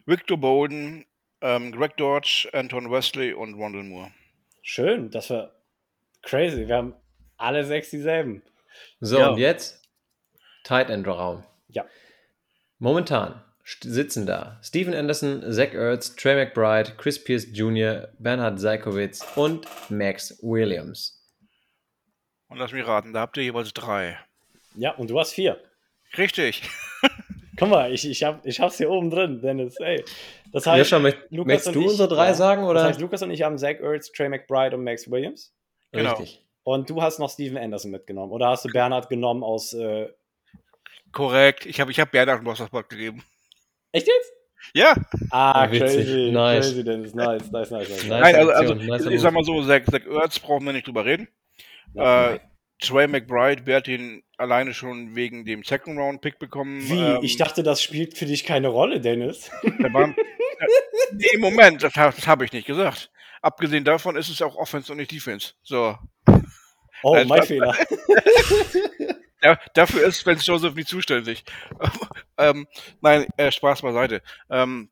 Victor 0.06 0.36
Bolden, 0.38 1.04
ähm, 1.40 1.72
Greg 1.72 1.96
Dodge, 1.96 2.48
Anton 2.52 2.90
Wesley 2.90 3.32
und 3.32 3.54
Rondell 3.54 3.82
Moore. 3.84 4.12
Schön, 4.62 5.10
das 5.10 5.30
war 5.30 5.52
crazy. 6.22 6.66
Wir 6.66 6.76
haben 6.76 6.94
alle 7.36 7.64
sechs 7.64 7.90
dieselben. 7.90 8.42
So, 9.00 9.18
Ja. 9.18 9.28
und 9.28 9.38
jetzt 9.38 9.82
Tight 10.64 10.90
End 10.90 11.06
Raum. 11.06 11.44
Ja. 11.68 11.84
Momentan 12.78 13.42
sitzen 13.80 14.26
da 14.26 14.60
Steven 14.62 14.94
Anderson, 14.94 15.42
Zach 15.52 15.72
Ertz, 15.72 16.14
Trey 16.16 16.34
McBride, 16.36 16.94
Chris 16.96 17.22
Pierce 17.22 17.46
Jr., 17.52 18.08
Bernhard 18.18 18.60
Seikowitz 18.60 19.24
und 19.36 19.66
Max 19.90 20.38
Williams. 20.42 21.12
Und 22.48 22.58
lass 22.58 22.72
mich 22.72 22.86
raten, 22.86 23.12
da 23.12 23.20
habt 23.20 23.36
ihr 23.38 23.42
jeweils 23.42 23.72
drei. 23.72 24.18
Ja, 24.76 24.92
und 24.92 25.10
du 25.10 25.18
hast 25.18 25.32
vier. 25.32 25.60
Richtig. 26.16 26.62
Guck 27.56 27.70
mal, 27.70 27.92
ich, 27.92 28.08
ich, 28.08 28.22
hab, 28.22 28.44
ich 28.44 28.60
hab's 28.60 28.76
hier 28.76 28.90
oben 28.90 29.10
drin, 29.10 29.40
Dennis. 29.40 29.76
Ey. 29.80 30.04
Das 30.52 30.66
heißt, 30.66 30.78
Joscha, 30.78 30.98
möcht, 30.98 31.18
Lukas 31.30 31.46
möchtest 31.46 31.68
und 31.68 31.74
du 31.74 31.80
ich- 31.80 31.86
unsere 31.88 32.08
drei 32.08 32.28
ja. 32.28 32.34
sagen? 32.34 32.64
Oder? 32.64 32.80
das 32.80 32.88
heißt, 32.90 33.00
Lukas 33.00 33.22
und 33.22 33.30
ich 33.30 33.42
haben 33.42 33.58
Zach 33.58 33.80
Ertz, 33.80 34.12
Trey 34.12 34.28
McBride 34.28 34.76
und 34.76 34.84
Max 34.84 35.10
Williams. 35.10 35.54
Genau. 35.92 36.10
Richtig. 36.10 36.44
Und 36.64 36.90
du 36.90 37.00
hast 37.00 37.18
noch 37.18 37.30
Steven 37.30 37.56
Anderson 37.56 37.90
mitgenommen. 37.92 38.32
Oder 38.32 38.48
hast 38.48 38.64
du 38.64 38.68
Bernhard 38.68 39.08
genommen 39.08 39.42
aus. 39.42 39.72
Äh, 39.72 40.08
Korrekt. 41.12 41.64
Ich 41.64 41.80
habe 41.80 41.90
ich 41.90 42.00
hab 42.00 42.10
Bernhard 42.10 42.38
einen 42.38 42.46
Roster-Spot 42.48 42.82
gegeben. 42.82 43.22
echt 43.92 44.06
jetzt? 44.06 44.32
Ja. 44.74 44.94
Ah, 45.30 45.70
witzig. 45.70 46.06
crazy. 46.06 46.30
Nice. 46.32 46.66
Crazy, 46.66 46.84
Dennis. 46.84 47.14
Nice, 47.14 47.50
nice, 47.52 47.70
nice. 47.70 47.88
nice. 47.88 47.88
Nice. 47.88 48.08
Nein, 48.08 48.34
also, 48.34 48.50
also 48.50 48.74
nicer 48.74 49.10
ich 49.10 49.20
sag 49.20 49.32
mal 49.32 49.44
so, 49.44 49.62
Zach, 49.62 49.82
Zach 49.84 50.04
Ertz 50.06 50.38
brauchen 50.38 50.66
wir 50.66 50.72
nicht 50.72 50.86
drüber 50.86 51.04
reden. 51.04 51.28
Ja. 51.94 52.32
Äh, 52.32 52.40
Trey 52.80 53.06
McBride, 53.06 53.62
ihn 53.90 54.22
alleine 54.36 54.74
schon 54.74 55.14
wegen 55.14 55.44
dem 55.44 55.62
Second-Round-Pick 55.64 56.38
bekommen? 56.38 56.88
Wie? 56.88 56.98
Ähm, 56.98 57.18
ich 57.22 57.36
dachte, 57.36 57.62
das 57.62 57.82
spielt 57.82 58.16
für 58.16 58.26
dich 58.26 58.44
keine 58.44 58.68
Rolle, 58.68 59.00
Dennis. 59.00 59.50
war, 59.62 60.08
nee, 61.12 61.26
im 61.32 61.40
Moment, 61.40 61.82
das, 61.82 61.92
das 61.94 62.26
habe 62.26 62.44
ich 62.44 62.52
nicht 62.52 62.66
gesagt. 62.66 63.10
Abgesehen 63.42 63.84
davon 63.84 64.16
ist 64.16 64.28
es 64.28 64.42
auch 64.42 64.56
Offense 64.56 64.90
und 64.90 64.98
nicht 64.98 65.12
Defense. 65.12 65.54
So. 65.62 65.96
Oh, 67.02 67.24
mein. 67.26 67.42
Fehler. 67.42 67.74
Ja, 69.42 69.60
dafür 69.74 70.06
ist 70.06 70.26
Vance 70.26 70.44
Joseph 70.44 70.74
nicht 70.74 70.88
zuständig. 70.88 71.44
ähm, 72.38 72.66
nein, 73.00 73.26
äh, 73.36 73.52
Spaß 73.52 73.82
beiseite. 73.82 74.22
Ähm, 74.50 74.90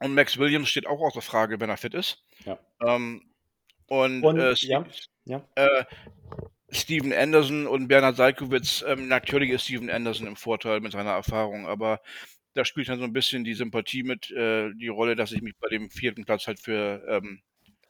und 0.00 0.14
Max 0.14 0.36
Williams 0.36 0.68
steht 0.68 0.86
auch 0.86 1.00
außer 1.00 1.22
Frage, 1.22 1.58
wenn 1.60 1.70
er 1.70 1.76
fit 1.76 1.94
ist. 1.94 2.22
Ja. 2.44 2.58
Ähm, 2.84 3.30
und 3.86 4.22
Und, 4.24 4.38
äh, 4.38 4.54
ja, 4.58 4.84
ja. 5.24 5.42
Äh, 5.54 5.84
Steven 6.70 7.12
Anderson 7.12 7.66
und 7.66 7.88
Bernhard 7.88 8.16
Seikowitz, 8.16 8.84
ähm, 8.86 9.08
natürlich 9.08 9.50
ist 9.50 9.64
Steven 9.64 9.88
Anderson 9.90 10.26
im 10.26 10.36
Vorteil 10.36 10.80
mit 10.80 10.92
seiner 10.92 11.12
Erfahrung, 11.12 11.66
aber 11.66 12.00
da 12.54 12.64
spielt 12.64 12.88
dann 12.88 12.98
so 12.98 13.04
ein 13.04 13.12
bisschen 13.12 13.44
die 13.44 13.54
Sympathie 13.54 14.02
mit, 14.02 14.30
äh, 14.32 14.72
die 14.74 14.88
Rolle, 14.88 15.16
dass 15.16 15.32
ich 15.32 15.40
mich 15.42 15.56
bei 15.58 15.68
dem 15.68 15.90
vierten 15.90 16.24
Platz 16.24 16.46
halt 16.46 16.60
für 16.60 17.02
ähm, 17.08 17.40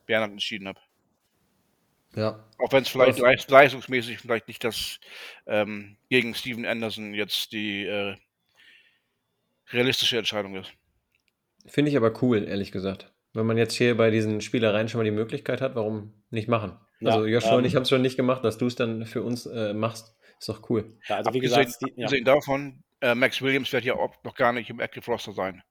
Bernhard 0.07 0.31
entschieden 0.33 0.69
habe. 0.69 0.81
Ja. 2.15 2.45
Auch 2.59 2.73
wenn 2.73 2.83
es 2.83 2.89
vielleicht 2.89 3.15
Also- 3.15 3.25
leist- 3.25 3.51
leistungsmäßig 3.51 4.19
vielleicht 4.19 4.49
nicht 4.49 4.63
das 4.65 5.01
ähm, 5.47 5.97
gegen 6.09 6.35
Steven 6.35 6.65
Anderson 6.65 7.15
jetzt 7.15 7.53
die 7.53 7.85
äh, 7.85 8.17
realistische 9.73 10.19
Entscheidung 10.19 10.55
ist. 10.57 10.73
Finde 11.67 11.91
ich 11.91 11.97
aber 11.97 12.23
cool, 12.23 12.45
ehrlich 12.45 12.73
gesagt. 12.73 13.13
Wenn 13.35 13.45
man 13.47 13.59
jetzt 13.59 13.75
hier 13.75 13.97
bei 13.97 14.11
diesen 14.11 14.41
Spielereien 14.41 14.89
schon 14.89 14.99
mal 15.01 15.05
die 15.05 15.11
Möglichkeit 15.11 15.61
hat, 15.61 15.75
warum 15.75 16.15
nicht 16.31 16.49
machen? 16.49 16.79
Ja, 17.01 17.13
also 17.13 17.27
Joshua 17.27 17.53
und 17.53 17.61
ähm, 17.61 17.65
ich 17.67 17.77
haben 17.77 17.83
es 17.83 17.89
schon 17.89 18.03
nicht 18.03 18.17
gemacht, 18.17 18.45
dass 18.45 18.59
du 18.59 18.67
es 18.67 18.75
dann 18.75 19.07
für 19.07 19.23
uns 19.23 19.47
äh, 19.47 19.73
machst. 19.73 20.17
Ist 20.39 20.49
doch 20.49 20.69
cool. 20.71 20.97
ja 21.09 21.17
also 21.17 21.33
wie 21.33 21.39
Abgesehen, 21.39 21.65
gesagt, 21.65 21.83
die, 21.83 22.01
ja. 22.01 22.07
abgesehen 22.07 22.25
davon, 22.25 22.83
äh, 23.01 23.15
Max 23.15 23.43
Williams 23.43 23.73
wird 23.73 23.85
ja 23.85 23.95
auch 23.95 24.15
noch 24.25 24.35
gar 24.35 24.53
nicht 24.53 24.71
im 24.71 24.81
Active 24.81 25.05
Roster 25.11 25.33
sein. 25.33 25.63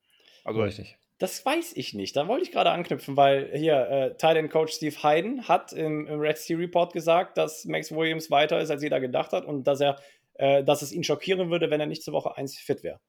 Also 0.43 0.61
Richtig. 0.61 0.97
Das 1.19 1.43
weiß 1.43 1.73
ich 1.75 1.95
nicht. 1.95 2.15
Da 2.15 2.28
wollte 2.28 2.43
ich 2.43 2.51
gerade 2.51 2.69
anknüpfen, 2.69 3.17
weil 3.17 3.51
hier 3.55 3.89
äh, 3.89 4.09
Titan 4.17 4.49
Coach 4.49 4.73
Steve 4.73 4.95
Hayden 5.01 5.47
hat 5.47 5.73
im, 5.73 6.05
im 6.05 6.19
Red 6.19 6.38
Sea 6.38 6.57
Report 6.57 6.93
gesagt, 6.93 7.38
dass 7.38 7.65
Max 7.65 7.91
Williams 7.91 8.30
weiter 8.30 8.59
ist, 8.59 8.69
als 8.69 8.84
jeder 8.84 8.99
gedacht 8.99 9.34
hat 9.34 9.43
und 9.43 9.63
dass 9.65 9.82
er, 9.82 9.99
äh, 10.36 10.63
dass 10.63 10.84
es 10.84 10.91
ihn 10.91 11.03
schockieren 11.03 11.49
würde, 11.49 11.71
wenn 11.71 11.80
er 11.80 11.88
nicht 11.88 12.03
zur 12.03 12.13
Woche 12.13 12.38
1 12.38 12.59
fit 12.59 12.84
wäre. 12.84 12.99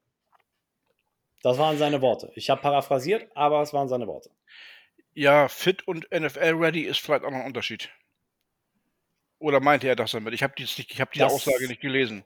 Das 1.42 1.58
waren 1.58 1.76
seine 1.76 2.00
Worte. 2.00 2.32
Ich 2.34 2.48
habe 2.50 2.62
paraphrasiert, 2.62 3.28
aber 3.34 3.60
es 3.60 3.72
waren 3.72 3.88
seine 3.88 4.06
Worte. 4.06 4.30
ja, 5.14 5.48
fit 5.48 5.86
und 5.86 6.08
NFL 6.10 6.54
ready 6.54 6.82
ist 6.82 7.00
vielleicht 7.00 7.24
auch 7.24 7.30
noch 7.30 7.40
ein 7.40 7.46
Unterschied. 7.46 7.90
Oder 9.38 9.60
meinte 9.60 9.86
er 9.88 9.96
das 9.96 10.12
damit? 10.12 10.34
Ich 10.34 10.42
habe 10.42 10.54
hab 10.56 11.12
diese 11.12 11.24
Das- 11.24 11.32
Aussage 11.32 11.66
nicht 11.68 11.80
gelesen. 11.80 12.24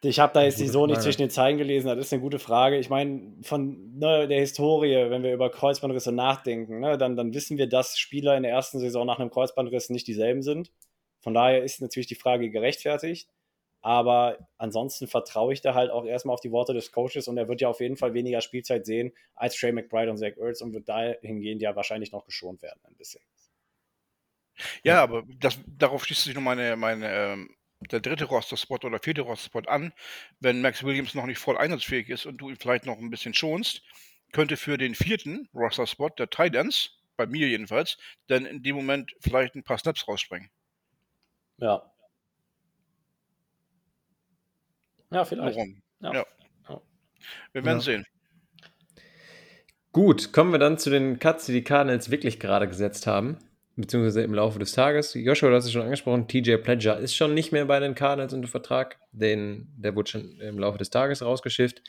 Ich 0.00 0.20
habe 0.20 0.32
da 0.32 0.44
jetzt 0.44 0.58
Gute 0.58 0.70
so 0.70 0.86
nicht 0.86 1.02
zwischen 1.02 1.22
den 1.22 1.30
Zeilen 1.30 1.58
gelesen, 1.58 1.88
das 1.88 1.98
ist 1.98 2.12
eine 2.12 2.22
gute 2.22 2.38
Frage. 2.38 2.78
Ich 2.78 2.88
meine, 2.88 3.32
von 3.42 3.98
ne, 3.98 4.28
der 4.28 4.38
Historie, 4.38 5.10
wenn 5.10 5.24
wir 5.24 5.32
über 5.34 5.50
Kreuzbandrisse 5.50 6.12
nachdenken, 6.12 6.78
ne, 6.78 6.96
dann, 6.96 7.16
dann 7.16 7.34
wissen 7.34 7.58
wir, 7.58 7.68
dass 7.68 7.98
Spieler 7.98 8.36
in 8.36 8.44
der 8.44 8.52
ersten 8.52 8.78
Saison 8.78 9.04
nach 9.04 9.18
einem 9.18 9.30
Kreuzbandriss 9.30 9.90
nicht 9.90 10.06
dieselben 10.06 10.42
sind. 10.42 10.70
Von 11.18 11.34
daher 11.34 11.64
ist 11.64 11.82
natürlich 11.82 12.06
die 12.06 12.14
Frage 12.14 12.48
gerechtfertigt. 12.48 13.28
Aber 13.80 14.38
ansonsten 14.56 15.06
vertraue 15.06 15.52
ich 15.52 15.62
da 15.62 15.74
halt 15.74 15.90
auch 15.90 16.04
erstmal 16.04 16.34
auf 16.34 16.40
die 16.40 16.50
Worte 16.50 16.74
des 16.74 16.90
Coaches 16.92 17.28
und 17.28 17.36
er 17.38 17.48
wird 17.48 17.60
ja 17.60 17.68
auf 17.68 17.80
jeden 17.80 17.96
Fall 17.96 18.12
weniger 18.14 18.40
Spielzeit 18.40 18.86
sehen 18.86 19.12
als 19.34 19.56
Trey 19.56 19.72
McBride 19.72 20.10
und 20.10 20.16
Zach 20.18 20.36
Ertz 20.36 20.60
und 20.60 20.72
wird 20.74 20.88
dahingehend 20.88 21.62
ja 21.62 21.74
wahrscheinlich 21.76 22.10
noch 22.12 22.24
geschont 22.24 22.60
werden 22.62 22.80
ein 22.84 22.96
bisschen. 22.96 23.22
Ja, 24.82 25.02
aber 25.02 25.24
das, 25.38 25.58
darauf 25.66 26.04
schließt 26.04 26.24
sich 26.24 26.34
noch 26.34 26.42
meine, 26.42 26.76
meine, 26.76 27.10
ähm, 27.12 27.54
der 27.90 28.00
dritte 28.00 28.24
Roster-Spot 28.24 28.78
oder 28.82 28.98
vierte 28.98 29.20
Roster-Spot 29.22 29.68
an. 29.68 29.92
Wenn 30.40 30.60
Max 30.60 30.82
Williams 30.82 31.14
noch 31.14 31.26
nicht 31.26 31.38
voll 31.38 31.56
einsatzfähig 31.56 32.08
ist 32.08 32.26
und 32.26 32.38
du 32.38 32.48
ihn 32.50 32.56
vielleicht 32.56 32.86
noch 32.86 32.98
ein 32.98 33.10
bisschen 33.10 33.34
schonst, 33.34 33.82
könnte 34.32 34.56
für 34.56 34.76
den 34.78 34.94
vierten 34.94 35.48
Roster-Spot 35.54 36.10
der 36.10 36.28
Titans, 36.30 36.90
bei 37.16 37.26
mir 37.26 37.48
jedenfalls, 37.48 37.98
dann 38.28 38.46
in 38.46 38.62
dem 38.62 38.76
Moment 38.76 39.12
vielleicht 39.20 39.54
ein 39.54 39.64
paar 39.64 39.78
Snaps 39.78 40.06
rausspringen. 40.06 40.50
Ja. 41.58 41.82
Ja, 45.10 45.24
vielleicht. 45.24 45.56
Warum? 45.56 45.82
Ja. 46.00 46.12
Ja. 46.14 46.26
Ja. 46.68 46.80
Wir 47.52 47.64
werden 47.64 47.78
Ja. 47.78 47.82
sehen. 47.82 48.06
Gut, 49.92 50.32
kommen 50.32 50.52
wir 50.52 50.58
dann 50.58 50.78
zu 50.78 50.90
den 50.90 51.18
Cuts, 51.18 51.46
die 51.46 51.52
die 51.52 51.64
Cardinals 51.64 52.10
wirklich 52.10 52.38
gerade 52.38 52.68
gesetzt 52.68 53.06
haben, 53.06 53.38
beziehungsweise 53.80 54.22
im 54.22 54.34
Laufe 54.34 54.58
des 54.58 54.72
Tages. 54.72 55.14
Joshua, 55.14 55.50
du 55.50 55.54
hast 55.54 55.64
es 55.64 55.72
schon 55.72 55.82
angesprochen, 55.82 56.26
TJ 56.26 56.56
Pledger 56.56 56.98
ist 56.98 57.14
schon 57.14 57.34
nicht 57.34 57.52
mehr 57.52 57.64
bei 57.64 57.78
den 57.80 57.94
Cardinals 57.94 58.34
unter 58.34 58.48
Vertrag. 58.48 58.98
Den, 59.12 59.68
der 59.76 59.94
wurde 59.94 60.10
schon 60.10 60.40
im 60.40 60.58
Laufe 60.58 60.78
des 60.78 60.90
Tages 60.90 61.22
rausgeschifft. 61.22 61.82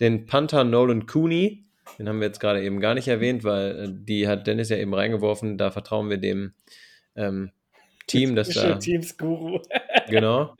Den 0.00 0.26
Panther 0.26 0.64
Nolan 0.64 1.06
Cooney, 1.06 1.64
den 1.98 2.08
haben 2.08 2.20
wir 2.20 2.26
jetzt 2.26 2.40
gerade 2.40 2.62
eben 2.62 2.80
gar 2.80 2.94
nicht 2.94 3.08
erwähnt, 3.08 3.44
weil 3.44 3.84
äh, 3.84 3.88
die 3.90 4.26
hat 4.26 4.46
Dennis 4.46 4.70
ja 4.70 4.76
eben 4.76 4.92
reingeworfen. 4.92 5.56
Da 5.56 5.70
vertrauen 5.70 6.10
wir 6.10 6.18
dem 6.18 6.52
ähm, 7.14 7.52
Team, 8.06 8.34
das 8.34 8.48
da. 8.50 8.74
Teams 8.74 9.16
Guru. 9.16 9.60
genau. 10.08 10.56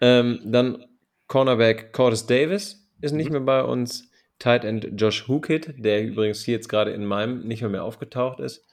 Ähm, 0.00 0.40
dann 0.44 0.84
Cornerback 1.26 1.92
Curtis 1.92 2.26
Davis 2.26 2.88
ist 3.00 3.12
nicht 3.12 3.30
mehr 3.30 3.40
bei 3.40 3.62
uns. 3.62 4.10
Tight 4.38 4.64
End 4.64 4.88
Josh 4.96 5.28
Hookit, 5.28 5.74
der 5.76 6.02
übrigens 6.02 6.42
hier 6.42 6.54
jetzt 6.54 6.68
gerade 6.70 6.92
in 6.92 7.04
meinem 7.04 7.46
nicht 7.46 7.60
mehr, 7.60 7.68
mehr 7.68 7.84
aufgetaucht 7.84 8.40
ist. 8.40 8.64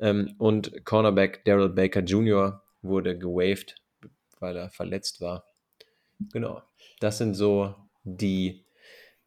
Ähm, 0.00 0.34
und 0.38 0.84
Cornerback 0.84 1.44
Daryl 1.44 1.68
Baker 1.68 2.00
Jr. 2.00 2.62
wurde 2.82 3.18
gewaved, 3.18 3.74
weil 4.40 4.56
er 4.56 4.70
verletzt 4.70 5.20
war. 5.20 5.44
Genau. 6.32 6.62
Das 7.00 7.18
sind 7.18 7.34
so 7.34 7.74
die 8.04 8.64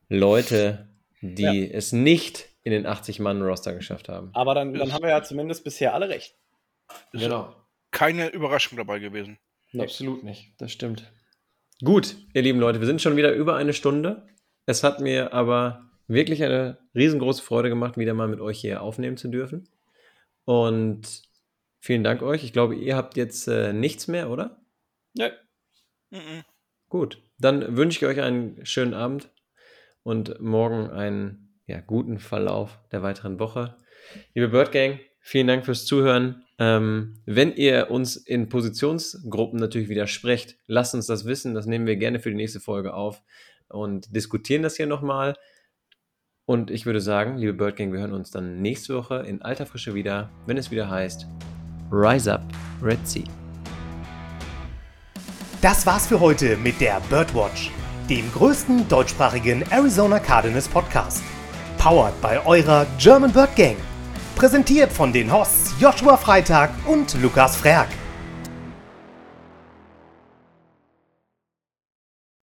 Leute, 0.09 0.89
die 1.21 1.43
ja. 1.43 1.53
es 1.53 1.93
nicht 1.93 2.49
in 2.63 2.71
den 2.71 2.85
80-Mann-Roster 2.85 3.73
geschafft 3.73 4.09
haben. 4.09 4.29
Aber 4.33 4.53
dann, 4.53 4.73
dann 4.73 4.93
haben 4.93 5.03
wir 5.03 5.09
ja 5.09 5.23
zumindest 5.23 5.63
bisher 5.63 5.93
alle 5.93 6.09
recht. 6.09 6.35
Genau. 7.11 7.55
Keine 7.91 8.29
Überraschung 8.29 8.77
dabei 8.77 8.99
gewesen. 8.99 9.39
Nee. 9.71 9.83
Absolut 9.83 10.23
nicht. 10.23 10.53
Das 10.57 10.71
stimmt. 10.71 11.11
Gut, 11.83 12.15
ihr 12.33 12.41
lieben 12.41 12.59
Leute, 12.59 12.79
wir 12.79 12.87
sind 12.87 13.01
schon 13.01 13.15
wieder 13.15 13.33
über 13.33 13.55
eine 13.55 13.73
Stunde. 13.73 14.27
Es 14.65 14.83
hat 14.83 14.99
mir 14.99 15.33
aber 15.33 15.89
wirklich 16.07 16.43
eine 16.43 16.77
riesengroße 16.93 17.41
Freude 17.41 17.69
gemacht, 17.69 17.97
wieder 17.97 18.13
mal 18.13 18.27
mit 18.27 18.39
euch 18.39 18.59
hier 18.59 18.81
aufnehmen 18.81 19.17
zu 19.17 19.29
dürfen. 19.29 19.67
Und 20.45 21.23
vielen 21.79 22.03
Dank 22.03 22.21
euch. 22.21 22.43
Ich 22.43 22.53
glaube, 22.53 22.75
ihr 22.75 22.95
habt 22.95 23.17
jetzt 23.17 23.47
äh, 23.47 23.73
nichts 23.73 24.07
mehr, 24.07 24.29
oder? 24.29 24.61
Nee. 25.13 25.31
Mhm. 26.09 26.43
Gut, 26.89 27.21
dann 27.37 27.77
wünsche 27.77 27.97
ich 27.97 28.05
euch 28.05 28.21
einen 28.21 28.65
schönen 28.65 28.93
Abend 28.93 29.29
und 30.03 30.39
morgen 30.41 30.89
einen 30.89 31.59
ja, 31.65 31.79
guten 31.79 32.19
Verlauf 32.19 32.79
der 32.91 33.01
weiteren 33.01 33.39
Woche. 33.39 33.77
Liebe 34.33 34.49
Bird 34.49 34.71
Gang, 34.71 34.99
vielen 35.21 35.47
Dank 35.47 35.65
fürs 35.65 35.85
Zuhören. 35.85 36.43
Ähm, 36.59 37.21
wenn 37.25 37.55
ihr 37.55 37.89
uns 37.89 38.17
in 38.17 38.49
Positionsgruppen 38.49 39.59
natürlich 39.59 39.89
widersprecht, 39.89 40.57
lasst 40.67 40.93
uns 40.93 41.07
das 41.07 41.25
wissen. 41.25 41.53
Das 41.53 41.65
nehmen 41.65 41.87
wir 41.87 41.95
gerne 41.95 42.19
für 42.19 42.29
die 42.29 42.35
nächste 42.35 42.59
Folge 42.59 42.93
auf 42.93 43.23
und 43.69 44.13
diskutieren 44.15 44.61
das 44.61 44.75
hier 44.75 44.87
nochmal. 44.87 45.35
Und 46.51 46.69
ich 46.69 46.85
würde 46.85 46.99
sagen, 46.99 47.37
liebe 47.37 47.53
Bird 47.53 47.77
Gang, 47.77 47.93
wir 47.93 48.01
hören 48.01 48.11
uns 48.11 48.29
dann 48.29 48.61
nächste 48.61 48.93
Woche 48.93 49.23
in 49.25 49.41
alter 49.41 49.65
Frische 49.65 49.93
wieder, 49.93 50.29
wenn 50.47 50.57
es 50.57 50.69
wieder 50.69 50.89
heißt 50.89 51.25
Rise 51.89 52.33
Up 52.33 52.43
Red 52.83 53.07
Sea. 53.07 53.23
Das 55.61 55.85
war's 55.85 56.07
für 56.07 56.19
heute 56.19 56.57
mit 56.57 56.81
der 56.81 56.99
Birdwatch, 57.09 57.71
dem 58.09 58.29
größten 58.33 58.89
deutschsprachigen 58.89 59.63
Arizona 59.71 60.19
Cardinals 60.19 60.67
Podcast. 60.67 61.23
Powered 61.77 62.19
bei 62.19 62.45
eurer 62.45 62.85
German 62.99 63.31
Bird 63.31 63.55
Gang. 63.55 63.77
Präsentiert 64.35 64.91
von 64.91 65.13
den 65.13 65.31
Hosts 65.31 65.75
Joshua 65.79 66.17
Freitag 66.17 66.71
und 66.85 67.15
Lukas 67.21 67.55
Frerk. 67.55 67.87